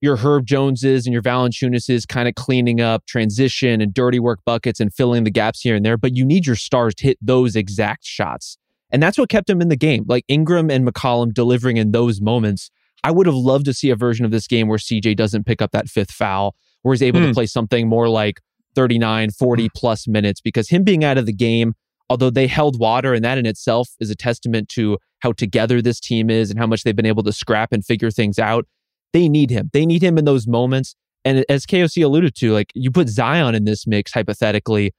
your 0.00 0.16
Herb 0.16 0.46
Joneses 0.46 1.06
and 1.06 1.12
your 1.12 1.22
Valanciunases 1.22 2.06
kind 2.06 2.28
of 2.28 2.34
cleaning 2.36 2.80
up 2.80 3.04
transition 3.06 3.80
and 3.80 3.92
dirty 3.92 4.20
work 4.20 4.40
buckets 4.44 4.78
and 4.78 4.92
filling 4.94 5.24
the 5.24 5.30
gaps 5.30 5.60
here 5.60 5.74
and 5.74 5.84
there, 5.84 5.96
but 5.96 6.14
you 6.14 6.24
need 6.24 6.46
your 6.46 6.54
stars 6.56 6.94
to 6.96 7.04
hit 7.04 7.18
those 7.20 7.56
exact 7.56 8.04
shots. 8.04 8.58
And 8.90 9.02
that's 9.02 9.18
what 9.18 9.28
kept 9.28 9.50
him 9.50 9.60
in 9.60 9.68
the 9.68 9.76
game. 9.76 10.04
Like 10.08 10.24
Ingram 10.28 10.70
and 10.70 10.86
McCollum 10.86 11.32
delivering 11.34 11.76
in 11.76 11.92
those 11.92 12.20
moments. 12.20 12.70
I 13.04 13.10
would 13.10 13.26
have 13.26 13.34
loved 13.34 13.66
to 13.66 13.74
see 13.74 13.90
a 13.90 13.96
version 13.96 14.24
of 14.24 14.30
this 14.30 14.46
game 14.46 14.66
where 14.68 14.78
CJ 14.78 15.16
doesn't 15.16 15.44
pick 15.44 15.62
up 15.62 15.70
that 15.72 15.88
fifth 15.88 16.10
foul, 16.10 16.56
where 16.82 16.94
he's 16.94 17.02
able 17.02 17.20
Hmm. 17.20 17.26
to 17.26 17.32
play 17.34 17.46
something 17.46 17.88
more 17.88 18.08
like 18.08 18.40
39, 18.74 19.30
40 19.30 19.68
plus 19.74 20.08
minutes, 20.08 20.40
because 20.40 20.68
him 20.70 20.84
being 20.84 21.04
out 21.04 21.18
of 21.18 21.26
the 21.26 21.32
game, 21.32 21.74
although 22.10 22.30
they 22.30 22.46
held 22.46 22.78
water, 22.78 23.14
and 23.14 23.24
that 23.24 23.38
in 23.38 23.46
itself 23.46 23.90
is 24.00 24.10
a 24.10 24.16
testament 24.16 24.68
to 24.70 24.98
how 25.20 25.32
together 25.32 25.82
this 25.82 26.00
team 26.00 26.30
is 26.30 26.50
and 26.50 26.58
how 26.58 26.66
much 26.66 26.82
they've 26.82 26.96
been 26.96 27.06
able 27.06 27.22
to 27.24 27.32
scrap 27.32 27.72
and 27.72 27.84
figure 27.84 28.10
things 28.10 28.38
out. 28.38 28.66
They 29.12 29.28
need 29.28 29.50
him. 29.50 29.70
They 29.72 29.84
need 29.86 30.02
him 30.02 30.18
in 30.18 30.24
those 30.24 30.46
moments. 30.46 30.94
And 31.24 31.44
as 31.48 31.66
KOC 31.66 32.02
alluded 32.04 32.34
to, 32.36 32.52
like 32.52 32.70
you 32.74 32.90
put 32.90 33.08
Zion 33.08 33.54
in 33.54 33.64
this 33.64 33.86
mix 33.86 34.12
hypothetically, 34.12 34.92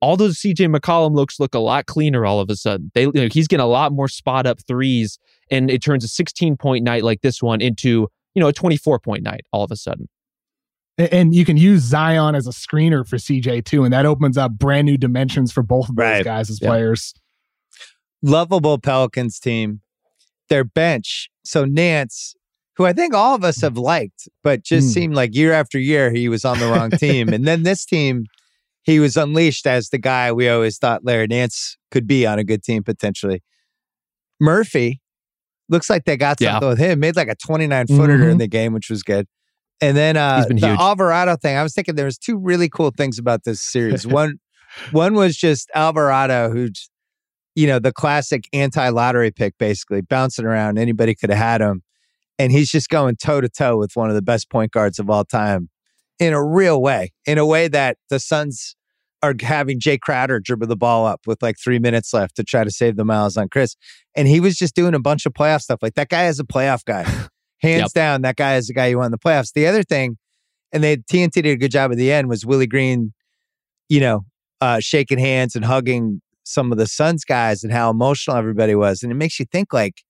all 0.00 0.16
those 0.16 0.38
CJ 0.38 0.74
McCollum 0.74 1.14
looks 1.14 1.40
look 1.40 1.54
a 1.54 1.58
lot 1.58 1.86
cleaner 1.86 2.26
all 2.26 2.40
of 2.40 2.50
a 2.50 2.56
sudden. 2.56 2.90
They 2.94 3.02
you 3.04 3.12
know, 3.12 3.28
he's 3.32 3.48
getting 3.48 3.64
a 3.64 3.68
lot 3.68 3.92
more 3.92 4.08
spot 4.08 4.46
up 4.46 4.60
threes, 4.66 5.18
and 5.50 5.70
it 5.70 5.82
turns 5.82 6.04
a 6.04 6.08
16 6.08 6.56
point 6.56 6.84
night 6.84 7.02
like 7.04 7.22
this 7.22 7.42
one 7.42 7.60
into 7.60 8.08
you 8.34 8.40
know, 8.40 8.48
a 8.48 8.52
24 8.52 8.98
point 8.98 9.22
night 9.22 9.42
all 9.52 9.64
of 9.64 9.70
a 9.70 9.76
sudden. 9.76 10.08
And 10.98 11.34
you 11.34 11.44
can 11.44 11.56
use 11.56 11.82
Zion 11.82 12.34
as 12.34 12.46
a 12.46 12.50
screener 12.50 13.06
for 13.06 13.16
CJ 13.16 13.64
too, 13.64 13.84
and 13.84 13.92
that 13.92 14.04
opens 14.06 14.36
up 14.38 14.52
brand 14.52 14.86
new 14.86 14.96
dimensions 14.98 15.52
for 15.52 15.62
both 15.62 15.88
of 15.88 15.96
those 15.96 16.04
Right. 16.04 16.24
guys 16.24 16.50
as 16.50 16.60
Yep. 16.60 16.68
players. 16.68 17.14
lovable 18.22 18.78
Pelicans 18.78 19.38
team. 19.38 19.80
Their 20.48 20.64
bench. 20.64 21.28
So 21.44 21.64
Nance, 21.64 22.34
who 22.76 22.84
I 22.84 22.92
think 22.92 23.14
all 23.14 23.34
of 23.34 23.44
us 23.44 23.60
have 23.60 23.76
liked, 23.76 24.28
but 24.42 24.62
just 24.64 24.88
Mm. 24.88 24.92
seemed 24.92 25.14
like 25.14 25.34
year 25.34 25.52
after 25.52 25.78
year 25.78 26.10
he 26.12 26.28
was 26.28 26.44
on 26.44 26.58
the 26.58 26.66
wrong 26.66 26.90
team. 26.98 27.32
and 27.32 27.46
then 27.46 27.62
this 27.62 27.84
team, 27.84 28.24
he 28.86 28.98
was 29.00 29.16
unleashed 29.16 29.66
as 29.66 29.90
the 29.90 29.98
guy 29.98 30.32
we 30.32 30.48
always 30.48 30.78
thought 30.78 31.04
Larry 31.04 31.26
Nance 31.26 31.76
could 31.90 32.06
be 32.06 32.24
on 32.26 32.38
a 32.38 32.44
good 32.44 32.62
team 32.62 32.82
potentially. 32.82 33.42
Murphy 34.40 35.00
looks 35.68 35.90
like 35.90 36.04
they 36.04 36.16
got 36.16 36.40
Yeah. 36.40 36.52
something 36.52 36.68
with 36.70 36.78
him. 36.78 37.00
Made 37.00 37.16
like 37.16 37.28
a 37.28 37.34
29 37.34 37.86
footer 37.88 38.18
Mhm. 38.18 38.30
in 38.32 38.38
the 38.38 38.46
game, 38.46 38.72
which 38.72 38.88
was 38.88 39.02
good. 39.02 39.26
And 39.80 39.96
then 39.96 40.16
uh, 40.16 40.44
the 40.48 40.54
huge. 40.54 40.62
Alvarado 40.64 41.36
thing, 41.36 41.56
I 41.56 41.62
was 41.62 41.74
thinking 41.74 41.96
there 41.96 42.04
was 42.06 42.16
two 42.18 42.38
really 42.38 42.68
cool 42.68 42.92
things 42.96 43.18
about 43.18 43.44
this 43.44 43.60
series. 43.60 44.06
one, 44.06 44.36
one 44.92 45.14
was 45.14 45.36
just 45.36 45.70
Alvarado, 45.74 46.50
who's 46.50 46.88
you 47.54 47.66
know 47.66 47.78
the 47.78 47.92
classic 47.92 48.44
anti-lottery 48.52 49.30
pick, 49.30 49.56
basically 49.58 50.02
bouncing 50.02 50.44
around. 50.44 50.78
Anybody 50.78 51.14
could 51.14 51.30
have 51.30 51.38
had 51.38 51.60
him, 51.62 51.82
and 52.38 52.52
he's 52.52 52.70
just 52.70 52.88
going 52.90 53.16
toe 53.16 53.40
to 53.40 53.48
toe 53.48 53.78
with 53.78 53.96
one 53.96 54.10
of 54.10 54.14
the 54.14 54.20
best 54.22 54.50
point 54.50 54.72
guards 54.72 54.98
of 54.98 55.08
all 55.10 55.24
time 55.24 55.70
in 56.18 56.32
a 56.32 56.44
real 56.44 56.80
way, 56.80 57.12
in 57.26 57.38
a 57.38 57.46
way 57.46 57.68
that 57.68 57.98
the 58.10 58.18
Suns 58.18 58.74
are 59.22 59.34
having 59.40 59.80
Jay 59.80 59.98
Crowder 59.98 60.40
dribble 60.40 60.66
the 60.66 60.76
ball 60.76 61.06
up 61.06 61.20
with 61.26 61.42
like 61.42 61.56
three 61.62 61.78
minutes 61.78 62.12
left 62.12 62.36
to 62.36 62.44
try 62.44 62.64
to 62.64 62.70
save 62.70 62.96
the 62.96 63.04
miles 63.04 63.36
on 63.36 63.48
Chris, 63.48 63.76
and 64.14 64.28
he 64.28 64.40
was 64.40 64.56
just 64.56 64.74
doing 64.74 64.94
a 64.94 65.00
bunch 65.00 65.26
of 65.26 65.32
playoff 65.32 65.62
stuff. 65.62 65.80
Like 65.82 65.94
that 65.94 66.08
guy 66.08 66.26
is 66.26 66.38
a 66.40 66.44
playoff 66.44 66.84
guy, 66.84 67.02
hands 67.62 67.80
Yep. 67.82 67.92
down. 67.92 68.22
That 68.22 68.36
guy 68.36 68.56
is 68.56 68.66
the 68.68 68.74
guy 68.74 68.86
you 68.86 68.98
want 68.98 69.06
in 69.06 69.12
the 69.12 69.18
playoffs. 69.18 69.52
The 69.54 69.66
other 69.66 69.82
thing, 69.82 70.16
and 70.72 70.82
they 70.84 70.96
TNT 70.98 71.32
did 71.32 71.46
a 71.46 71.56
good 71.56 71.70
job 71.70 71.90
at 71.92 71.96
the 71.98 72.12
end 72.12 72.28
was 72.28 72.44
Willie 72.46 72.66
Green, 72.66 73.12
you 73.88 74.00
know, 74.00 74.24
uh, 74.60 74.80
shaking 74.80 75.18
hands 75.18 75.54
and 75.56 75.64
hugging 75.64 76.20
some 76.44 76.70
of 76.70 76.78
the 76.78 76.86
Suns 76.86 77.24
guys 77.24 77.64
and 77.64 77.72
how 77.72 77.90
emotional 77.90 78.36
everybody 78.36 78.74
was. 78.74 79.02
And 79.02 79.10
it 79.10 79.16
makes 79.16 79.40
you 79.40 79.46
think 79.50 79.72
like, 79.72 80.02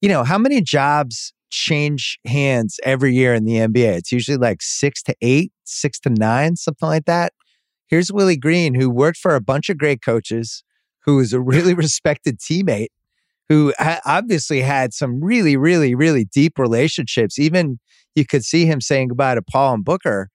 you 0.00 0.08
know, 0.08 0.24
how 0.24 0.38
many 0.38 0.60
jobs 0.60 1.32
change 1.50 2.18
hands 2.26 2.78
every 2.84 3.14
year 3.14 3.34
in 3.34 3.44
the 3.44 3.56
NBA? 3.56 3.96
It's 3.96 4.12
usually 4.12 4.38
like 4.38 4.62
six 4.62 5.02
to 5.04 5.14
eight, 5.20 5.52
six 5.64 5.98
to 6.00 6.10
nine, 6.10 6.56
something 6.56 6.88
like 6.88 7.04
that. 7.06 7.32
Here's 7.88 8.12
Willie 8.12 8.36
Green, 8.36 8.74
who 8.74 8.88
worked 8.88 9.18
for 9.18 9.34
a 9.34 9.40
bunch 9.40 9.68
of 9.68 9.78
great 9.78 10.02
coaches, 10.02 10.62
who 11.04 11.18
is 11.18 11.32
a 11.32 11.40
really 11.40 11.74
respected 11.84 12.38
teammate, 12.38 12.88
who 13.48 13.72
ha- 13.78 14.00
obviously 14.04 14.60
had 14.60 14.94
some 14.94 15.22
really, 15.22 15.56
really, 15.56 15.94
really 15.94 16.24
deep 16.24 16.58
relationships. 16.58 17.38
Even 17.38 17.80
you 18.14 18.24
could 18.24 18.44
see 18.44 18.66
him 18.66 18.80
saying 18.80 19.08
goodbye 19.08 19.34
to 19.34 19.42
Paul 19.42 19.74
and 19.74 19.84
Booker. 19.84 20.28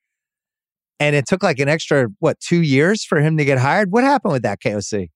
And 0.99 1.15
it 1.15 1.27
took 1.27 1.43
like 1.43 1.59
an 1.59 1.67
extra, 1.67 2.07
what, 2.19 2.39
two 2.39 2.61
years 2.61 3.03
for 3.03 3.19
him 3.19 3.37
to 3.37 3.45
get 3.45 3.57
hired? 3.57 3.91
What 3.91 4.03
happened 4.03 4.33
with 4.33 4.43
that 4.43 4.61
KOC? 4.61 5.09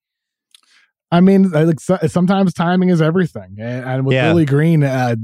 I 1.12 1.22
mean, 1.22 1.52
uh, 1.56 1.66
like 1.66 1.80
so, 1.80 1.98
sometimes 2.08 2.54
timing 2.54 2.90
is 2.90 3.02
everything, 3.02 3.56
and, 3.60 3.84
and 3.86 4.06
with 4.06 4.14
Yeah. 4.14 4.28
Willie 4.28 4.46
Green, 4.46 4.84
uh, 4.84 5.16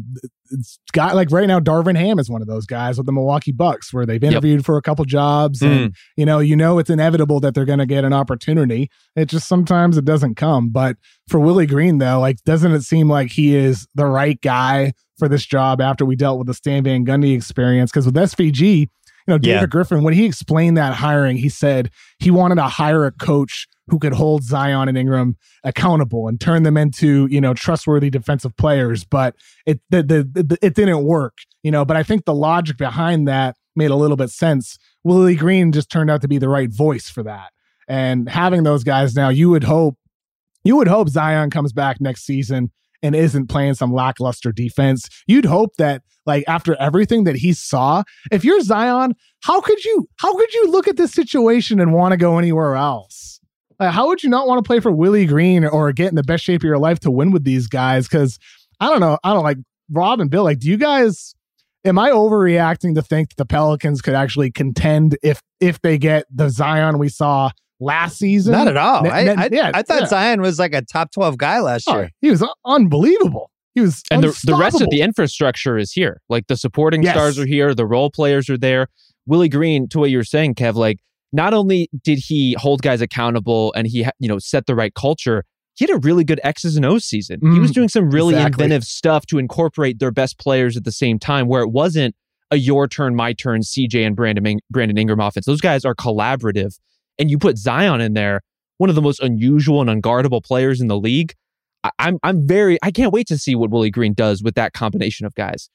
it's 0.51 0.79
got 0.93 1.15
like 1.15 1.31
right 1.31 1.47
now, 1.47 1.59
Darvin 1.59 1.95
Ham 1.95 2.17
is 2.19 2.29
one 2.29 2.41
of 2.41 2.47
those 2.47 2.65
guys 2.65 2.97
with 2.97 3.05
the 3.05 3.11
Milwaukee 3.11 3.51
Bucks, 3.51 3.93
where 3.93 4.05
they've 4.05 4.23
interviewed 4.23 4.65
for 4.65 4.77
a 4.77 4.81
couple 4.81 5.05
jobs, 5.05 5.61
and 5.61 5.95
you 6.17 6.25
know, 6.25 6.39
you 6.39 6.55
know, 6.55 6.79
it's 6.79 6.89
inevitable 6.89 7.39
that 7.41 7.53
they're 7.53 7.65
going 7.65 7.79
to 7.79 7.85
get 7.85 8.03
an 8.03 8.13
opportunity. 8.13 8.89
It 9.15 9.25
just 9.25 9.47
sometimes 9.47 9.97
it 9.97 10.05
doesn't 10.05 10.35
come. 10.35 10.69
But 10.69 10.97
for 11.27 11.39
Willie 11.39 11.67
Green, 11.67 11.99
though, 11.99 12.19
like, 12.19 12.43
doesn't 12.45 12.71
it 12.71 12.81
seem 12.81 13.07
like 13.09 13.31
he 13.31 13.55
is 13.55 13.87
the 13.93 14.05
right 14.07 14.39
guy 14.41 14.93
for 15.19 15.27
this 15.27 15.45
job 15.45 15.81
after 15.81 16.03
we 16.05 16.15
dealt 16.15 16.37
with 16.39 16.47
the 16.47 16.53
Stan 16.55 16.83
Van 16.83 17.05
Gundy 17.05 17.35
experience? 17.35 17.91
Because 17.91 18.05
with 18.07 18.15
SVG, 18.15 18.79
you 18.81 18.87
know, 19.27 19.37
David 19.37 19.61
Yeah. 19.61 19.65
Griffin, 19.67 20.03
when 20.03 20.13
he 20.15 20.25
explained 20.25 20.77
that 20.77 20.93
hiring, 20.95 21.37
he 21.37 21.49
said 21.49 21.89
he 22.19 22.29
wanted 22.31 22.55
to 22.55 22.63
hire 22.63 23.05
a 23.05 23.11
coach 23.11 23.67
who 23.87 23.99
could 23.99 24.13
hold 24.13 24.43
Zion 24.43 24.87
and 24.87 24.97
Ingram 24.97 25.37
accountable 25.63 26.27
and 26.27 26.39
turn 26.39 26.63
them 26.63 26.77
into 26.77 27.27
you 27.29 27.39
know 27.39 27.53
trustworthy 27.53 28.09
defensive 28.09 28.55
players. 28.57 29.03
But 29.03 29.35
it 29.65 29.79
the, 29.89 30.03
the, 30.03 30.43
the 30.43 30.57
it 30.61 30.75
didn't 30.75 31.03
work, 31.03 31.37
you 31.63 31.71
know. 31.71 31.85
But 31.85 31.97
I 31.97 32.03
think 32.03 32.25
the 32.25 32.33
logic 32.33 32.77
behind 32.77 33.27
that 33.27 33.55
made 33.75 33.91
a 33.91 33.95
little 33.95 34.17
bit 34.17 34.29
sense. 34.29 34.77
Willie 35.03 35.35
Green 35.35 35.71
just 35.71 35.89
turned 35.89 36.09
out 36.09 36.21
to 36.21 36.27
be 36.27 36.37
the 36.37 36.49
right 36.49 36.71
voice 36.71 37.09
for 37.09 37.23
that, 37.23 37.51
and 37.87 38.29
having 38.29 38.63
those 38.63 38.83
guys 38.83 39.15
now, 39.15 39.29
you 39.29 39.49
would 39.49 39.63
hope 39.63 39.97
you 40.63 40.75
would 40.75 40.87
hope 40.87 41.09
Zion 41.09 41.49
comes 41.51 41.73
back 41.73 42.01
next 42.01 42.25
season 42.25 42.71
and 43.03 43.15
isn't 43.15 43.47
playing 43.47 43.75
some 43.75 43.93
lackluster 43.93 44.51
defense. 44.51 45.07
You'd 45.27 45.45
hope 45.45 45.75
that 45.77 46.01
like 46.25 46.43
after 46.47 46.75
everything 46.79 47.23
that 47.25 47.35
he 47.35 47.53
saw, 47.53 48.03
if 48.31 48.43
you're 48.43 48.61
Zion, 48.61 49.13
how 49.43 49.61
could 49.61 49.83
you 49.85 50.09
how 50.17 50.35
could 50.35 50.53
you 50.53 50.71
look 50.71 50.87
at 50.87 50.97
this 50.97 51.11
situation 51.11 51.79
and 51.79 51.93
want 51.93 52.11
to 52.13 52.17
go 52.17 52.37
anywhere 52.39 52.75
else? 52.75 53.34
Like, 53.79 53.91
how 53.93 54.07
would 54.07 54.23
you 54.23 54.29
not 54.29 54.47
want 54.47 54.63
to 54.63 54.67
play 54.67 54.79
for 54.79 54.91
Willie 54.91 55.25
Green 55.25 55.65
or 55.65 55.91
get 55.91 56.09
in 56.09 56.15
the 56.15 56.23
best 56.23 56.43
shape 56.43 56.61
of 56.61 56.65
your 56.65 56.77
life 56.77 56.99
to 57.01 57.11
win 57.11 57.31
with 57.31 57.43
these 57.43 57.67
guys? 57.67 58.07
Because 58.07 58.39
I 58.79 58.89
don't 58.89 58.99
know, 58.99 59.17
I 59.23 59.33
don't 59.33 59.43
like 59.43 59.57
Rob 59.91 60.19
and 60.19 60.29
Bill. 60.29 60.43
Like, 60.43 60.59
do 60.59 60.69
you 60.69 60.77
guys? 60.77 61.33
Am 61.83 61.99
I 61.99 62.09
overreacting 62.09 62.95
to 62.95 63.03
think 63.03 63.29
that 63.29 63.35
the 63.37 63.45
Pelicans 63.45 64.01
could 64.01 64.15
actually 64.15 64.49
contend 64.51 65.17
if 65.21 65.39
if 65.59 65.79
they 65.81 65.97
get 65.99 66.25
the 66.33 66.49
Zion 66.49 66.97
we 66.97 67.09
saw 67.09 67.51
last 67.79 68.17
season? 68.17 68.53
Not 68.53 68.67
at 68.67 68.75
all. 68.77 69.03
Ne- 69.03 69.09
I, 69.11 69.23
ne- 69.23 69.35
I, 69.35 69.49
yeah, 69.51 69.71
I 69.73 69.83
thought 69.83 70.01
yeah. 70.01 70.07
Zion 70.07 70.41
was 70.41 70.57
like 70.57 70.73
a 70.73 70.81
top 70.81 71.11
12 71.11 71.37
guy 71.37 71.59
last 71.59 71.85
Oh, 71.87 71.97
year. 71.99 72.09
he 72.21 72.31
was 72.31 72.43
unbelievable. 72.65 73.51
He 73.75 73.81
was 73.81 74.01
And 74.09 74.23
the, 74.23 74.39
the 74.45 74.55
rest 74.55 74.81
of 74.81 74.89
the 74.89 75.01
infrastructure 75.01 75.77
is 75.77 75.91
here. 75.91 76.21
Like 76.29 76.47
the 76.47 76.55
supporting 76.57 77.03
Yes. 77.03 77.13
stars 77.13 77.37
are 77.37 77.45
here, 77.45 77.75
the 77.75 77.85
role 77.85 78.09
players 78.09 78.49
are 78.49 78.57
there. 78.57 78.87
Willie 79.27 79.49
Green, 79.49 79.87
to 79.89 79.99
what 79.99 80.09
you 80.09 80.17
were 80.17 80.23
saying, 80.23 80.55
Kev, 80.55 80.75
like 80.75 80.97
not 81.35 81.53
only 81.53 81.89
did 82.03 82.17
he 82.19 82.55
hold 82.59 82.81
guys 82.81 83.01
accountable 83.01 83.73
and 83.75 83.87
he, 83.87 84.05
you 84.19 84.27
know, 84.27 84.39
set 84.39 84.65
the 84.65 84.75
right 84.75 84.93
culture, 84.93 85.43
he 85.75 85.85
had 85.85 85.89
a 85.95 85.99
really 85.99 86.23
good 86.23 86.39
X's 86.43 86.75
and 86.77 86.85
O's 86.85 87.03
season. 87.05 87.39
he 87.53 87.59
was 87.59 87.71
Mm, 87.71 87.73
doing 87.75 87.89
some 87.89 88.09
really 88.09 88.33
exactly. 88.35 88.63
inventive 88.63 88.85
stuff 88.85 89.25
to 89.27 89.37
incorporate 89.37 89.99
their 89.99 90.11
best 90.11 90.39
players 90.39 90.77
at 90.77 90.83
the 90.85 90.91
same 90.91 91.19
time, 91.19 91.47
where 91.47 91.61
it 91.61 91.69
wasn't 91.71 92.15
a 92.51 92.57
your 92.57 92.87
turn, 92.87 93.15
my 93.15 93.33
turn, 93.33 93.61
CJ 93.61 94.05
and 94.05 94.15
Brandon, 94.15 94.59
Brandon 94.69 94.97
Ingram 94.97 95.19
offense. 95.19 95.45
Those 95.45 95.61
guys 95.61 95.83
are 95.83 95.95
collaborative. 95.95 96.77
And 97.19 97.29
you 97.31 97.37
put 97.37 97.57
Zion 97.57 98.01
in 98.01 98.13
there, 98.13 98.41
one 98.77 98.89
of 98.89 98.95
the 98.95 99.01
most 99.01 99.19
unusual 99.21 99.81
and 99.81 99.89
unguardable 99.89 100.43
players 100.43 100.79
in 100.81 100.87
the 100.87 100.97
league. 100.97 101.33
I- 101.83 101.91
I'm 101.99 102.17
I'm 102.23 102.47
very 102.47 102.77
I 102.83 102.91
can't 102.91 103.11
wait 103.13 103.27
to 103.27 103.37
see 103.37 103.55
what 103.55 103.69
Willie 103.71 103.89
Green 103.91 104.13
does 104.13 104.41
with 104.43 104.55
that 104.55 104.73
combination 104.73 105.25
of 105.25 105.33
guys. 105.35 105.69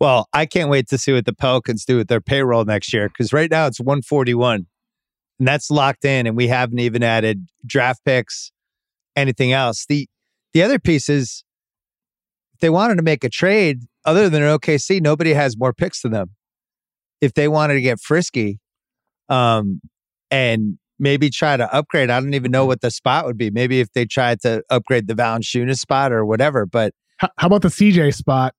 Well, 0.00 0.28
I 0.34 0.44
can't 0.46 0.68
wait 0.68 0.88
to 0.88 0.98
see 0.98 1.12
what 1.12 1.24
the 1.24 1.32
Pelicans 1.34 1.84
do 1.86 1.96
with 1.96 2.08
their 2.08 2.20
payroll 2.20 2.64
next 2.66 2.92
year 2.92 3.08
because 3.08 3.32
right 3.32 3.50
now 3.50 3.66
it's 3.66 3.80
141 3.80 4.66
and 5.38 5.46
that's 5.46 5.70
locked 5.70 6.04
in, 6.04 6.26
and 6.26 6.36
we 6.36 6.48
haven't 6.48 6.78
even 6.78 7.02
added 7.02 7.46
draft 7.64 8.00
picks, 8.04 8.52
anything 9.14 9.52
else. 9.52 9.84
The 9.88 10.08
the 10.52 10.62
other 10.62 10.78
piece 10.78 11.08
is 11.08 11.44
if 12.54 12.60
they 12.60 12.70
wanted 12.70 12.96
to 12.96 13.02
make 13.02 13.24
a 13.24 13.28
trade 13.28 13.80
other 14.04 14.28
than 14.30 14.42
OKC, 14.42 15.00
nobody 15.02 15.32
has 15.34 15.56
more 15.58 15.72
picks 15.74 16.02
than 16.02 16.12
them. 16.12 16.30
If 17.20 17.34
they 17.34 17.48
wanted 17.48 17.74
to 17.74 17.80
get 17.80 18.00
frisky, 18.00 18.60
um, 19.28 19.80
and 20.30 20.78
maybe 20.98 21.28
try 21.30 21.56
to 21.56 21.72
upgrade, 21.74 22.08
I 22.10 22.20
don't 22.20 22.34
even 22.34 22.50
know 22.50 22.64
what 22.66 22.80
the 22.80 22.90
spot 22.90 23.26
would 23.26 23.36
be. 23.36 23.50
Maybe 23.50 23.80
if 23.80 23.92
they 23.92 24.04
tried 24.06 24.40
to 24.42 24.62
upgrade 24.70 25.06
the 25.08 25.14
Valanciunas 25.14 25.78
spot 25.78 26.12
or 26.12 26.24
whatever, 26.24 26.64
but 26.66 26.92
H- 27.22 27.30
How 27.38 27.46
about 27.48 27.62
the 27.62 27.68
CJ 27.68 28.14
spot? 28.14 28.54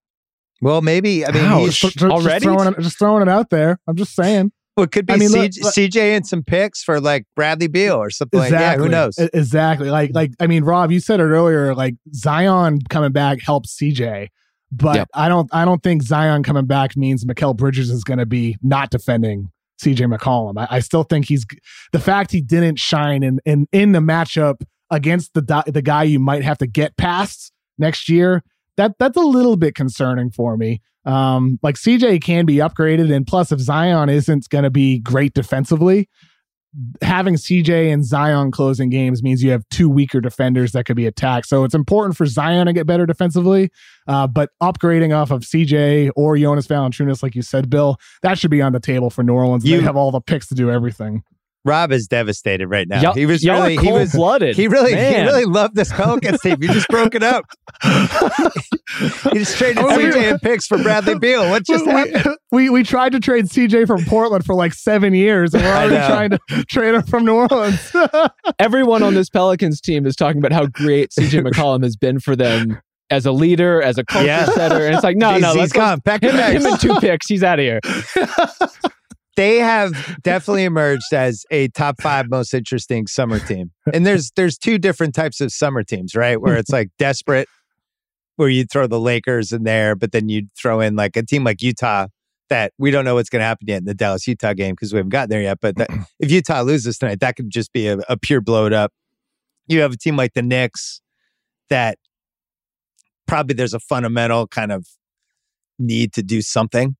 well, 0.62 0.82
maybe 0.82 1.26
I 1.26 1.32
mean 1.32 1.45
Ouch. 1.45 1.62
he's, 1.66 1.78
Just, 1.78 1.98
just 1.98 2.12
Already? 2.12 2.44
throwing 2.45 2.68
it, 2.68 2.80
just 2.80 2.98
throwing 2.99 3.22
it 3.22 3.30
out 3.30 3.49
there. 3.52 3.80
I'm 3.88 3.95
just 3.95 4.16
saying. 4.16 4.52
Well, 4.78 4.84
it 4.84 4.91
could 4.91 5.08
be 5.08 5.14
I 5.14 5.18
mean, 5.18 5.30
look, 5.32 5.49
CJ, 5.52 5.64
look- 5.64 5.74
CJ 5.74 6.16
and 6.16 6.28
some 6.28 6.44
picks 6.44 6.84
for 6.84 7.02
like 7.02 7.26
Bradley 7.36 7.68
Beal 7.68 7.95
or 7.95 8.12
something 8.12 8.40
like 8.40 8.52
that. 8.52 8.78
Who 8.78 8.88
knows? 8.88 9.18
Exactly. 9.18 9.90
Like, 9.90 10.12
like 10.14 10.32
I 10.40 10.45
mean, 10.45 10.64
Rob, 10.64 10.91
you 10.91 10.99
said 10.99 11.20
it 11.20 11.24
earlier. 11.24 11.74
Like 11.74 11.95
Zion 12.14 12.80
coming 12.90 13.12
back 13.12 13.41
helps 13.41 13.76
CJ, 13.76 14.28
but 14.72 14.95
Yep. 14.95 15.10
I 15.16 15.30
don't. 15.30 15.49
I 15.52 15.66
don't 15.66 15.82
think 15.82 16.04
Zion 16.04 16.44
coming 16.44 16.68
back 16.68 16.95
means 16.95 17.26
Mikal 17.26 17.58
Bridges 17.58 17.90
is 17.90 18.04
going 18.04 18.20
to 18.20 18.28
be 18.28 18.56
not 18.62 18.91
defending 18.91 19.49
CJ 19.82 20.16
McCollum. 20.16 20.54
I, 20.60 20.78
I 20.78 20.80
still 20.80 21.04
think 21.04 21.26
he's 21.26 21.44
the 21.91 21.99
fact 21.99 22.32
he 22.32 22.41
didn't 22.41 22.78
shine 22.78 23.24
in 23.24 23.40
in 23.45 23.68
in 23.72 23.94
the 23.94 23.99
matchup 23.99 24.62
against 24.91 25.34
the 25.34 25.64
the 25.66 25.82
guy 25.82 26.04
you 26.04 26.20
might 26.20 26.44
have 26.44 26.60
to 26.60 26.68
get 26.68 26.98
past 26.98 27.52
next 27.80 28.10
year. 28.10 28.44
That 28.76 28.94
that's 28.99 29.18
a 29.18 29.22
little 29.22 29.58
bit 29.58 29.74
concerning 29.74 30.30
for 30.30 30.56
me. 30.56 30.82
Um, 31.08 31.58
like 31.64 31.76
CJ 31.76 32.22
can 32.22 32.46
be 32.46 32.56
upgraded, 32.58 33.14
and 33.16 33.26
plus, 33.26 33.52
if 33.52 33.60
Zion 33.60 34.10
isn't 34.10 34.50
going 34.50 34.66
to 34.66 34.70
be 34.70 35.00
great 35.00 35.34
defensively, 35.34 36.10
having 37.02 37.36
CJ 37.36 37.92
and 37.92 38.06
Zion 38.06 38.52
closing 38.52 38.90
games 38.90 39.24
means 39.24 39.42
you 39.42 39.50
have 39.52 39.64
two 39.72 39.90
weaker 39.90 40.20
defenders 40.22 40.74
that 40.74 40.84
could 40.86 40.98
be 40.98 41.08
attacked. 41.08 41.48
So 41.48 41.64
it's 41.64 41.74
important 41.74 42.18
for 42.18 42.26
Zion 42.26 42.68
to 42.68 42.74
get 42.74 42.86
better 42.86 43.06
defensively, 43.06 43.70
uh, 44.08 44.28
but 44.28 44.50
upgrading 44.62 45.16
off 45.16 45.32
of 45.32 45.42
CJ 45.42 46.12
or 46.16 46.38
Jonas 46.38 46.68
Valanciunas, 46.68 47.24
like 47.24 47.36
you 47.36 47.42
said, 47.42 47.70
Bill, 47.70 47.98
that 48.22 48.38
should 48.38 48.52
be 48.52 48.62
on 48.62 48.74
the 48.74 48.80
table 48.80 49.10
for 49.10 49.24
New 49.24 49.34
Orleans. 49.34 49.66
You- 49.66 49.78
they 49.78 49.84
have 49.84 49.96
all 49.96 50.12
the 50.12 50.22
picks 50.22 50.48
to 50.48 50.56
do 50.56 50.70
everything. 50.70 51.24
Rob 51.68 51.91
is 51.91 52.07
devastated 52.07 52.68
right 52.68 52.88
now. 52.88 53.02
Y'all- 53.02 53.14
he 53.14 53.26
was 53.26 53.45
really 53.45 53.77
he 53.77 53.91
was 53.91 54.11
cold-blooded. 54.11 54.56
he 54.56 54.68
really 54.68 54.95
he 54.95 55.22
really 55.22 55.45
loved 55.45 55.76
this 55.76 55.91
Pelicans 55.91 56.39
team. 56.41 56.57
You 56.61 56.69
just 56.69 56.88
broke 56.88 57.14
it 57.15 57.23
up. 57.23 57.44
You 59.31 59.39
just 59.41 59.57
traded 59.57 59.80
Oh, 59.84 59.95
we- 59.95 60.06
CJ 60.06 60.31
and 60.31 60.41
picks 60.41 60.65
for 60.65 60.81
Bradley 60.81 61.19
Beal. 61.19 61.49
What 61.49 61.65
just 61.65 61.85
we, 61.85 61.91
happened? 61.91 62.38
we 62.52 62.69
we 62.69 62.84
tried 62.84 63.11
to 63.11 63.19
trade 63.19 63.45
CJ 63.45 63.85
from 63.85 64.03
Portland 64.06 64.45
for 64.45 64.56
like 64.56 64.73
seven 64.73 65.14
years, 65.14 65.53
and 65.53 65.61
we're 65.64 65.69
already 65.76 65.95
trying 66.07 66.30
to 66.31 66.39
trade 66.65 66.95
him 66.95 67.03
from 67.03 67.26
New 67.26 67.35
Orleans. 67.35 67.91
Everyone 68.60 69.03
on 69.03 69.14
this 69.14 69.30
Pelicans 69.30 69.81
team 69.81 70.06
is 70.07 70.15
talking 70.15 70.39
about 70.39 70.53
how 70.53 70.65
great 70.68 71.11
CJ 71.11 71.45
McCollum 71.48 71.84
has 71.84 71.95
been 71.95 72.19
for 72.19 72.35
them 72.35 72.80
as 73.10 73.26
a 73.26 73.31
leader, 73.31 73.81
as 73.81 73.98
a 73.98 74.03
culture 74.06 74.26
Yeah. 74.27 74.45
setter. 74.45 74.85
And 74.85 74.95
it's 74.95 75.03
like, 75.03 75.18
no, 75.18 75.34
he's, 75.34 75.41
no, 75.41 75.48
he's 75.49 75.57
let's 75.57 75.73
gone. 75.73 76.02
Pack 76.02 76.23
him, 76.23 76.35
him 76.35 76.65
and 76.65 76.80
two 76.80 76.95
picks. 76.99 77.27
He's 77.27 77.44
out 77.44 77.60
of 77.60 77.64
here. 77.64 77.80
They 79.38 79.60
have 79.60 80.20
definitely 80.24 80.64
emerged 80.64 81.14
as 81.14 81.46
a 81.52 81.68
top 81.70 82.02
five 82.02 82.28
most 82.28 82.56
interesting 82.56 83.06
summer 83.06 83.40
team. 83.40 83.72
And 83.94 84.06
there's 84.06 84.32
there's 84.36 84.58
two 84.58 84.80
different 84.80 85.14
types 85.16 85.40
of 85.40 85.54
summer 85.54 85.84
teams, 85.84 86.16
right? 86.16 86.42
Where 86.42 86.58
it's 86.58 86.72
like 86.72 86.90
desperate, 86.98 87.48
where 88.36 88.50
you 88.50 88.66
throw 88.66 88.88
the 88.88 89.00
Lakers 89.00 89.54
in 89.54 89.64
there, 89.64 89.96
but 89.96 90.12
then 90.12 90.28
you 90.28 90.48
throw 90.60 90.82
in 90.82 90.96
like 90.96 91.16
a 91.16 91.24
team 91.24 91.44
like 91.44 91.62
Utah 91.62 92.08
that 92.50 92.74
we 92.80 92.90
don't 92.90 93.06
know 93.06 93.14
what's 93.16 93.30
going 93.30 93.42
to 93.42 93.46
happen 93.46 93.68
yet 93.68 93.78
in 93.78 93.86
the 93.86 93.94
Dallas 93.94 94.28
Utah 94.28 94.54
game 94.54 94.74
because 94.74 94.92
we 94.92 94.98
haven't 94.98 95.10
gotten 95.10 95.30
there 95.30 95.42
yet. 95.42 95.60
But 95.62 95.76
that, 95.78 95.90
if 96.20 96.32
Utah 96.32 96.62
loses 96.62 96.98
tonight, 96.98 97.20
that 97.20 97.36
could 97.36 97.52
just 97.52 97.72
be 97.72 97.88
a, 97.88 98.00
a 98.10 98.18
pure 98.18 98.42
blowed 98.42 98.74
up. 98.74 98.92
You 99.68 99.82
have 99.82 99.94
a 99.94 99.98
team 99.98 100.18
like 100.18 100.34
the 100.34 100.42
Knicks 100.42 101.02
that 101.70 102.00
probably 103.28 103.54
there's 103.54 103.74
a 103.76 103.80
fundamental 103.80 104.48
kind 104.48 104.72
of 104.72 104.88
need 105.78 106.14
to 106.14 106.24
do 106.24 106.42
something 106.42 106.96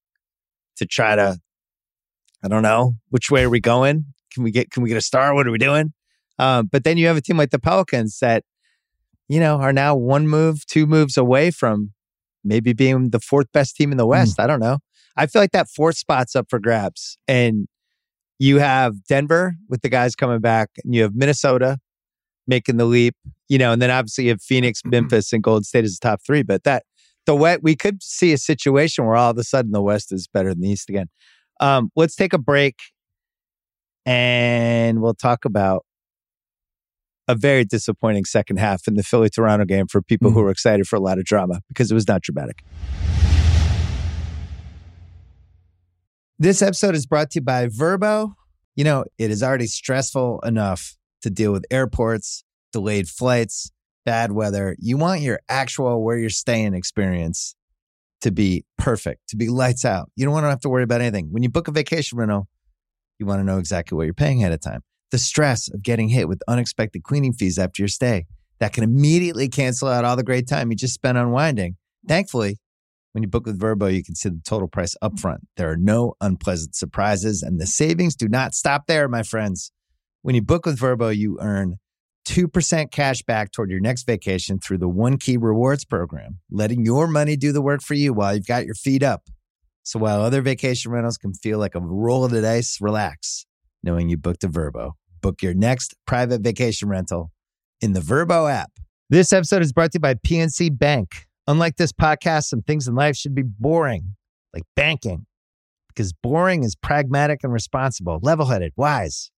to 0.76 0.86
try 0.86 1.16
to 1.16 1.40
I 2.44 2.48
don't 2.48 2.64
know 2.64 2.96
which 3.10 3.32
way 3.32 3.44
are 3.44 3.50
we 3.50 3.60
going. 3.60 4.06
Can 4.34 4.44
we 4.44 4.52
get 4.52 4.72
can 4.72 4.84
we 4.84 4.90
get 4.90 4.98
a 4.98 5.02
star? 5.02 5.34
What 5.34 5.48
are 5.48 5.52
we 5.52 5.58
doing? 5.58 5.94
Um, 6.40 6.68
but 6.72 6.84
then 6.84 6.98
you 6.98 7.08
have 7.08 7.18
a 7.18 7.22
team 7.22 7.38
like 7.38 7.50
the 7.50 7.60
Pelicans 7.60 8.20
that 8.20 8.44
you 9.28 9.40
know 9.40 9.58
are 9.58 9.74
now 9.74 9.96
one 9.96 10.28
move, 10.28 10.66
two 10.66 10.86
moves 10.86 11.18
away 11.18 11.52
from 11.52 11.94
maybe 12.44 12.74
being 12.74 13.10
the 13.10 13.20
fourth 13.20 13.52
best 13.52 13.76
team 13.76 13.92
in 13.92 13.98
the 13.98 14.06
West. 14.06 14.40
I 14.40 14.48
don't 14.48 14.60
know. 14.60 14.80
I 15.16 15.26
feel 15.26 15.42
like 15.42 15.52
that 15.52 15.68
fourth 15.70 15.98
spot's 15.98 16.36
up 16.36 16.48
for 16.50 16.60
grabs, 16.60 17.18
and 17.28 17.68
you 18.40 18.60
have 18.60 19.04
Denver 19.06 19.56
with 19.68 19.82
the 19.82 19.90
guys 19.90 20.16
coming 20.16 20.40
back, 20.40 20.70
and 20.84 20.94
you 20.94 21.02
have 21.02 21.16
Minnesota 21.16 21.80
making 22.46 22.78
the 22.78 22.86
leap. 22.86 23.16
You 23.50 23.58
know, 23.58 23.72
and 23.72 23.82
then 23.82 23.90
obviously 23.90 24.26
you 24.26 24.32
have 24.32 24.42
Phoenix, 24.42 24.82
Memphis, 24.86 25.34
and 25.34 25.42
Golden 25.42 25.64
State 25.64 25.86
as 25.86 25.98
the 25.98 26.08
top 26.08 26.22
three. 26.26 26.44
But 26.44 26.64
that 26.64 26.84
the 27.26 27.36
West, 27.36 27.62
we 27.64 27.76
could 27.76 28.04
see 28.04 28.32
a 28.32 28.38
situation 28.38 29.06
where 29.06 29.16
all 29.16 29.32
of 29.32 29.38
a 29.38 29.44
sudden 29.44 29.72
the 29.72 29.82
West 29.82 30.12
is 30.12 30.28
better 30.28 30.50
than 30.50 30.62
the 30.62 30.70
East 30.70 30.90
again. 30.90 31.10
Um, 31.60 31.92
let's 31.96 32.16
take 32.16 32.34
a 32.34 32.38
break 32.38 32.76
and 34.06 35.02
we'll 35.02 35.14
talk 35.14 35.46
about 35.46 35.86
a 37.28 37.36
very 37.36 37.66
disappointing 37.66 38.26
second 38.26 38.58
half 38.58 38.88
in 38.88 38.94
the 38.94 39.04
Philly 39.04 39.30
Toronto 39.30 39.66
game 39.66 39.88
for 39.88 40.02
people 40.02 40.32
who 40.32 40.42
were 40.42 40.50
excited 40.50 40.88
for 40.88 40.96
a 40.96 41.00
lot 41.00 41.18
of 41.18 41.26
drama 41.26 41.62
because 41.68 41.92
it 41.92 41.94
was 41.94 42.08
not 42.08 42.22
dramatic. 42.22 42.64
This 46.40 46.62
episode 46.62 46.96
is 46.96 47.06
brought 47.06 47.32
to 47.32 47.40
you 47.40 47.44
by 47.44 47.68
Vrbo. 47.68 48.34
You 48.76 48.84
know, 48.84 49.06
it 49.18 49.32
is 49.32 49.42
already 49.42 49.68
stressful 49.68 50.40
enough 50.42 50.96
to 51.24 51.30
deal 51.30 51.52
with 51.52 51.66
airports, 51.72 52.44
delayed 52.72 53.10
flights, 53.10 53.72
bad 54.06 54.32
weather. 54.32 54.76
You 54.80 54.98
want 54.98 55.22
your 55.22 55.40
actual 55.50 56.04
where 56.04 56.18
you're 56.18 56.30
staying 56.30 56.76
experience 56.76 57.56
to 58.22 58.32
be 58.32 58.66
perfect, 58.78 59.30
to 59.30 59.36
be 59.36 59.50
lights 59.50 59.86
out. 59.86 60.12
You 60.16 60.26
don't 60.26 60.34
want 60.34 60.46
to 60.46 60.50
have 60.50 60.62
to 60.62 60.70
worry 60.70 60.84
about 60.84 61.02
anything. 61.02 61.28
When 61.32 61.44
you 61.44 61.50
book 61.50 61.68
a 61.68 61.72
vacation 61.72 62.18
rental, 62.18 62.48
you 63.20 63.26
want 63.26 63.40
to 63.40 63.44
know 63.44 63.58
exactly 63.58 63.96
what 63.96 64.06
you're 64.06 64.14
paying 64.14 64.42
ahead 64.42 64.54
of 64.54 64.62
time. 64.62 64.82
The 65.12 65.18
stress 65.18 65.70
of 65.74 65.82
getting 65.82 66.10
hit 66.10 66.28
with 66.28 66.42
unexpected 66.48 67.04
cleaning 67.04 67.34
fees 67.34 67.58
after 67.58 67.82
your 67.82 67.88
stay 67.88 68.26
that 68.60 68.74
can 68.74 68.84
immediately 68.84 69.48
cancel 69.48 69.88
out 69.88 70.04
all 70.04 70.16
the 70.16 70.24
great 70.24 70.48
time 70.48 70.72
you 70.72 70.76
just 70.76 70.94
spent 70.94 71.18
unwinding. 71.18 71.78
Thankfully, 72.08 72.58
when 73.14 73.24
you 73.24 73.30
book 73.30 73.46
with 73.46 73.60
Vrbo, 73.60 73.94
you 73.94 74.04
can 74.04 74.16
see 74.16 74.30
the 74.30 74.42
total 74.46 74.68
price 74.68 74.96
upfront. 75.04 75.40
There 75.56 75.72
are 75.72 75.78
no 75.78 76.14
unpleasant 76.22 76.76
surprises, 76.76 77.42
and 77.42 77.60
the 77.60 77.66
savings 77.66 78.16
do 78.16 78.28
not 78.28 78.54
stop 78.54 78.86
there, 78.88 79.08
my 79.08 79.24
friends. 79.24 79.72
When 80.22 80.36
you 80.36 80.42
book 80.42 80.66
with 80.66 80.80
Vrbo, 80.80 81.16
you 81.16 81.38
earn 81.42 81.78
2% 82.28 82.92
cash 82.92 83.24
back 83.24 83.52
toward 83.52 83.72
your 83.72 83.80
next 83.80 84.04
vacation 84.04 84.60
through 84.60 84.80
the 84.80 84.90
One 84.90 85.18
Key 85.18 85.38
Rewards 85.38 85.86
program, 85.86 86.40
letting 86.52 86.84
your 86.84 87.08
money 87.08 87.38
do 87.38 87.54
the 87.54 87.62
work 87.62 87.82
for 87.82 87.94
you 87.94 88.14
while 88.14 88.36
you've 88.36 88.46
got 88.46 88.66
your 88.66 88.76
feet 88.76 89.02
up. 89.02 89.24
So 89.84 89.98
while 90.00 90.22
other 90.22 90.42
vacation 90.42 90.92
rentals 90.92 91.18
can 91.18 91.34
feel 91.34 91.58
like 91.58 91.74
a 91.74 91.80
roll 91.80 92.26
of 92.26 92.32
the 92.32 92.42
dice, 92.42 92.80
relax 92.82 93.46
knowing 93.82 94.10
you 94.10 94.18
booked 94.18 94.44
a 94.44 94.50
Vrbo. 94.50 94.92
Book 95.22 95.42
your 95.42 95.54
next 95.54 95.96
private 96.06 96.42
vacation 96.42 96.90
rental 96.90 97.32
in 97.80 97.94
the 97.94 98.02
Vrbo 98.02 98.52
app. 98.52 98.72
This 99.10 99.32
episode 99.32 99.62
is 99.62 99.72
brought 99.72 99.94
to 99.94 99.96
you 99.96 100.02
by 100.02 100.16
PNC 100.16 100.78
Bank. 100.78 101.28
Unlike 101.48 101.78
this 101.78 101.94
podcast, 101.94 102.44
some 102.44 102.62
things 102.62 102.90
in 102.90 102.96
life 102.96 103.16
should 103.16 103.34
be 103.34 103.44
boring, 103.44 104.16
like 104.54 104.64
banking, 104.76 105.26
because 105.88 106.12
boring 106.12 106.64
is 106.64 106.76
pragmatic 106.76 107.40
and 107.44 107.54
responsible, 107.54 108.20
level 108.22 108.48
headed, 108.48 108.74
wise, 108.76 109.32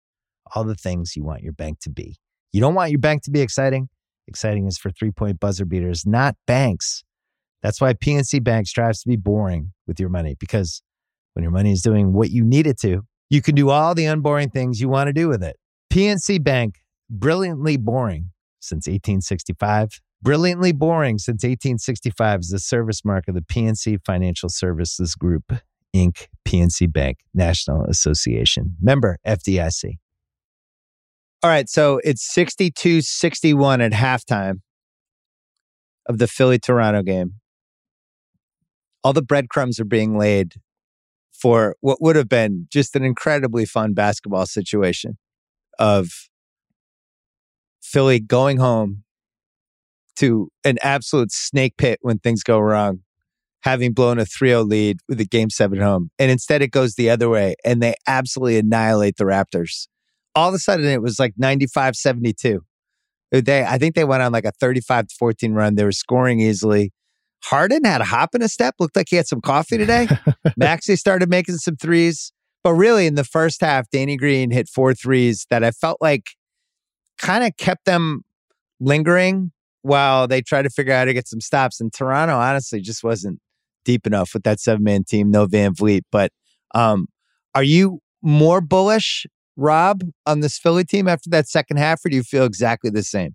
all 0.54 0.64
the 0.64 0.74
things 0.74 1.14
you 1.14 1.22
want 1.22 1.42
your 1.42 1.52
bank 1.52 1.80
to 1.80 1.90
be. 1.90 2.16
You 2.52 2.60
don't 2.60 2.74
want 2.74 2.90
your 2.90 3.00
bank 3.00 3.22
to 3.24 3.30
be 3.30 3.40
exciting. 3.40 3.88
Exciting 4.26 4.66
is 4.66 4.78
for 4.78 4.90
three 4.90 5.10
point 5.10 5.40
buzzer 5.40 5.64
beaters, 5.64 6.04
not 6.06 6.36
banks. 6.46 7.04
That's 7.62 7.80
why 7.80 7.94
PNC 7.94 8.44
Bank 8.44 8.66
strives 8.66 9.02
to 9.02 9.08
be 9.08 9.16
boring 9.16 9.72
with 9.86 9.98
your 9.98 10.10
money 10.10 10.36
because 10.38 10.82
when 11.32 11.42
your 11.42 11.50
money 11.50 11.72
is 11.72 11.82
doing 11.82 12.12
what 12.12 12.30
you 12.30 12.44
need 12.44 12.66
it 12.66 12.78
to, 12.80 13.02
you 13.30 13.42
can 13.42 13.54
do 13.54 13.70
all 13.70 13.94
the 13.94 14.04
unboring 14.04 14.50
things 14.50 14.80
you 14.80 14.88
want 14.88 15.08
to 15.08 15.12
do 15.12 15.28
with 15.28 15.42
it. 15.42 15.56
PNC 15.92 16.42
Bank, 16.42 16.76
brilliantly 17.10 17.76
boring 17.76 18.30
since 18.60 18.86
1865. 18.86 20.00
Brilliantly 20.20 20.72
boring 20.72 21.18
since 21.18 21.44
1865 21.44 22.40
is 22.40 22.48
the 22.48 22.58
service 22.58 23.04
mark 23.04 23.28
of 23.28 23.34
the 23.34 23.40
PNC 23.40 24.00
Financial 24.04 24.48
Services 24.48 25.14
Group, 25.14 25.52
Inc., 25.94 26.26
PNC 26.46 26.92
Bank, 26.92 27.18
National 27.32 27.84
Association. 27.84 28.76
Member 28.80 29.18
FDIC. 29.24 29.98
All 31.40 31.50
right, 31.50 31.68
so 31.68 32.00
it's 32.02 32.26
62 32.34 33.00
61 33.00 33.80
at 33.80 33.92
halftime 33.92 34.56
of 36.06 36.18
the 36.18 36.26
Philly 36.26 36.58
Toronto 36.58 37.02
game. 37.02 37.34
All 39.04 39.12
the 39.12 39.22
breadcrumbs 39.22 39.78
are 39.78 39.84
being 39.84 40.18
laid 40.18 40.54
for 41.32 41.76
what 41.80 42.02
would 42.02 42.16
have 42.16 42.28
been 42.28 42.66
just 42.72 42.96
an 42.96 43.04
incredibly 43.04 43.64
fun 43.64 43.94
basketball 43.94 44.46
situation 44.46 45.16
of 45.78 46.08
Philly 47.80 48.18
going 48.18 48.56
home 48.56 49.04
to 50.16 50.48
an 50.64 50.78
absolute 50.82 51.30
snake 51.30 51.76
pit 51.78 52.00
when 52.02 52.18
things 52.18 52.42
go 52.42 52.58
wrong, 52.58 53.02
having 53.62 53.92
blown 53.92 54.18
a 54.18 54.26
3 54.26 54.48
0 54.48 54.62
lead 54.62 54.98
with 55.08 55.20
a 55.20 55.24
game 55.24 55.50
seven 55.50 55.78
home. 55.78 56.10
And 56.18 56.32
instead, 56.32 56.62
it 56.62 56.72
goes 56.72 56.94
the 56.94 57.10
other 57.10 57.28
way 57.28 57.54
and 57.64 57.80
they 57.80 57.94
absolutely 58.08 58.58
annihilate 58.58 59.18
the 59.18 59.24
Raptors. 59.24 59.86
All 60.38 60.48
of 60.48 60.54
a 60.54 60.58
sudden, 60.58 60.86
it 60.86 61.02
was 61.02 61.18
like 61.18 61.34
95 61.36 61.96
72. 61.96 62.60
They, 63.32 63.64
I 63.64 63.76
think 63.76 63.96
they 63.96 64.04
went 64.04 64.22
on 64.22 64.30
like 64.30 64.44
a 64.44 64.52
35 64.52 65.08
to 65.08 65.14
14 65.18 65.52
run. 65.52 65.74
They 65.74 65.82
were 65.82 65.92
scoring 65.92 66.38
easily. 66.40 66.92
Harden 67.42 67.84
had 67.84 68.00
a 68.00 68.04
hop 68.04 68.34
in 68.36 68.42
a 68.42 68.48
step, 68.48 68.76
looked 68.78 68.94
like 68.94 69.08
he 69.10 69.16
had 69.16 69.26
some 69.26 69.40
coffee 69.40 69.76
today. 69.76 70.08
Maxey 70.56 70.94
started 70.94 71.28
making 71.28 71.56
some 71.56 71.76
threes. 71.76 72.32
But 72.62 72.74
really, 72.74 73.06
in 73.06 73.16
the 73.16 73.24
first 73.24 73.60
half, 73.60 73.90
Danny 73.90 74.16
Green 74.16 74.50
hit 74.50 74.68
four 74.68 74.94
threes 74.94 75.46
that 75.50 75.64
I 75.64 75.72
felt 75.72 75.98
like 76.00 76.30
kind 77.18 77.44
of 77.44 77.56
kept 77.56 77.84
them 77.84 78.22
lingering 78.80 79.50
while 79.82 80.28
they 80.28 80.40
tried 80.40 80.62
to 80.62 80.70
figure 80.70 80.92
out 80.92 81.00
how 81.00 81.04
to 81.06 81.14
get 81.14 81.26
some 81.26 81.40
stops. 81.40 81.80
And 81.80 81.92
Toronto, 81.92 82.36
honestly, 82.36 82.80
just 82.80 83.02
wasn't 83.02 83.40
deep 83.84 84.06
enough 84.06 84.30
with 84.34 84.44
that 84.44 84.60
seven 84.60 84.84
man 84.84 85.04
team, 85.04 85.30
no 85.30 85.46
VanVleet. 85.46 86.02
But 86.12 86.30
um, 86.74 87.06
are 87.54 87.62
you 87.62 88.00
more 88.22 88.60
bullish, 88.60 89.26
Rob, 89.58 90.02
on 90.24 90.40
this 90.40 90.56
Philly 90.56 90.84
team 90.84 91.08
after 91.08 91.28
that 91.30 91.48
second 91.48 91.78
half, 91.78 92.04
or 92.04 92.08
do 92.08 92.16
you 92.16 92.22
feel 92.22 92.44
exactly 92.44 92.90
the 92.90 93.02
same? 93.02 93.34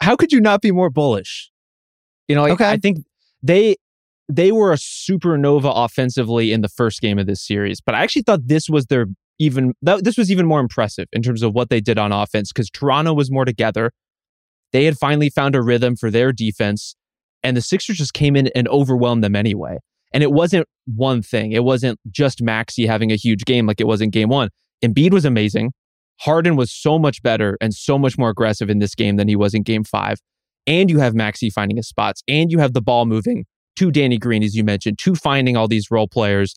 How 0.00 0.16
could 0.16 0.32
you 0.32 0.40
not 0.40 0.62
be 0.62 0.70
more 0.70 0.90
bullish? 0.90 1.50
You 2.28 2.36
know, 2.36 2.42
like, 2.42 2.52
Okay. 2.52 2.70
I 2.70 2.76
think 2.78 3.04
they 3.42 3.76
they 4.28 4.52
were 4.52 4.72
a 4.72 4.76
supernova 4.76 5.72
offensively 5.74 6.52
in 6.52 6.62
the 6.62 6.68
first 6.68 7.00
game 7.00 7.18
of 7.18 7.26
this 7.26 7.44
series, 7.44 7.80
but 7.80 7.94
I 7.94 8.02
actually 8.02 8.22
thought 8.22 8.46
this 8.46 8.70
was 8.70 8.86
their 8.86 9.06
even 9.38 9.74
that, 9.82 10.04
this 10.04 10.16
was 10.16 10.30
even 10.30 10.46
more 10.46 10.60
impressive 10.60 11.08
in 11.12 11.20
terms 11.20 11.42
of 11.42 11.52
what 11.52 11.68
they 11.68 11.80
did 11.80 11.98
on 11.98 12.12
offense 12.12 12.52
because 12.52 12.70
Toronto 12.70 13.12
was 13.12 13.30
more 13.30 13.44
together. 13.44 13.90
They 14.72 14.84
had 14.84 14.96
finally 14.96 15.28
found 15.30 15.56
a 15.56 15.62
rhythm 15.62 15.96
for 15.96 16.10
their 16.10 16.32
defense, 16.32 16.94
and 17.42 17.56
the 17.56 17.60
Sixers 17.60 17.98
just 17.98 18.14
came 18.14 18.36
in 18.36 18.48
and 18.54 18.68
overwhelmed 18.68 19.24
them 19.24 19.34
anyway. 19.34 19.78
And 20.14 20.22
it 20.22 20.30
wasn't 20.30 20.68
one 20.86 21.22
thing. 21.22 21.52
It 21.52 21.64
wasn't 21.64 21.98
just 22.10 22.40
Maxey 22.40 22.86
having 22.86 23.10
a 23.10 23.16
huge 23.16 23.44
game 23.44 23.66
like 23.66 23.80
it 23.80 23.86
was 23.86 24.00
in 24.00 24.10
game 24.10 24.28
one. 24.28 24.50
Embiid 24.82 25.12
was 25.12 25.24
amazing. 25.24 25.72
Harden 26.20 26.56
was 26.56 26.72
so 26.72 26.98
much 26.98 27.22
better 27.22 27.56
and 27.60 27.74
so 27.74 27.98
much 27.98 28.18
more 28.18 28.30
aggressive 28.30 28.70
in 28.70 28.78
this 28.78 28.94
game 28.94 29.16
than 29.16 29.28
he 29.28 29.36
was 29.36 29.54
in 29.54 29.62
game 29.62 29.84
five. 29.84 30.18
And 30.66 30.90
you 30.90 30.98
have 31.00 31.14
Maxey 31.14 31.50
finding 31.50 31.76
his 31.76 31.88
spots, 31.88 32.22
and 32.28 32.52
you 32.52 32.58
have 32.58 32.72
the 32.72 32.82
ball 32.82 33.06
moving 33.06 33.46
to 33.76 33.90
Danny 33.90 34.18
Green, 34.18 34.42
as 34.42 34.54
you 34.54 34.62
mentioned, 34.62 34.98
to 34.98 35.14
finding 35.14 35.56
all 35.56 35.66
these 35.66 35.90
role 35.90 36.06
players. 36.06 36.54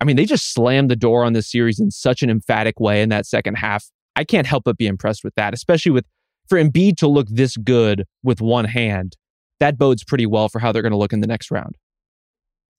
I 0.00 0.04
mean, 0.04 0.16
they 0.16 0.24
just 0.24 0.52
slammed 0.52 0.90
the 0.90 0.96
door 0.96 1.24
on 1.24 1.34
this 1.34 1.48
series 1.50 1.78
in 1.78 1.90
such 1.90 2.22
an 2.22 2.30
emphatic 2.30 2.80
way 2.80 3.00
in 3.00 3.10
that 3.10 3.26
second 3.26 3.54
half. 3.54 3.86
I 4.16 4.24
can't 4.24 4.46
help 4.46 4.64
but 4.64 4.76
be 4.76 4.86
impressed 4.86 5.22
with 5.22 5.34
that, 5.36 5.54
especially 5.54 5.92
with 5.92 6.04
for 6.48 6.62
Embiid 6.62 6.96
to 6.98 7.06
look 7.06 7.28
this 7.30 7.56
good 7.56 8.04
with 8.22 8.40
one 8.40 8.64
hand. 8.64 9.16
That 9.60 9.78
bodes 9.78 10.04
pretty 10.04 10.26
well 10.26 10.48
for 10.48 10.58
how 10.58 10.72
they're 10.72 10.82
going 10.82 10.92
to 10.92 10.98
look 10.98 11.12
in 11.12 11.20
the 11.20 11.26
next 11.26 11.50
round. 11.50 11.76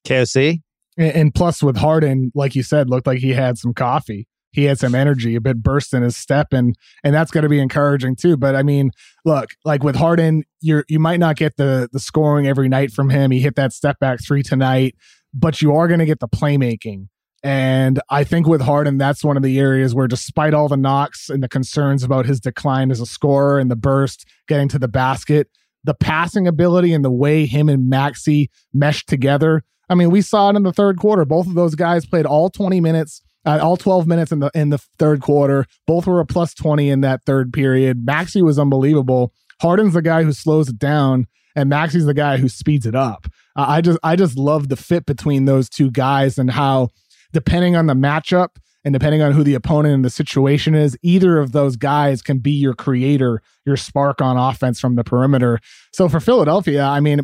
KOC? 0.05 0.61
And, 0.97 1.11
and 1.13 1.33
plus, 1.33 1.63
with 1.63 1.77
Harden, 1.77 2.31
like 2.35 2.55
you 2.55 2.63
said, 2.63 2.89
looked 2.89 3.07
like 3.07 3.19
he 3.19 3.31
had 3.31 3.57
some 3.57 3.73
coffee. 3.73 4.27
He 4.55 4.63
had 4.63 4.79
some 4.79 4.95
energy, 4.95 5.35
a 5.35 5.41
bit 5.41 5.61
burst 5.61 5.93
in 5.93 6.01
his 6.01 6.15
step, 6.15 6.53
and 6.53 6.75
and 7.03 7.13
that's 7.13 7.29
going 7.29 7.43
to 7.43 7.49
be 7.49 7.59
encouraging 7.59 8.15
too. 8.15 8.37
But 8.37 8.55
I 8.55 8.63
mean, 8.63 8.91
look, 9.25 9.55
like 9.65 9.83
with 9.83 9.95
Harden, 9.95 10.43
you're 10.61 10.85
you 10.87 10.99
might 10.99 11.19
not 11.19 11.35
get 11.35 11.57
the 11.57 11.89
the 11.91 11.99
scoring 11.99 12.47
every 12.47 12.69
night 12.69 12.91
from 12.91 13.09
him. 13.09 13.31
He 13.31 13.41
hit 13.41 13.55
that 13.55 13.73
step 13.73 13.99
back 13.99 14.19
three 14.25 14.43
tonight, 14.43 14.95
but 15.33 15.61
you 15.61 15.75
are 15.75 15.87
going 15.87 15.99
to 15.99 16.05
get 16.05 16.19
the 16.19 16.29
playmaking. 16.29 17.07
And 17.43 17.99
I 18.09 18.23
think 18.23 18.47
with 18.47 18.61
Harden, 18.61 18.97
that's 18.97 19.23
one 19.23 19.37
of 19.37 19.43
the 19.43 19.59
areas 19.59 19.93
where, 19.93 20.07
despite 20.07 20.55
all 20.55 20.67
the 20.67 20.77
knocks 20.77 21.29
and 21.29 21.43
the 21.43 21.47
concerns 21.47 22.01
about 22.01 22.25
his 22.25 22.39
decline 22.39 22.89
as 22.89 22.99
a 22.99 23.05
scorer 23.05 23.59
and 23.59 23.69
the 23.69 23.75
burst 23.75 24.25
getting 24.47 24.67
to 24.69 24.79
the 24.79 24.87
basket, 24.87 25.49
the 25.83 25.93
passing 25.93 26.47
ability 26.47 26.93
and 26.93 27.05
the 27.05 27.11
way 27.11 27.45
him 27.45 27.69
and 27.69 27.87
Maxey 27.87 28.49
meshed 28.73 29.07
together. 29.07 29.63
I 29.89 29.95
mean, 29.95 30.09
we 30.09 30.21
saw 30.21 30.49
it 30.49 30.55
in 30.55 30.63
the 30.63 30.73
third 30.73 30.97
quarter. 30.97 31.25
Both 31.25 31.45
of 31.45 31.53
those 31.53 31.75
guys 31.75 32.07
played 32.07 32.25
all 32.25 32.49
20 32.49 32.81
minutes, 32.81 33.21
uh, 33.45 33.59
all 33.61 33.77
12 33.77 34.07
minutes 34.07 34.31
in 34.31 34.39
the 34.39 34.51
in 34.53 34.69
the 34.69 34.77
third 34.99 35.21
quarter. 35.21 35.65
Both 35.87 36.07
were 36.07 36.19
a 36.19 36.25
plus 36.25 36.53
20 36.53 36.89
in 36.89 37.01
that 37.01 37.23
third 37.25 37.53
period. 37.53 38.05
Maxey 38.05 38.41
was 38.41 38.59
unbelievable. 38.59 39.33
Harden's 39.61 39.93
the 39.93 40.01
guy 40.01 40.23
who 40.23 40.33
slows 40.33 40.69
it 40.69 40.79
down, 40.79 41.27
and 41.55 41.69
Maxey's 41.69 42.05
the 42.05 42.13
guy 42.13 42.37
who 42.37 42.49
speeds 42.49 42.85
it 42.85 42.95
up. 42.95 43.27
Uh, 43.55 43.65
I 43.67 43.81
just 43.81 43.99
I 44.03 44.15
just 44.15 44.37
love 44.37 44.69
the 44.69 44.75
fit 44.75 45.05
between 45.05 45.45
those 45.45 45.69
two 45.69 45.91
guys 45.91 46.37
and 46.37 46.51
how 46.51 46.89
depending 47.31 47.75
on 47.75 47.87
the 47.87 47.93
matchup 47.93 48.49
and 48.83 48.93
depending 48.93 49.21
on 49.21 49.31
who 49.31 49.43
the 49.43 49.55
opponent 49.55 49.95
and 49.95 50.05
the 50.05 50.09
situation 50.09 50.75
is, 50.75 50.95
either 51.01 51.39
of 51.39 51.51
those 51.51 51.75
guys 51.75 52.21
can 52.21 52.37
be 52.37 52.51
your 52.51 52.75
creator, 52.75 53.41
your 53.65 53.75
spark 53.75 54.21
on 54.21 54.37
offense 54.37 54.79
from 54.79 54.95
the 54.95 55.03
perimeter. 55.03 55.59
So 55.91 56.07
for 56.07 56.19
Philadelphia, 56.19 56.83
I 56.83 56.99
mean, 56.99 57.21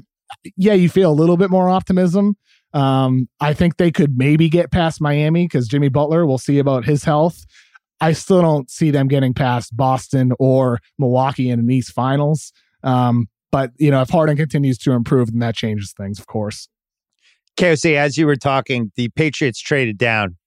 yeah, 0.57 0.73
you 0.73 0.89
feel 0.89 1.11
a 1.11 1.13
little 1.13 1.37
bit 1.37 1.51
more 1.51 1.69
optimism. 1.69 2.35
Um, 2.73 3.27
I 3.39 3.53
think 3.53 3.77
they 3.77 3.91
could 3.91 4.17
maybe 4.17 4.49
get 4.49 4.71
past 4.71 5.01
Miami 5.01 5.45
because 5.45 5.67
Jimmy 5.67 5.89
Butler, 5.89 6.25
we'll 6.25 6.37
see 6.37 6.59
about 6.59 6.85
his 6.85 7.03
health. 7.03 7.45
I 7.99 8.13
still 8.13 8.41
don't 8.41 8.69
see 8.69 8.89
them 8.91 9.07
getting 9.07 9.33
past 9.33 9.75
Boston 9.75 10.31
or 10.39 10.79
Milwaukee 10.97 11.49
in 11.49 11.65
the 11.65 11.75
East 11.75 11.93
Finals. 11.93 12.51
Um, 12.83 13.27
but 13.51 13.71
you 13.77 13.91
know, 13.91 14.01
if 14.01 14.09
Harden 14.09 14.37
continues 14.37 14.77
to 14.79 14.93
improve, 14.93 15.31
then 15.31 15.39
that 15.39 15.55
changes 15.55 15.93
things, 15.95 16.19
of 16.19 16.27
course. 16.27 16.67
KOC, 17.57 17.95
as 17.95 18.17
you 18.17 18.25
were 18.25 18.37
talking, 18.37 18.91
the 18.95 19.09
Patriots 19.09 19.59
traded 19.59 19.97
down. 19.97 20.37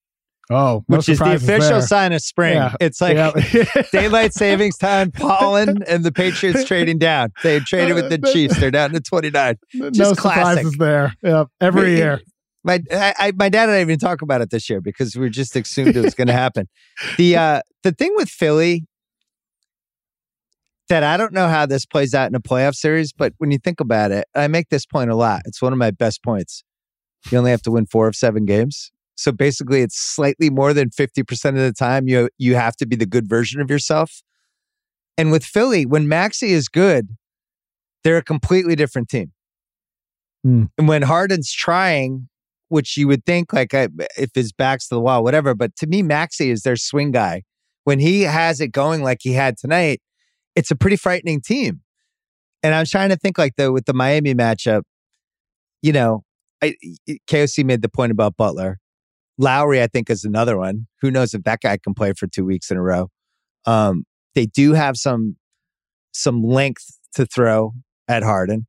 Oh, 0.50 0.84
no 0.88 0.96
which 0.98 1.08
is 1.08 1.18
the 1.18 1.34
official 1.34 1.70
there. 1.70 1.80
sign 1.82 2.12
of 2.12 2.20
spring. 2.20 2.54
Yeah. 2.56 2.74
It's 2.80 3.00
like 3.00 3.16
Yeah. 3.16 3.64
daylight 3.92 4.34
savings 4.34 4.76
time, 4.76 5.10
pollen, 5.10 5.82
and 5.84 6.04
the 6.04 6.12
Patriots 6.12 6.64
trading 6.66 6.98
down. 6.98 7.30
They 7.42 7.60
traded 7.60 7.94
with 7.94 8.10
the 8.10 8.18
Chiefs. 8.32 8.58
They're 8.60 8.70
down 8.70 8.90
to 8.92 9.00
29. 9.00 9.56
no 9.74 9.90
Just 9.90 10.16
classic. 10.18 10.64
surprises 10.64 10.76
there. 10.78 11.14
Yep, 11.22 11.46
every 11.60 11.96
year. 11.96 12.20
My 12.62 12.80
I, 12.90 13.14
I, 13.18 13.32
my 13.36 13.48
dad 13.48 13.64
and 13.64 13.72
I 13.72 13.78
didn't 13.80 13.90
even 13.90 13.98
talk 13.98 14.22
about 14.22 14.40
it 14.40 14.50
this 14.50 14.68
year 14.70 14.80
because 14.80 15.16
we 15.16 15.28
just 15.30 15.54
assumed 15.56 15.96
it 15.96 16.00
was 16.02 16.14
going 16.14 16.28
to 16.28 16.32
happen. 16.34 16.68
The 17.18 17.36
uh, 17.36 17.60
the 17.82 17.92
thing 17.92 18.12
with 18.16 18.28
Philly 18.28 18.86
that 20.88 21.02
I 21.02 21.16
don't 21.16 21.32
know 21.32 21.48
how 21.48 21.66
this 21.66 21.86
plays 21.86 22.14
out 22.14 22.28
in 22.28 22.34
a 22.34 22.40
playoff 22.40 22.74
series, 22.74 23.12
but 23.12 23.32
when 23.38 23.50
you 23.50 23.58
think 23.58 23.80
about 23.80 24.10
it, 24.12 24.26
I 24.34 24.48
make 24.48 24.68
this 24.68 24.84
point 24.86 25.10
a 25.10 25.16
lot. 25.16 25.42
It's 25.46 25.62
one 25.62 25.72
of 25.72 25.78
my 25.78 25.90
best 25.90 26.22
points. 26.22 26.62
You 27.30 27.38
only 27.38 27.50
have 27.50 27.62
to 27.62 27.70
win 27.70 27.86
four 27.86 28.06
of 28.06 28.14
seven 28.14 28.44
games. 28.44 28.92
So 29.16 29.32
basically, 29.32 29.80
it's 29.82 29.98
slightly 29.98 30.50
more 30.50 30.72
than 30.72 30.90
50% 30.90 31.48
of 31.50 31.54
the 31.54 31.72
time 31.72 32.08
you, 32.08 32.28
you 32.38 32.56
have 32.56 32.76
to 32.76 32.86
be 32.86 32.96
the 32.96 33.06
good 33.06 33.28
version 33.28 33.60
of 33.60 33.70
yourself. 33.70 34.22
And 35.16 35.30
with 35.30 35.44
Philly, 35.44 35.86
when 35.86 36.08
Maxey 36.08 36.52
is 36.52 36.68
good, 36.68 37.10
they're 38.02 38.16
a 38.16 38.22
completely 38.22 38.74
different 38.74 39.08
team. 39.08 39.32
Hmm. 40.42 40.64
And 40.76 40.88
when 40.88 41.02
Harden's 41.02 41.52
trying, 41.52 42.28
which 42.68 42.96
you 42.96 43.06
would 43.08 43.24
think 43.24 43.52
like 43.52 43.72
I, 43.72 43.88
if 44.18 44.30
his 44.34 44.52
back's 44.52 44.88
to 44.88 44.96
the 44.96 45.00
wall, 45.00 45.22
whatever, 45.22 45.54
but 45.54 45.76
to 45.76 45.86
me, 45.86 46.02
Maxey 46.02 46.50
is 46.50 46.62
their 46.62 46.76
swing 46.76 47.12
guy. 47.12 47.42
When 47.84 47.98
he 47.98 48.22
has 48.22 48.60
it 48.60 48.68
going 48.68 49.02
like 49.02 49.18
he 49.22 49.32
had 49.32 49.56
tonight, 49.56 50.00
it's 50.56 50.70
a 50.70 50.76
pretty 50.76 50.96
frightening 50.96 51.40
team. 51.40 51.80
And 52.62 52.74
I'm 52.74 52.86
trying 52.86 53.10
to 53.10 53.16
think 53.16 53.36
like 53.38 53.56
the 53.56 53.70
with 53.72 53.84
the 53.84 53.92
Miami 53.92 54.34
matchup, 54.34 54.82
you 55.82 55.92
know, 55.92 56.24
I, 56.62 56.74
KOC 57.28 57.64
made 57.64 57.82
the 57.82 57.90
point 57.90 58.10
about 58.10 58.36
Butler. 58.36 58.78
Lowry, 59.38 59.82
I 59.82 59.86
think, 59.86 60.10
is 60.10 60.24
another 60.24 60.56
one. 60.56 60.86
Who 61.00 61.10
knows 61.10 61.34
if 61.34 61.42
that 61.42 61.60
guy 61.60 61.76
can 61.76 61.94
play 61.94 62.12
for 62.12 62.26
two 62.26 62.44
weeks 62.44 62.70
in 62.70 62.76
a 62.76 62.82
row? 62.82 63.08
Um, 63.66 64.04
they 64.34 64.46
do 64.46 64.72
have 64.72 64.96
some 64.96 65.36
some 66.12 66.42
length 66.42 66.98
to 67.14 67.26
throw 67.26 67.72
at 68.06 68.22
Harden. 68.22 68.66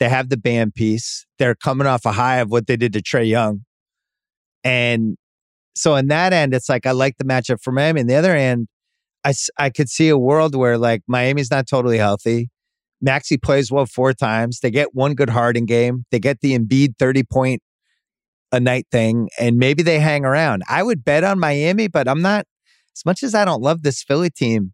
They 0.00 0.08
have 0.08 0.28
the 0.28 0.36
band 0.36 0.74
piece. 0.74 1.24
They're 1.38 1.54
coming 1.54 1.86
off 1.86 2.04
a 2.04 2.12
high 2.12 2.38
of 2.38 2.50
what 2.50 2.66
they 2.66 2.76
did 2.76 2.92
to 2.94 3.02
Trae 3.02 3.28
Young, 3.28 3.64
and 4.64 5.16
so 5.76 5.94
in 5.96 6.08
that 6.08 6.32
end, 6.32 6.54
it's 6.54 6.68
like 6.68 6.86
I 6.86 6.92
like 6.92 7.16
the 7.18 7.24
matchup 7.24 7.60
for 7.62 7.72
Miami. 7.72 8.00
On 8.00 8.06
the 8.06 8.14
other 8.14 8.34
end, 8.34 8.68
I 9.24 9.32
I 9.58 9.70
could 9.70 9.88
see 9.88 10.08
a 10.08 10.18
world 10.18 10.54
where 10.54 10.78
like 10.78 11.02
Miami's 11.06 11.50
not 11.50 11.66
totally 11.68 11.98
healthy. 11.98 12.50
Maxey 13.00 13.36
plays 13.36 13.70
well 13.70 13.86
four 13.86 14.12
times. 14.14 14.60
They 14.60 14.70
get 14.70 14.94
one 14.94 15.14
good 15.14 15.30
Harden 15.30 15.66
game. 15.66 16.06
They 16.10 16.18
get 16.18 16.40
the 16.40 16.58
Embiid 16.58 16.94
30 16.98 17.24
point 17.24 17.62
a 18.54 18.60
night 18.60 18.86
thing, 18.90 19.28
and 19.38 19.56
maybe 19.56 19.82
they 19.82 19.98
hang 19.98 20.24
around. 20.24 20.62
I 20.68 20.82
would 20.82 21.04
bet 21.04 21.24
on 21.24 21.38
Miami, 21.40 21.88
but 21.88 22.08
I'm 22.08 22.22
not, 22.22 22.46
as 22.96 23.04
much 23.04 23.22
as 23.22 23.34
I 23.34 23.44
don't 23.44 23.60
love 23.60 23.82
this 23.82 24.02
Philly 24.02 24.30
team, 24.30 24.72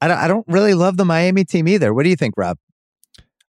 I 0.00 0.06
don't, 0.06 0.18
I 0.18 0.28
don't 0.28 0.46
really 0.46 0.74
love 0.74 0.96
the 0.96 1.04
Miami 1.04 1.44
team 1.44 1.66
either. 1.66 1.92
What 1.92 2.04
do 2.04 2.10
you 2.10 2.16
think, 2.16 2.34
Rob? 2.36 2.56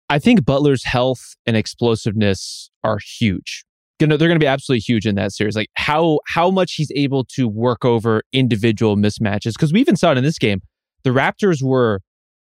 I 0.07 0.19
think 0.19 0.45
Butler's 0.45 0.83
health 0.83 1.35
and 1.47 1.57
explosiveness 1.57 2.69
are 2.83 2.99
huge. 3.19 3.65
Gonna, 3.99 4.17
they're 4.17 4.27
going 4.27 4.39
to 4.39 4.43
be 4.43 4.47
absolutely 4.47 4.81
huge 4.81 5.07
in 5.07 5.15
that 5.15 5.31
series. 5.31 5.55
Like 5.55 5.69
how 5.73 6.19
how 6.27 6.51
much 6.51 6.73
he's 6.73 6.91
able 6.95 7.23
to 7.35 7.47
work 7.47 7.83
over 7.83 8.21
individual 8.31 8.97
mismatches. 8.97 9.53
Because 9.53 9.73
we 9.73 9.79
even 9.79 9.95
saw 9.95 10.11
it 10.11 10.17
in 10.17 10.23
this 10.23 10.37
game. 10.37 10.61
The 11.03 11.09
Raptors 11.09 11.63
were 11.63 12.01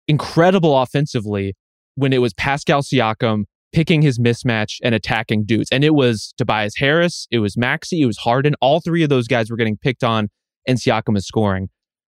incredible 0.09 0.77
offensively 0.77 1.55
when 1.95 2.13
it 2.13 2.19
was 2.19 2.33
Pascal 2.35 2.83
Siakam 2.83 3.45
picking 3.73 4.03
his 4.03 4.19
mismatch 4.19 4.79
and 4.83 4.95
attacking 4.95 5.45
dudes. 5.45 5.69
And 5.71 5.85
it 5.85 5.95
was 5.95 6.33
Tobias 6.39 6.77
Harris, 6.77 7.27
it 7.31 7.41
was 7.41 7.57
Maxey, 7.57 8.03
it 8.03 8.07
was 8.07 8.19
Harden. 8.19 8.55
All 8.61 8.81
three 8.81 9.03
of 9.03 9.09
those 9.09 9.29
guys 9.29 9.51
were 9.51 9.57
getting 9.57 9.77
picked 9.77 10.05
on, 10.05 10.29
and 10.67 10.79
Siakam 10.79 11.17
is 11.17 11.27
scoring. 11.27 11.69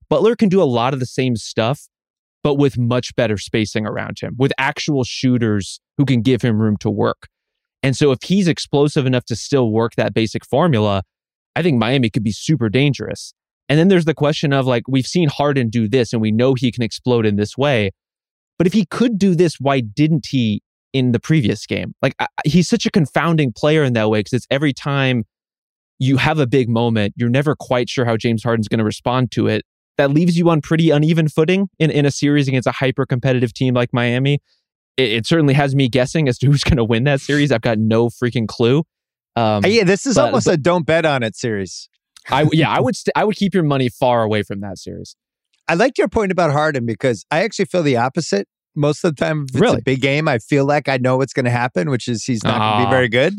Butler 0.09 0.37
can 0.37 0.49
do 0.49 0.63
a 0.63 0.65
lot 0.65 0.95
of 0.95 1.01
the 1.01 1.07
same 1.07 1.37
stuff, 1.37 1.89
but 2.43 2.55
with 2.55 2.79
much 2.79 3.15
better 3.17 3.37
spacing 3.37 3.87
around 3.87 4.21
him, 4.21 4.37
with 4.39 4.53
actual 4.59 5.03
shooters 5.03 5.81
who 5.99 6.05
can 6.05 6.23
give 6.23 6.43
him 6.43 6.61
room 6.61 6.77
to 6.79 6.91
work. 6.91 7.29
And 7.83 7.97
so 7.97 8.13
if 8.13 8.19
he's 8.23 8.49
explosive 8.49 9.07
enough 9.07 9.25
to 9.27 9.37
still 9.37 9.71
work 9.71 9.95
that 9.97 10.15
basic 10.15 10.45
formula, 10.45 11.03
I 11.57 11.63
think 11.63 11.79
Miami 11.79 12.11
could 12.11 12.23
be 12.23 12.33
super 12.33 12.69
dangerous. 12.69 13.33
And 13.69 13.79
then 13.79 13.89
there's 13.89 14.05
the 14.05 14.15
question 14.15 14.53
of 14.53 14.67
like, 14.67 14.85
we've 14.87 15.07
seen 15.07 15.29
Harden 15.29 15.71
do 15.71 15.89
this 15.89 16.13
and 16.13 16.23
we 16.23 16.31
know 16.31 16.55
he 16.55 16.71
can 16.71 16.83
explode 16.83 17.27
in 17.27 17.37
this 17.37 17.57
way. 17.57 17.91
But 18.59 18.67
if 18.67 18.73
he 18.73 18.87
could 18.87 19.19
do 19.19 19.35
this, 19.35 19.57
why 19.59 19.81
didn't 19.81 20.27
he 20.31 20.63
in 20.97 21.13
the 21.13 21.21
previous 21.21 21.67
game? 21.67 21.95
Like, 22.03 22.15
I, 22.19 22.27
he's 22.45 22.69
such 22.69 22.87
a 22.87 22.91
confounding 22.91 23.53
player 23.53 23.83
in 23.83 23.93
that 23.95 24.11
way 24.11 24.21
because 24.21 24.33
it's 24.33 24.47
every 24.51 24.73
time 24.73 25.25
you 25.99 26.17
have 26.19 26.39
a 26.39 26.47
big 26.47 26.69
moment, 26.69 27.15
you're 27.17 27.31
never 27.31 27.55
quite 27.55 27.89
sure 27.89 28.05
how 28.05 28.17
James 28.17 28.43
Harden's 28.43 28.69
going 28.69 28.79
to 28.79 28.85
respond 28.85 29.31
to 29.33 29.47
it. 29.47 29.65
That 29.97 30.11
leaves 30.11 30.37
you 30.37 30.51
on 30.51 30.61
pretty 30.61 30.91
uneven 30.91 31.29
footing 31.29 31.69
in, 31.79 31.91
in 31.91 32.05
a 32.05 32.11
series 32.11 32.49
against 32.49 32.67
a 32.67 32.73
hyper 32.73 33.07
competitive 33.07 33.55
team 33.55 33.75
like 33.75 33.91
Miami. 33.93 34.41
It, 34.97 35.13
it 35.13 35.27
certainly 35.27 35.55
has 35.55 35.75
me 35.75 35.89
guessing 35.89 36.29
as 36.29 36.39
to 36.39 36.47
who's 36.51 36.65
going 36.65 36.77
to 36.77 36.85
win 36.85 37.05
that 37.05 37.21
series. 37.21 37.51
I've 37.51 37.63
got 37.63 37.79
no 37.79 38.09
freaking 38.09 38.47
clue. 38.47 38.85
Um, 39.37 39.65
yeah, 39.67 39.85
this 39.85 40.07
is 40.07 40.17
but- 40.17 40.27
almost 40.27 40.49
a 40.49 40.57
don't 40.57 40.87
bet 40.87 41.07
on 41.07 41.23
it 41.23 41.37
series. 41.37 41.89
I 42.29 42.47
yeah, 42.53 42.71
I 42.71 42.81
would 42.83 42.97
st- 42.97 43.13
I 43.15 43.25
would 43.25 43.37
keep 43.37 43.55
your 43.55 43.63
money 43.63 43.89
far 43.89 44.23
away 44.23 44.43
from 44.43 44.61
that 44.61 44.79
series. 44.79 45.17
I 45.69 45.75
like 45.75 45.99
your 45.99 46.09
point 46.09 46.33
about 46.33 46.53
Harden 46.53 46.87
because 46.87 47.25
I 47.31 47.43
actually 47.43 47.65
feel 47.67 47.83
the 47.83 47.97
opposite. 47.97 48.49
Most 48.77 49.03
of 49.05 49.15
the 49.17 49.25
time, 49.25 49.43
if 49.45 49.51
it's 49.55 49.61
Really? 49.61 49.79
a 49.79 49.83
big 49.83 50.01
game, 50.01 50.29
I 50.29 50.39
feel 50.39 50.67
like 50.67 50.89
I 50.89 50.99
know 50.99 51.17
what's 51.17 51.33
going 51.33 51.45
to 51.47 51.51
happen, 51.51 51.91
which 51.91 52.07
is 52.09 52.25
he's 52.25 52.45
not 52.45 52.59
going 52.59 52.73
to 52.73 52.85
be 52.85 52.87
ah. 52.87 52.91
very 52.91 53.09
good. 53.09 53.35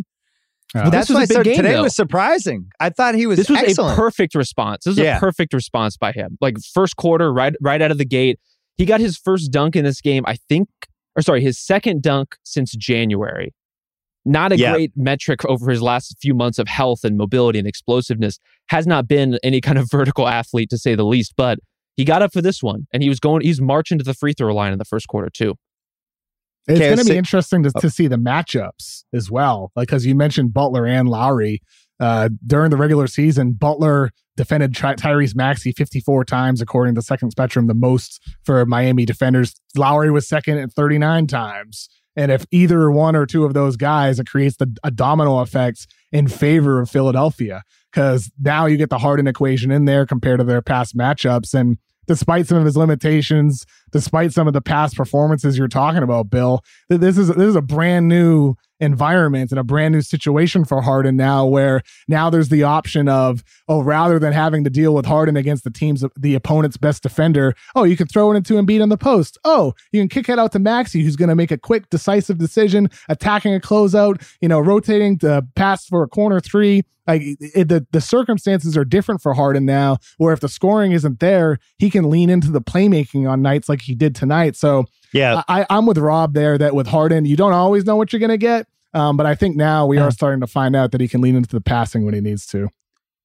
Well, 0.76 0.92
That's 0.92 1.10
why 1.10 1.22
I 1.22 1.26
said 1.26 1.44
game, 1.46 1.56
today 1.56 1.74
though. 1.74 1.84
was 1.84 1.96
surprising. 1.96 2.68
I 2.80 2.90
thought 2.90 3.16
he 3.16 3.26
was 3.26 3.38
this 3.38 3.50
was 3.50 3.60
excellent. 3.60 3.94
a 3.94 3.96
perfect 4.02 4.36
response. 4.36 4.84
This 4.84 4.98
was 4.98 5.06
Yeah. 5.06 5.18
a 5.18 5.20
perfect 5.20 5.54
response 5.54 5.96
by 5.96 6.12
him. 6.12 6.38
Like 6.42 6.58
first 6.74 6.98
quarter, 6.98 7.32
right 7.32 7.56
right 7.62 7.82
out 7.82 7.92
of 7.92 7.98
the 7.98 8.06
gate, 8.06 8.38
he 8.76 8.86
got 8.86 9.00
his 9.00 9.18
first 9.18 9.50
dunk 9.52 9.76
in 9.78 9.86
this 9.86 10.02
game. 10.02 10.24
I 10.28 10.36
think, 10.50 10.68
or 11.16 11.22
sorry, 11.22 11.42
his 11.42 11.58
second 11.58 12.02
dunk 12.02 12.36
since 12.44 12.72
January. 12.74 13.54
Not 14.26 14.52
a 14.52 14.58
Yeah. 14.58 14.74
great 14.74 14.92
metric 14.98 15.46
over 15.46 15.72
his 15.72 15.82
last 15.82 16.18
few 16.22 16.34
months 16.34 16.60
of 16.60 16.68
health 16.68 17.06
and 17.06 17.16
mobility 17.18 17.60
and 17.60 17.68
explosiveness. 17.68 18.38
Has 18.70 18.86
not 18.86 19.08
been 19.08 19.40
any 19.44 19.62
kind 19.62 19.78
of 19.78 19.88
vertical 19.92 20.28
athlete 20.28 20.70
to 20.72 20.78
say 20.78 20.96
the 20.96 21.06
least, 21.06 21.34
but 21.38 21.60
he 21.98 22.06
got 22.06 22.22
up 22.22 22.32
for 22.32 22.42
this 22.42 22.64
one 22.64 22.88
and 22.94 23.04
he 23.04 23.10
was 23.10 23.20
going. 23.20 23.42
He's 23.42 23.60
marching 23.60 23.98
to 23.98 24.04
the 24.04 24.14
free 24.14 24.34
throw 24.34 24.54
line 24.56 24.72
in 24.72 24.80
the 24.80 24.86
first 24.86 25.08
quarter 25.08 25.30
too. 25.30 25.56
It's 26.68 26.80
Okay, 26.80 26.96
going 26.96 27.06
to 27.06 27.12
be 27.12 27.18
interesting 27.18 27.64
to, 27.64 27.72
to 27.80 27.90
see 27.90 28.08
the 28.08 28.18
matchups 28.18 29.04
as 29.14 29.32
well. 29.32 29.72
Like, 29.76 29.88
because 29.88 30.06
you 30.06 30.16
mentioned 30.16 30.54
Butler 30.54 30.86
and 30.86 31.10
Lowry. 31.10 31.62
Uh, 32.00 32.30
during 32.46 32.70
the 32.70 32.78
regular 32.78 33.08
season, 33.08 33.54
Butler 33.54 34.12
defended 34.36 34.76
Ty- 34.76 34.96
Tyrese 34.96 35.36
Maxey 35.36 35.72
54 35.72 36.26
times, 36.26 36.62
according 36.62 36.94
to 36.96 37.02
Second 37.02 37.32
Spectrum, 37.32 37.66
the 37.66 37.74
most 37.74 38.22
for 38.44 38.64
Miami 38.68 39.04
defenders. 39.06 39.56
Lowry 39.76 40.12
was 40.12 40.28
second 40.28 40.60
at 40.60 40.72
39 40.74 41.26
times. 41.26 41.90
And 42.16 42.32
if 42.32 42.46
either 42.52 42.92
one 42.92 43.16
or 43.16 43.26
two 43.26 43.46
of 43.46 43.54
those 43.54 43.78
guys, 43.78 44.20
it 44.20 44.28
creates 44.28 44.58
the, 44.58 44.76
a 44.84 44.92
domino 44.92 45.40
effect 45.40 45.88
in 46.12 46.28
favor 46.28 46.80
of 46.80 46.90
Philadelphia 46.90 47.64
because 47.92 48.30
now 48.40 48.66
you 48.66 48.78
get 48.78 48.90
the 48.90 48.98
Harden 49.00 49.28
equation 49.28 49.72
in 49.72 49.86
there 49.86 50.06
compared 50.06 50.40
to 50.40 50.44
their 50.44 50.62
past 50.62 50.96
matchups. 50.96 51.54
And 51.54 51.78
despite 52.08 52.48
some 52.48 52.58
of 52.58 52.66
his 52.66 52.78
limitations, 52.78 53.66
despite 53.92 54.34
some 54.34 54.48
of 54.48 54.54
the 54.54 54.62
past 54.62 54.96
performances 54.96 55.58
you're 55.58 55.68
talking 55.68 56.04
about, 56.04 56.30
Bill, 56.30 56.64
this 56.90 57.18
is 57.18 57.28
this 57.28 57.38
is 57.38 57.56
a 57.56 57.62
brand 57.62 58.08
new 58.08 58.56
environment 58.80 59.52
and 59.52 59.60
a 59.60 59.64
brand 59.64 59.94
new 59.94 60.02
situation 60.02 60.64
for 60.64 60.82
Harden 60.82 61.16
now, 61.16 61.46
where 61.46 61.82
now 62.08 62.30
there's 62.30 62.50
the 62.50 62.64
option 62.64 63.10
of, 63.10 63.44
oh, 63.68 63.82
rather 63.82 64.20
than 64.20 64.34
having 64.34 64.64
to 64.64 64.70
deal 64.70 64.94
with 64.94 65.06
Harden 65.06 65.36
against 65.36 65.64
the 65.64 65.72
team's 65.72 66.04
the 66.16 66.36
opponent's 66.36 66.78
best 66.78 67.04
defender, 67.04 67.56
oh, 67.76 67.84
you 67.84 67.98
can 67.98 68.08
throw 68.08 68.32
it 68.32 68.36
into 68.36 68.54
Embiid 68.54 68.82
on 68.82 68.90
the 68.90 68.98
post. 68.98 69.38
Oh, 69.44 69.74
you 69.92 70.02
can 70.02 70.10
kick 70.10 70.30
it 70.30 70.40
out 70.40 70.52
to 70.52 70.60
Maxey, 70.60 71.04
who's 71.04 71.16
going 71.16 71.30
to 71.30 71.36
make 71.36 71.52
a 71.52 71.58
quick, 71.58 71.90
decisive 71.90 72.38
decision, 72.38 72.90
attacking 73.10 73.56
a 73.56 73.60
closeout, 73.60 74.24
you 74.42 74.48
know, 74.48 74.60
rotating 74.60 75.18
to 75.20 75.46
pass 75.56 75.86
for 75.86 76.04
a 76.04 76.08
corner 76.08 76.40
three. 76.40 76.84
Like 77.08 77.22
it, 77.24 77.70
the 77.70 77.88
the 77.92 78.02
circumstances 78.02 78.76
are 78.76 78.84
different 78.84 79.22
for 79.22 79.34
Harden 79.34 79.66
now, 79.66 79.98
where 80.18 80.34
if 80.34 80.42
the 80.42 80.50
scoring 80.50 80.92
isn't 80.92 81.22
there, 81.22 81.58
he 81.78 81.90
can 81.90 82.10
lean 82.10 82.30
into 82.30 82.52
the 82.52 82.62
playmaking 82.62 83.30
on 83.30 83.42
nights 83.42 83.70
like 83.70 83.77
he 83.82 83.96
did 83.96 84.16
tonight. 84.16 84.56
So 84.56 84.86
Yeah. 85.14 85.44
I, 85.48 85.66
I'm 85.70 85.86
with 85.86 85.98
Rob 85.98 86.34
there 86.34 86.58
that 86.58 86.76
with 86.76 86.88
Harden, 86.88 87.26
you 87.26 87.36
don't 87.36 87.54
always 87.54 87.86
know 87.86 87.96
what 87.96 88.12
you're 88.14 88.20
going 88.20 88.30
to 88.30 88.38
get. 88.38 88.68
Um, 88.94 89.18
but 89.18 89.26
I 89.26 89.36
think 89.36 89.56
now 89.56 89.86
we 89.86 89.98
are 90.00 90.10
starting 90.12 90.40
to 90.42 90.48
find 90.48 90.76
out 90.76 90.92
that 90.92 91.02
he 91.02 91.08
can 91.08 91.22
lean 91.22 91.36
into 91.36 91.50
the 91.50 91.62
passing 91.62 92.06
when 92.06 92.14
he 92.14 92.22
needs 92.22 92.46
to. 92.48 92.70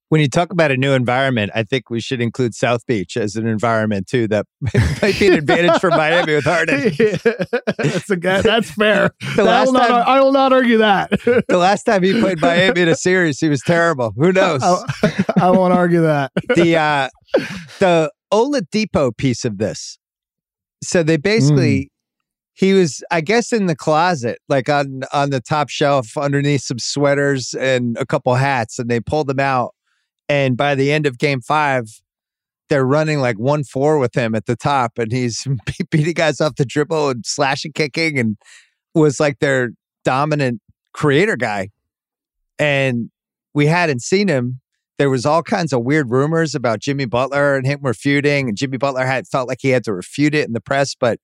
When 0.09 0.21
you 0.21 0.27
talk 0.29 0.51
about 0.51 0.69
a 0.69 0.77
new 0.77 0.91
environment, 0.91 1.51
I 1.55 1.63
think 1.63 1.89
we 1.89 1.99
should 1.99 2.21
include 2.21 2.53
South 2.53 2.85
Beach 2.85 3.17
as 3.17 3.35
an 3.35 3.47
environment 3.47 4.05
too. 4.05 4.27
That 4.27 4.45
might 5.01 5.17
be 5.17 5.25
an 5.27 5.33
advantage 5.33 5.79
for 5.81 5.89
Miami 5.89 6.35
with 6.35 6.43
Harden. 6.43 6.91
that's, 7.77 8.09
a, 8.11 8.15
that's 8.15 8.69
fair. 8.71 9.09
The 9.35 9.41
I, 9.41 9.45
last 9.45 9.65
will 9.67 9.73
not, 9.73 9.87
time- 9.87 10.03
I 10.05 10.21
will 10.21 10.31
not 10.33 10.53
argue 10.53 10.77
that. 10.77 11.09
The 11.47 11.57
last 11.57 11.83
time 11.85 12.03
he 12.03 12.19
played 12.19 12.39
Miami 12.41 12.81
in 12.81 12.89
a 12.89 12.95
series, 12.95 13.39
he 13.39 13.49
was 13.49 13.61
terrible. 13.61 14.13
Who 14.15 14.31
knows? 14.31 14.61
I, 14.61 15.23
I 15.37 15.49
won't 15.49 15.73
argue 15.73 16.01
that. 16.03 16.31
the 16.55 16.75
uh 16.77 17.09
the 17.79 18.11
Oladipo 18.31 19.15
piece 19.17 19.45
of 19.45 19.57
this. 19.57 19.97
So 20.83 21.03
they 21.03 21.17
basically 21.17 21.79
mm. 21.79 21.87
he 22.53 22.73
was 22.73 23.03
I 23.11 23.21
guess 23.21 23.51
in 23.51 23.65
the 23.67 23.75
closet 23.75 24.39
like 24.49 24.69
on 24.69 25.03
on 25.11 25.29
the 25.29 25.41
top 25.41 25.69
shelf 25.69 26.17
underneath 26.17 26.61
some 26.61 26.79
sweaters 26.79 27.53
and 27.53 27.97
a 27.97 28.05
couple 28.05 28.33
hats 28.35 28.79
and 28.79 28.89
they 28.89 28.99
pulled 28.99 29.27
them 29.27 29.39
out 29.39 29.73
and 30.29 30.55
by 30.55 30.75
the 30.75 30.91
end 30.91 31.05
of 31.05 31.17
game 31.17 31.41
5 31.41 31.85
they're 32.69 32.85
running 32.85 33.19
like 33.19 33.37
1-4 33.37 33.99
with 33.99 34.15
him 34.15 34.35
at 34.35 34.45
the 34.45 34.55
top 34.55 34.97
and 34.97 35.11
he's 35.11 35.47
beating 35.91 36.13
guys 36.13 36.41
off 36.41 36.55
the 36.55 36.65
dribble 36.65 37.09
and 37.09 37.25
slashing 37.25 37.73
kicking 37.73 38.17
and 38.17 38.37
was 38.95 39.19
like 39.19 39.39
their 39.39 39.71
dominant 40.03 40.61
creator 40.93 41.35
guy. 41.35 41.69
And 42.59 43.09
we 43.53 43.65
hadn't 43.65 44.01
seen 44.01 44.27
him 44.27 44.59
there 44.97 45.09
was 45.09 45.25
all 45.25 45.41
kinds 45.41 45.73
of 45.73 45.83
weird 45.83 46.11
rumors 46.11 46.53
about 46.53 46.79
Jimmy 46.79 47.05
Butler 47.05 47.55
and 47.55 47.65
him 47.65 47.79
refuting, 47.81 48.47
and 48.47 48.57
Jimmy 48.57 48.77
Butler 48.77 49.05
had 49.05 49.27
felt 49.27 49.47
like 49.47 49.59
he 49.61 49.69
had 49.69 49.83
to 49.85 49.93
refute 49.93 50.35
it 50.35 50.47
in 50.47 50.53
the 50.53 50.61
press. 50.61 50.95
But 50.95 51.19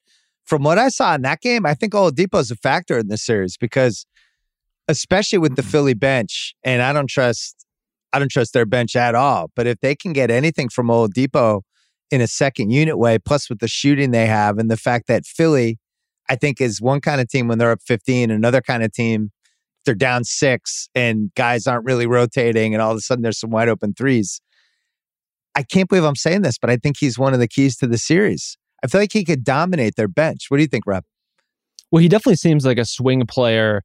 from 0.46 0.64
what 0.64 0.80
I 0.80 0.90
saw 0.90 1.14
in 1.16 1.22
that 1.22 1.41
game, 1.41 1.66
I 1.66 1.76
think 1.76 1.94
Oladipo's 1.94 2.50
a 2.50 2.56
factor 2.56 2.98
in 2.98 3.08
this 3.08 3.24
series 3.24 3.58
because, 3.58 4.06
especially 4.88 5.38
with 5.38 5.56
the 5.56 5.62
mm-hmm. 5.62 5.72
Philly 5.72 5.94
bench, 5.94 6.56
and 6.64 6.82
I 6.82 6.94
don't 6.94 7.10
trust, 7.10 7.66
I 8.12 8.20
don't 8.20 8.32
trust 8.32 8.54
their 8.54 8.66
bench 8.66 8.96
at 8.96 9.14
all. 9.14 9.52
But 9.56 9.68
if 9.68 9.80
they 9.82 9.96
can 9.96 10.14
get 10.14 10.32
anything 10.32 10.70
from 10.70 10.88
Oladipo 10.88 11.62
in 12.10 12.22
a 12.22 12.28
second 12.28 12.72
unit 12.72 12.98
way, 12.98 13.20
plus 13.20 13.50
with 13.50 13.60
the 13.60 13.68
shooting 13.68 14.10
they 14.10 14.26
have, 14.26 14.58
and 14.58 14.72
the 14.72 14.78
fact 14.78 15.08
that 15.08 15.28
Philly, 15.28 15.78
I 16.28 16.36
think, 16.36 16.60
is 16.60 16.82
one 16.82 17.02
kind 17.02 17.22
of 17.22 17.28
team 17.28 17.48
when 17.48 17.60
they're 17.60 17.72
up 17.72 17.82
15, 17.86 18.32
another 18.32 18.62
kind 18.62 18.82
of 18.82 18.91
team 18.91 19.30
they're 19.90 19.95
down 19.95 20.24
six 20.24 20.88
and 20.94 21.34
guys 21.34 21.66
aren't 21.66 21.84
really 21.84 22.06
rotating 22.06 22.76
and 22.76 22.82
all 22.82 22.91
of 22.91 22.98
a 22.98 23.02
sudden 23.02 23.24
there's 23.24 23.40
some 23.40 23.49
wide 23.49 23.68
open 23.68 23.91
threes. 23.91 24.40
I 25.56 25.64
can't 25.64 25.90
believe 25.90 26.03
I'm 26.03 26.16
saying 26.16 26.44
this, 26.44 26.60
but 26.60 26.70
I 26.70 26.78
think 26.78 26.98
he's 26.99 27.18
one 27.18 27.34
of 27.34 27.40
the 27.40 27.48
keys 27.48 27.76
to 27.78 27.88
the 27.88 27.98
series. 27.98 28.56
I 28.84 28.88
feel 28.88 29.02
like 29.02 29.11
he 29.11 29.26
could 29.26 29.44
dominate 29.44 29.95
their 29.95 30.07
bench. 30.07 30.45
What 30.49 30.57
do 30.57 30.61
you 30.61 30.68
think, 30.68 30.84
Rob? 30.86 31.06
Well, 31.91 32.03
he 32.03 32.07
definitely 32.07 32.36
seems 32.36 32.68
like 32.68 32.78
a 32.78 32.86
swing 32.86 33.26
player 33.26 33.82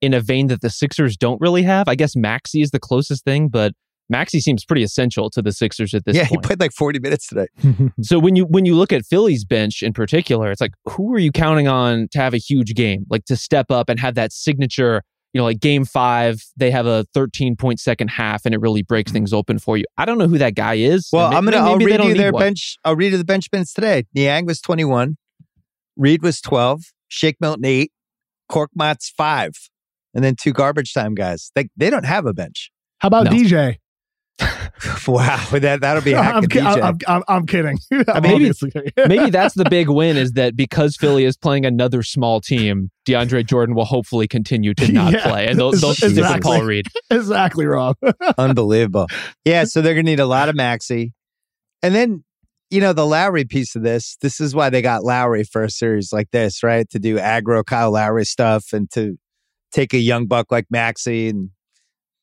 in 0.00 0.12
a 0.12 0.20
vein 0.20 0.48
that 0.48 0.60
the 0.60 0.70
Sixers 0.70 1.16
don't 1.16 1.40
really 1.40 1.62
have. 1.62 1.86
I 1.86 1.94
guess 1.94 2.16
Maxey 2.16 2.62
is 2.62 2.72
the 2.72 2.80
closest 2.80 3.24
thing, 3.24 3.46
but 3.46 3.74
Maxey 4.10 4.40
seems 4.40 4.64
pretty 4.64 4.82
essential 4.82 5.30
to 5.30 5.40
the 5.40 5.52
Sixers 5.52 5.94
at 5.94 6.04
this 6.04 6.16
point. 6.16 6.30
yeah, 6.30 6.36
he 6.36 6.38
played 6.38 6.58
like 6.58 6.72
40 6.72 6.98
minutes 6.98 7.28
today. 7.28 7.46
So 8.02 8.18
when 8.18 8.34
you 8.34 8.44
when 8.46 8.64
you 8.64 8.74
look 8.74 8.92
at 8.92 9.06
Philly's 9.06 9.44
bench 9.44 9.84
in 9.84 9.92
particular, 9.92 10.50
it's 10.50 10.60
like 10.60 10.72
who 10.86 11.14
are 11.14 11.18
you 11.20 11.30
counting 11.30 11.68
on 11.68 12.08
to 12.10 12.18
have 12.18 12.34
a 12.34 12.38
huge 12.38 12.74
game, 12.74 13.06
like 13.08 13.24
to 13.26 13.36
step 13.36 13.70
up 13.70 13.88
and 13.88 14.00
have 14.00 14.16
that 14.16 14.32
signature? 14.32 15.02
You 15.32 15.40
know, 15.40 15.44
like 15.44 15.60
Game 15.60 15.84
Five, 15.84 16.42
they 16.56 16.70
have 16.70 16.86
a 16.86 17.04
13 17.14 17.56
point 17.56 17.80
second 17.80 18.08
half, 18.08 18.46
and 18.46 18.54
it 18.54 18.60
really 18.60 18.82
breaks 18.82 19.12
things 19.12 19.32
open 19.32 19.58
for 19.58 19.76
you. 19.76 19.84
I 19.98 20.04
don't 20.04 20.18
know 20.18 20.28
who 20.28 20.38
that 20.38 20.54
guy 20.54 20.74
is. 20.74 21.08
Well, 21.12 21.26
and 21.26 21.36
I'm 21.36 21.44
gonna. 21.44 21.58
I'll 21.58 21.76
maybe 21.76 21.90
they 21.90 21.98
read 21.98 22.04
you 22.04 22.14
need 22.14 22.20
their 22.20 22.32
one. 22.32 22.42
bench. 22.42 22.76
I'll 22.84 22.96
read 22.96 23.12
you 23.12 23.18
the 23.18 23.24
bench 23.24 23.48
minutes 23.52 23.74
today. 23.74 24.04
Niang 24.14 24.46
was 24.46 24.60
21, 24.60 25.16
Reed 25.96 26.22
was 26.22 26.40
12, 26.40 26.82
Shake 27.08 27.36
Milton 27.40 27.64
eight, 27.66 27.92
Korkmaz 28.50 29.10
five, 29.16 29.52
and 30.14 30.24
then 30.24 30.34
two 30.34 30.52
garbage 30.52 30.94
time 30.94 31.14
guys. 31.14 31.50
They 31.54 31.68
they 31.76 31.90
don't 31.90 32.06
have 32.06 32.24
a 32.24 32.32
bench. 32.32 32.70
How 32.98 33.08
about 33.08 33.24
No. 33.24 33.30
DJ? 33.30 33.76
wow, 35.08 35.44
that 35.52 35.80
that'll 35.80 36.02
be 36.02 36.14
I'm, 36.14 36.46
ki- 36.46 36.60
I'm, 36.60 36.98
I'm, 37.06 37.22
I'm 37.28 37.46
kidding. 37.46 37.78
I'm 38.08 38.22
maybe- 38.22 38.52
kidding. 38.52 38.92
Maybe 39.08 39.30
that's 39.30 39.54
the 39.54 39.66
big 39.68 39.88
win 39.88 40.16
is 40.16 40.32
that 40.32 40.56
because 40.56 40.96
Philly 40.96 41.24
is 41.24 41.36
playing 41.36 41.64
another 41.66 42.02
small 42.02 42.40
team, 42.40 42.90
DeAndre 43.06 43.46
Jordan 43.46 43.74
will 43.74 43.84
hopefully 43.84 44.28
continue 44.28 44.74
to 44.74 44.92
not 44.92 45.12
Yeah, 45.12 45.22
play, 45.22 45.46
and 45.48 45.58
they'll, 45.58 45.72
they'll 45.72 45.94
stick 45.94 46.10
with 46.10 46.18
exactly. 46.18 46.40
Paul 46.58 46.62
Reed. 46.64 46.86
exactly, 47.10 47.66
Rob. 47.66 47.96
Unbelievable. 48.36 49.06
Yeah, 49.44 49.64
so 49.64 49.80
they're 49.82 49.94
gonna 49.94 50.02
need 50.04 50.20
a 50.20 50.26
lot 50.26 50.48
of 50.48 50.54
Maxey. 50.56 51.12
And 51.82 51.94
then, 51.94 52.24
you 52.70 52.80
know, 52.80 52.92
the 52.92 53.06
Lowry 53.06 53.44
piece 53.44 53.74
of 53.76 53.82
this, 53.82 54.16
this 54.20 54.40
is 54.40 54.54
why 54.54 54.68
they 54.70 54.82
got 54.82 55.04
Lowry 55.04 55.44
for 55.44 55.62
a 55.64 55.70
series 55.70 56.12
like 56.12 56.30
this, 56.32 56.62
right? 56.62 56.88
To 56.90 56.98
do 56.98 57.16
aggro 57.16 57.64
Kyle 57.64 57.92
Lowry 57.92 58.24
stuff 58.24 58.72
and 58.72 58.90
to 58.92 59.16
take 59.72 59.94
a 59.94 59.98
young 59.98 60.26
buck 60.26 60.50
like 60.50 60.66
Maxey 60.70 61.28
and 61.28 61.50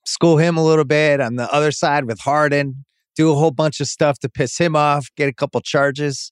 school 0.06 0.38
him 0.38 0.58
a 0.58 0.64
little 0.64 0.86
bit 0.86 1.20
on 1.22 1.36
the 1.36 1.52
other 1.54 1.72
side 1.72 2.06
with 2.06 2.20
Harden, 2.20 2.86
do 3.16 3.32
a 3.32 3.36
whole 3.36 3.52
bunch 3.52 3.80
of 3.80 3.88
stuff 3.88 4.20
to 4.20 4.30
piss 4.30 4.58
him 4.58 4.76
off, 4.76 5.08
get 5.18 5.28
a 5.30 5.34
couple 5.34 5.60
charges. 5.62 6.32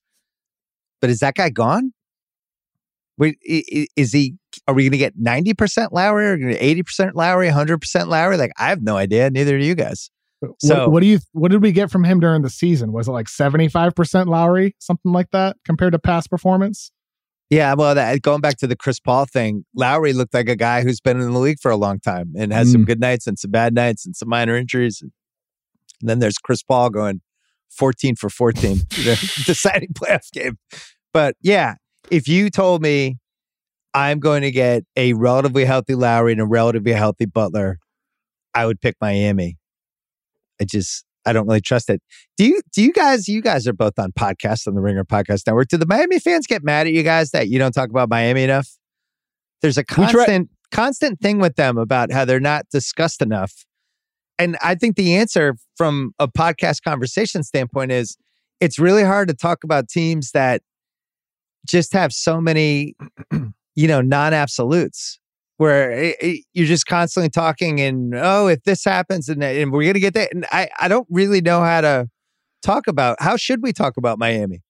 But 1.02 1.10
is 1.10 1.20
that 1.20 1.36
guy 1.36 1.50
gone? 1.50 1.94
Wait, 3.18 3.38
i- 3.50 3.64
i- 3.74 3.88
is 3.96 4.12
he? 4.12 4.36
Are 4.68 4.74
we 4.74 4.84
going 4.84 4.92
to 4.92 4.98
get 4.98 5.14
ninety 5.18 5.54
percent 5.54 5.94
Lowry 5.94 6.26
or 6.28 6.50
eighty 6.60 6.82
percent 6.84 7.16
Lowry, 7.16 7.50
hundred 7.50 7.80
percent 7.80 8.10
Lowry? 8.10 8.38
Like 8.38 8.52
I 8.58 8.70
have 8.70 8.82
no 8.82 8.98
idea. 8.98 9.30
Neither 9.30 9.58
do 9.60 9.66
you 9.66 9.76
guys. 9.76 10.10
So- 10.60 10.76
what, 10.80 10.92
what 10.92 11.00
do 11.02 11.08
you? 11.08 11.20
What 11.34 11.52
did 11.52 11.62
we 11.62 11.72
get 11.72 11.92
from 11.92 12.04
him 12.04 12.20
during 12.20 12.42
the 12.42 12.50
season? 12.50 12.92
Was 12.92 13.08
it 13.08 13.12
like 13.12 13.30
seventy 13.30 13.68
five 13.70 13.96
percent 13.96 14.30
Lowry, 14.30 14.76
something 14.80 15.12
like 15.12 15.30
that, 15.32 15.58
compared 15.66 15.94
to 15.94 16.00
past 16.00 16.30
performance? 16.30 16.92
Yeah, 17.54 17.76
well, 17.76 17.94
that, 17.94 18.16
uh, 18.16 18.18
going 18.20 18.42
back 18.42 18.58
to 18.58 18.68
the 18.68 18.76
Chris 18.76 19.00
Paul 19.00 19.26
thing, 19.26 19.64
Lowry 19.76 20.12
looked 20.12 20.34
like 20.34 20.50
a 20.50 20.56
guy 20.56 20.82
who's 20.82 21.00
been 21.00 21.20
in 21.20 21.32
the 21.32 21.40
league 21.40 21.60
for 21.62 21.70
a 21.70 21.78
long 21.78 22.00
time 22.00 22.34
and 22.36 22.52
has 22.52 22.72
some 22.72 22.82
mm. 22.82 22.88
good 22.88 23.00
nights 23.00 23.28
and 23.28 23.38
some 23.38 23.52
bad 23.52 23.76
nights 23.76 24.08
and 24.08 24.16
some 24.16 24.28
minor 24.28 24.56
injuries. 24.56 25.04
And 25.04 25.12
then 26.02 26.18
there's 26.18 26.40
Chris 26.40 26.64
Paul 26.64 26.90
going 26.90 27.22
14 27.70 28.16
for 28.16 28.32
14, 28.32 28.78
you 28.96 29.06
know, 29.06 29.16
deciding 29.46 29.90
playoff 29.94 30.32
game. 30.32 30.58
But 31.14 31.36
yeah, 31.42 31.76
if 32.10 32.28
you 32.28 32.50
told 32.50 32.82
me 32.82 33.18
I'm 33.94 34.20
going 34.20 34.42
to 34.42 34.52
get 34.52 34.84
a 34.96 35.14
relatively 35.14 35.66
healthy 35.66 35.94
Lowry 35.94 36.32
and 36.32 36.42
a 36.42 36.46
relatively 36.46 36.94
healthy 36.94 37.26
Butler, 37.26 37.78
I 38.56 38.66
would 38.66 38.82
pick 38.82 38.96
Miami. 39.00 39.58
I 40.60 40.66
just 40.66 41.06
I 41.26 41.34
don't 41.34 41.48
really 41.48 41.62
trust 41.62 41.90
it. 41.90 42.02
Do 42.38 42.46
you 42.46 42.62
do 42.74 42.84
you 42.84 42.92
guys 42.92 43.28
you 43.28 43.42
guys 43.42 43.68
are 43.68 43.74
both 43.74 43.98
on 43.98 44.12
podcasts 44.12 44.68
on 44.68 44.76
the 44.76 44.82
Ringer 44.82 45.06
Podcast 45.06 45.48
Network. 45.48 45.70
Do 45.70 45.78
the 45.78 45.86
Miami 45.86 46.20
fans 46.20 46.48
get 46.48 46.64
mad 46.64 46.88
at 46.88 46.94
you 46.94 47.04
guys 47.04 47.32
that 47.32 47.50
you 47.50 47.60
don't 47.60 47.72
talk 47.72 47.90
about 47.90 48.10
Miami 48.10 48.44
enough? 48.44 48.70
There's 49.62 49.78
a 49.78 49.84
constant 49.84 50.50
constant 50.72 51.20
thing 51.22 51.40
with 51.40 51.56
them 51.56 51.78
about 51.78 52.12
how 52.12 52.26
they're 52.26 52.40
not 52.40 52.66
discussed 52.72 53.22
enough. 53.22 53.66
And 54.40 54.58
I 54.62 54.76
think 54.76 54.96
the 54.96 55.16
answer 55.16 55.56
from 55.78 56.14
a 56.20 56.28
podcast 56.28 56.82
conversation 56.84 57.44
standpoint 57.44 57.92
is 57.92 58.18
it's 58.60 58.80
really 58.80 59.04
hard 59.04 59.28
to 59.28 59.34
talk 59.34 59.64
about 59.64 59.88
teams 59.88 60.32
that 60.32 60.62
just 61.68 61.94
have 61.94 62.12
so 62.12 62.42
many, 62.42 62.96
you 63.76 63.88
know, 63.88 64.02
non-absolutes 64.02 65.20
where 65.64 65.92
it, 65.92 66.18
it- 66.20 66.46
you're 66.54 66.68
just 66.68 66.86
constantly 66.86 67.30
talking 67.30 67.80
and 67.80 68.14
oh, 68.16 68.48
if 68.48 68.64
this 68.64 68.84
happens 68.84 69.30
and, 69.30 69.42
and 69.44 69.72
we're 69.72 69.86
gonna 69.86 70.00
get 70.00 70.14
that. 70.14 70.34
And 70.34 70.46
I 70.52 70.70
I 70.80 70.88
don't 70.88 71.08
really 71.10 71.42
know 71.42 71.62
how 71.62 71.82
to 71.82 72.10
talk 72.62 72.88
about 72.88 73.22
how 73.22 73.38
should 73.38 73.64
we 73.64 73.72
talk 73.72 73.98
about 73.98 74.20
Miami. 74.20 74.62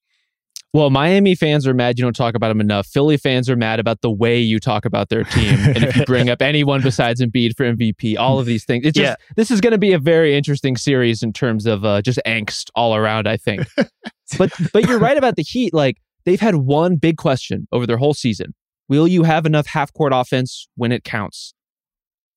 Well, 0.73 0.89
Miami 0.89 1.35
fans 1.35 1.67
are 1.67 1.73
mad 1.75 1.99
you 1.99 2.03
don't 2.03 2.15
talk 2.15 2.33
about 2.33 2.47
them 2.47 2.59
enough. 2.59 2.87
Philly 2.87 3.15
fans 3.15 3.47
are 3.47 3.55
mad 3.55 3.79
about 3.79 4.01
the 4.01 4.09
way 4.09 4.39
you 4.39 4.59
talk 4.59 4.85
about 4.85 5.09
their 5.09 5.23
team. 5.23 5.53
and 5.59 5.83
if 5.83 5.95
you 5.95 6.05
bring 6.07 6.29
up 6.29 6.41
anyone 6.41 6.81
besides 6.81 7.21
Embiid 7.21 7.55
for 7.55 7.63
MVP, 7.63 8.17
all 8.17 8.39
of 8.39 8.47
these 8.47 8.65
things. 8.65 8.83
It's 8.83 8.97
just, 8.97 9.19
yeah. 9.19 9.33
this 9.35 9.51
is 9.51 9.61
going 9.61 9.73
to 9.73 9.77
be 9.77 9.93
a 9.93 9.99
very 9.99 10.35
interesting 10.35 10.75
series 10.75 11.21
in 11.21 11.31
terms 11.31 11.67
of 11.67 11.85
uh, 11.85 12.01
just 12.01 12.19
angst 12.25 12.71
all 12.73 12.95
around, 12.95 13.27
I 13.27 13.37
think. 13.37 13.67
but 14.37 14.51
but 14.73 14.87
you're 14.87 14.97
right 14.97 15.17
about 15.17 15.35
the 15.35 15.43
Heat. 15.43 15.75
Like 15.75 15.97
they've 16.25 16.39
had 16.39 16.55
one 16.55 16.95
big 16.95 17.17
question 17.17 17.67
over 17.71 17.85
their 17.85 17.97
whole 17.97 18.15
season. 18.15 18.55
Will 18.93 19.07
you 19.07 19.23
have 19.23 19.47
enough 19.47 19.65
half 19.65 19.91
court 19.91 20.13
offense 20.13 20.67
when 20.75 20.91
it 20.91 21.03
counts? 21.03 21.55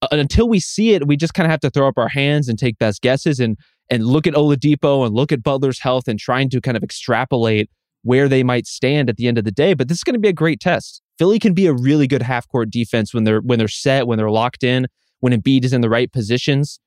Uh, 0.01 0.09
until 0.13 0.49
we 0.49 0.59
see 0.59 0.95
it, 0.95 1.07
we 1.07 1.15
just 1.15 1.35
kind 1.35 1.45
of 1.45 1.51
have 1.51 1.61
to 1.61 1.69
throw 1.69 1.87
up 1.87 1.99
our 1.99 2.09
hands 2.09 2.49
and 2.49 2.59
take 2.59 2.79
best 2.79 3.03
guesses 3.03 3.39
and 3.39 3.59
and 3.91 4.07
look 4.07 4.27
at 4.27 4.33
Oladipo 4.33 5.05
and 5.05 5.15
look 5.15 5.33
at 5.33 5.43
Butler's 5.43 5.81
health 5.81 6.09
and 6.09 6.19
trying 6.19 6.49
to 6.49 6.63
kind 6.63 6.75
of 6.75 6.83
extrapolate 6.83 7.69
where 8.05 8.27
they 8.27 8.43
might 8.43 8.67
stand 8.67 9.11
at 9.11 9.19
the 9.19 9.29
end 9.29 9.37
of 9.37 9.45
the 9.45 9.53
day. 9.53 9.75
But 9.75 9.89
this 9.89 9.99
is 9.99 10.03
going 10.03 10.15
to 10.15 10.19
be 10.19 10.31
a 10.31 10.33
great 10.33 10.59
test. 10.59 11.03
Philly 11.19 11.39
can 11.39 11.53
be 11.53 11.67
a 11.67 11.75
really 11.75 12.07
good 12.07 12.23
half 12.23 12.49
court 12.49 12.71
defense 12.71 13.13
when 13.13 13.25
they're 13.25 13.41
when 13.41 13.59
they're 13.59 13.69
set, 13.69 14.07
when 14.07 14.17
they're 14.17 14.31
locked 14.31 14.65
in, 14.65 14.87
when 15.21 15.35
Embiid 15.35 15.63
is 15.63 15.75
in 15.75 15.83
the 15.83 15.91
right 15.91 16.11
positions. 16.11 16.81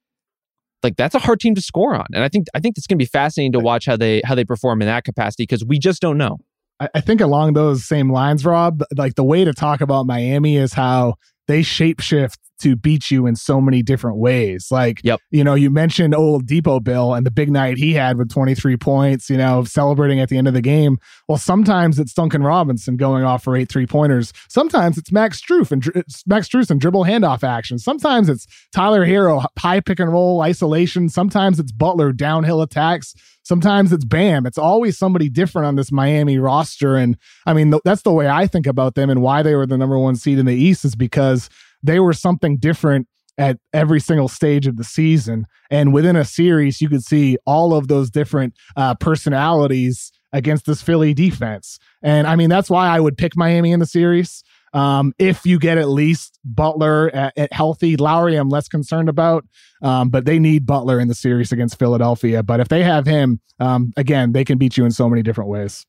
Like 0.81 0.95
that's 0.95 1.13
a 1.13 1.19
hard 1.19 1.39
team 1.39 1.53
to 1.53 1.61
score 1.61 1.93
on, 1.93 2.07
and 2.11 2.23
I 2.23 2.27
think 2.27 2.47
I 2.55 2.59
think 2.59 2.75
it's 2.75 2.87
going 2.87 2.97
to 2.97 3.03
be 3.03 3.07
fascinating 3.07 3.51
to 3.51 3.59
watch 3.59 3.85
how 3.85 3.97
they 3.97 4.23
how 4.25 4.33
they 4.33 4.45
perform 4.45 4.81
in 4.81 4.87
that 4.87 5.03
capacity 5.03 5.43
because 5.43 5.63
we 5.63 5.77
just 5.77 6.01
don't 6.01 6.17
know. 6.17 6.39
I 6.95 7.01
think 7.01 7.21
along 7.21 7.53
those 7.53 7.85
same 7.85 8.11
lines, 8.11 8.45
Rob, 8.45 8.83
like 8.95 9.15
the 9.15 9.23
way 9.23 9.43
to 9.43 9.53
talk 9.53 9.81
about 9.81 10.05
Miami 10.05 10.55
is 10.55 10.73
how 10.73 11.15
they 11.47 11.61
shapeshift 11.61 12.37
to 12.59 12.75
beat 12.75 13.09
you 13.11 13.25
in 13.25 13.35
so 13.35 13.59
many 13.61 13.81
different 13.81 14.17
ways. 14.17 14.67
Like, 14.71 15.01
yep. 15.03 15.19
you 15.31 15.43
know, 15.43 15.55
you 15.55 15.69
mentioned 15.69 16.13
Oladipo 16.13 16.83
Bill 16.83 17.13
and 17.13 17.25
the 17.25 17.31
big 17.31 17.51
night 17.51 17.77
he 17.77 17.93
had 17.93 18.17
with 18.17 18.29
23 18.29 18.77
points, 18.77 19.29
you 19.29 19.37
know, 19.37 19.63
celebrating 19.63 20.19
at 20.19 20.29
the 20.29 20.37
end 20.37 20.47
of 20.47 20.53
the 20.53 20.61
game. 20.61 20.97
Well, 21.27 21.37
sometimes 21.37 21.99
it's 21.99 22.13
Duncan 22.13 22.43
Robinson 22.43 22.97
going 22.97 23.23
off 23.23 23.43
for 23.43 23.55
eight 23.55 23.69
three 23.69 23.87
pointers. 23.87 24.33
Sometimes 24.47 24.97
it's 24.97 25.11
Max 25.11 25.41
Strus 25.41 25.71
and 25.71 25.85
Max 26.27 26.47
Strus 26.47 26.69
and 26.69 26.79
dribble 26.79 27.05
handoff 27.05 27.43
action. 27.43 27.79
Sometimes 27.79 28.29
it's 28.29 28.47
Tyler 28.73 29.05
Herro 29.05 29.45
high 29.57 29.79
pick 29.79 29.99
and 29.99 30.11
roll 30.11 30.41
isolation. 30.41 31.09
Sometimes 31.09 31.59
it's 31.59 31.71
Butler 31.71 32.11
downhill 32.11 32.61
attacks. 32.61 33.13
Sometimes 33.43 33.91
it's 33.91 34.05
Bam. 34.05 34.45
It's 34.45 34.57
always 34.59 34.97
somebody 34.97 35.27
different 35.27 35.65
on 35.65 35.75
this 35.75 35.91
Miami 35.91 36.37
roster. 36.37 36.95
And 36.95 37.17
I 37.47 37.53
mean, 37.53 37.71
th- 37.71 37.81
that's 37.83 38.03
the 38.03 38.13
way 38.13 38.27
I 38.27 38.45
think 38.45 38.67
about 38.67 38.93
them 38.93 39.09
and 39.09 39.23
why 39.23 39.41
they 39.41 39.55
were 39.55 39.65
the 39.65 39.77
number 39.77 39.97
one 39.97 40.15
seed 40.15 40.37
in 40.37 40.45
the 40.45 40.53
East 40.53 40.85
is 40.85 40.95
because 40.95 41.49
they 41.83 41.99
were 41.99 42.13
something 42.13 42.57
different 42.57 43.07
at 43.37 43.57
every 43.73 44.01
single 44.01 44.27
stage 44.27 44.67
of 44.67 44.75
the 44.75 44.83
season. 44.83 45.45
And 45.71 45.93
within 45.93 46.15
a 46.15 46.25
series, 46.25 46.81
you 46.81 46.89
could 46.89 47.03
see 47.03 47.37
all 47.45 47.73
of 47.73 47.87
those 47.87 48.09
different 48.09 48.53
uh, 48.75 48.95
personalities 48.95 50.11
against 50.33 50.65
this 50.65 50.81
Philly 50.81 51.13
defense. 51.13 51.79
And 52.03 52.27
I 52.27 52.35
mean, 52.35 52.49
that's 52.49 52.69
why 52.69 52.87
I 52.87 52.99
would 52.99 53.17
pick 53.17 53.35
Miami 53.37 53.71
in 53.71 53.79
the 53.79 53.85
series. 53.85 54.43
Um, 54.73 55.13
if 55.17 55.45
you 55.45 55.57
get 55.57 55.77
at 55.77 55.89
least 55.89 56.39
Butler 56.43 57.09
at, 57.15 57.33
at 57.37 57.53
healthy, 57.53 57.97
Lowry, 57.97 58.35
I'm 58.35 58.49
less 58.49 58.67
concerned 58.67 59.09
about. 59.09 59.45
Um, 59.81 60.09
but 60.09 60.25
they 60.25 60.37
need 60.37 60.65
Butler 60.65 60.99
in 60.99 61.07
the 61.07 61.15
series 61.15 61.51
against 61.51 61.79
Philadelphia. 61.79 62.43
But 62.43 62.59
if 62.59 62.67
they 62.67 62.83
have 62.83 63.07
him, 63.07 63.39
um, 63.59 63.93
again, 63.97 64.33
they 64.33 64.45
can 64.45 64.57
beat 64.57 64.77
you 64.77 64.85
in 64.85 64.91
so 64.91 65.09
many 65.09 65.23
different 65.23 65.49
ways. 65.49 65.85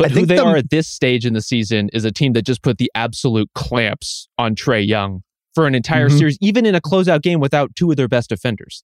But 0.00 0.12
I 0.12 0.14
who 0.14 0.26
they 0.26 0.36
the, 0.36 0.44
are 0.44 0.56
at 0.56 0.70
this 0.70 0.88
stage 0.88 1.26
in 1.26 1.34
the 1.34 1.42
season 1.42 1.90
is 1.92 2.04
a 2.04 2.10
team 2.10 2.32
that 2.32 2.42
just 2.42 2.62
put 2.62 2.78
the 2.78 2.90
absolute 2.94 3.50
clamps 3.54 4.28
on 4.38 4.54
Trae 4.54 4.86
Young 4.86 5.22
for 5.54 5.66
an 5.66 5.74
entire 5.74 6.08
mm-hmm. 6.08 6.16
series, 6.16 6.38
even 6.40 6.64
in 6.64 6.74
a 6.74 6.80
closeout 6.80 7.22
game 7.22 7.38
without 7.38 7.74
two 7.76 7.90
of 7.90 7.96
their 7.96 8.08
best 8.08 8.30
defenders. 8.30 8.82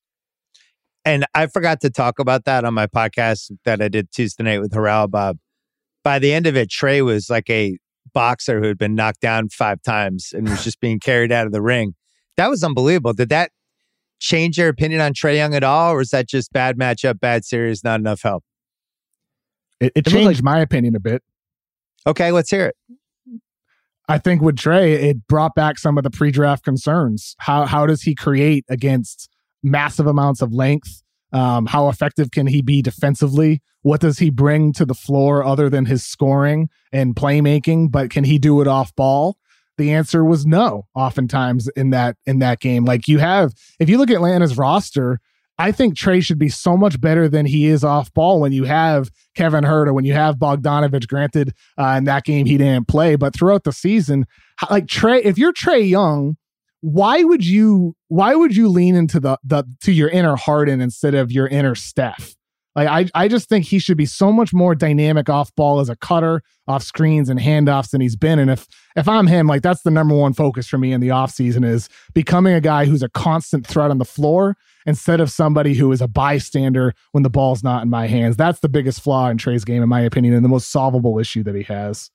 And 1.06 1.24
I 1.34 1.47
forgot 1.47 1.80
to 1.82 1.90
talk 1.90 2.18
about 2.18 2.44
that 2.44 2.64
on 2.64 2.74
my 2.74 2.86
podcast 2.86 3.51
that 3.64 3.80
I 3.80 3.88
did 3.88 4.10
Tuesday 4.12 4.43
night 4.43 4.60
with 4.60 4.72
Harrell 4.72 5.10
Bob. 5.10 5.38
By 6.05 6.18
the 6.18 6.32
end 6.32 6.47
of 6.47 6.56
it, 6.56 6.68
Trae 6.68 7.05
was 7.05 7.30
like 7.30 7.48
a 7.48 7.78
boxer 8.12 8.60
who 8.60 8.66
had 8.66 8.78
been 8.78 8.94
knocked 8.94 9.20
down 9.20 9.48
five 9.48 9.80
times 9.82 10.32
and 10.32 10.48
was 10.48 10.64
just 10.64 10.80
being 10.80 11.01
carried 11.01 11.32
out 11.32 11.47
of 11.47 11.52
the 11.52 11.62
ring. 11.62 11.94
That 12.36 12.51
was 12.51 12.62
unbelievable. 12.62 13.14
Did 13.14 13.30
that 13.30 13.52
change 14.18 14.59
your 14.59 14.68
opinion 14.68 15.01
on 15.01 15.14
Trae 15.14 15.36
Young 15.36 15.55
at 15.55 15.64
all, 15.64 15.93
or 15.93 16.01
is 16.01 16.10
that 16.10 16.28
just 16.28 16.52
bad 16.52 16.76
matchup, 16.76 17.20
bad 17.20 17.44
series, 17.44 17.82
not 17.82 18.01
enough 18.01 18.22
help? 18.22 18.44
It, 19.81 19.93
it, 19.94 20.07
it 20.07 20.07
changed 20.07 20.39
like, 20.39 20.43
my 20.43 20.61
opinion 20.61 20.97
a 20.97 21.01
bit. 21.01 21.23
Okay, 22.07 22.32
let's 22.32 22.51
hear 22.51 22.66
it. 22.66 22.77
I 24.09 24.19
think 24.19 24.40
with 24.40 24.57
Trae, 24.57 24.93
it 24.93 25.27
brought 25.27 25.55
back 25.55 25.78
some 25.78 25.98
of 25.98 26.05
the 26.05 26.11
pre-draft 26.11 26.65
concerns. 26.65 27.35
How 27.39 27.66
how 27.66 27.86
does 27.86 28.03
he 28.03 28.15
create 28.15 28.65
against 28.69 29.28
massive 29.62 30.07
amounts 30.07 30.40
of 30.43 30.53
length? 30.53 31.03
Um, 31.32 31.66
how 31.66 31.89
effective 31.89 32.31
can 32.31 32.47
he 32.47 32.62
be 32.62 32.82
defensively? 32.82 33.61
What 33.82 34.01
does 34.01 34.19
he 34.19 34.31
bring 34.31 34.73
to 34.74 34.85
the 34.85 34.94
floor 34.94 35.44
other 35.44 35.69
than 35.69 35.86
his 35.86 36.05
scoring 36.05 36.69
and 36.93 37.16
playmaking? 37.16 37.90
But 37.90 38.11
can 38.11 38.24
he 38.24 38.39
do 38.39 38.61
it 38.61 38.69
off 38.69 38.94
ball? 38.94 39.36
The 39.77 39.93
answer 39.93 40.24
was 40.24 40.47
no. 40.47 40.86
Oftentimes 40.94 41.69
in 41.69 41.90
that 41.90 42.16
in 42.27 42.39
that 42.39 42.61
game, 42.61 42.85
like 42.85 43.09
you 43.09 43.19
have, 43.19 43.53
if 43.81 43.89
you 43.89 43.98
look 43.98 44.11
at 44.11 44.16
Atlanta's 44.16 44.57
roster, 44.57 45.20
I 45.58 45.72
think 45.72 45.94
Trae 45.94 46.22
should 46.22 46.38
be 46.38 46.50
so 46.50 46.76
much 46.76 47.00
better 47.00 47.28
than 47.28 47.46
he 47.46 47.66
is 47.66 47.82
off 47.82 48.12
ball 48.12 48.40
when 48.40 48.52
you 48.52 48.64
have 48.64 49.10
Kevin 49.34 49.64
Huerter, 49.64 49.94
when 49.94 50.04
you 50.04 50.12
have 50.12 50.36
Bogdanovich. 50.36 51.08
Granted, 51.08 51.54
uh, 51.78 51.94
in 51.98 52.04
that 52.04 52.24
game 52.24 52.46
he 52.46 52.58
didn't 52.58 52.88
play, 52.88 53.16
but 53.16 53.34
throughout 53.34 53.64
the 53.64 53.72
season, 53.72 54.26
like 54.70 54.86
Trae, 54.86 55.22
if 55.24 55.38
you're 55.38 55.52
Trae 55.52 55.88
Young, 55.88 56.36
why 56.80 57.24
would 57.24 57.44
you 57.44 57.96
why 58.08 58.34
would 58.34 58.54
you 58.54 58.68
lean 58.68 58.94
into 58.94 59.18
the 59.18 59.38
the 59.42 59.64
to 59.82 59.92
your 59.92 60.08
inner 60.10 60.36
Harden 60.36 60.80
instead 60.80 61.14
of 61.14 61.32
your 61.32 61.48
inner 61.48 61.74
Steph? 61.74 62.36
Like 62.74 62.88
I, 62.88 63.22
I 63.24 63.28
just 63.28 63.48
think 63.48 63.64
he 63.64 63.78
should 63.78 63.96
be 63.96 64.04
so 64.04 64.30
much 64.30 64.52
more 64.52 64.74
dynamic 64.74 65.30
off 65.30 65.54
ball 65.54 65.80
as 65.80 65.88
a 65.88 65.96
cutter, 65.96 66.42
off 66.68 66.82
screens 66.82 67.30
and 67.30 67.40
handoffs 67.40 67.90
than 67.90 68.02
he's 68.02 68.16
been. 68.16 68.38
And 68.38 68.50
if 68.50 68.66
if 68.94 69.08
I'm 69.08 69.26
him, 69.26 69.46
like 69.46 69.62
that's 69.62 69.82
the 69.82 69.90
number 69.90 70.14
one 70.14 70.34
focus 70.34 70.68
for 70.68 70.76
me 70.76 70.92
in 70.92 71.00
the 71.00 71.08
offseason 71.08 71.64
is 71.64 71.88
becoming 72.12 72.52
a 72.52 72.60
guy 72.60 72.84
who's 72.84 73.02
a 73.02 73.08
constant 73.08 73.66
threat 73.66 73.90
on 73.90 73.96
the 73.96 74.04
floor 74.04 74.56
instead 74.86 75.20
of 75.20 75.30
somebody 75.30 75.74
who 75.74 75.90
is 75.92 76.00
a 76.00 76.08
bystander 76.08 76.94
when 77.12 77.22
the 77.22 77.30
ball's 77.30 77.62
not 77.62 77.82
in 77.82 77.90
my 77.90 78.06
hands. 78.06 78.36
That's 78.36 78.60
the 78.60 78.68
biggest 78.68 79.00
flaw 79.02 79.28
in 79.28 79.36
Trae's 79.36 79.64
game, 79.64 79.82
in 79.82 79.88
my 79.88 80.00
opinion, 80.00 80.34
and 80.34 80.44
the 80.44 80.48
most 80.48 80.70
solvable 80.70 81.18
issue 81.18 81.42
that 81.42 81.54
he 81.54 81.64
has. 81.64 82.10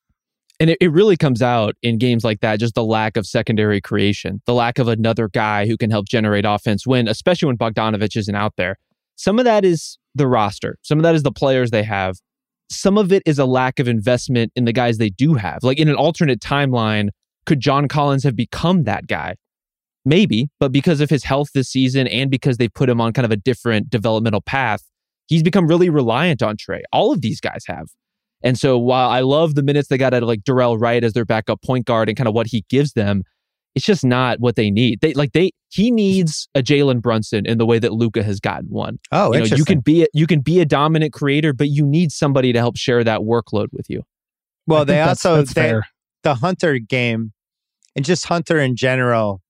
And 0.60 0.70
it, 0.70 0.78
it 0.80 0.92
really 0.92 1.18
comes 1.18 1.42
out 1.42 1.76
in 1.82 1.98
games 1.98 2.24
like 2.24 2.40
that, 2.42 2.60
just 2.60 2.76
the 2.76 2.84
lack 2.84 3.18
of 3.18 3.26
secondary 3.26 3.82
creation, 3.82 4.42
the 4.46 4.54
lack 4.54 4.80
of 4.80 4.88
another 4.88 5.28
guy 5.28 5.68
who 5.68 5.76
can 5.76 5.90
help 5.90 6.08
generate 6.08 6.46
offense 6.46 6.86
when, 6.86 7.08
especially 7.08 7.48
when 7.48 7.58
Bogdanovich 7.58 8.16
isn't 8.16 8.36
out 8.36 8.54
there. 8.58 8.78
Some 9.16 9.40
of 9.40 9.46
that 9.46 9.66
is 9.66 9.98
the 10.16 10.28
roster. 10.28 10.78
Some 10.84 11.00
of 11.00 11.04
that 11.04 11.16
is 11.16 11.24
the 11.24 11.32
players 11.32 11.72
they 11.72 11.84
have. 11.84 12.18
Some 12.70 12.98
of 12.98 13.12
it 13.12 13.24
is 13.26 13.38
a 13.38 13.46
lack 13.46 13.80
of 13.80 13.88
investment 13.88 14.52
in 14.56 14.66
the 14.66 14.72
guys 14.72 14.98
they 14.98 15.10
do 15.10 15.34
have. 15.34 15.60
Like 15.62 15.80
in 15.80 15.90
an 15.90 15.96
alternate 15.96 16.40
timeline, 16.40 17.10
could 17.46 17.60
John 17.60 17.88
Collins 17.88 18.24
have 18.24 18.36
become 18.36 18.84
that 18.84 19.08
guy? 19.08 19.36
Maybe, 20.04 20.50
but 20.60 20.72
because 20.72 21.00
of 21.00 21.10
his 21.10 21.24
health 21.24 21.50
this 21.54 21.70
season 21.70 22.08
and 22.08 22.32
because 22.32 22.58
they 22.58 22.68
put 22.68 22.90
him 22.90 23.00
on 23.00 23.14
kind 23.14 23.26
of 23.26 23.32
a 23.32 23.36
different 23.36 23.90
developmental 23.90 24.42
path, 24.42 24.82
he's 25.28 25.44
become 25.44 25.68
really 25.68 25.90
reliant 25.90 26.42
on 26.42 26.58
Trae. 26.58 26.82
All 26.92 27.12
of 27.12 27.22
these 27.22 27.40
guys 27.40 27.64
have. 27.68 27.88
And 28.44 28.58
so 28.58 28.78
while 28.78 29.10
I 29.10 29.20
love 29.20 29.54
the 29.54 29.62
minutes 29.62 29.90
they 29.90 29.98
got 29.98 30.14
out 30.14 30.24
of 30.24 30.28
like 30.28 30.42
Delon 30.42 30.82
Wright 30.82 31.04
as 31.04 31.14
their 31.14 31.26
backup 31.26 31.62
point 31.62 31.86
guard 31.86 32.10
and 32.10 32.18
kind 32.18 32.28
of 32.28 32.34
what 32.34 32.48
he 32.48 32.66
gives 32.70 32.94
them, 32.94 33.24
it's 33.76 33.86
just 33.86 34.04
not 34.04 34.40
what 34.40 34.56
they 34.56 34.72
need. 34.72 35.00
They 35.02 35.14
like 35.14 35.32
they 35.32 35.52
he 35.70 35.92
needs 35.92 36.50
a 36.56 36.62
Jalen 36.62 37.02
Brunson 37.02 37.46
in 37.46 37.58
the 37.58 37.66
way 37.66 37.80
that 37.80 37.94
Luka 37.94 38.24
has 38.24 38.40
gotten 38.40 38.68
one. 38.70 38.98
Oh, 39.12 39.34
you 39.34 39.40
know, 39.40 39.56
you 39.56 39.64
can 39.64 39.80
be 39.80 40.04
a, 40.04 40.08
you 40.14 40.28
can 40.28 40.42
be 40.42 40.60
a 40.60 40.66
dominant 40.66 41.14
creator, 41.14 41.54
but 41.54 41.70
you 41.70 41.86
need 41.86 42.12
somebody 42.12 42.52
to 42.52 42.60
help 42.60 42.76
share 42.76 43.04
that 43.04 43.22
workload 43.22 43.68
with 43.72 43.90
you. 43.90 44.04
Well, 44.68 44.84
they 44.84 45.00
also 45.00 45.38
that's, 45.38 45.54
they, 45.54 45.80
the 46.24 46.36
Hunter 46.36 46.80
game 46.80 47.32
and 47.96 48.04
just 48.04 48.26
Hunter 48.26 48.60
in 48.60 48.76
general. 48.76 49.41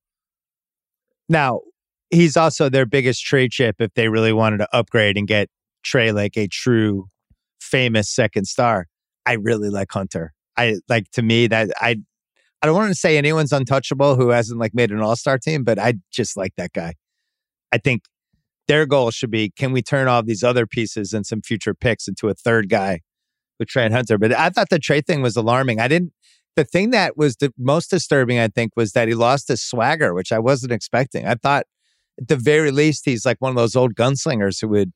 Now 1.32 1.62
he's 2.10 2.36
also 2.36 2.68
their 2.68 2.86
biggest 2.86 3.24
trade 3.24 3.52
chip 3.52 3.78
if 3.80 3.94
they 3.94 4.10
really 4.10 4.34
wanted 4.34 4.58
to 4.58 4.68
upgrade 4.76 5.18
and 5.18 5.26
get 5.26 5.48
Trae 5.84 6.14
like 6.14 6.38
a 6.38 6.48
true 6.48 7.08
famous 7.62 8.10
second 8.10 8.45
star. 8.45 8.88
I 9.26 9.34
really 9.34 9.70
like 9.70 9.88
Hunter. 9.91 10.34
I 10.58 10.76
like 10.90 11.10
to 11.12 11.22
me 11.22 11.48
that 11.48 11.72
I 11.80 11.95
I 12.62 12.68
don't 12.68 12.76
want 12.76 12.90
to 12.90 12.95
say 12.95 13.18
anyone's 13.18 13.53
untouchable 13.53 14.16
who 14.16 14.30
hasn't 14.30 14.60
like 14.60 14.76
made 14.76 14.91
an 14.91 14.99
all-star 14.99 15.40
team, 15.40 15.64
but 15.64 15.80
I 15.80 15.94
just 16.12 16.38
like 16.38 16.53
that 16.58 16.74
guy. 16.74 16.94
I 17.72 17.78
think 17.78 18.03
their 18.68 18.86
goal 18.86 19.10
should 19.10 19.32
be 19.32 19.52
can 19.52 19.72
we 19.72 19.82
turn 19.82 20.10
all 20.10 20.22
these 20.22 20.44
other 20.44 20.68
pieces 20.68 21.14
and 21.14 21.26
some 21.26 21.41
future 21.41 21.74
picks 21.74 22.10
into 22.10 22.28
a 22.28 22.34
third 22.34 22.68
guy 22.68 22.99
with 23.58 23.70
Trent 23.70 23.94
Hunter? 23.94 24.18
But 24.18 24.34
I 24.34 24.49
thought 24.49 24.70
the 24.70 24.80
trade 24.80 25.08
thing 25.08 25.22
was 25.22 25.38
alarming. 25.38 25.80
I 25.80 25.88
didn't 25.88 26.12
the 26.56 26.64
thing 26.64 26.91
that 26.91 27.18
was 27.18 27.38
the 27.38 27.53
most 27.57 27.90
disturbing, 27.90 28.40
I 28.40 28.48
think, 28.48 28.73
was 28.76 28.91
that 28.94 29.07
he 29.07 29.14
lost 29.14 29.48
his 29.48 29.61
swagger, 29.61 30.14
which 30.14 30.32
I 30.32 30.40
wasn't 30.40 30.72
expecting. 30.72 31.26
I 31.26 31.36
thought 31.36 31.65
at 32.19 32.28
the 32.28 32.36
very 32.36 32.72
least 32.72 33.03
he's 33.06 33.26
like 33.26 33.38
one 33.40 33.49
of 33.49 33.56
those 33.56 33.76
old 33.76 33.95
gunslingers 33.95 34.61
who 34.61 34.68
would 34.69 34.91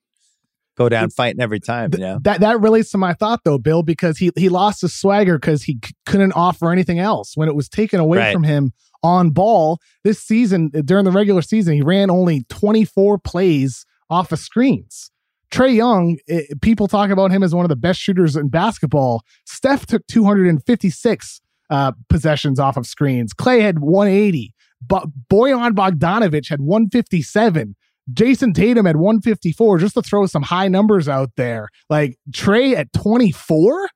go 0.75 0.89
down 0.89 1.09
fighting 1.09 1.41
every 1.41 1.59
time. 1.59 1.91
You 1.93 1.99
know? 1.99 2.19
That 2.21 2.41
that 2.41 2.59
relates 2.59 2.91
to 2.91 2.97
my 2.97 3.13
thought 3.13 3.41
though, 3.45 3.57
Bill, 3.57 3.83
because 3.83 4.17
he 4.17 4.31
he 4.35 4.49
lost 4.49 4.81
his 4.81 4.93
swagger 4.93 5.37
because 5.37 5.63
he 5.63 5.79
c- 5.83 5.93
couldn't 6.05 6.33
offer 6.33 6.71
anything 6.71 6.99
else 6.99 7.35
when 7.35 7.47
it 7.47 7.55
was 7.55 7.69
taken 7.69 7.99
away 7.99 8.17
right. 8.19 8.33
from 8.33 8.43
him 8.43 8.73
on 9.01 9.29
ball 9.29 9.79
this 10.03 10.19
season 10.19 10.71
uh, 10.75 10.81
during 10.81 11.05
the 11.05 11.11
regular 11.11 11.41
season. 11.41 11.73
He 11.73 11.81
ran 11.81 12.09
only 12.09 12.43
24 12.49 13.19
plays 13.19 13.85
off 14.09 14.31
of 14.31 14.39
screens. 14.39 15.11
Trae 15.51 15.75
Young, 15.75 16.17
it, 16.27 16.61
people 16.61 16.87
talk 16.87 17.11
about 17.11 17.31
him 17.31 17.43
as 17.43 17.55
one 17.55 17.63
of 17.63 17.69
the 17.69 17.75
best 17.75 17.99
shooters 17.99 18.35
in 18.35 18.49
basketball. 18.49 19.23
Steph 19.45 19.85
took 19.85 20.05
256 20.07 21.41
uh, 21.69 21.91
possessions 22.09 22.59
off 22.59 22.77
of 22.77 22.85
screens. 22.85 23.33
Klay 23.33 23.61
had 23.61 23.79
180. 23.79 24.53
But 24.87 25.07
Bojan 25.31 25.71
Bogdanovich 25.71 26.49
had 26.49 26.61
157. 26.61 27.75
Jayson 28.13 28.53
Tatum 28.53 28.85
had 28.85 28.97
154, 28.97 29.79
just 29.79 29.95
to 29.95 30.01
throw 30.01 30.25
some 30.27 30.43
high 30.43 30.67
numbers 30.67 31.09
out 31.09 31.31
there. 31.37 31.69
Like 31.89 32.17
Trae 32.31 32.75
at 32.75 32.93
24 32.93 33.89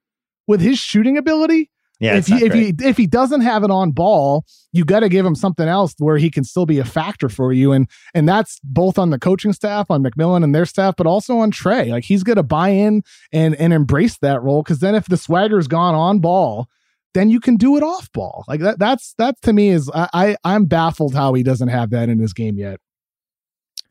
with 0.48 0.62
his 0.62 0.80
shooting 0.80 1.18
ability. 1.18 1.70
Yeah, 2.00 2.16
if 2.16 2.28
he 2.28 2.36
if 2.46 2.54
he 2.54 2.74
if 2.80 2.96
he 2.96 3.08
doesn't 3.08 3.42
have 3.42 3.66
it 3.66 3.72
on 3.72 3.92
ball, 3.92 4.46
you 4.72 4.86
got 4.86 5.02
to 5.02 5.10
give 5.10 5.26
him 5.26 5.36
something 5.36 5.68
else 5.68 5.96
where 5.98 6.18
he 6.18 6.32
can 6.32 6.46
still 6.46 6.66
be 6.66 6.80
a 6.80 6.86
factor 6.86 7.28
for 7.28 7.52
you, 7.52 7.74
and 7.74 7.90
and 8.14 8.28
that's 8.28 8.58
both 8.64 8.98
on 8.98 9.10
the 9.10 9.20
coaching 9.20 9.52
staff, 9.52 9.88
on 9.92 10.02
McMillan 10.02 10.46
and 10.46 10.56
their 10.56 10.66
staff, 10.66 10.96
but 10.96 11.06
also 11.06 11.40
on 11.40 11.52
Trae. 11.52 11.90
Like 11.90 12.06
he's 12.06 12.24
got 12.24 12.36
to 12.36 12.44
buy 12.44 12.70
in 12.70 13.04
and 13.34 13.54
and 13.56 13.74
embrace 13.74 14.18
that 14.20 14.42
role 14.42 14.64
because 14.64 14.80
then 14.80 14.96
if 14.96 15.08
the 15.08 15.18
swagger's 15.18 15.68
gone 15.68 15.94
on 15.94 16.20
ball, 16.20 16.70
then 17.14 17.30
you 17.30 17.40
can 17.40 17.56
do 17.56 17.78
it 17.78 17.84
off 17.84 18.12
ball. 18.12 18.44
Like 18.48 18.62
that. 18.62 18.80
That's 18.80 19.14
that 19.18 19.42
to 19.44 19.54
me 19.54 19.70
is 19.70 19.90
I, 19.94 20.10
I 20.14 20.38
I'm 20.44 20.66
baffled 20.66 21.16
how 21.16 21.34
he 21.34 21.44
doesn't 21.44 21.70
have 21.70 21.90
that 21.92 22.10
in 22.10 22.20
his 22.20 22.34
game 22.34 22.58
yet. 22.58 22.80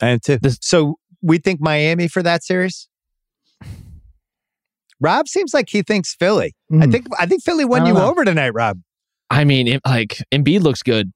I 0.01 0.09
am 0.09 0.21
too. 0.21 0.39
So 0.61 0.99
we 1.23 1.39
think 1.39 1.61
Miami 1.61 2.09
for 2.09 2.23
that 2.23 2.45
series. 2.45 2.89
Rob 5.01 5.29
seems 5.29 5.55
like 5.55 5.69
he 5.69 5.83
thinks 5.83 6.15
Philly. 6.15 6.55
Mm. 6.73 6.83
I 6.83 6.87
think 6.91 7.07
I 7.19 7.27
think 7.27 7.43
Philly 7.43 7.65
won 7.65 7.87
you 7.87 7.95
know. 7.95 8.09
over 8.09 8.25
tonight, 8.25 8.51
Rob. 8.51 8.81
I 9.31 9.45
mean, 9.45 9.69
it, 9.69 9.81
like 9.87 10.23
Embiid 10.33 10.63
looks 10.63 10.83
good, 10.83 11.13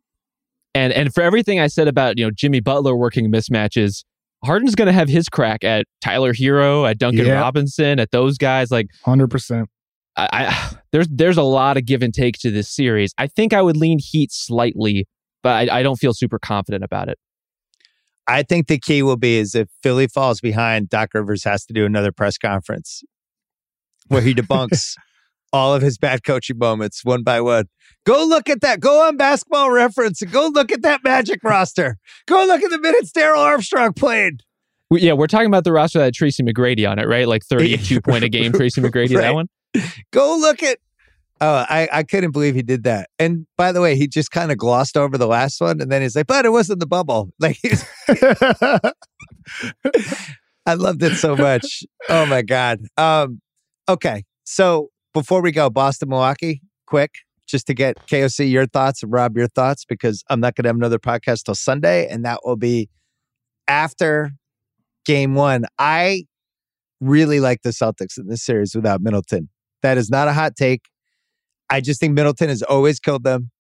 and 0.75 0.93
and 0.93 1.13
for 1.13 1.23
everything 1.23 1.61
I 1.61 1.67
said 1.67 1.89
about 1.89 2.19
you 2.19 2.25
know 2.25 2.31
Jimmy 2.31 2.61
Butler 2.61 2.95
working 2.95 3.31
mismatches, 3.31 4.05
Harden's 4.45 4.75
going 4.75 4.87
to 4.87 4.93
have 4.93 5.09
his 5.09 5.29
crack 5.29 5.65
at 5.65 5.87
Tyler 6.01 6.33
Herro, 6.33 6.89
at 6.89 6.99
Duncan 6.99 7.27
yeah. 7.27 7.41
Robinson, 7.41 7.99
at 7.99 8.11
those 8.11 8.39
guys. 8.39 8.71
Like 8.71 8.89
hundred 9.05 9.29
percent. 9.29 9.69
I, 10.17 10.29
I, 10.33 10.77
there's 10.93 11.09
there's 11.09 11.37
a 11.37 11.43
lot 11.43 11.77
of 11.77 11.87
give 11.87 12.03
and 12.03 12.13
take 12.13 12.39
to 12.41 12.51
this 12.51 12.69
series. 12.69 13.13
I 13.19 13.27
think 13.27 13.53
I 13.53 13.63
would 13.63 13.77
lean 13.77 13.99
Heat 13.99 14.33
slightly, 14.33 15.07
but 15.43 15.71
I, 15.71 15.81
I 15.81 15.83
don't 15.83 15.97
feel 15.97 16.13
super 16.15 16.39
confident 16.39 16.85
about 16.85 17.09
it. 17.09 17.19
I 18.27 18.43
think 18.43 18.69
the 18.69 18.79
key 18.79 19.03
will 19.03 19.17
be 19.17 19.39
is 19.39 19.55
if 19.55 19.69
Philly 19.83 20.07
falls 20.07 20.41
behind, 20.41 20.89
Doc 20.89 21.11
Rivers 21.13 21.43
has 21.45 21.65
to 21.67 21.73
do 21.73 21.85
another 21.85 22.13
press 22.13 22.39
conference 22.39 23.03
where 24.09 24.23
he 24.23 24.33
debunks 24.33 24.95
all 25.53 25.75
of 25.75 25.83
his 25.83 25.99
bad 25.99 26.25
coaching 26.25 26.59
moments 26.59 27.05
one 27.05 27.23
by 27.23 27.41
one. 27.41 27.65
Go 28.05 28.25
look 28.25 28.49
at 28.49 28.61
that. 28.61 28.81
Go 28.81 29.07
on 29.07 29.17
basketball 29.17 29.71
reference 29.71 30.23
and 30.23 30.31
go 30.31 30.49
look 30.49 30.73
at 30.73 30.83
that 30.83 31.03
magic 31.05 31.41
roster. 31.43 31.99
Go 32.27 32.45
look 32.47 32.63
at 32.63 32.71
the 32.71 32.79
minutes 32.79 33.13
Darrell 33.13 33.43
Armstrong 33.43 33.93
played. 33.93 34.43
Yeah, 34.91 35.15
we're 35.15 35.27
talking 35.27 35.47
about 35.47 35.65
the 35.65 35.73
roster 35.73 35.99
that 35.99 36.07
had 36.07 36.15
Tracy 36.15 36.43
McGrady 36.43 36.89
on 36.89 36.99
it, 36.99 37.07
right? 37.09 37.27
Like 37.27 37.45
32 37.49 38.01
point 38.01 38.25
a 38.25 38.29
game, 38.29 38.53
Tracy 38.53 38.81
McGrady, 38.81 39.15
right. 39.15 39.23
that 39.23 39.35
one? 39.35 39.49
Go 40.13 40.37
look 40.37 40.63
at. 40.63 40.79
Oh, 41.41 41.67
I, 41.69 41.89
I 41.93 42.03
couldn't 42.05 42.31
believe 42.31 42.55
he 42.55 42.63
did 42.63 42.85
that. 42.85 43.11
And 43.19 43.47
by 43.57 43.73
the 43.73 43.81
way, 43.81 43.97
he 43.97 44.07
just 44.07 44.31
kind 44.31 44.53
of 44.53 44.59
glossed 44.59 44.97
over 44.97 45.19
the 45.19 45.27
last 45.27 45.61
one. 45.61 45.81
And 45.81 45.91
then 45.91 46.01
he's 46.01 46.15
like, 46.15 46.29
but 46.29 46.45
it 46.45 46.51
wasn't 46.51 46.79
the 46.79 46.87
bubble. 46.87 47.31
Like, 47.41 47.59
I 50.65 50.75
loved 50.75 51.03
it 51.03 51.17
so 51.17 51.35
much. 51.35 51.83
Oh 52.09 52.27
my 52.27 52.43
God. 52.43 52.83
Um, 52.97 53.41
Okay. 53.89 54.25
So 54.45 54.89
before 55.13 55.43
we 55.43 55.53
go, 55.53 55.71
Boston, 55.71 56.09
Milwaukee, 56.09 56.63
quick, 56.87 57.11
just 57.47 57.67
to 57.67 57.75
get 57.75 58.07
KOC 58.07 58.51
your 58.51 58.67
thoughts 58.67 59.03
and 59.03 59.13
Rob 59.13 59.37
your 59.37 59.49
thoughts, 59.49 59.85
because 59.85 60.25
I'm 60.31 60.41
not 60.41 60.55
going 60.55 60.65
to 60.65 60.69
have 60.69 60.77
another 60.77 60.99
podcast 60.99 61.45
till 61.45 61.55
Sunday, 61.55 62.09
and 62.09 62.25
that 62.25 62.41
will 62.45 62.57
be 62.57 62.89
after 63.69 64.31
game 65.05 65.35
one. 65.35 65.67
I 65.79 66.25
really 67.01 67.41
like 67.41 67.63
the 67.63 67.71
Celtics 67.71 68.17
in 68.19 68.29
this 68.29 68.43
series 68.45 68.75
without 68.75 69.01
Middleton. 69.01 69.49
That 69.83 69.99
is 69.99 70.11
not 70.11 70.29
a 70.29 70.33
hot 70.33 70.57
take. 70.57 70.83
I 71.71 71.81
just 71.81 72.01
think 72.01 72.15
Middleton 72.15 72.49
has 72.49 72.63
always 72.63 73.01
killed 73.01 73.25
them. 73.25 73.51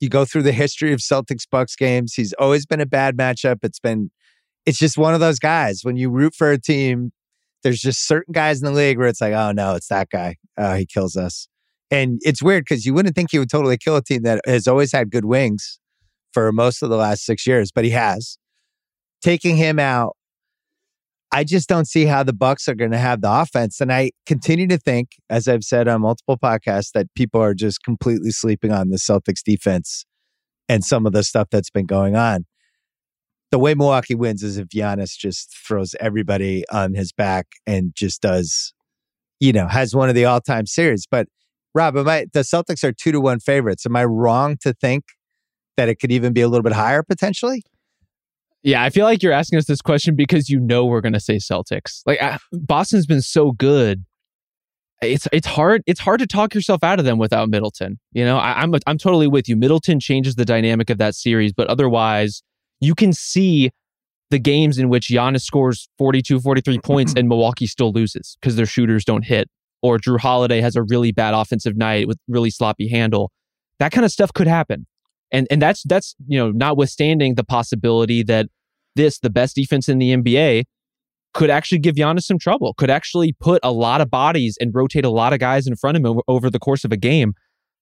You 0.00 0.08
go 0.08 0.24
through 0.24 0.44
the 0.44 0.52
history 0.52 0.92
of 0.92 1.00
Celtics 1.00 1.44
Bucks 1.50 1.76
games, 1.76 2.14
he's 2.14 2.32
always 2.34 2.66
been 2.66 2.80
a 2.80 2.86
bad 2.86 3.16
matchup. 3.16 3.58
It's 3.62 3.80
been, 3.80 4.10
it's 4.64 4.78
just 4.78 4.96
one 4.96 5.14
of 5.14 5.20
those 5.20 5.38
guys. 5.38 5.80
When 5.82 5.96
you 5.96 6.08
root 6.08 6.34
for 6.34 6.52
a 6.52 6.60
team, 6.60 7.12
there's 7.62 7.80
just 7.80 8.06
certain 8.06 8.32
guys 8.32 8.60
in 8.60 8.66
the 8.66 8.72
league 8.72 8.98
where 8.98 9.08
it's 9.08 9.20
like, 9.20 9.32
oh 9.32 9.52
no, 9.52 9.74
it's 9.74 9.88
that 9.88 10.08
guy. 10.10 10.36
Oh, 10.56 10.74
he 10.74 10.86
kills 10.86 11.16
us. 11.16 11.48
And 11.90 12.20
it's 12.22 12.42
weird 12.42 12.64
because 12.64 12.84
you 12.84 12.94
wouldn't 12.94 13.14
think 13.14 13.30
he 13.30 13.38
would 13.38 13.50
totally 13.50 13.78
kill 13.78 13.96
a 13.96 14.02
team 14.02 14.22
that 14.22 14.40
has 14.46 14.68
always 14.68 14.92
had 14.92 15.10
good 15.10 15.24
wings 15.24 15.80
for 16.32 16.52
most 16.52 16.82
of 16.82 16.90
the 16.90 16.96
last 16.96 17.24
six 17.24 17.46
years, 17.46 17.72
but 17.72 17.84
he 17.84 17.90
has. 17.90 18.38
Taking 19.22 19.56
him 19.56 19.78
out, 19.78 20.16
I 21.30 21.44
just 21.44 21.68
don't 21.68 21.86
see 21.86 22.06
how 22.06 22.22
the 22.22 22.32
Bucks 22.32 22.68
are 22.68 22.74
going 22.74 22.90
to 22.90 22.98
have 22.98 23.20
the 23.20 23.30
offense. 23.30 23.80
And 23.80 23.92
I 23.92 24.12
continue 24.24 24.66
to 24.68 24.78
think, 24.78 25.10
as 25.28 25.46
I've 25.46 25.64
said 25.64 25.86
on 25.86 26.00
multiple 26.00 26.38
podcasts, 26.38 26.92
that 26.92 27.06
people 27.14 27.40
are 27.42 27.54
just 27.54 27.82
completely 27.82 28.30
sleeping 28.30 28.72
on 28.72 28.88
the 28.88 28.96
Celtics 28.96 29.42
defense 29.44 30.06
and 30.68 30.84
some 30.84 31.06
of 31.06 31.12
the 31.12 31.22
stuff 31.22 31.48
that's 31.50 31.70
been 31.70 31.86
going 31.86 32.16
on 32.16 32.46
the 33.50 33.58
way 33.58 33.74
Milwaukee 33.74 34.14
wins 34.14 34.42
is 34.42 34.58
if 34.58 34.68
Giannis 34.68 35.16
just 35.16 35.56
throws 35.66 35.94
everybody 36.00 36.64
on 36.70 36.94
his 36.94 37.12
back 37.12 37.46
and 37.66 37.92
just 37.94 38.20
does, 38.20 38.74
you 39.40 39.52
know, 39.52 39.66
has 39.66 39.94
one 39.94 40.08
of 40.08 40.14
the 40.14 40.24
all 40.24 40.40
time 40.40 40.66
series. 40.66 41.06
But 41.10 41.28
Rob, 41.74 41.96
am 41.96 42.08
I, 42.08 42.26
the 42.32 42.40
Celtics 42.40 42.84
are 42.84 42.92
two 42.92 43.12
to 43.12 43.20
one 43.20 43.40
favorites. 43.40 43.86
Am 43.86 43.96
I 43.96 44.04
wrong 44.04 44.56
to 44.62 44.74
think 44.74 45.04
that 45.76 45.88
it 45.88 45.96
could 45.96 46.12
even 46.12 46.32
be 46.32 46.40
a 46.40 46.48
little 46.48 46.62
bit 46.62 46.72
higher 46.72 47.02
potentially? 47.02 47.62
Yeah, 48.62 48.82
I 48.82 48.90
feel 48.90 49.04
like 49.04 49.22
you're 49.22 49.32
asking 49.32 49.58
us 49.58 49.66
this 49.66 49.80
question 49.80 50.16
because 50.16 50.48
you 50.48 50.58
know 50.58 50.84
we're 50.84 51.00
going 51.00 51.12
to 51.12 51.20
say 51.20 51.36
Celtics. 51.36 52.02
Like 52.06 52.20
uh, 52.22 52.38
Boston's 52.52 53.06
been 53.06 53.22
so 53.22 53.52
good. 53.52 54.04
It's 55.00 55.28
it's 55.32 55.46
hard 55.46 55.82
it's 55.86 56.00
hard 56.00 56.18
to 56.18 56.26
talk 56.26 56.54
yourself 56.54 56.82
out 56.82 56.98
of 56.98 57.04
them 57.04 57.18
without 57.18 57.48
Middleton. 57.48 58.00
You 58.12 58.24
know, 58.24 58.36
I, 58.36 58.60
I'm 58.60 58.74
I'm 58.86 58.98
totally 58.98 59.28
with 59.28 59.48
you. 59.48 59.54
Middleton 59.54 60.00
changes 60.00 60.34
the 60.34 60.44
dynamic 60.44 60.90
of 60.90 60.98
that 60.98 61.14
series, 61.14 61.52
but 61.52 61.68
otherwise, 61.68 62.42
you 62.80 62.96
can 62.96 63.12
see 63.12 63.70
the 64.30 64.40
games 64.40 64.76
in 64.76 64.88
which 64.88 65.08
Giannis 65.08 65.42
scores 65.42 65.88
42, 65.98 66.40
43 66.40 66.78
points 66.84 67.14
and 67.16 67.28
Milwaukee 67.28 67.66
still 67.66 67.92
loses 67.92 68.36
because 68.40 68.56
their 68.56 68.66
shooters 68.66 69.04
don't 69.04 69.24
hit, 69.24 69.48
or 69.82 69.98
Jrue 69.98 70.18
Holiday 70.18 70.60
has 70.60 70.74
a 70.74 70.82
really 70.82 71.12
bad 71.12 71.32
offensive 71.32 71.76
night 71.76 72.08
with 72.08 72.18
really 72.26 72.50
sloppy 72.50 72.88
handle. 72.88 73.30
That 73.78 73.92
kind 73.92 74.04
of 74.04 74.10
stuff 74.10 74.32
could 74.32 74.48
happen. 74.48 74.86
And 75.30 75.46
and 75.50 75.60
that's 75.60 75.82
that's 75.84 76.14
you 76.26 76.38
know 76.38 76.50
notwithstanding 76.50 77.34
the 77.34 77.44
possibility 77.44 78.22
that 78.24 78.46
this 78.96 79.18
the 79.18 79.30
best 79.30 79.54
defense 79.56 79.88
in 79.88 79.98
the 79.98 80.14
NBA 80.16 80.64
could 81.34 81.50
actually 81.50 81.78
give 81.78 81.94
Giannis 81.94 82.22
some 82.22 82.38
trouble. 82.38 82.74
Could 82.74 82.90
actually 82.90 83.34
put 83.38 83.60
a 83.62 83.72
lot 83.72 84.00
of 84.00 84.10
bodies 84.10 84.56
and 84.60 84.74
rotate 84.74 85.04
a 85.04 85.10
lot 85.10 85.32
of 85.32 85.38
guys 85.38 85.66
in 85.66 85.76
front 85.76 85.96
of 85.96 86.04
him 86.04 86.20
over 86.26 86.50
the 86.50 86.58
course 86.58 86.84
of 86.84 86.92
a 86.92 86.96
game. 86.96 87.34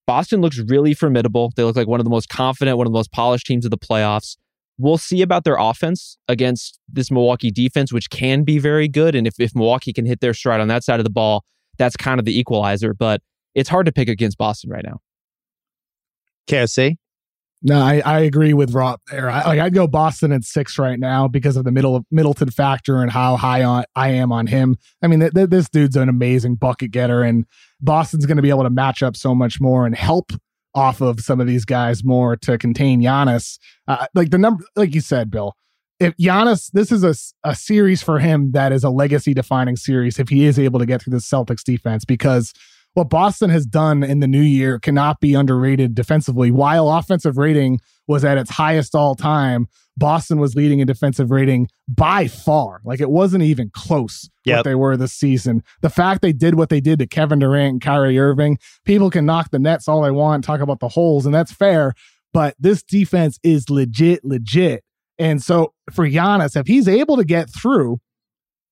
Boston 0.07 0.41
looks 0.41 0.59
really 0.69 0.95
formidable. 0.95 1.53
They 1.57 1.65
look 1.65 1.77
like 1.77 1.89
one 1.89 2.01
of 2.01 2.05
the 2.05 2.11
most 2.11 2.29
confident, 2.29 2.77
one 2.77 2.87
of 2.87 2.93
the 2.93 2.97
most 2.97 3.13
polished 3.13 3.47
teams 3.47 3.65
of 3.65 3.71
the 3.71 3.79
playoffs. 3.79 4.37
We'll 4.79 4.99
see 4.99 5.23
about 5.23 5.45
their 5.45 5.57
offense 5.57 6.19
against 6.29 6.79
this 6.87 7.11
Milwaukee 7.11 7.51
defense, 7.51 7.93
which 7.93 8.11
can 8.11 8.45
be 8.45 8.59
very 8.59 8.89
good. 8.89 9.15
And 9.15 9.27
if, 9.27 9.35
if 9.41 9.55
Milwaukee 9.55 9.93
can 9.93 10.05
hit 10.05 10.21
their 10.21 10.35
stride 10.35 10.61
on 10.61 10.69
that 10.69 10.85
side 10.85 11.01
of 11.01 11.05
the 11.05 11.11
ball, 11.11 11.45
that's 11.79 11.97
kind 11.97 12.19
of 12.19 12.27
the 12.27 12.39
equalizer. 12.39 12.93
But 12.93 13.23
it's 13.55 13.71
hard 13.71 13.87
to 13.87 13.93
pick 13.93 14.09
against 14.09 14.37
Boston 14.37 14.71
right 14.71 14.85
now. 14.85 14.99
KOC? 16.47 16.97
No, 17.63 17.81
I, 17.81 18.03
I 18.05 18.21
agree 18.21 18.53
with 18.53 18.75
Rob 18.75 19.01
there. 19.11 19.31
I, 19.31 19.45
like 19.47 19.61
I'd 19.61 19.75
go 19.75 19.87
Boston 19.87 20.31
at 20.31 20.45
six 20.45 20.79
right 20.79 20.99
now 20.99 21.27
because 21.27 21.57
of 21.57 21.65
the 21.65 21.73
middle 21.73 22.05
Middleton 22.11 22.51
factor 22.51 23.03
and 23.03 23.11
how 23.11 23.37
high 23.37 23.65
on 23.65 23.85
I 23.95 24.11
am 24.11 24.31
on 24.31 24.47
him. 24.47 24.77
I 25.03 25.07
mean, 25.07 25.21
th- 25.21 25.33
th- 25.33 25.49
this 25.49 25.69
dude's 25.69 25.97
an 25.97 26.09
amazing 26.09 26.57
bucket 26.57 26.91
getter, 26.91 27.23
and 27.23 27.47
Boston's 27.81 28.27
going 28.27 28.37
to 28.37 28.43
be 28.43 28.51
able 28.51 28.65
to 28.65 28.71
match 28.71 29.03
up 29.03 29.17
so 29.17 29.35
much 29.35 29.61
more 29.61 29.87
and 29.87 29.97
help 29.97 30.33
off 30.75 31.01
of 31.01 31.21
some 31.21 31.41
of 31.41 31.47
these 31.47 31.65
guys 31.65 32.05
more 32.05 32.37
to 32.37 32.59
contain 32.59 33.01
Giannis. 33.01 33.59
Uh, 33.89 34.07
like 34.15 34.31
the 34.31 34.39
number, 34.39 34.63
like 34.77 34.95
you 34.95 35.01
said, 35.01 35.31
Bill, 35.31 35.55
if 35.99 36.15
Giannis, 36.19 36.71
this 36.73 36.93
is 36.93 37.03
a, 37.03 37.15
a 37.49 37.57
series 37.57 38.03
for 38.03 38.19
him 38.19 38.53
that 38.53 38.71
is 38.71 38.85
a 38.85 38.91
legacy 38.91 39.33
defining 39.33 39.77
series 39.77 40.19
if 40.19 40.29
he 40.29 40.45
is 40.45 40.59
able 40.59 40.79
to 40.79 40.87
get 40.87 41.03
through 41.03 41.13
the 41.13 41.19
Celtics 41.19 41.65
defense 41.65 42.05
because 42.05 42.53
what 42.97 43.11
Boston 43.11 43.51
has 43.51 43.67
done 43.67 44.03
in 44.03 44.21
the 44.21 44.27
new 44.27 44.41
year 44.41 44.79
cannot 44.79 45.21
be 45.21 45.35
underrated 45.35 45.95
defensively. 45.95 46.51
While 46.51 46.89
offensive 46.89 47.37
rating 47.37 47.79
was 48.07 48.25
at 48.25 48.39
its 48.39 48.49
highest 48.49 48.95
all 48.95 49.15
time, 49.15 49.69
Boston 49.99 50.39
was 50.39 50.55
leading 50.55 50.79
in 50.79 50.87
defensive 50.87 51.31
rating 51.31 51.69
by 51.87 52.27
far. 52.27 52.81
Like 52.85 53.03
it 53.03 53.11
wasn't 53.11 53.43
even 53.43 53.69
close 53.69 54.31
yep. 54.47 54.57
what 54.57 54.65
they 54.65 54.75
were 54.75 54.97
this 54.97 55.13
season. 55.13 55.63
The 55.83 55.91
fact 55.91 56.23
they 56.23 56.33
did 56.33 56.55
what 56.55 56.71
they 56.71 56.81
did 56.81 56.99
to 57.01 57.07
Kevin 57.07 57.39
Durant 57.39 57.73
and 57.73 57.81
Kyrie 57.83 58.19
Irving, 58.19 58.59
people 58.87 59.11
can 59.11 59.27
knock 59.27 59.51
the 59.51 59.59
nets 59.59 59.89
all 59.89 60.01
they 60.01 60.11
want, 60.11 60.43
talk 60.43 60.61
about 60.63 60.81
the 60.81 60.89
holes, 60.89 61.27
and 61.27 61.35
that's 61.35 61.53
fair. 61.53 61.93
But 62.33 62.57
this 62.59 62.83
defense 62.83 63.39
is 63.43 63.69
legit, 63.69 64.25
legit. 64.25 64.83
And 65.19 65.43
so 65.43 65.75
for 65.93 66.09
Giannis, 66.09 66.59
if 66.59 66.67
he's 66.67 66.89
able 66.89 67.19
to 67.19 67.25
get 67.25 67.51
through 67.51 67.99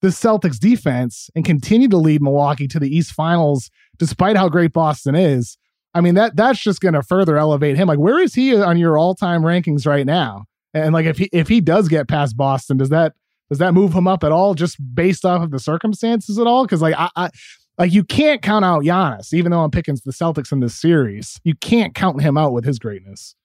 the 0.04 0.10
Celtics 0.10 0.58
defense 0.58 1.30
and 1.34 1.46
continue 1.46 1.88
to 1.88 1.96
lead 1.96 2.20
Milwaukee 2.20 2.68
to 2.68 2.78
the 2.78 2.94
East 2.94 3.12
Finals, 3.12 3.70
despite 3.96 4.36
how 4.36 4.50
great 4.50 4.74
Boston 4.74 5.14
is, 5.14 5.56
I 5.94 6.02
mean 6.02 6.14
that 6.16 6.36
that's 6.36 6.60
just 6.60 6.80
going 6.80 6.92
to 6.92 7.02
further 7.02 7.38
elevate 7.38 7.76
him. 7.76 7.88
Like, 7.88 7.98
where 7.98 8.18
is 8.18 8.34
he 8.34 8.54
on 8.54 8.76
your 8.76 8.98
all 8.98 9.14
time 9.14 9.42
rankings 9.42 9.86
right 9.86 10.04
now? 10.04 10.44
And 10.74 10.92
like, 10.92 11.06
if 11.06 11.16
he 11.16 11.30
if 11.32 11.48
he 11.48 11.62
does 11.62 11.88
get 11.88 12.06
past 12.06 12.36
Boston, 12.36 12.76
does 12.76 12.90
that 12.90 13.14
Does 13.48 13.58
that 13.58 13.72
move 13.72 13.94
him 13.94 14.06
up 14.06 14.24
at 14.24 14.32
all, 14.32 14.52
just 14.54 14.76
based 14.94 15.24
off 15.24 15.42
of 15.42 15.50
the 15.50 15.58
circumstances 15.58 16.38
at 16.38 16.46
all? 16.46 16.64
Because 16.64 16.82
like 16.82 16.94
I, 16.98 17.08
I 17.16 17.30
like 17.78 17.92
you 17.92 18.04
can't 18.04 18.42
count 18.42 18.64
out 18.64 18.82
Giannis, 18.82 19.32
even 19.32 19.52
though 19.52 19.62
I'm 19.64 19.70
picking 19.70 19.96
the 20.04 20.12
Celtics 20.12 20.52
in 20.52 20.60
this 20.60 20.78
series. 20.78 21.40
You 21.44 21.54
can't 21.54 21.94
count 21.94 22.20
him 22.20 22.36
out 22.36 22.52
with 22.52 22.64
his 22.64 22.78
greatness. 22.78 23.36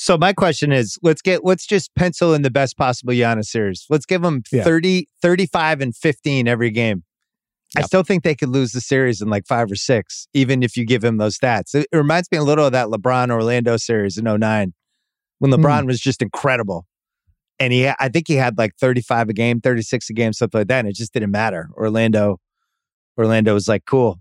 So 0.00 0.16
my 0.16 0.32
question 0.32 0.70
is, 0.70 0.96
let's 1.02 1.20
get 1.20 1.44
let's 1.44 1.66
just 1.66 1.92
pencil 1.96 2.32
in 2.32 2.42
the 2.42 2.52
best 2.52 2.76
possible 2.76 3.12
Giannis 3.12 3.46
series. 3.46 3.84
Let's 3.90 4.06
give 4.06 4.22
him 4.22 4.44
Yeah. 4.52 4.62
30, 4.62 5.08
35 5.20 5.80
and 5.80 5.94
15 5.96 6.46
every 6.46 6.70
game. 6.70 7.02
I 7.76 7.82
still 7.82 8.04
think 8.04 8.22
they 8.22 8.36
could 8.36 8.48
lose 8.48 8.70
the 8.70 8.80
series 8.80 9.20
in 9.20 9.28
like 9.28 9.44
five 9.44 9.70
or 9.72 9.74
six, 9.74 10.28
even 10.32 10.62
if 10.62 10.76
you 10.76 10.86
give 10.86 11.02
him 11.02 11.16
those 11.16 11.36
stats. 11.36 11.74
It, 11.74 11.88
it 11.92 11.96
reminds 11.96 12.30
me 12.30 12.38
a 12.38 12.44
little 12.44 12.66
of 12.66 12.72
that 12.72 12.86
LeBron 12.86 13.30
Orlando 13.32 13.76
series 13.76 14.16
in 14.16 14.24
09 14.24 14.72
when 15.40 15.52
Hmm. 15.52 15.58
LeBron 15.64 15.86
was 15.86 15.98
just 16.00 16.22
incredible. 16.22 16.86
And 17.58 17.72
he, 17.72 17.88
I 17.88 18.08
think 18.08 18.28
he 18.28 18.34
had 18.36 18.56
like 18.56 18.76
35 18.80 19.30
a 19.30 19.32
game, 19.32 19.60
36 19.60 20.08
a 20.10 20.12
game, 20.12 20.32
something 20.32 20.60
like 20.60 20.68
that. 20.68 20.78
And 20.78 20.88
it 20.88 20.94
just 20.94 21.12
didn't 21.12 21.32
matter. 21.32 21.70
Orlando, 21.76 22.38
Orlando 23.18 23.52
was 23.52 23.66
like, 23.66 23.84
cool. 23.84 24.20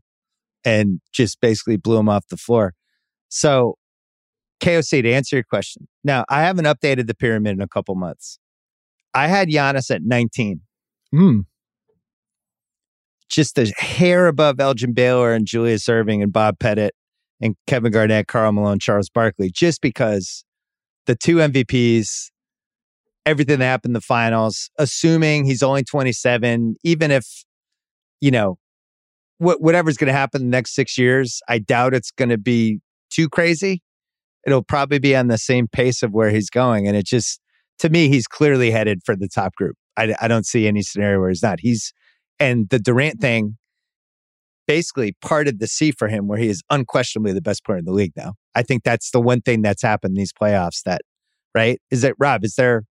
And 0.66 1.02
just 1.14 1.40
basically 1.40 1.78
blew 1.78 1.98
him 2.00 2.10
off 2.10 2.28
the 2.30 2.36
floor. 2.36 2.74
So 3.30 3.78
KOC, 4.60 5.04
to 5.04 5.12
answer 5.12 5.36
your 5.36 5.44
question. 5.44 5.88
Now, 6.04 6.26
I 6.30 6.42
haven't 6.42 6.66
updated 6.66 7.08
the 7.08 7.16
pyramid 7.16 7.54
in 7.54 7.62
a 7.62 7.68
couple 7.68 7.96
months. 7.96 8.40
I 9.14 9.28
had 9.28 9.50
Giannis 9.50 9.90
at 9.94 10.04
19, 10.04 10.62
Hmm. 11.12 11.40
just 13.30 13.58
a 13.58 13.66
hair 13.78 14.28
above 14.28 14.60
Elgin 14.60 14.94
Baylor 14.94 15.34
and 15.34 15.46
Julius 15.46 15.86
Erving 15.86 16.22
and 16.24 16.32
Bob 16.32 16.60
Pettit 16.60 16.94
and 17.42 17.56
Kevin 17.68 17.92
Garnett, 17.92 18.28
Karl 18.28 18.52
Malone, 18.52 18.80
Charles 18.80 19.10
Barkley, 19.10 19.50
just 19.52 19.82
because 19.82 20.44
the 21.06 21.16
two 21.16 21.38
MVPs, 21.38 22.32
everything 23.26 23.60
that 23.60 23.66
happened 23.66 23.92
in 23.92 23.94
the 23.94 24.02
finals, 24.02 24.70
assuming 24.78 25.46
he's 25.46 25.62
only 25.64 25.84
27, 25.84 26.76
even 26.84 27.12
if, 27.12 27.44
you 28.22 28.32
know, 28.32 28.58
what 29.40 29.62
whatever's 29.62 29.98
going 29.98 30.08
to 30.08 30.14
happen 30.18 30.42
in 30.42 30.48
the 30.48 30.56
next 30.58 30.74
six 30.74 30.98
years, 30.98 31.42
I 31.48 31.60
doubt 31.60 31.94
it's 31.94 32.12
going 32.12 32.30
to 32.30 32.38
be 32.38 32.80
too 33.10 33.30
crazy. 33.30 33.82
It'll 34.48 34.64
probably 34.64 34.98
be 34.98 35.16
on 35.16 35.28
the 35.28 35.38
same 35.38 35.68
pace 35.68 36.02
of 36.02 36.14
where 36.14 36.32
he's 36.32 36.50
going. 36.50 36.88
And 36.88 36.96
it 36.96 37.06
just, 37.06 37.42
to 37.80 37.90
me, 37.90 38.08
he's 38.08 38.28
clearly 38.28 38.72
headed 38.72 39.02
for 39.06 39.16
the 39.16 39.28
top 39.28 39.54
group. 39.56 39.76
I, 39.98 40.16
I 40.22 40.28
don't 40.30 40.46
see 40.46 40.68
any 40.68 40.82
scenario 40.82 41.20
where 41.20 41.30
he's 41.30 41.44
not. 41.44 41.60
He's, 41.60 41.92
and 42.40 42.70
the 42.70 42.80
Durant 42.80 43.20
thing 43.20 43.58
basically 44.66 45.16
parted 45.22 45.60
the 45.60 45.68
sea 45.68 45.92
for 45.92 46.08
him 46.08 46.28
where 46.28 46.40
he 46.40 46.48
is 46.48 46.62
unquestionably 46.70 47.34
the 47.34 47.42
best 47.42 47.66
player 47.66 47.78
in 47.78 47.86
the 47.86 47.92
league 47.92 48.14
now. 48.16 48.34
I 48.56 48.64
think 48.64 48.84
that's 48.84 49.12
the 49.12 49.22
one 49.22 49.42
thing 49.42 49.62
that's 49.62 49.82
happened 49.82 50.12
in 50.12 50.22
these 50.22 50.34
playoffs 50.34 50.82
that, 50.86 51.02
right? 51.54 51.80
Is 51.92 52.04
it, 52.04 52.16
Rob, 52.18 52.46
is 52.46 52.56
there, 52.56 52.84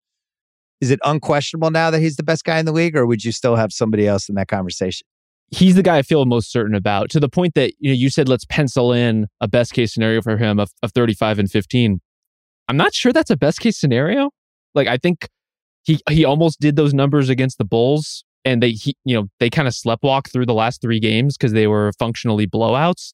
is 0.83 0.91
it 0.91 1.01
unquestionable 1.05 1.71
now 1.71 1.91
that 1.91 2.01
he's 2.01 2.17
the 2.17 2.23
best 2.23 2.45
guy 2.45 2.59
in 2.59 2.67
the 2.67 2.73
league 2.73 2.97
or 2.97 3.07
would 3.07 3.25
you 3.25 3.33
still 3.33 3.57
have 3.57 3.73
somebody 3.73 4.07
else 4.07 4.29
in 4.29 4.35
that 4.35 4.49
conversation? 4.49 5.07
He's 5.51 5.75
the 5.77 5.83
guy 5.83 5.99
I 5.99 6.03
feel 6.03 6.25
most 6.25 6.51
certain 6.51 6.75
about 6.75 7.11
to 7.11 7.21
the 7.21 7.29
point 7.29 7.55
that 7.55 7.73
you 7.79 7.91
know 7.91 7.95
you 7.97 8.11
said 8.11 8.29
let's 8.29 8.45
pencil 8.45 8.93
in 8.93 9.27
a 9.41 9.49
best 9.49 9.73
case 9.73 9.93
scenario 9.95 10.23
for 10.23 10.37
him 10.37 10.59
of, 10.59 10.71
of 10.83 10.93
35 10.93 11.39
and 11.39 11.51
15. 11.51 12.01
I'm 12.69 12.77
not 12.77 12.95
sure 12.95 13.13
that's 13.13 13.31
a 13.31 13.37
best 13.37 13.61
case 13.61 13.79
scenario. 13.79 14.31
Like 14.75 14.89
I 14.89 14.97
think 14.97 15.29
he 15.85 16.01
he 16.11 16.25
almost 16.25 16.61
did 16.61 16.77
those 16.77 16.93
numbers 16.93 17.29
against 17.29 17.59
the 17.59 17.65
Bulls 17.65 18.25
and 18.45 18.63
they 18.63 18.73
he, 18.73 18.97
you 19.05 19.15
know 19.17 19.29
they 19.41 19.49
kind 19.51 19.69
of 19.69 19.75
sleptwalked 19.75 20.33
through 20.33 20.47
the 20.47 20.55
last 20.55 20.83
3 20.83 20.99
games 21.01 21.37
because 21.37 21.53
they 21.53 21.67
were 21.67 21.93
functionally 21.99 22.47
blowouts. 22.47 23.13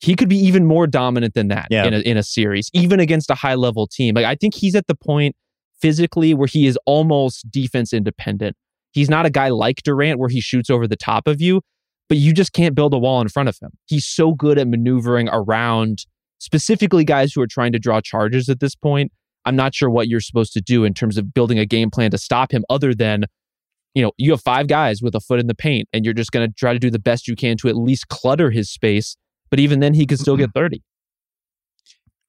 He 0.00 0.14
could 0.14 0.28
be 0.28 0.38
even 0.38 0.64
more 0.64 0.86
dominant 0.86 1.34
than 1.34 1.48
that 1.48 1.66
Yeah. 1.70 1.84
in 1.84 1.92
a 1.94 1.98
in 2.00 2.16
a 2.16 2.22
series 2.22 2.70
even 2.72 2.98
against 3.00 3.30
a 3.30 3.34
high 3.34 3.56
level 3.56 3.86
team. 3.86 4.14
Like 4.14 4.24
I 4.24 4.36
think 4.36 4.54
he's 4.54 4.74
at 4.74 4.86
the 4.86 4.94
point 4.94 5.36
physically 5.80 6.34
where 6.34 6.48
he 6.48 6.66
is 6.66 6.78
almost 6.86 7.50
defense 7.50 7.92
independent. 7.92 8.56
He's 8.92 9.10
not 9.10 9.26
a 9.26 9.30
guy 9.30 9.48
like 9.48 9.82
Durant 9.82 10.18
where 10.18 10.28
he 10.28 10.40
shoots 10.40 10.70
over 10.70 10.86
the 10.86 10.96
top 10.96 11.26
of 11.28 11.40
you, 11.40 11.60
but 12.08 12.18
you 12.18 12.32
just 12.32 12.52
can't 12.52 12.74
build 12.74 12.94
a 12.94 12.98
wall 12.98 13.20
in 13.20 13.28
front 13.28 13.48
of 13.48 13.58
him. 13.60 13.70
He's 13.86 14.06
so 14.06 14.32
good 14.32 14.58
at 14.58 14.68
maneuvering 14.68 15.28
around 15.30 16.06
specifically 16.38 17.04
guys 17.04 17.32
who 17.32 17.40
are 17.40 17.46
trying 17.46 17.72
to 17.72 17.78
draw 17.78 18.00
charges 18.00 18.48
at 18.48 18.60
this 18.60 18.74
point. 18.74 19.12
I'm 19.44 19.56
not 19.56 19.74
sure 19.74 19.90
what 19.90 20.08
you're 20.08 20.20
supposed 20.20 20.52
to 20.54 20.60
do 20.60 20.84
in 20.84 20.94
terms 20.94 21.16
of 21.16 21.32
building 21.32 21.58
a 21.58 21.66
game 21.66 21.90
plan 21.90 22.10
to 22.10 22.18
stop 22.18 22.52
him 22.52 22.64
other 22.68 22.94
than 22.94 23.24
you 23.94 24.02
know, 24.02 24.12
you 24.16 24.30
have 24.30 24.42
five 24.42 24.68
guys 24.68 25.02
with 25.02 25.14
a 25.14 25.20
foot 25.20 25.40
in 25.40 25.46
the 25.46 25.54
paint 25.54 25.88
and 25.92 26.04
you're 26.04 26.14
just 26.14 26.30
going 26.30 26.48
to 26.48 26.54
try 26.54 26.72
to 26.72 26.78
do 26.78 26.90
the 26.90 26.98
best 26.98 27.26
you 27.26 27.34
can 27.34 27.56
to 27.56 27.68
at 27.68 27.76
least 27.76 28.08
clutter 28.08 28.50
his 28.50 28.70
space, 28.70 29.16
but 29.50 29.58
even 29.58 29.80
then 29.80 29.94
he 29.94 30.06
could 30.06 30.20
still 30.20 30.36
get 30.36 30.50
mm-hmm. 30.50 30.60
30. 30.60 30.82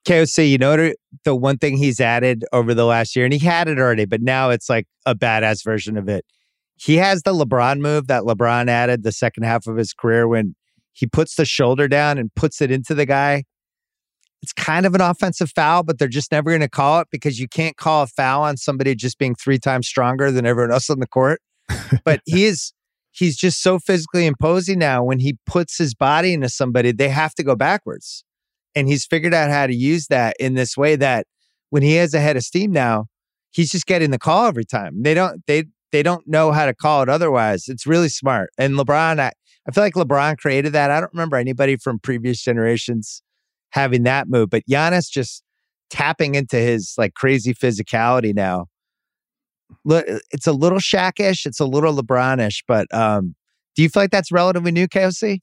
KOC, 0.08 0.50
you 0.50 0.58
know 0.58 0.76
the- 0.76 0.96
the 1.26 1.36
one 1.36 1.58
thing 1.58 1.78
he's 1.78 2.00
added 2.00 2.44
over 2.54 2.74
the 2.74 2.86
last 2.86 3.16
year, 3.16 3.26
and 3.26 3.34
he 3.34 3.40
had 3.40 3.68
it 3.68 3.78
already, 3.78 4.06
but 4.06 4.22
now 4.22 4.50
it's 4.50 4.70
like 4.70 4.88
a 5.06 5.14
badass 5.14 5.64
version 5.64 5.98
of 5.98 6.08
it. 6.08 6.26
He 6.80 6.96
has 6.98 7.24
the 7.24 7.34
LeBron 7.34 7.80
move 7.80 8.08
that 8.08 8.24
LeBron 8.24 8.70
added 8.70 9.04
the 9.04 9.12
second 9.12 9.44
half 9.44 9.68
of 9.68 9.76
his 9.76 9.94
career 9.94 10.28
when 10.28 10.56
he 10.94 11.08
puts 11.08 11.36
the 11.36 11.46
shoulder 11.46 11.88
down 11.88 12.18
and 12.18 12.34
puts 12.36 12.62
it 12.62 12.72
into 12.72 12.96
the 12.96 13.06
guy. 13.06 13.44
It's 14.42 14.54
kind 14.54 14.86
of 14.86 14.96
an 14.96 15.02
offensive 15.02 15.52
foul, 15.54 15.84
but 15.84 16.00
they're 16.00 16.08
just 16.08 16.32
never 16.32 16.52
going 16.52 16.62
to 16.62 16.70
call 16.70 17.02
it 17.02 17.10
because 17.12 17.38
you 17.38 17.50
can't 17.50 17.76
call 17.76 18.04
a 18.04 18.08
foul 18.08 18.44
on 18.44 18.56
somebody 18.56 18.96
just 18.96 19.18
being 19.18 19.36
three 19.36 19.60
times 19.60 19.88
stronger 19.88 20.32
than 20.32 20.46
everyone 20.46 20.72
else 20.72 20.90
on 20.90 21.00
the 21.00 21.08
court. 21.08 21.42
but 22.06 22.22
he 22.26 22.46
is 22.46 22.72
he's 23.12 23.36
just 23.36 23.62
so 23.62 23.78
physically 23.78 24.26
imposing 24.26 24.80
now. 24.80 25.04
When 25.04 25.20
he 25.20 25.38
puts 25.46 25.78
his 25.78 25.94
body 25.94 26.34
into 26.34 26.48
somebody, 26.48 26.94
they 26.94 27.10
have 27.10 27.36
to 27.36 27.44
go 27.44 27.58
backwards 27.58 28.24
and 28.74 28.88
he's 28.88 29.06
figured 29.06 29.34
out 29.34 29.50
how 29.50 29.68
to 29.68 29.76
use 29.76 30.08
that 30.08 30.36
in 30.40 30.54
this 30.54 30.78
way 30.78 30.96
that 30.96 31.28
when 31.72 31.84
he 31.84 31.96
has 31.96 32.14
a 32.14 32.22
head 32.22 32.38
of 32.38 32.44
steam 32.44 32.72
now, 32.72 33.08
he's 33.52 33.72
just 33.72 33.86
getting 33.86 34.12
the 34.12 34.18
call 34.18 34.46
every 34.46 34.66
time. 34.66 35.04
They 35.04 35.14
don't 35.14 35.42
they 35.46 35.66
they 35.92 36.04
don't 36.04 36.28
know 36.28 36.52
how 36.52 36.66
to 36.66 36.74
call 36.74 37.02
it 37.02 37.10
otherwise. 37.10 37.68
It's 37.68 37.86
really 37.86 38.10
smart. 38.10 38.52
And 38.58 38.76
LeBron, 38.76 39.20
I, 39.20 39.32
I 39.68 39.72
feel 39.72 39.84
like 39.84 39.96
LeBron 39.96 40.38
created 40.38 40.74
that. 40.74 40.92
I 40.92 41.00
don't 41.00 41.14
remember 41.14 41.38
anybody 41.38 41.78
from 41.78 42.00
previous 42.00 42.42
generations 42.42 43.22
having 43.72 44.04
that 44.04 44.28
move, 44.28 44.50
but 44.50 44.64
Giannis 44.70 45.10
just 45.10 45.44
tapping 45.90 46.36
into 46.36 46.58
his 46.58 46.94
like 46.98 47.14
crazy 47.14 47.54
physicality 47.54 48.34
now. 48.34 48.68
Look, 49.86 50.06
it's 50.32 50.48
a 50.48 50.52
little 50.52 50.80
Shaq-ish, 50.80 51.46
it's 51.46 51.60
a 51.60 51.66
little 51.66 51.96
LeBron-ish, 51.96 52.64
but 52.68 52.92
um, 52.94 53.36
do 53.76 53.84
you 53.84 53.90
feel 53.90 54.04
like 54.04 54.12
that's 54.12 54.32
relatively 54.32 54.72
new, 54.72 54.88
KOC? 54.88 55.40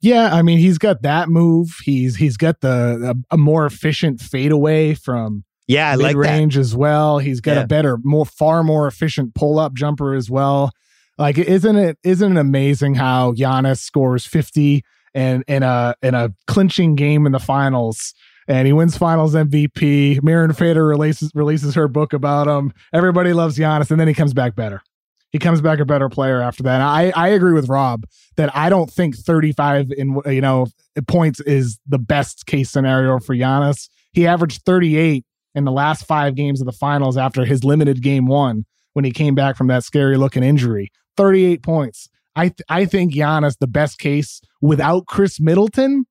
Yeah, 0.00 0.34
I 0.34 0.42
mean 0.42 0.58
he's 0.58 0.78
got 0.78 1.02
that 1.02 1.28
move. 1.28 1.78
He's 1.84 2.16
he's 2.16 2.36
got 2.36 2.60
the 2.60 3.14
a, 3.30 3.34
a 3.34 3.38
more 3.38 3.64
efficient 3.64 4.20
fadeaway 4.20 4.94
from 4.94 5.44
Yeah, 5.72 5.90
I 5.90 5.94
like 5.96 6.16
range 6.16 6.56
as 6.56 6.74
well. 6.76 7.18
He's 7.18 7.40
got 7.40 7.56
Yeah. 7.56 7.62
a 7.62 7.66
better, 7.66 7.98
more 8.02 8.26
far 8.26 8.62
more 8.62 8.86
efficient 8.86 9.34
pull 9.34 9.58
up 9.58 9.74
jumper 9.74 10.14
as 10.14 10.30
well. 10.30 10.70
Like 11.18 11.38
isn't 11.38 11.76
it 11.76 11.98
isn't 12.02 12.36
it 12.36 12.40
amazing 12.40 12.94
how 12.94 13.32
Giannis 13.32 13.78
scores 13.78 14.26
50 14.26 14.84
and 15.14 15.44
in 15.46 15.62
a 15.62 15.94
in 16.02 16.14
a 16.14 16.30
clinching 16.46 16.94
game 16.94 17.26
in 17.26 17.32
the 17.32 17.38
finals 17.38 18.14
and 18.48 18.66
he 18.66 18.72
wins 18.72 18.96
finals 18.96 19.34
MVP. 19.34 20.20
Mirin 20.20 20.56
Fader 20.56 20.84
releases 20.86 21.30
releases 21.34 21.74
her 21.74 21.86
book 21.86 22.12
about 22.12 22.48
him. 22.48 22.72
Everybody 22.92 23.32
loves 23.32 23.56
Giannis 23.58 23.90
and 23.90 24.00
then 24.00 24.08
he 24.08 24.14
comes 24.14 24.32
back 24.34 24.56
better. 24.56 24.82
He 25.30 25.38
comes 25.38 25.60
back 25.60 25.78
a 25.78 25.84
better 25.84 26.08
player 26.08 26.40
after 26.40 26.62
that. 26.64 26.74
And 26.74 26.82
I 26.82 27.12
I 27.14 27.28
agree 27.28 27.52
with 27.52 27.68
Rob 27.68 28.04
that 28.36 28.54
I 28.56 28.68
don't 28.68 28.90
think 28.90 29.16
35 29.16 29.92
in 29.92 30.20
you 30.26 30.40
know 30.40 30.66
points 31.06 31.40
is 31.40 31.78
the 31.86 31.98
best 31.98 32.46
case 32.46 32.70
scenario 32.70 33.18
for 33.20 33.34
Giannis. 33.36 33.88
He 34.12 34.26
averaged 34.26 34.62
38 34.66 35.24
in 35.54 35.64
the 35.64 35.72
last 35.72 36.06
5 36.06 36.34
games 36.34 36.60
of 36.60 36.66
the 36.66 36.72
finals 36.72 37.16
after 37.16 37.44
his 37.44 37.64
limited 37.64 38.02
game 38.02 38.26
1 38.26 38.64
when 38.94 39.04
he 39.04 39.10
came 39.10 39.34
back 39.34 39.56
from 39.56 39.66
that 39.68 39.84
scary 39.84 40.16
looking 40.16 40.42
injury. 40.42 40.90
38 41.16 41.62
points. 41.62 42.08
I 42.34 42.48
th- 42.48 42.60
I 42.68 42.84
think 42.86 43.12
Giannis 43.12 43.58
the 43.58 43.66
best 43.66 43.98
case 43.98 44.40
without 44.62 45.06
Khris 45.06 45.38
Middleton 45.40 46.06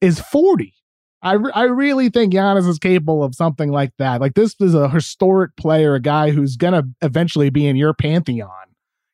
is 0.00 0.20
40. 0.20 0.72
I, 1.24 1.34
re- 1.34 1.52
I 1.54 1.62
really 1.64 2.08
think 2.08 2.32
Giannis 2.32 2.68
is 2.68 2.78
capable 2.78 3.22
of 3.22 3.34
something 3.34 3.70
like 3.70 3.92
that. 3.98 4.20
Like 4.20 4.34
this 4.34 4.54
is 4.60 4.74
a 4.74 4.88
historic 4.88 5.54
player, 5.56 5.94
a 5.94 6.00
guy 6.00 6.30
who's 6.30 6.56
gonna 6.56 6.84
eventually 7.00 7.50
be 7.50 7.66
in 7.66 7.76
your 7.76 7.94
pantheon. 7.94 8.50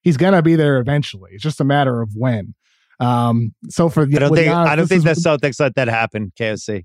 He's 0.02 0.16
gonna 0.16 0.42
be 0.42 0.54
there 0.56 0.78
eventually. 0.78 1.30
It's 1.32 1.42
just 1.42 1.60
a 1.60 1.64
matter 1.64 2.00
of 2.02 2.10
when. 2.14 2.54
Um, 3.00 3.54
so 3.68 3.88
for 3.88 4.02
I 4.02 4.06
don't 4.06 4.34
think 4.34 4.48
Giannis, 4.52 4.66
I 4.66 4.76
don't 4.76 4.86
think 4.86 5.06
is- 5.06 5.22
the 5.22 5.28
Celtics 5.30 5.60
let 5.60 5.74
that 5.76 5.88
happen, 5.88 6.32
KOC. 6.38 6.84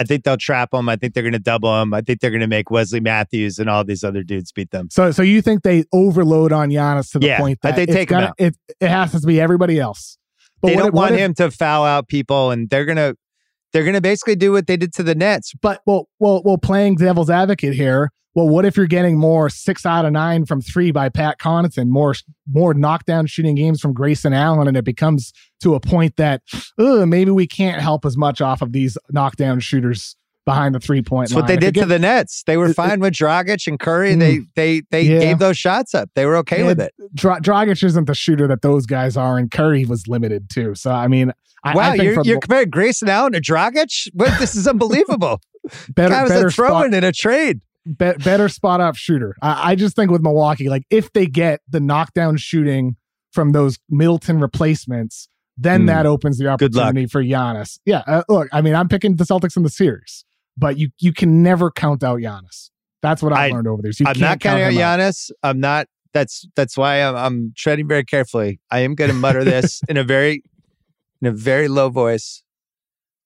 I 0.00 0.04
think 0.04 0.24
they'll 0.24 0.36
trap 0.36 0.74
him. 0.74 0.88
I 0.88 0.96
think 0.96 1.14
they're 1.14 1.22
going 1.22 1.34
to 1.34 1.38
double 1.38 1.80
him. 1.80 1.94
I 1.94 2.00
think 2.00 2.20
they're 2.20 2.30
going 2.30 2.40
to 2.40 2.48
make 2.48 2.70
Wesley 2.70 3.00
Matthews 3.00 3.58
and 3.58 3.70
all 3.70 3.84
these 3.84 4.02
other 4.02 4.22
dudes 4.24 4.50
beat 4.50 4.70
them. 4.72 4.88
So, 4.90 5.12
so 5.12 5.22
you 5.22 5.40
think 5.40 5.62
they 5.62 5.84
overload 5.92 6.50
on 6.52 6.70
Giannis 6.70 7.12
to 7.12 7.18
the 7.20 7.26
Yeah, 7.26 7.38
point 7.38 7.58
that 7.62 7.76
they 7.76 7.86
take 7.86 8.10
out. 8.10 8.34
It 8.38 8.56
it 8.80 8.88
has 8.88 9.12
to 9.12 9.26
be 9.26 9.40
everybody 9.40 9.78
else. 9.78 10.18
But 10.60 10.68
they 10.68 10.74
what 10.76 10.82
don't 10.82 10.94
want 10.94 11.14
if- 11.14 11.20
him 11.20 11.34
to 11.34 11.50
foul 11.50 11.84
out 11.84 12.08
people, 12.08 12.50
and 12.50 12.68
they're 12.68 12.84
gonna 12.86 13.14
they're 13.74 13.84
gonna 13.84 14.00
basically 14.00 14.36
do 14.36 14.52
what 14.52 14.68
they 14.68 14.78
did 14.78 14.94
to 14.94 15.02
the 15.02 15.16
Nets. 15.16 15.52
But 15.60 15.82
well, 15.84 16.08
well, 16.20 16.40
well, 16.44 16.56
playing 16.56 16.94
devil's 16.94 17.28
advocate 17.28 17.74
here. 17.74 18.10
Well, 18.34 18.48
what 18.48 18.64
if 18.64 18.76
you're 18.76 18.86
getting 18.86 19.18
more 19.18 19.50
six 19.50 19.84
out 19.84 20.04
of 20.04 20.12
nine 20.12 20.46
from 20.46 20.60
three 20.60 20.92
by 20.92 21.08
Pat 21.08 21.38
Connaughton, 21.38 21.88
more 21.88 22.14
more 22.50 22.72
knockdown 22.72 23.26
shooting 23.26 23.56
games 23.56 23.80
from 23.80 23.92
Grayson 23.92 24.32
Allen, 24.32 24.68
and 24.68 24.76
it 24.76 24.84
becomes 24.84 25.32
to 25.62 25.74
a 25.74 25.80
point 25.80 26.16
that 26.16 26.40
maybe 26.78 27.32
we 27.32 27.48
can't 27.48 27.82
help 27.82 28.04
as 28.04 28.16
much 28.16 28.40
off 28.40 28.62
of 28.62 28.72
these 28.72 28.96
knockdown 29.10 29.58
shooters 29.58 30.16
behind 30.46 30.74
the 30.74 30.80
three 30.80 31.00
point 31.02 31.28
That's 31.30 31.34
line. 31.34 31.42
what 31.42 31.46
they 31.48 31.54
If 31.54 31.60
did 31.60 31.66
it 31.68 31.72
to 31.72 31.80
gets- 31.80 31.88
the 31.88 31.98
Nets. 31.98 32.42
They 32.46 32.56
were 32.56 32.66
it- 32.70 32.74
fine 32.74 33.00
with 33.00 33.14
Dragic 33.14 33.66
and 33.66 33.78
Curry. 33.78 34.14
Mm. 34.14 34.18
They 34.20 34.40
they 34.54 34.82
they 34.90 35.02
Yeah. 35.02 35.20
gave 35.20 35.38
those 35.38 35.56
shots 35.56 35.94
up. 35.94 36.10
They 36.14 36.26
were 36.26 36.36
okay 36.38 36.60
Yeah, 36.60 36.66
with 36.66 36.80
it. 36.80 36.92
Dra- 37.14 37.40
Dragic 37.40 37.82
isn't 37.82 38.06
the 38.06 38.14
shooter 38.14 38.46
that 38.48 38.62
those 38.62 38.86
guys 38.86 39.16
are, 39.16 39.38
and 39.38 39.50
Curry 39.50 39.84
was 39.84 40.06
limited 40.06 40.50
too. 40.50 40.74
So 40.74 40.90
I 40.90 41.08
mean, 41.08 41.32
I, 41.64 41.74
Wow, 41.74 41.82
I 41.82 41.90
think 41.92 42.02
you're, 42.04 42.14
for 42.16 42.22
you're 42.24 42.40
comparing 42.40 42.68
Grayson 42.70 43.08
Allen 43.08 43.32
to 43.32 43.40
Dragic? 43.40 44.08
What, 44.12 44.38
this 44.38 44.54
is 44.54 44.68
unbelievable. 44.68 45.40
better, 45.94 46.10
Guy 46.14 46.22
was 46.24 46.32
better 46.32 46.46
a 46.48 46.52
throw 46.52 46.82
in 46.82 46.92
a 46.92 47.10
trade. 47.12 47.60
be- 47.86 48.12
better 48.22 48.50
spot 48.50 48.82
up 48.82 48.96
shooter. 48.96 49.34
I, 49.40 49.70
I 49.70 49.74
just 49.74 49.96
think 49.96 50.10
with 50.10 50.20
Milwaukee, 50.22 50.68
like 50.68 50.82
if 50.90 51.10
they 51.14 51.26
get 51.26 51.60
the 51.70 51.80
knockdown 51.80 52.36
shooting 52.36 52.96
from 53.32 53.52
those 53.52 53.78
Middleton 53.88 54.40
replacements, 54.40 55.28
then 55.56 55.82
Hmm. 55.82 55.86
that 55.86 56.04
opens 56.06 56.36
the 56.38 56.48
opportunity 56.48 57.06
for 57.06 57.22
Giannis. 57.22 57.78
Yeah, 57.86 58.02
uh, 58.06 58.22
look, 58.28 58.48
I 58.52 58.60
mean, 58.60 58.74
I'm 58.74 58.88
picking 58.88 59.16
the 59.16 59.24
Celtics 59.24 59.56
in 59.56 59.62
the 59.62 59.70
series, 59.70 60.24
but 60.56 60.78
you 60.78 60.90
you 60.98 61.12
can 61.12 61.42
never 61.42 61.70
count 61.70 62.02
out 62.02 62.20
Giannis. 62.20 62.70
That's 63.02 63.22
what 63.22 63.32
I've 63.32 63.50
I- 63.52 63.54
learned 63.54 63.68
over 63.68 63.82
these. 63.82 64.00
You 64.00 64.06
I'm 64.06 64.14
can't 64.14 64.20
not 64.20 64.40
count 64.40 64.60
counting 64.60 64.80
out 64.82 64.98
him 65.00 65.06
Giannis. 65.06 65.30
I'm 65.42 65.60
not. 65.60 65.86
That's 66.12 66.46
that's 66.54 66.76
why 66.76 67.02
I'm, 67.02 67.16
I'm 67.16 67.52
treading 67.56 67.88
very 67.88 68.04
carefully. 68.04 68.60
I 68.70 68.80
am 68.80 68.94
going 68.94 69.10
to 69.10 69.16
mutter 69.16 69.42
this 69.44 69.80
in 69.88 69.96
a 69.96 70.04
very 70.04 70.42
in 71.20 71.28
a 71.28 71.32
very 71.32 71.68
low 71.68 71.88
voice, 71.88 72.42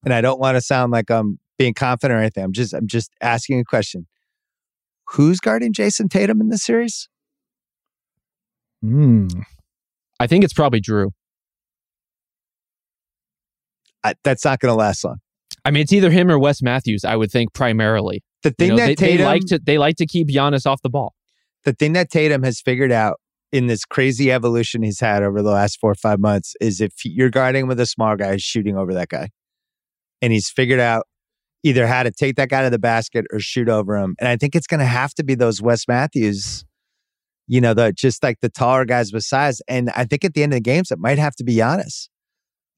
and 0.04 0.14
I 0.14 0.20
don't 0.20 0.40
want 0.40 0.56
to 0.56 0.60
sound 0.60 0.90
like 0.92 1.10
I'm 1.10 1.38
being 1.58 1.74
confident 1.74 2.16
or 2.16 2.20
anything. 2.20 2.44
I'm 2.44 2.52
just 2.52 2.72
I'm 2.72 2.86
just 2.86 3.10
asking 3.20 3.60
a 3.60 3.64
question. 3.64 4.06
Who's 5.12 5.38
guarding 5.40 5.72
Jayson 5.72 6.08
Tatum 6.08 6.40
in 6.40 6.48
this 6.48 6.62
series? 6.62 7.08
Hmm. 8.82 9.26
I 10.20 10.26
think 10.26 10.44
it's 10.44 10.52
probably 10.52 10.80
Jrue. 10.80 11.10
I, 14.04 14.14
that's 14.22 14.44
not 14.44 14.60
going 14.60 14.70
to 14.70 14.76
last 14.76 15.04
long. 15.04 15.18
I 15.64 15.70
mean, 15.70 15.82
it's 15.82 15.92
either 15.92 16.10
him 16.10 16.30
or 16.30 16.38
Wes 16.38 16.62
Matthews. 16.62 17.04
I 17.04 17.16
would 17.16 17.30
think 17.30 17.52
primarily. 17.52 18.22
The 18.42 18.50
You 18.50 18.54
thing 18.58 18.68
know, 18.70 18.76
that 18.76 18.98
they, 18.98 19.16
they 19.16 19.24
like 19.24 19.42
to 19.46 19.58
they 19.58 19.78
like 19.78 19.96
to 19.96 20.06
keep 20.06 20.28
Giannis 20.28 20.66
off 20.66 20.80
the 20.82 20.90
ball. 20.90 21.14
the 21.64 21.72
thing 21.72 21.92
that 21.94 22.10
Tatum 22.10 22.42
has 22.44 22.60
figured 22.60 22.92
out 22.92 23.18
in 23.50 23.66
this 23.66 23.84
crazy 23.84 24.30
evolution 24.30 24.82
he's 24.82 25.00
had 25.00 25.22
over 25.22 25.42
the 25.42 25.50
last 25.50 25.78
four 25.80 25.90
or 25.90 25.96
five 25.96 26.20
months 26.20 26.54
is 26.60 26.80
if 26.80 26.92
you're 27.04 27.30
guarding 27.30 27.66
with 27.66 27.80
a 27.80 27.86
small 27.86 28.14
guy, 28.16 28.32
he's 28.32 28.42
shooting 28.42 28.76
over 28.76 28.94
that 28.94 29.08
guy. 29.08 29.30
And 30.20 30.32
he's 30.32 30.50
figured 30.50 30.80
out 30.80 31.06
either 31.62 31.86
how 31.86 32.02
to 32.02 32.10
take 32.10 32.36
that 32.36 32.48
guy 32.48 32.62
to 32.62 32.70
the 32.70 32.78
basket 32.78 33.24
or 33.32 33.40
shoot 33.40 33.68
over 33.68 33.96
him. 33.96 34.16
And 34.18 34.28
I 34.28 34.36
think 34.36 34.54
it's 34.54 34.66
going 34.66 34.80
to 34.80 34.86
have 34.86 35.14
to 35.14 35.24
be 35.24 35.34
those 35.34 35.62
Wes 35.62 35.88
Matthews, 35.88 36.64
you 37.46 37.60
know, 37.60 37.74
the 37.74 37.92
just 37.92 38.22
like 38.22 38.36
the 38.40 38.48
taller 38.48 38.84
guys 38.84 39.12
with 39.12 39.24
size. 39.24 39.60
And 39.66 39.90
I 39.96 40.04
think 40.04 40.24
at 40.24 40.34
the 40.34 40.42
end 40.42 40.52
of 40.52 40.58
the 40.58 40.62
games, 40.62 40.90
it 40.90 40.98
might 40.98 41.18
have 41.18 41.34
to 41.36 41.44
be 41.44 41.56
Giannis. 41.56 42.08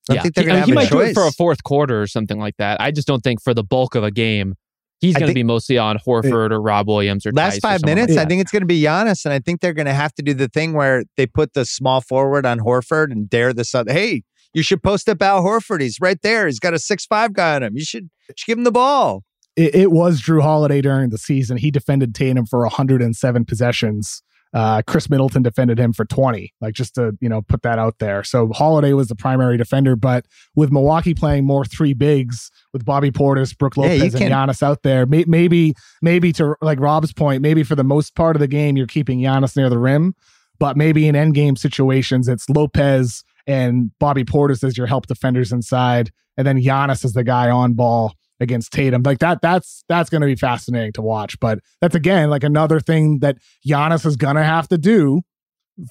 I 0.09 0.14
don't 0.14 0.16
yeah, 0.16 0.22
think 0.22 0.35
they're 0.35 0.44
he, 0.44 0.47
going 0.47 0.55
to 0.56 0.60
have 0.60 0.66
he 0.66 0.72
a 0.72 0.74
might 0.74 0.90
do 0.90 1.01
it 1.01 1.14
for 1.14 1.27
a 1.27 1.32
fourth 1.32 1.62
quarter 1.62 2.01
or 2.01 2.06
something 2.06 2.39
like 2.39 2.56
that. 2.59 2.81
I 2.81 2.90
just 2.90 3.06
don't 3.06 3.22
think 3.22 3.43
for 3.43 3.55
the 3.55 3.62
bulk 3.62 3.94
of 3.94 4.02
a 4.02 4.10
game, 4.10 4.55
he's 5.01 5.14
going 5.14 5.28
to 5.28 5.35
be 5.35 5.43
mostly 5.43 5.78
on 5.78 5.98
Horford 5.98 6.51
or 6.51 6.60
Rob 6.60 6.89
Williams 6.89 7.27
or 7.27 7.32
last 7.32 7.55
Tice 7.55 7.59
or 7.59 7.60
five 7.60 7.82
like 7.82 7.86
minutes, 7.86 8.16
I 8.16 8.24
think 8.24 8.40
it's 8.40 8.51
going 8.51 8.62
to 8.62 8.66
be 8.66 8.81
Giannis, 8.81 9.24
and 9.24 9.35
I 9.35 9.39
think 9.39 9.60
they're 9.60 9.72
going 9.74 9.86
to 9.86 9.94
have 9.94 10.14
to 10.14 10.22
do 10.22 10.35
the 10.35 10.48
thing 10.48 10.72
where 10.72 11.05
they 11.16 11.27
put 11.27 11.55
the 11.55 11.64
small 11.64 12.01
forward 12.01 12.47
on 12.47 12.60
Horford 12.60 13.10
and 13.10 13.28
dare 13.28 13.52
the 13.52 13.64
sub. 13.64 13.89
Hey, 13.89 14.22
you 14.55 14.62
should 14.62 14.82
post 14.82 15.09
up 15.09 15.22
Al 15.22 15.43
Horford. 15.43 15.81
He's 15.81 15.98
right 16.01 16.20
there. 16.22 16.47
He's 16.47 16.60
got 16.60 16.74
a 16.74 16.78
six 16.78 17.06
five 17.06 17.32
guy 17.32 17.56
on 17.56 17.62
him. 17.62 17.77
You 17.77 17.85
should, 17.85 18.10
you 18.28 18.35
should 18.36 18.47
give 18.47 18.59
him 18.59 18.64
the 18.64 18.72
ball. 18.72 19.22
it, 19.56 19.74
it 19.74 19.90
was 19.93 20.20
Jrue 20.20 20.43
Holiday 20.43 20.81
during 20.81 21.10
the 21.10 21.18
season. 21.18 21.56
He 21.56 21.70
defended 21.70 22.14
Tatum 22.14 22.47
for 22.47 22.60
107 22.60 23.44
possessions. 23.44 24.22
Uh, 24.52 24.82
Khris 24.82 25.09
Middleton 25.09 25.43
defended 25.43 25.78
him 25.78 25.93
for 25.93 26.05
20. 26.05 26.52
Like 26.60 26.74
just 26.74 26.97
to 26.97 27.16
you 27.20 27.28
know 27.28 27.40
put 27.43 27.62
that 27.62 27.78
out 27.78 27.98
there. 28.01 28.24
So 28.24 28.48
Holiday 28.52 28.93
was 28.93 29.09
the 29.09 29.14
primary 29.14 29.56
defender, 29.56 29.94
but 29.94 30.27
with 30.56 30.72
Milwaukee 30.72 31.14
playing 31.14 31.44
more 31.44 31.64
three 31.64 31.93
bigs 31.94 32.51
with 32.72 32.85
Bobby 32.85 33.10
Portis, 33.12 33.56
Brook 33.56 33.77
Yeah, 33.77 33.82
Lopez, 33.85 34.14
and 34.14 34.22
can- 34.22 34.32
Giannis 34.32 34.62
out 34.62 34.82
there, 34.82 35.06
may, 35.06 35.24
maybe 35.28 35.74
maybe 36.02 36.32
to 36.35 36.56
like 36.60 36.81
Rob's 36.81 37.12
point, 37.12 37.43
maybe 37.43 37.62
for 37.62 37.77
the 37.77 37.85
most 37.85 38.14
part 38.16 38.35
of 38.35 38.40
the 38.40 38.48
game 38.48 38.77
you're 38.77 38.86
keeping 38.89 39.20
Giannis 39.20 39.56
near 39.56 39.70
the 39.70 39.78
rim, 39.78 40.14
but 40.59 40.77
maybe 40.77 41.06
in 41.06 41.14
end 41.14 41.35
game 41.35 41.55
situations 41.56 42.27
it's 42.28 42.48
Lopez 42.51 43.22
and 43.47 43.90
Bobby 44.01 44.24
Portis 44.24 44.64
as 44.64 44.77
your 44.77 44.86
help 44.89 45.06
defenders 45.06 45.52
inside, 45.52 46.10
and 46.36 46.47
then 46.47 46.60
Giannis 46.60 47.05
is 47.05 47.12
the 47.12 47.24
guy 47.24 47.51
on 47.51 47.74
ball 47.74 48.14
against 48.40 48.72
Tatum. 48.72 49.02
Like 49.04 49.18
that, 49.18 49.40
that's 49.42 49.84
that's 49.88 50.10
going 50.10 50.22
to 50.22 50.26
be 50.26 50.34
fascinating 50.36 50.92
to 50.94 51.02
watch. 51.02 51.38
But 51.40 51.60
that's 51.80 51.94
again 51.94 52.30
like 52.30 52.42
another 52.44 52.80
thing 52.80 53.18
that 53.20 53.36
Giannis 53.66 54.04
is 54.06 54.16
going 54.16 54.36
to 54.36 54.44
have 54.44 54.68
to 54.68 54.78
do 54.78 55.20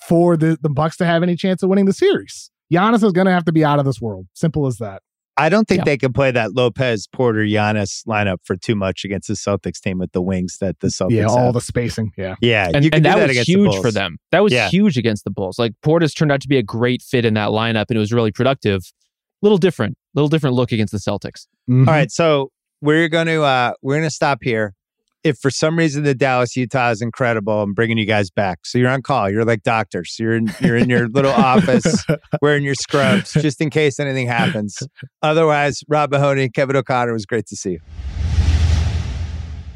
for 0.08 0.38
the 0.38 0.58
the 0.62 0.70
Bucks 0.70 0.98
to 0.98 1.06
have 1.06 1.24
any 1.24 1.36
chance 1.36 1.64
of 1.64 1.70
winning 1.70 1.86
the 1.86 1.94
series. 1.94 2.52
Giannis 2.72 3.04
is 3.04 3.12
going 3.14 3.26
to 3.26 3.32
have 3.32 3.46
to 3.46 3.52
be 3.52 3.64
out 3.66 3.80
of 3.80 3.86
this 3.86 4.00
world. 4.02 4.28
Simple 4.34 4.68
as 4.68 4.78
that. 4.78 5.02
I 5.38 5.48
don't 5.48 5.68
think 5.70 5.80
Yeah. 5.80 5.84
they 5.86 5.98
can 5.98 6.12
play 6.12 6.32
that 6.32 6.54
Lopez 6.54 7.08
Portis 7.08 7.50
Giannis 7.50 8.06
lineup 8.06 8.40
for 8.44 8.58
too 8.58 8.76
much 8.76 9.06
against 9.06 9.30
the 9.30 9.36
Celtics 9.36 9.80
team 9.80 9.98
with 9.98 10.12
the 10.12 10.22
wings 10.22 10.58
that 10.60 10.76
the 10.82 10.90
Celtics 10.90 11.12
yeah, 11.12 11.28
all 11.28 11.46
have. 11.46 11.54
the 11.54 11.62
spacing. 11.62 12.12
Yeah. 12.18 12.36
yeah, 12.42 12.70
and, 12.74 12.84
you 12.84 12.92
can 12.92 12.98
and 12.98 13.04
do 13.06 13.10
that, 13.10 13.16
that 13.16 13.22
was 13.28 13.32
against 13.32 13.48
the 13.48 13.54
huge 13.54 13.72
Bulls. 13.72 13.82
for 13.82 13.92
them. 13.92 14.18
That 14.34 14.44
was 14.44 14.52
Yeah. 14.52 14.68
huge 14.68 14.98
against 14.98 15.24
the 15.24 15.32
Bulls. 15.32 15.58
Like 15.58 15.72
Portis 15.84 16.14
turned 16.14 16.32
out 16.34 16.42
to 16.42 16.50
be 16.50 16.58
a 16.58 16.64
great 16.64 17.02
fit 17.02 17.24
in 17.24 17.36
that 17.36 17.50
lineup, 17.50 17.86
and 17.88 17.96
it 17.96 18.00
was 18.00 18.12
really 18.12 18.32
productive. 18.34 18.82
a 18.82 19.46
Little 19.46 19.58
different, 19.58 19.96
little 20.14 20.30
different 20.30 20.56
look 20.56 20.72
against 20.72 20.92
the 20.92 21.00
Celtics. 21.00 21.48
Mhm. 21.70 21.88
All 21.88 21.94
right, 21.94 22.12
so 22.12 22.52
we're 22.82 23.10
going 23.10 23.28
to 23.28 23.42
uh 23.44 23.74
we're 23.82 23.96
going 23.96 24.08
to 24.08 24.14
stop 24.14 24.40
here. 24.42 24.74
If 25.22 25.38
for 25.40 25.50
some 25.52 25.78
reason 25.78 26.04
the 26.04 26.16
Dallas 26.16 26.56
Utah 26.56 26.92
is 26.92 27.02
incredible, 27.02 27.62
I'm 27.62 27.74
bringing 27.74 27.98
you 27.98 28.06
guys 28.06 28.30
back. 28.32 28.60
So 28.64 28.78
you're 28.78 28.90
on 28.90 29.02
call. 29.02 29.30
You're 29.30 29.44
like 29.44 29.64
doctors. 29.64 30.16
You're 30.18 30.36
in 30.38 30.50
you're 30.62 30.78
in 30.78 30.90
your 30.90 31.10
little 31.10 31.32
office 31.52 32.06
wearing 32.42 32.64
your 32.64 32.76
scrubs 32.76 33.34
just 33.34 33.60
in 33.60 33.70
case 33.70 34.00
anything 34.00 34.28
happens. 34.28 34.82
Otherwise, 35.22 35.82
Rob 35.90 36.12
Mahoney, 36.12 36.48
Kevin 36.50 36.78
O'Connor 36.78 37.10
it 37.12 37.14
was 37.14 37.26
great 37.26 37.46
to 37.48 37.58
see 37.58 37.72
you. 37.72 37.80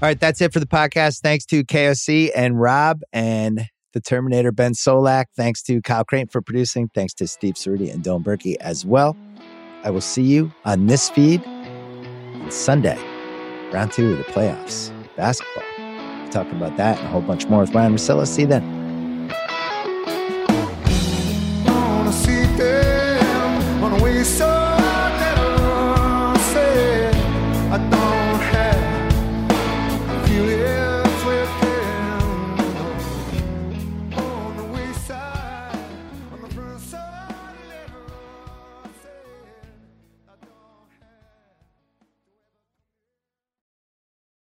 All 0.01 0.07
right, 0.09 0.19
that's 0.19 0.41
it 0.41 0.51
for 0.51 0.59
the 0.59 0.65
podcast. 0.65 1.19
Thanks 1.21 1.45
to 1.47 1.63
KOC 1.63 2.31
and 2.35 2.59
Rob 2.59 3.01
and 3.13 3.65
the 3.93 4.01
Terminator 4.01 4.51
Ben 4.51 4.73
Solak. 4.73 5.25
Thanks 5.35 5.61
to 5.63 5.81
Kyle 5.81 6.03
Crichton 6.03 6.27
for 6.29 6.41
producing. 6.41 6.89
Thanks 6.93 7.13
to 7.15 7.27
Steve 7.27 7.53
Cerruti 7.53 7.93
and 7.93 8.03
Dylan 8.03 8.23
Berkey 8.23 8.55
as 8.59 8.85
well. 8.85 9.15
I 9.83 9.89
will 9.89 10.01
see 10.01 10.23
you 10.23 10.51
on 10.65 10.87
this 10.87 11.09
feed 11.09 11.43
on 11.45 12.49
Sunday, 12.51 12.97
round 13.71 13.91
two 13.91 14.13
of 14.13 14.17
the 14.17 14.23
playoffs, 14.23 14.91
basketball. 15.15 15.63
Talking 16.31 16.57
about 16.57 16.77
that 16.77 16.97
and 16.97 17.07
a 17.07 17.09
whole 17.09 17.21
bunch 17.21 17.47
more 17.47 17.61
with 17.61 17.75
Ryan 17.75 17.93
Russillo. 17.93 18.25
See 18.25 18.41
you 18.43 18.47
then. 18.47 18.82